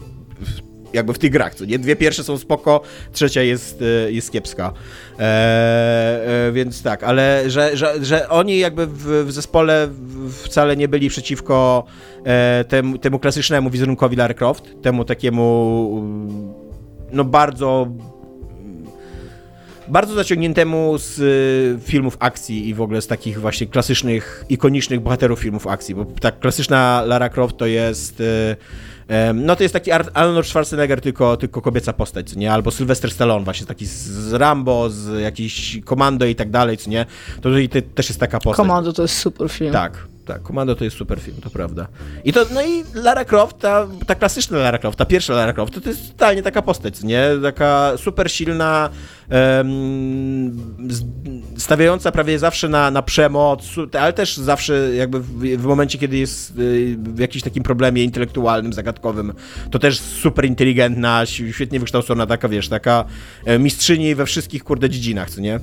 jakby 0.92 1.12
w 1.12 1.18
tych 1.18 1.30
grach, 1.30 1.54
co 1.54 1.64
nie? 1.64 1.78
Dwie 1.78 1.96
pierwsze 1.96 2.24
są 2.24 2.38
spoko, 2.38 2.80
trzecia 3.12 3.42
jest, 3.42 3.82
e, 4.06 4.12
jest 4.12 4.32
kiepska. 4.32 4.72
E, 5.18 5.22
e, 6.48 6.52
więc 6.52 6.82
tak, 6.82 7.02
ale 7.02 7.50
że, 7.50 7.76
że, 7.76 8.04
że 8.04 8.28
oni 8.28 8.58
jakby 8.58 8.86
w, 8.86 9.24
w 9.26 9.32
zespole 9.32 9.88
wcale 10.42 10.76
nie 10.76 10.88
byli 10.88 11.08
przeciwko 11.08 11.84
e, 12.24 12.64
temu, 12.68 12.98
temu 12.98 13.18
klasycznemu 13.18 13.70
wizerunkowi 13.70 14.16
Lara 14.16 14.34
Croft, 14.34 14.82
temu 14.82 15.04
takiemu 15.04 15.42
no 17.12 17.24
bardzo 17.24 17.88
bardzo 19.88 20.14
zaciągniętemu 20.14 20.98
z 20.98 21.18
y, 21.18 21.88
filmów 21.88 22.16
akcji 22.20 22.68
i 22.68 22.74
w 22.74 22.80
ogóle 22.80 23.02
z 23.02 23.06
takich 23.06 23.40
właśnie 23.40 23.66
klasycznych, 23.66 24.44
ikonicznych 24.48 25.00
bohaterów 25.00 25.40
filmów 25.40 25.66
akcji, 25.66 25.94
bo 25.94 26.04
tak 26.04 26.38
klasyczna 26.38 27.02
Lara 27.06 27.28
Croft 27.28 27.56
to 27.56 27.66
jest 27.66 28.22
no 29.34 29.56
to 29.56 29.62
jest 29.62 29.72
taki 29.72 29.90
Arnold 29.90 30.46
Schwarzenegger, 30.46 31.00
tylko, 31.00 31.36
tylko 31.36 31.62
kobieca 31.62 31.92
postać, 31.92 32.30
co 32.30 32.38
nie? 32.38 32.52
Albo 32.52 32.70
Sylvester 32.70 33.10
Stallone, 33.10 33.44
właśnie 33.44 33.66
taki 33.66 33.86
z 33.86 34.32
Rambo, 34.32 34.90
z 34.90 35.20
jakiś 35.20 35.80
Komando 35.84 36.26
i 36.26 36.34
tak 36.34 36.50
dalej, 36.50 36.76
co 36.76 36.90
nie? 36.90 37.06
To 37.36 37.42
tutaj 37.42 37.68
też 37.82 38.08
jest 38.08 38.20
taka 38.20 38.38
postać. 38.38 38.56
Komando 38.56 38.92
to 38.92 39.02
jest 39.02 39.18
super 39.18 39.50
film. 39.50 39.72
Tak, 39.72 40.06
tak, 40.24 40.42
Komando 40.42 40.74
to 40.74 40.84
jest 40.84 40.96
super 40.96 41.20
film, 41.20 41.36
to 41.42 41.50
prawda. 41.50 41.86
I 42.24 42.32
to, 42.32 42.44
no 42.54 42.62
i 42.62 42.84
Lara 42.94 43.24
Croft, 43.24 43.58
ta, 43.58 43.88
ta 44.06 44.14
klasyczna 44.14 44.58
Lara 44.58 44.78
Croft, 44.78 44.98
ta 44.98 45.04
pierwsza 45.04 45.34
Lara 45.34 45.52
Croft, 45.52 45.74
to, 45.74 45.80
to 45.80 45.88
jest 45.88 46.08
totalnie 46.12 46.42
taka 46.42 46.62
postać, 46.62 47.02
nie? 47.02 47.24
Taka 47.42 47.92
super 47.96 48.30
silna, 48.30 48.90
stawiająca 51.56 52.12
prawie 52.12 52.38
zawsze 52.38 52.68
na, 52.68 52.90
na 52.90 53.02
przemoc, 53.02 53.64
ale 54.00 54.12
też 54.12 54.36
zawsze 54.36 54.94
jakby 54.94 55.20
w, 55.20 55.38
w 55.38 55.64
momencie, 55.64 55.98
kiedy 55.98 56.16
jest 56.16 56.58
y, 56.58 56.96
w 56.98 57.18
jakimś 57.18 57.42
takim 57.42 57.62
problemie 57.62 58.04
intelektualnym, 58.04 58.72
zagadkowym, 58.72 59.32
to 59.70 59.78
też 59.78 60.00
super 60.00 60.44
inteligentna, 60.44 61.26
świetnie 61.26 61.80
wykształcona, 61.80 62.26
taka, 62.26 62.48
wiesz, 62.48 62.68
taka 62.68 63.04
e, 63.44 63.58
mistrzyni 63.58 64.14
we 64.14 64.26
wszystkich, 64.26 64.64
kurde, 64.64 64.90
dziedzinach, 64.90 65.30
co 65.30 65.40
nie? 65.40 65.60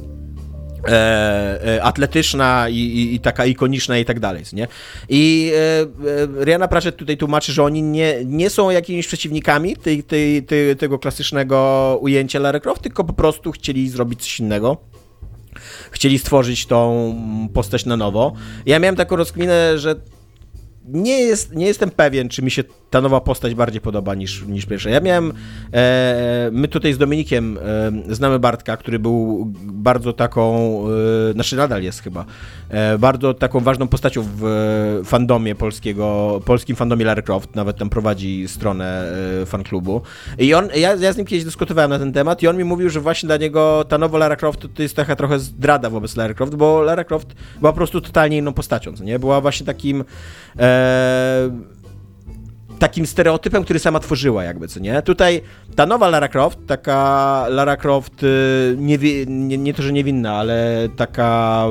E, 0.88 1.76
e, 1.76 1.84
atletyczna 1.84 2.70
i, 2.70 2.76
i, 2.76 3.16
i, 3.16 3.20
taka 3.20 3.46
ikoniczna 3.46 3.98
i 3.98 4.06
tak 4.06 4.20
dalej, 4.20 4.44
nie? 4.54 4.68
I 5.10 5.52
e, 5.56 5.82
e, 6.42 6.46
Rihanna 6.46 6.68
Pratchett 6.68 6.96
tutaj 6.96 7.18
tłumaczy, 7.18 7.54
że 7.54 7.64
oni 7.64 7.84
nie, 7.84 8.26
nie 8.26 8.50
są 8.50 8.70
jakimiś 8.70 9.08
przeciwnikami 9.08 9.76
tej, 9.76 10.46
tego 10.78 11.00
klasycznego 11.00 11.98
ujęcia 12.02 12.40
Lara 12.40 12.60
Croft, 12.60 12.82
tylko 12.82 13.04
po 13.04 13.14
prostu 13.14 13.52
chcieli 13.52 13.90
zrobić 13.90 14.22
coś 14.22 14.40
innego. 14.40 14.78
Chcieli 15.92 16.20
stworzyć 16.20 16.66
tą 16.66 17.16
postać 17.54 17.86
na 17.86 17.98
nowo. 17.98 18.34
Ja 18.66 18.80
miałem 18.80 18.96
taką 18.96 19.16
rozkminę, 19.16 19.80
że 19.80 19.96
nie, 20.92 21.20
jest, 21.20 21.56
nie 21.56 21.66
jestem 21.66 21.92
pewien, 21.92 22.30
czy 22.30 22.42
mi 22.42 22.52
się 22.52 22.64
ta 22.90 23.02
nowa 23.02 23.22
postać 23.22 23.56
bardziej 23.56 23.82
podoba 23.82 24.16
niż, 24.16 24.46
niż 24.48 24.66
pierwsza. 24.66 24.90
Ja 24.90 25.00
miałem, 25.00 25.34
e, 25.74 26.50
my 26.52 26.68
tutaj 26.68 26.94
z 26.94 26.98
Dominikiem 26.98 27.58
e, 28.10 28.14
znamy 28.16 28.40
Bartka, 28.40 28.78
który 28.78 29.00
był 29.00 29.48
bardzo 29.64 30.14
taką, 30.14 30.84
e, 31.30 31.34
znaczy 31.34 31.56
nadal 31.56 31.84
jest 31.84 32.04
chyba, 32.04 32.26
e, 32.70 32.98
bardzo 32.98 33.34
taką 33.34 33.60
ważną 33.60 33.88
postacią 33.88 34.26
w 34.38 35.02
fandomie 35.06 35.56
polskiego, 35.56 36.40
polskim 36.46 36.76
fandomie 36.76 37.06
Lara 37.06 37.22
Croft, 37.22 37.56
nawet 37.56 37.78
tam 37.78 37.90
prowadzi 37.90 38.48
stronę 38.48 39.12
e, 39.42 39.46
fanklubu. 39.46 40.02
I 40.38 40.54
on, 40.54 40.70
ja, 40.76 40.96
ja 40.96 41.14
z 41.14 41.18
nim 41.18 41.26
kiedyś 41.26 41.46
dyskutowałem 41.46 41.90
na 41.90 42.00
ten 42.00 42.14
temat 42.14 42.44
i 42.44 42.48
on 42.48 42.58
mi 42.58 42.64
mówił, 42.64 42.90
że 42.90 43.02
właśnie 43.02 43.28
dla 43.28 43.38
niego 43.38 43.86
ta 43.90 43.98
nowa 43.98 44.18
Lara 44.18 44.36
Croft 44.36 44.68
to 44.76 44.82
jest 44.82 44.96
taka 44.96 45.16
trochę 45.16 45.40
zdrada 45.40 45.90
wobec 45.90 46.16
Lara 46.16 46.34
Croft, 46.34 46.56
bo 46.56 46.82
Lara 46.82 47.04
Croft 47.04 47.28
była 47.60 47.72
po 47.72 47.78
prostu 47.78 48.02
totalnie 48.02 48.38
inną 48.38 48.54
postacią, 48.54 48.94
nie? 49.04 49.20
Była 49.20 49.42
właśnie 49.42 49.66
takim 49.66 50.04
e, 50.60 50.79
takim 52.80 53.06
stereotypem, 53.06 53.64
który 53.64 53.80
sama 53.80 54.00
tworzyła, 54.00 54.44
jakby, 54.44 54.68
co 54.68 54.80
nie? 54.80 55.02
Tutaj 55.02 55.42
ta 55.76 55.86
nowa 55.86 56.10
Lara 56.10 56.28
Croft, 56.28 56.60
taka 56.68 57.46
Lara 57.50 57.78
Croft, 57.78 58.24
y, 58.24 58.76
nie, 58.78 58.98
nie, 59.28 59.58
nie 59.58 59.74
to, 59.74 59.82
że 59.82 59.94
niewinna, 59.94 60.36
ale 60.36 60.88
taka 60.96 61.66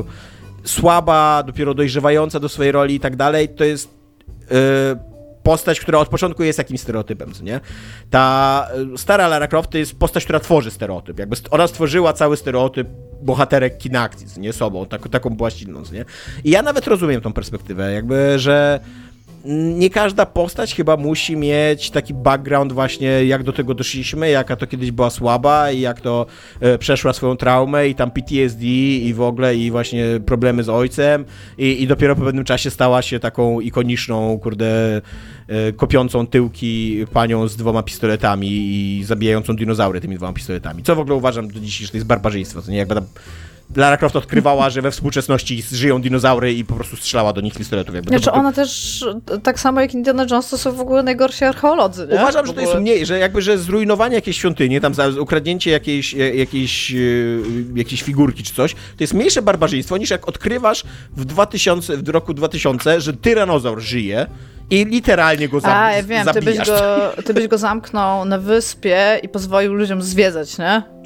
słaba, 0.65 1.43
dopiero 1.43 1.75
dojrzewająca 1.75 2.41
do 2.41 2.49
swojej 2.49 2.73
roli 2.73 2.95
i 2.95 3.01
tak 3.01 3.17
dalej, 3.17 3.49
to 3.49 3.65
jest 3.65 3.89
yy, 4.51 4.57
postać, 5.49 5.81
która 5.81 5.99
od 5.99 6.09
początku 6.09 6.43
jest 6.43 6.59
jakimś 6.59 6.81
stereotypem, 6.81 7.33
co 7.33 7.45
nie? 7.45 7.61
Ta 8.11 8.69
y, 8.95 8.99
stara 8.99 9.29
Lara 9.29 9.49
Croft 9.49 9.71
to 9.71 9.79
jest 9.79 9.99
postać, 9.99 10.25
która 10.25 10.41
tworzy 10.41 10.71
stereotyp, 10.71 11.19
jakby 11.19 11.37
ona 11.51 11.67
stworzyła 11.67 12.13
cały 12.13 12.37
stereotyp 12.37 12.89
bohaterek 13.23 13.79
kina 13.79 14.03
akcji, 14.03 14.41
nie 14.41 14.53
sobą, 14.53 14.87
tak, 14.87 15.09
taką 15.09 15.31
była 15.31 15.49
nie? 15.93 16.05
I 16.45 16.51
ja 16.51 16.63
nawet 16.63 16.87
rozumiem 16.87 17.21
tą 17.21 17.33
perspektywę, 17.33 17.93
jakby, 17.93 18.39
że 18.39 18.81
nie 19.49 19.91
każda 19.91 20.27
postać 20.27 20.75
chyba 20.75 20.97
musi 20.97 21.37
mieć 21.37 21.91
taki 21.91 22.15
background 22.15 22.73
właśnie, 22.73 23.25
jak 23.25 23.43
do 23.43 23.53
tego 23.53 23.75
doszliśmy, 23.75 24.31
jaka 24.31 24.57
to 24.57 24.67
kiedyś 24.67 24.91
była 24.91 25.11
słaba 25.11 25.71
i 25.71 25.81
jak 25.81 26.01
to 26.01 26.27
e, 26.61 26.79
przeszła 26.79 27.13
swoją 27.13 27.37
traumę 27.37 27.89
i 27.89 27.95
tam 27.95 28.11
PTSD 28.11 28.65
i 28.67 29.15
w 29.15 29.21
ogóle 29.21 29.57
i 29.57 29.71
właśnie 29.71 30.05
problemy 30.27 30.63
z 30.63 30.69
ojcem 30.69 31.25
i, 31.59 31.83
i 31.83 31.87
dopiero 31.87 32.17
po 32.17 32.23
pewnym 32.23 32.45
czasie 32.45 32.71
stała 32.71 33.03
się 33.03 33.21
taką 33.21 33.61
ikoniczną, 33.61 34.39
kurde, 34.39 35.01
e, 35.49 35.73
kopiącą 35.73 36.27
tyłki 36.27 37.05
panią 37.13 37.49
z 37.49 37.57
dwoma 37.57 37.83
pistoletami 37.83 38.49
i 38.51 39.05
zabijającą 39.05 39.57
dinozaury 39.57 40.01
tymi 40.01 40.17
dwoma 40.17 40.33
pistoletami. 40.33 40.83
Co 40.83 40.97
w 40.97 40.99
ogóle 40.99 41.17
uważam 41.17 41.49
do 41.49 41.61
że 41.65 41.89
to 41.89 41.97
jest 41.97 42.07
barbarzyństwo, 42.07 42.63
to 42.63 42.71
nie 42.71 42.79
jakby 42.79 42.95
tam 42.95 43.05
Lara 43.77 43.97
Croft 43.97 44.17
odkrywała, 44.17 44.71
że 44.71 44.83
we 44.83 44.91
współczesności 44.91 45.63
żyją 45.73 46.03
dinozaury 46.03 46.55
i 46.55 46.65
po 46.65 46.75
prostu 46.75 46.97
strzelała 46.97 47.33
do 47.33 47.41
nich 47.41 47.55
pistoletów. 47.55 47.95
Jakby 47.95 48.11
znaczy 48.11 48.25
to, 48.25 48.33
ona 48.33 48.53
też, 48.53 49.05
tak 49.43 49.61
samo 49.61 49.81
jak 49.81 49.95
Indiana 49.95 50.27
Jones, 50.31 50.49
to 50.49 50.59
są 50.59 50.73
w 50.73 50.81
ogóle 50.81 51.03
najgorsi 51.03 51.45
archeolodzy, 51.45 52.09
nie? 52.11 52.15
Uważam, 52.15 52.47
że 52.47 52.55
to 52.55 52.61
jest 52.61 52.75
mniej, 52.75 53.07
że 53.07 53.19
jakby, 53.19 53.43
że 53.43 53.59
zrujnowanie 53.59 54.15
jakiejś 54.15 54.37
świątyni, 54.37 54.81
tam 54.81 54.93
ukradnięcie 55.21 55.71
jakiejś, 55.71 56.13
jakiejś, 56.15 56.93
e, 56.93 56.97
jakiejś 57.75 58.03
figurki 58.03 58.43
czy 58.43 58.55
coś, 58.55 58.75
to 58.75 59.01
jest 59.01 59.15
mniejsze 59.15 59.43
barbarzyństwo 59.43 59.97
niż 59.97 60.11
jak 60.11 60.29
odkrywasz 60.29 60.85
w, 61.17 61.25
2000, 61.25 61.97
w 61.97 62.09
roku 62.09 62.35
2000, 62.35 63.01
że 63.01 63.13
tyranozaur 63.13 63.81
żyje, 63.81 64.27
i 64.71 64.85
literalnie 64.85 65.49
go 65.49 65.61
zabijasz. 65.61 65.83
A, 65.83 65.93
ja 65.93 66.03
wiem, 66.03 66.27
ty 66.27 66.43
byś, 66.43 66.59
go, 66.59 67.13
ty 67.25 67.35
byś 67.35 67.49
go 67.49 67.59
zamknął 67.59 68.25
na 68.25 68.39
wyspie 68.39 69.21
i 69.23 69.29
pozwolił 69.29 69.75
ludziom 69.75 70.03
zwiedzać, 70.03 70.59
nie? 70.59 70.98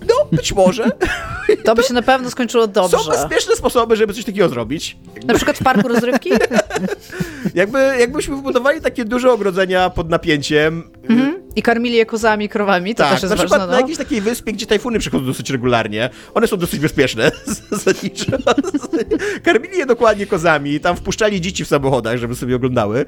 No, 0.00 0.14
być 0.32 0.52
może. 0.52 0.90
To 1.64 1.74
by 1.74 1.82
się 1.82 1.94
na 1.94 2.02
pewno 2.02 2.30
skończyło 2.30 2.66
dobrze. 2.66 2.98
Są 2.98 3.10
bezpieczne 3.10 3.56
sposoby, 3.56 3.96
żeby 3.96 4.14
coś 4.14 4.24
takiego 4.24 4.48
zrobić. 4.48 4.96
Na 5.26 5.34
przykład 5.34 5.58
w 5.58 5.62
parku 5.62 5.88
rozrywki? 5.88 6.30
Jakby, 7.54 7.78
jakbyśmy 7.78 8.36
wybudowali 8.36 8.80
takie 8.80 9.04
duże 9.04 9.32
ogrodzenia 9.32 9.90
pod 9.90 10.10
napięciem. 10.10 10.90
Mhm. 11.08 11.42
I 11.56 11.62
karmili 11.62 11.96
je 11.96 12.06
kozami 12.06 12.48
krowami, 12.48 12.94
to 12.94 13.02
tak, 13.02 13.12
też 13.12 13.22
jest 13.22 13.30
na 13.30 13.36
przykład 13.36 13.60
ważne, 13.60 13.66
no. 13.66 13.72
na 13.72 13.80
jakiejś 13.80 13.98
takiej 13.98 14.20
wyspie, 14.20 14.52
gdzie 14.52 14.66
tajfuny 14.66 14.98
przychodzą 14.98 15.26
dosyć 15.26 15.50
regularnie. 15.50 16.10
One 16.34 16.46
są 16.46 16.56
dosyć 16.56 16.80
bezpieczne. 16.80 17.30
Karmili 19.44 19.78
je 19.78 19.86
dokładnie 19.86 20.26
kozami, 20.26 20.80
tam 20.80 20.96
wpuszczali 20.96 21.40
dzieci 21.40 21.64
w 21.64 21.68
samochodach, 21.68 22.18
żeby 22.18 22.34
sobie 22.34 22.56
oglądały. 22.56 23.04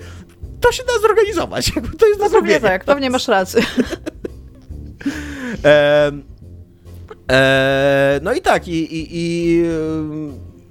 To 0.61 0.73
się 0.73 0.83
da 0.85 1.09
zorganizować. 1.09 1.73
To 1.99 2.07
jest 2.07 2.21
no, 2.21 2.31
pewnie 2.31 2.61
tak, 2.61 2.85
pewnie 2.85 3.11
masz 3.11 3.29
rację. 3.29 3.63
Eee, 7.29 8.21
no 8.23 8.33
i 8.33 8.41
tak, 8.41 8.69
i, 8.69 8.73
i, 8.73 9.09
i 9.11 9.63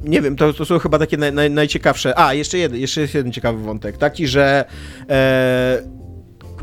nie 0.04 0.22
wiem, 0.22 0.36
to, 0.36 0.54
to 0.54 0.66
są 0.66 0.80
chyba 0.80 1.00
takie 1.00 1.18
naj, 1.18 1.34
naj, 1.34 1.52
najciekawsze. 1.52 2.20
A, 2.20 2.34
jeszcze 2.34 2.58
jeden, 2.58 2.80
jeszcze 2.80 3.02
jest 3.02 3.14
jeden 3.14 3.32
ciekawy 3.32 3.64
wątek, 3.64 3.98
taki, 3.98 4.28
że 4.28 4.66
e, 5.10 5.82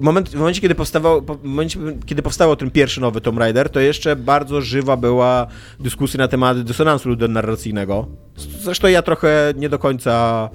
moment, 0.01 0.29
w 0.29 0.35
momencie, 0.35 0.61
kiedy 0.61 0.75
powstawał, 0.75 1.23
w 1.23 1.45
momencie, 1.45 1.79
kiedy 2.07 2.23
powstało 2.23 2.57
ten 2.57 2.71
pierwszy 2.71 3.01
nowy 3.01 3.21
Tomb 3.21 3.39
Raider, 3.39 3.71
to 3.71 3.81
jeszcze 3.81 4.16
bardzo 4.16 4.61
żywa 4.61 4.97
była 4.97 5.47
dyskusja 5.81 6.19
na 6.19 6.29
temat 6.29 6.62
dysonansu 6.62 7.09
ludonarracyjnego. 7.09 8.07
Zresztą 8.37 8.89
ja 8.89 9.03
trochę 9.03 9.55
nie 9.57 9.69
do 9.69 9.79
końca 9.79 10.51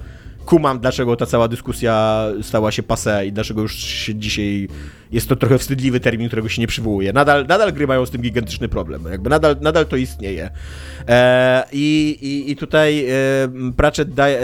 kumam, 0.46 0.80
dlaczego 0.80 1.16
ta 1.16 1.26
cała 1.26 1.48
dyskusja 1.48 2.26
stała 2.42 2.72
się 2.72 2.82
passé 2.82 3.26
i 3.26 3.32
dlaczego 3.32 3.62
już 3.62 3.74
się 3.74 4.14
dzisiaj 4.14 4.68
jest 5.12 5.28
to 5.28 5.36
trochę 5.36 5.58
wstydliwy 5.58 6.00
termin, 6.00 6.26
którego 6.26 6.48
się 6.48 6.62
nie 6.62 6.66
przywołuje. 6.66 7.12
Nadal, 7.12 7.46
nadal 7.46 7.72
gry 7.72 7.86
mają 7.86 8.06
z 8.06 8.10
tym 8.10 8.22
gigantyczny 8.22 8.68
problem. 8.68 9.04
Jakby 9.10 9.30
nadal, 9.30 9.56
nadal 9.60 9.86
to 9.86 9.96
istnieje. 9.96 10.50
E, 11.08 11.64
i, 11.72 12.44
i, 12.50 12.56
tutaj 12.56 13.06
e, 13.08 13.12
Pratchett 13.76 14.14
da, 14.14 14.28
e, 14.28 14.38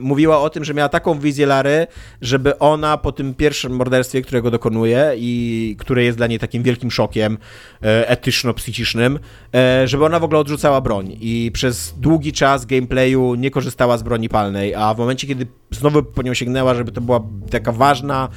mówiła 0.00 0.40
o 0.40 0.50
tym, 0.50 0.64
że 0.64 0.74
miała 0.74 0.88
taką 0.88 1.18
wizję 1.18 1.46
Lary, 1.46 1.86
żeby 2.20 2.58
ona 2.58 2.96
po 2.96 3.12
tym 3.12 3.34
pierwszym 3.34 3.76
morderstwie, 3.76 4.22
którego 4.22 4.50
dokonuje 4.50 5.12
i 5.16 5.76
które 5.78 6.04
jest 6.04 6.18
dla 6.18 6.26
niej 6.26 6.38
takim 6.38 6.62
wielkim 6.62 6.90
szokiem 6.90 7.38
e, 7.82 8.08
etyczno-psychicznym, 8.08 9.18
e, 9.54 9.88
żeby 9.88 10.04
ona 10.04 10.20
w 10.20 10.24
ogóle 10.24 10.40
odrzucała 10.40 10.80
broń. 10.80 11.16
I 11.20 11.50
przez 11.54 11.94
długi 11.98 12.32
czas 12.32 12.66
gameplayu 12.66 13.34
nie 13.34 13.50
korzystała 13.50 13.98
z 13.98 14.02
broni 14.02 14.28
palnej, 14.28 14.74
a 14.74 14.94
w 14.94 14.98
momencie 14.98 15.26
kiedy 15.26 15.46
znowu 15.70 16.02
po 16.02 16.22
nią 16.22 16.34
sięgnęła, 16.34 16.74
żeby 16.74 16.92
to 16.92 17.00
była 17.00 17.20
taka 17.50 17.72
ważna, 17.72 18.28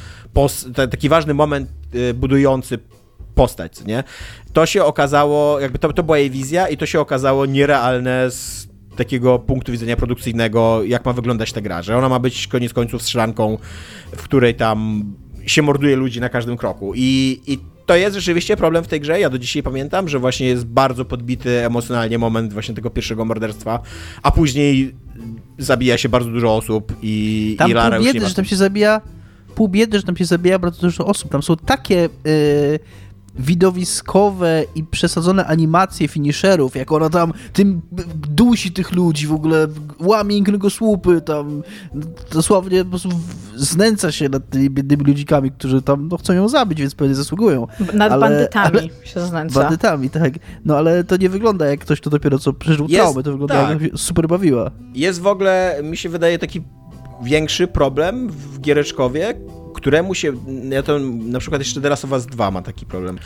taki 0.74 1.10
ważny 1.10 1.34
moment 1.34 1.70
y, 1.96 2.14
budujący 2.14 2.80
postać, 3.38 3.86
nie? 3.86 4.04
To 4.54 4.66
się 4.66 4.84
okazało, 4.84 5.60
jakby 5.60 5.80
to, 5.80 5.94
to 5.94 6.04
była 6.04 6.18
jej 6.18 6.30
wizja 6.30 6.68
i 6.68 6.78
to 6.78 6.86
się 6.86 7.00
okazało 7.00 7.46
nierealne 7.46 8.32
z 8.32 8.68
takiego 8.98 9.40
punktu 9.40 9.72
widzenia 9.72 9.96
produkcyjnego, 9.96 10.84
jak 10.84 11.06
ma 11.06 11.14
wyglądać 11.14 11.54
ta 11.54 11.62
gra, 11.62 11.82
że 11.82 11.98
ona 11.98 12.10
ma 12.10 12.20
być 12.20 12.48
koniec 12.48 12.74
końców 12.74 13.02
strzelanką, 13.02 13.58
w 14.12 14.24
której 14.24 14.56
tam 14.56 15.04
się 15.46 15.62
morduje 15.62 15.96
ludzi 15.96 16.20
na 16.20 16.30
każdym 16.30 16.58
kroku 16.58 16.94
i, 16.96 17.40
i 17.48 17.60
to 17.86 17.96
jest 17.96 18.16
rzeczywiście 18.16 18.58
problem 18.58 18.84
w 18.84 18.88
tej 18.88 19.02
grze. 19.02 19.20
Ja 19.20 19.30
do 19.30 19.38
dzisiaj 19.38 19.64
pamiętam, 19.64 20.10
że 20.10 20.20
właśnie 20.20 20.48
jest 20.48 20.66
bardzo 20.66 21.06
podbity 21.06 21.66
emocjonalnie 21.66 22.18
moment 22.18 22.54
właśnie 22.54 22.76
tego 22.76 22.90
pierwszego 22.90 23.26
morderstwa, 23.26 23.80
a 24.24 24.32
później 24.32 24.96
zabija 25.58 25.98
się 25.98 26.10
bardzo 26.10 26.30
dużo 26.30 26.56
osób 26.56 26.94
i, 27.02 27.56
tam 27.60 27.72
i 27.72 27.74
Lara 27.74 27.98
pół 27.98 28.06
biedy, 28.06 28.28
że 28.28 28.36
tam 28.36 28.46
się 28.46 28.56
zabija 28.56 29.02
pół 29.56 29.68
biedy, 29.68 29.98
że 29.98 30.04
tam 30.04 30.18
się 30.18 30.26
zabija 30.26 30.60
bardzo 30.60 30.82
dużo 30.82 31.06
osób. 31.06 31.32
Tam 31.32 31.44
są 31.44 31.56
takie 31.56 31.96
yy, 31.96 32.80
widowiskowe 33.40 34.64
i 34.76 34.84
przesadzone 34.84 35.46
animacje 35.46 36.08
finisherów, 36.08 36.76
jak 36.76 36.92
ona 36.92 37.10
tam 37.10 37.34
tym 37.54 37.82
dusi 38.30 38.72
tych 38.72 38.92
ludzi 38.92 39.28
w 39.28 39.34
ogóle, 39.34 39.68
łamie 40.00 40.38
słupy, 40.70 41.22
tam 41.22 41.64
dosłownie 42.32 42.84
po 42.84 42.90
prostu 42.90 43.10
znęca 43.56 44.12
się 44.12 44.30
nad 44.30 44.50
tymi 44.50 44.70
biednymi 44.70 45.04
ludzikami, 45.04 45.52
którzy 45.52 45.82
tam 45.82 46.08
no, 46.08 46.18
chcą 46.18 46.34
ją 46.34 46.50
zabić, 46.50 46.80
więc 46.80 46.96
pewnie 46.96 47.16
zasługują. 47.16 47.68
Nad 47.94 48.12
ale, 48.12 48.30
bandytami 48.30 48.80
ale, 48.80 49.08
się 49.08 49.22
znęca. 49.22 49.60
Bandytami, 49.60 50.10
tak. 50.10 50.34
No 50.66 50.78
ale 50.78 51.04
to 51.04 51.18
nie 51.18 51.30
wygląda 51.30 51.66
jak 51.66 51.80
ktoś, 51.80 52.02
kto 52.02 52.10
dopiero 52.10 52.40
co 52.40 52.54
przeżył 52.54 52.88
jest, 52.90 53.02
traumę, 53.02 53.24
to 53.24 53.32
wygląda 53.32 53.68
tak. 53.68 53.82
jak 53.82 53.92
super 53.96 54.28
bawiła. 54.28 54.72
Jest 54.94 55.22
w 55.22 55.28
ogóle, 55.28 55.80
mi 55.84 55.98
się 55.98 56.10
wydaje, 56.10 56.40
taki 56.40 56.62
większy 57.24 57.68
problem 57.68 58.30
w 58.30 58.60
Giereczkowie, 58.60 59.34
któremu 59.78 60.16
się, 60.16 60.34
ja 60.70 60.84
to 60.84 61.00
na 61.00 61.40
przykład 61.40 61.62
jeszcze 61.62 61.90
Last 61.90 62.06
of 62.06 62.12
Us 62.12 62.26
2 62.26 62.52
ma 62.52 62.62
taki 62.62 62.86
problem. 62.86 63.20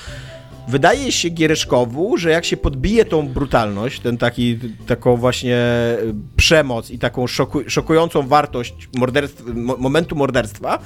Wydaje 0.67 1.11
się 1.11 1.29
Giereszkowu, 1.29 2.17
że 2.17 2.29
jak 2.29 2.45
się 2.45 2.57
podbije 2.57 3.05
tą 3.05 3.27
brutalność, 3.27 3.99
ten 3.99 4.17
taki, 4.17 4.59
taką 4.87 5.15
właśnie 5.15 5.55
e, 5.55 5.97
przemoc 6.35 6.91
i 6.91 6.99
taką 6.99 7.27
szoku, 7.27 7.61
szokującą 7.67 8.27
wartość 8.27 8.89
morderstw, 8.97 9.43
momentu 9.77 10.15
morderstwa, 10.15 10.79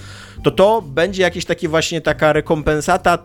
to 0.43 0.51
to 0.51 0.81
będzie 0.81 1.23
jakieś 1.23 1.45
takie 1.45 1.69
właśnie 1.69 2.01
taka 2.01 2.33
rekompensata 2.33 3.17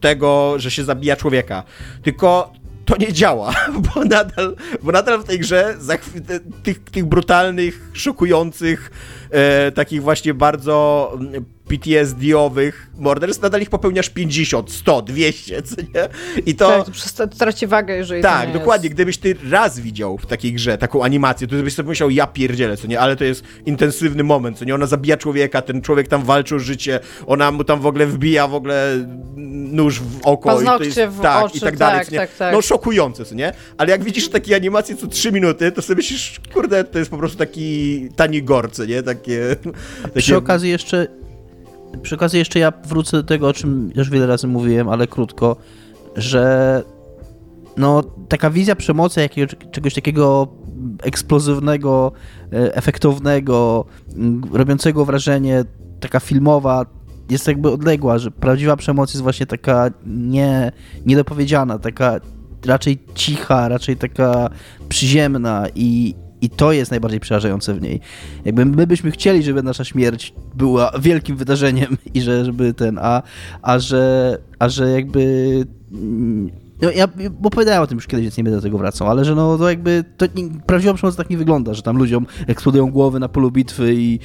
tego, 0.00 0.54
że 0.56 0.70
się 0.70 0.84
zabija 0.84 1.16
człowieka. 1.16 1.62
Tylko 2.02 2.52
to 2.84 2.96
nie 2.96 3.12
działa, 3.12 3.54
bo 3.94 4.04
nadal, 4.04 4.56
bo 4.82 4.92
nadal 4.92 5.18
w 5.18 5.24
tej 5.24 5.38
grze 5.38 5.76
tych, 6.62 6.84
tych 6.84 7.04
brutalnych, 7.04 7.90
szokujących, 7.92 8.90
e, 9.30 9.72
takich 9.72 10.02
właśnie 10.02 10.34
bardzo 10.34 11.12
PTSD-owych 11.68 12.90
morderstw, 12.98 13.42
nadal 13.42 13.62
ich 13.62 13.70
popełniasz 13.70 14.10
50, 14.10 14.72
100, 14.72 15.02
200, 15.02 15.62
co 15.62 15.76
nie? 15.80 16.08
I 16.46 16.54
to... 16.54 16.84
Tak, 16.84 16.96
to 17.16 17.36
traci 17.36 17.66
wagę, 17.66 17.96
jeżeli 17.96 18.22
Tak, 18.22 18.52
dokładnie. 18.52 18.86
Jest. 18.86 18.94
Gdybyś 18.94 19.18
ty 19.18 19.36
raz 19.50 19.80
widział 19.80 20.18
w 20.18 20.26
takiej 20.26 20.52
grze 20.52 20.78
taką 20.78 21.04
animację, 21.04 21.46
to 21.46 21.56
byś 21.56 21.74
sobie 21.74 21.88
myślał, 21.88 22.10
ja 22.10 22.26
pierdzielę, 22.26 22.76
co 22.76 22.86
nie? 22.86 23.00
Ale 23.00 23.16
to 23.16 23.24
jest 23.24 23.44
intensywny 23.66 24.24
moment, 24.24 24.58
co 24.58 24.64
nie? 24.64 24.74
Ona 24.74 24.86
zabija 24.86 25.16
człowieka, 25.16 25.62
ten 25.62 25.82
człowiek 25.82 26.08
tam 26.08 26.24
walczy 26.24 26.54
o 26.54 26.58
życie, 26.58 27.00
ona 27.26 27.50
mu 27.50 27.64
tam 27.64 27.80
w 27.80 27.86
ogóle 27.86 28.06
wbija 28.06 28.48
w 28.48 28.54
ogóle 28.54 29.06
nóż 29.36 30.00
w 30.00 30.20
oko. 30.22 30.48
Paznokcie 30.48 30.88
i 30.88 30.92
to 30.92 31.00
jest, 31.00 31.16
w 31.16 31.20
tak, 31.20 31.44
oczy, 31.44 31.58
i 31.58 31.60
tak 31.60 31.76
dalej, 31.76 32.06
tak, 32.06 32.14
tak, 32.14 32.36
tak. 32.36 32.54
No 32.54 32.62
szokujące, 32.62 33.24
co 33.24 33.34
nie? 33.34 33.52
Ale 33.78 33.90
jak 33.90 34.04
widzisz 34.04 34.28
takie 34.28 34.56
animacje 34.56 34.96
co 34.96 35.06
3 35.06 35.32
minuty, 35.32 35.72
to 35.72 35.82
sobie 35.82 35.96
myślisz, 35.96 36.40
kurde, 36.52 36.84
to 36.84 36.98
jest 36.98 37.10
po 37.10 37.18
prostu 37.18 37.38
taki 37.38 38.08
tani 38.16 38.42
gorce, 38.42 38.86
nie? 38.86 39.02
Takie... 39.02 39.56
takie... 40.02 40.20
Przy 40.20 40.36
okazji 40.36 40.70
jeszcze 40.70 41.23
przy 42.02 42.14
okazji 42.14 42.38
jeszcze 42.38 42.58
ja 42.58 42.72
wrócę 42.86 43.16
do 43.16 43.22
tego, 43.22 43.48
o 43.48 43.52
czym 43.52 43.90
już 43.94 44.10
wiele 44.10 44.26
razy 44.26 44.46
mówiłem, 44.46 44.88
ale 44.88 45.06
krótko, 45.06 45.56
że 46.16 46.82
no, 47.76 48.02
taka 48.28 48.50
wizja 48.50 48.76
przemocy, 48.76 49.20
jakiegoś, 49.20 49.56
czegoś 49.70 49.94
takiego 49.94 50.48
eksplozywnego, 51.02 52.12
e, 52.52 52.74
efektownego, 52.74 53.84
robiącego 54.52 55.04
wrażenie, 55.04 55.64
taka 56.00 56.20
filmowa, 56.20 56.86
jest 57.30 57.48
jakby 57.48 57.70
odległa, 57.70 58.18
że 58.18 58.30
prawdziwa 58.30 58.76
przemoc 58.76 59.14
jest 59.14 59.22
właśnie 59.22 59.46
taka 59.46 59.90
nie, 60.06 60.72
niedopowiedziana, 61.06 61.78
taka 61.78 62.20
raczej 62.66 62.98
cicha, 63.14 63.68
raczej 63.68 63.96
taka 63.96 64.50
przyziemna 64.88 65.66
i, 65.74 66.14
i 66.40 66.50
to 66.50 66.72
jest 66.72 66.90
najbardziej 66.90 67.20
przerażające 67.20 67.74
w 67.74 67.82
niej. 67.82 68.00
Jakby 68.44 68.64
my 68.64 68.86
byśmy 68.86 69.10
chcieli, 69.10 69.42
żeby 69.42 69.62
nasza 69.62 69.84
śmierć 69.84 70.34
była 70.54 70.92
wielkim 71.00 71.36
wydarzeniem 71.36 71.96
i 72.14 72.20
że, 72.20 72.44
żeby 72.44 72.74
ten, 72.74 72.98
a, 73.02 73.22
a 73.62 73.78
że, 73.78 74.38
a 74.58 74.68
że 74.68 74.90
jakby 74.90 75.66
mm, 75.92 76.50
no, 76.82 76.90
ja 76.90 77.08
opowiadałem 77.44 77.82
o 77.82 77.86
tym 77.86 77.98
już 77.98 78.06
kiedyś, 78.06 78.24
więc 78.24 78.36
nie 78.36 78.44
będę 78.44 78.56
do 78.56 78.62
tego 78.62 78.78
wracał, 78.78 79.10
ale 79.10 79.24
że 79.24 79.34
no 79.34 79.58
to 79.58 79.70
jakby 79.70 80.04
to 80.16 80.26
nie, 80.34 80.48
prawdziwa 80.66 80.94
przemoc 80.94 81.16
tak 81.16 81.30
nie 81.30 81.38
wygląda, 81.38 81.74
że 81.74 81.82
tam 81.82 81.96
ludziom 81.96 82.26
eksplodują 82.46 82.90
głowy 82.90 83.20
na 83.20 83.28
polu 83.28 83.50
bitwy 83.50 83.94
i, 83.94 84.18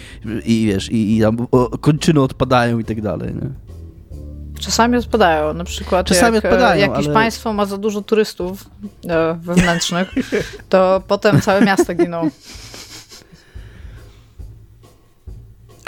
i 0.45 0.65
wiesz, 0.65 0.91
i, 0.91 1.17
i 1.17 1.21
tam 1.21 1.47
o, 1.51 1.77
kończyny 1.77 2.21
odpadają 2.21 2.79
i 2.79 2.83
tak 2.83 3.01
dalej, 3.01 3.33
nie? 3.35 3.68
Czasami 4.59 4.97
odpadają, 4.97 5.53
na 5.53 5.63
przykład 5.63 6.07
Czasami 6.07 6.35
jak 6.35 6.45
e, 6.45 6.49
odpadają, 6.49 6.81
jakieś 6.81 7.05
ale... 7.05 7.13
państwo 7.13 7.53
ma 7.53 7.65
za 7.65 7.77
dużo 7.77 8.01
turystów 8.01 8.69
e, 9.07 9.37
wewnętrznych, 9.41 10.13
to 10.69 11.03
potem 11.07 11.41
całe 11.41 11.61
miasto 11.61 11.93
giną. 11.95 12.29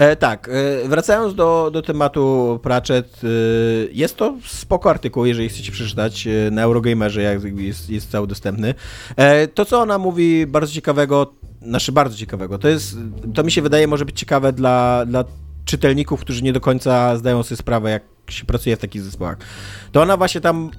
E, 0.01 0.15
tak, 0.15 0.49
e, 0.49 0.87
wracając 0.87 1.35
do, 1.35 1.69
do 1.73 1.81
tematu 1.81 2.59
Pratchett, 2.63 3.21
e, 3.23 3.27
jest 3.91 4.17
to 4.17 4.37
spoko 4.45 4.89
artykuł, 4.89 5.25
jeżeli 5.25 5.49
chcecie 5.49 5.71
przeczytać 5.71 6.27
e, 6.27 6.51
na 6.51 6.61
Eurogamerze, 6.61 7.21
jak 7.21 7.43
jest, 7.57 7.89
jest 7.89 8.11
cały 8.11 8.27
dostępny. 8.27 8.73
to, 9.53 9.65
co 9.65 9.81
ona 9.81 9.97
mówi 9.97 10.47
bardzo 10.47 10.73
ciekawego, 10.73 11.33
znaczy 11.61 11.91
bardzo 11.91 12.17
ciekawego, 12.17 12.57
to 12.57 12.67
jest, 12.67 12.95
to 13.33 13.43
mi 13.43 13.51
się 13.51 13.61
wydaje 13.61 13.87
może 13.87 14.05
być 14.05 14.19
ciekawe 14.19 14.53
dla, 14.53 15.05
dla 15.05 15.23
czytelników, 15.65 16.21
którzy 16.21 16.43
nie 16.43 16.53
do 16.53 16.61
końca 16.61 17.17
zdają 17.17 17.43
sobie 17.43 17.57
sprawę, 17.57 17.91
jak 17.91 18.03
się 18.29 18.45
pracuje 18.45 18.75
w 18.75 18.79
takich 18.79 19.01
zespołach. 19.01 19.37
To 19.91 20.01
ona 20.01 20.17
właśnie 20.17 20.41
tam 20.41 20.71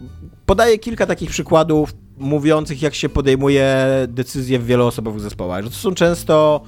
podaje 0.46 0.78
kilka 0.78 1.06
takich 1.06 1.30
przykładów 1.30 1.94
mówiących, 2.18 2.82
jak 2.82 2.94
się 2.94 3.08
podejmuje 3.08 3.86
decyzje 4.08 4.58
w 4.58 4.66
wieloosobowych 4.66 5.20
zespołach. 5.20 5.64
Że 5.64 5.70
to 5.70 5.76
są 5.76 5.94
często 5.94 6.60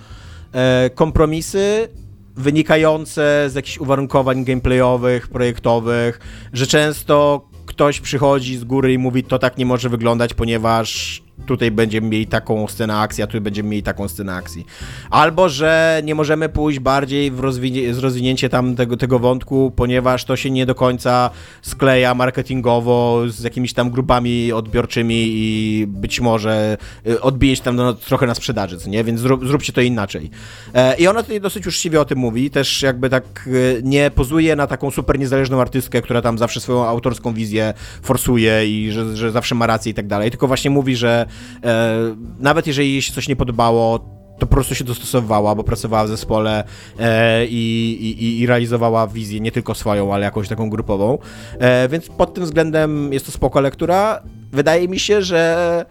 e, 0.52 0.90
kompromisy 0.94 1.88
wynikające 2.36 3.46
z 3.50 3.54
jakichś 3.54 3.78
uwarunkowań 3.78 4.44
gameplayowych, 4.44 5.28
projektowych, 5.28 6.20
że 6.52 6.66
często 6.66 7.48
ktoś 7.66 8.00
przychodzi 8.00 8.56
z 8.56 8.64
góry 8.64 8.92
i 8.92 8.98
mówi, 8.98 9.24
to 9.24 9.38
tak 9.38 9.58
nie 9.58 9.66
może 9.66 9.88
wyglądać, 9.88 10.34
ponieważ 10.34 11.22
tutaj 11.46 11.70
będziemy 11.70 12.08
mieli 12.08 12.26
taką 12.26 12.68
scenę 12.68 12.96
akcji, 12.96 13.24
a 13.24 13.26
tu 13.26 13.40
będziemy 13.40 13.68
mieli 13.68 13.82
taką 13.82 14.08
scenę 14.08 14.34
akcji. 14.34 14.66
Albo, 15.10 15.48
że 15.48 16.00
nie 16.04 16.14
możemy 16.14 16.48
pójść 16.48 16.78
bardziej 16.78 17.30
w 17.30 17.40
rozwinie, 17.40 17.94
z 17.94 17.98
rozwinięcie 17.98 18.48
tam 18.48 18.76
tego, 18.76 18.96
tego 18.96 19.18
wątku, 19.18 19.72
ponieważ 19.76 20.24
to 20.24 20.36
się 20.36 20.50
nie 20.50 20.66
do 20.66 20.74
końca 20.74 21.30
skleja 21.62 22.14
marketingowo 22.14 23.22
z 23.28 23.42
jakimiś 23.42 23.72
tam 23.72 23.90
grupami 23.90 24.52
odbiorczymi 24.52 25.24
i 25.26 25.84
być 25.88 26.20
może 26.20 26.76
y, 27.06 27.20
odbije 27.20 27.56
się 27.56 27.62
tam 27.62 27.76
no, 27.76 27.94
trochę 27.94 28.26
na 28.26 28.34
sprzedaży, 28.34 28.76
nie? 28.86 29.04
Więc 29.04 29.20
zrób, 29.20 29.46
zróbcie 29.46 29.72
to 29.72 29.80
inaczej. 29.80 30.30
E, 30.74 30.96
I 30.96 31.06
ona 31.06 31.22
tutaj 31.22 31.40
dosyć 31.40 31.66
uczciwie 31.66 32.00
o 32.00 32.04
tym 32.04 32.18
mówi, 32.18 32.50
też 32.50 32.82
jakby 32.82 33.10
tak 33.10 33.24
y, 33.46 33.80
nie 33.84 34.10
pozuje 34.10 34.56
na 34.56 34.66
taką 34.66 34.90
super 34.90 35.18
niezależną 35.18 35.60
artystkę, 35.60 36.02
która 36.02 36.22
tam 36.22 36.38
zawsze 36.38 36.60
swoją 36.60 36.84
autorską 36.86 37.32
wizję 37.32 37.74
forsuje 38.02 38.68
i 38.68 38.92
że, 38.92 39.16
że 39.16 39.32
zawsze 39.32 39.54
ma 39.54 39.66
rację 39.66 39.92
i 39.92 39.94
tak 39.94 40.06
dalej, 40.06 40.30
tylko 40.30 40.46
właśnie 40.46 40.70
mówi, 40.70 40.96
że 40.96 41.23
e, 41.64 41.96
nawet 42.40 42.66
jeżeli 42.66 42.92
jej 42.92 43.02
się 43.02 43.12
coś 43.12 43.28
nie 43.28 43.36
podobało, 43.36 44.14
to 44.38 44.46
po 44.46 44.54
prostu 44.54 44.74
się 44.74 44.84
dostosowywała, 44.84 45.54
bo 45.54 45.64
pracowała 45.64 46.04
w 46.04 46.08
zespole 46.08 46.64
e, 46.98 47.46
i, 47.46 47.96
i, 48.00 48.40
i, 48.40 48.46
realizowała 48.46 49.06
wizję 49.06 49.40
nie 49.40 49.52
tylko 49.52 49.74
swoją, 49.74 50.14
ale 50.14 50.24
jakąś 50.24 50.48
taką 50.48 50.70
grupową. 50.70 51.18
E, 51.58 51.88
więc 51.88 52.08
pod 52.08 52.34
tym 52.34 52.44
względem 52.44 53.12
jest 53.12 53.26
to 53.26 53.32
spoko 53.32 53.60
lektura. 53.60 54.22
Wydaje 54.52 54.88
mi 54.88 54.98
się, 54.98 55.22
że 55.22 55.84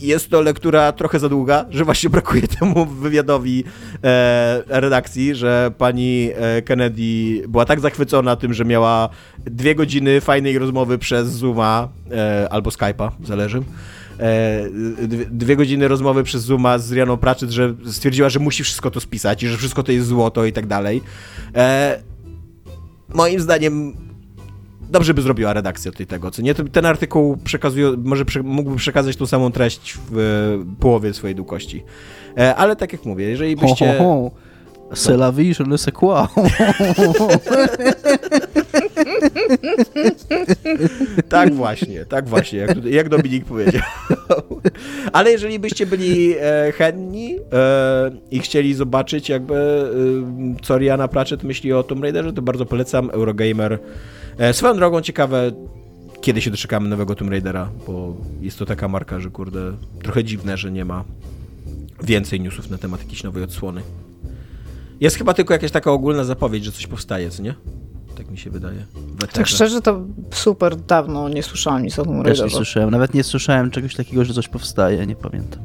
jest 0.00 0.30
to 0.30 0.40
lektura 0.40 0.92
trochę 0.92 1.18
za 1.18 1.28
długa, 1.28 1.64
że 1.70 1.84
właśnie 1.84 2.10
brakuje 2.18 2.42
temu 2.42 2.86
wywiadowi 2.86 3.64
e, 4.04 4.62
redakcji, 4.68 5.34
że 5.34 5.70
pani 5.78 6.30
e, 6.34 6.62
Kennedy 6.62 7.42
była 7.48 7.64
tak 7.64 7.80
zachwycona 7.80 8.36
tym, 8.36 8.54
że 8.54 8.64
miała 8.64 9.08
dwie 9.38 9.74
godziny 9.74 10.20
fajnej 10.20 10.58
rozmowy 10.58 10.98
przez 10.98 11.28
Zooma 11.28 11.88
e, 12.10 12.48
albo 12.50 12.70
Skype'a, 12.70 13.10
zależy 13.24 13.62
dwie 15.30 15.56
godziny 15.56 15.88
rozmowy 15.88 16.22
przez 16.22 16.42
Zooma 16.42 16.78
z 16.78 16.92
Rianą 16.92 17.16
Pratchett, 17.16 17.50
że 17.50 17.74
stwierdziła, 17.86 18.28
że 18.28 18.38
musi 18.38 18.64
wszystko 18.64 18.90
to 18.90 19.00
spisać 19.00 19.42
i 19.42 19.48
że 19.48 19.56
wszystko 19.56 19.82
to 19.82 19.92
jest 19.92 20.06
złoto 20.06 20.44
i 20.44 20.52
tak 20.52 20.66
dalej. 20.66 21.02
E, 21.54 21.98
moim 23.14 23.40
zdaniem 23.40 23.94
dobrze 24.90 25.14
by 25.14 25.22
zrobiła 25.22 25.52
redakcja 25.52 25.92
tutaj 25.92 26.06
tego, 26.06 26.30
co 26.30 26.42
nie? 26.42 26.54
Ten 26.54 26.86
artykuł 26.86 27.36
przekazuje, 27.36 27.94
może 28.04 28.24
prze, 28.24 28.42
mógłby 28.42 28.76
przekazać 28.76 29.16
tą 29.16 29.26
samą 29.26 29.52
treść 29.52 29.98
w 30.10 30.18
e, 30.18 30.22
połowie 30.80 31.14
swojej 31.14 31.36
długości. 31.36 31.84
E, 32.38 32.56
ale 32.56 32.76
tak 32.76 32.92
jak 32.92 33.04
mówię, 33.04 33.30
jeżeli 33.30 33.56
byście... 33.56 33.98
Ho, 33.98 33.98
ho, 33.98 34.04
ho. 34.04 34.30
C'est 34.94 35.14
la 35.14 35.32
vie, 35.32 35.48
je 35.48 35.66
ne 35.66 35.78
sais 35.78 35.92
quoi. 35.92 36.26
Tak 41.28 41.54
właśnie, 41.54 42.04
tak 42.04 42.28
właśnie, 42.28 42.58
jak, 42.58 42.84
jak 42.84 43.08
Dominik 43.08 43.44
powiedział. 43.44 43.82
Ale 45.12 45.30
jeżeli 45.30 45.58
byście 45.58 45.86
byli 45.86 46.34
e, 46.40 46.72
chętni 46.72 47.36
e, 47.52 48.10
i 48.30 48.40
chcieli 48.40 48.74
zobaczyć 48.74 49.28
jakby 49.28 49.54
e, 49.54 50.62
co 50.62 50.78
Rihanna 50.78 51.08
Pratchett 51.08 51.44
myśli 51.44 51.72
o 51.72 51.82
Tomb 51.82 52.02
Raiderze, 52.02 52.32
to 52.32 52.42
bardzo 52.42 52.66
polecam 52.66 53.10
Eurogamer. 53.10 53.78
E, 54.38 54.52
swoją 54.52 54.76
drogą 54.76 55.00
ciekawe, 55.00 55.52
kiedy 56.20 56.40
się 56.40 56.50
doczekamy 56.50 56.88
nowego 56.88 57.14
Tomb 57.14 57.30
Raidera, 57.30 57.70
bo 57.86 58.16
jest 58.40 58.58
to 58.58 58.66
taka 58.66 58.88
marka, 58.88 59.20
że 59.20 59.30
kurde, 59.30 59.72
trochę 60.02 60.24
dziwne, 60.24 60.56
że 60.56 60.70
nie 60.72 60.84
ma 60.84 61.04
więcej 62.02 62.40
newsów 62.40 62.70
na 62.70 62.78
temat 62.78 63.00
jakiejś 63.00 63.22
nowej 63.22 63.42
odsłony. 63.42 63.82
Jest 65.00 65.16
chyba 65.16 65.34
tylko 65.34 65.54
jakaś 65.54 65.70
taka 65.70 65.92
ogólna 65.92 66.24
zapowiedź, 66.24 66.64
że 66.64 66.72
coś 66.72 66.86
powstaje, 66.86 67.30
co 67.30 67.42
nie? 67.42 67.54
Tak 68.18 68.30
mi 68.30 68.38
się 68.38 68.50
wydaje. 68.50 68.86
Tak 69.32 69.46
szczerze, 69.46 69.80
to 69.80 70.00
super 70.30 70.76
dawno 70.76 71.28
nie 71.28 71.42
słyszałam 71.42 71.82
nic 71.82 71.98
o 71.98 72.02
tym 72.04 72.12
Też 72.12 72.18
nie 72.18 72.22
Raiderze. 72.24 72.56
słyszałem. 72.56 72.90
Nawet 72.90 73.14
nie 73.14 73.24
słyszałem 73.24 73.70
czegoś 73.70 73.94
takiego, 73.94 74.24
że 74.24 74.34
coś 74.34 74.48
powstaje, 74.48 75.06
nie 75.06 75.16
pamiętam. 75.16 75.62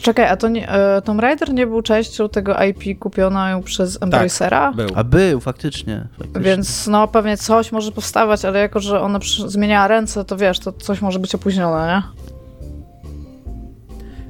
Czekaj, 0.00 0.24
a 0.28 0.36
to 0.36 0.48
nie, 0.48 0.68
e, 0.68 1.02
Tomb 1.02 1.20
Raider 1.20 1.54
nie 1.54 1.66
był 1.66 1.82
częścią 1.82 2.28
tego 2.28 2.54
IP 2.64 2.98
kupioną 2.98 3.62
przez 3.62 4.02
Embracera? 4.02 4.72
Był. 4.72 4.88
A 4.94 5.04
był, 5.04 5.40
faktycznie. 5.40 6.06
faktycznie. 6.18 6.40
Więc 6.42 6.86
no 6.86 7.08
pewnie 7.08 7.36
coś 7.36 7.72
może 7.72 7.92
powstawać, 7.92 8.44
ale 8.44 8.58
jako, 8.58 8.80
że 8.80 9.00
ona 9.00 9.18
zmieniała 9.46 9.88
ręce, 9.88 10.24
to 10.24 10.36
wiesz, 10.36 10.58
to 10.58 10.72
coś 10.72 11.02
może 11.02 11.18
być 11.18 11.34
opóźnione, 11.34 11.86
nie? 11.86 12.02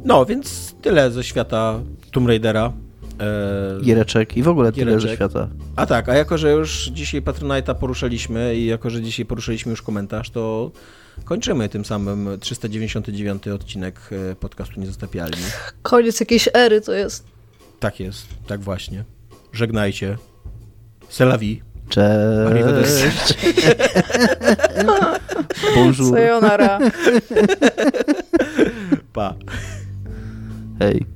No, 0.05 0.27
więc 0.27 0.75
tyle 0.83 1.11
ze 1.11 1.25
świata 1.25 1.75
Tomb 2.13 2.29
Raidera. 2.29 2.73
E, 3.21 3.81
Giereczek 3.83 4.37
i 4.37 4.43
w 4.43 4.49
ogóle 4.49 4.73
tyle, 4.73 5.01
że 5.01 5.09
Giereczek. 5.09 5.15
świata. 5.15 5.49
A 5.77 5.87
tak, 5.87 6.09
a 6.09 6.15
jako, 6.15 6.39
że 6.39 6.51
już 6.53 6.91
dzisiaj 6.93 7.23
Patronite'a 7.23 7.75
poruszaliśmy 7.75 8.57
i 8.57 8.67
jako, 8.67 8.91
że 8.91 9.03
dzisiaj 9.03 9.27
poruszyliśmy 9.27 9.71
już 9.71 9.83
komentarz, 9.83 10.31
to 10.31 10.71
kończymy 11.25 11.69
tym 11.69 11.85
samym 11.85 12.29
399 12.41 13.49
odcinek 13.49 14.01
e, 14.31 14.35
podcastu 14.35 14.81
Niezatapialni. 14.81 15.37
Koniec 15.83 16.21
jakiejś 16.21 16.49
ery 16.55 16.81
to 16.81 16.93
jest. 16.93 17.25
Tak 17.81 18.01
jest, 18.01 18.27
tak 18.47 18.61
właśnie. 18.61 19.05
Żegnajcie. 19.53 20.17
Selawi. 21.09 21.63
Cześć. 21.89 23.35
Bonjour. 25.75 26.15
Sayonara. 26.15 26.79
Pa. 29.13 29.35
Hej. 30.79 31.07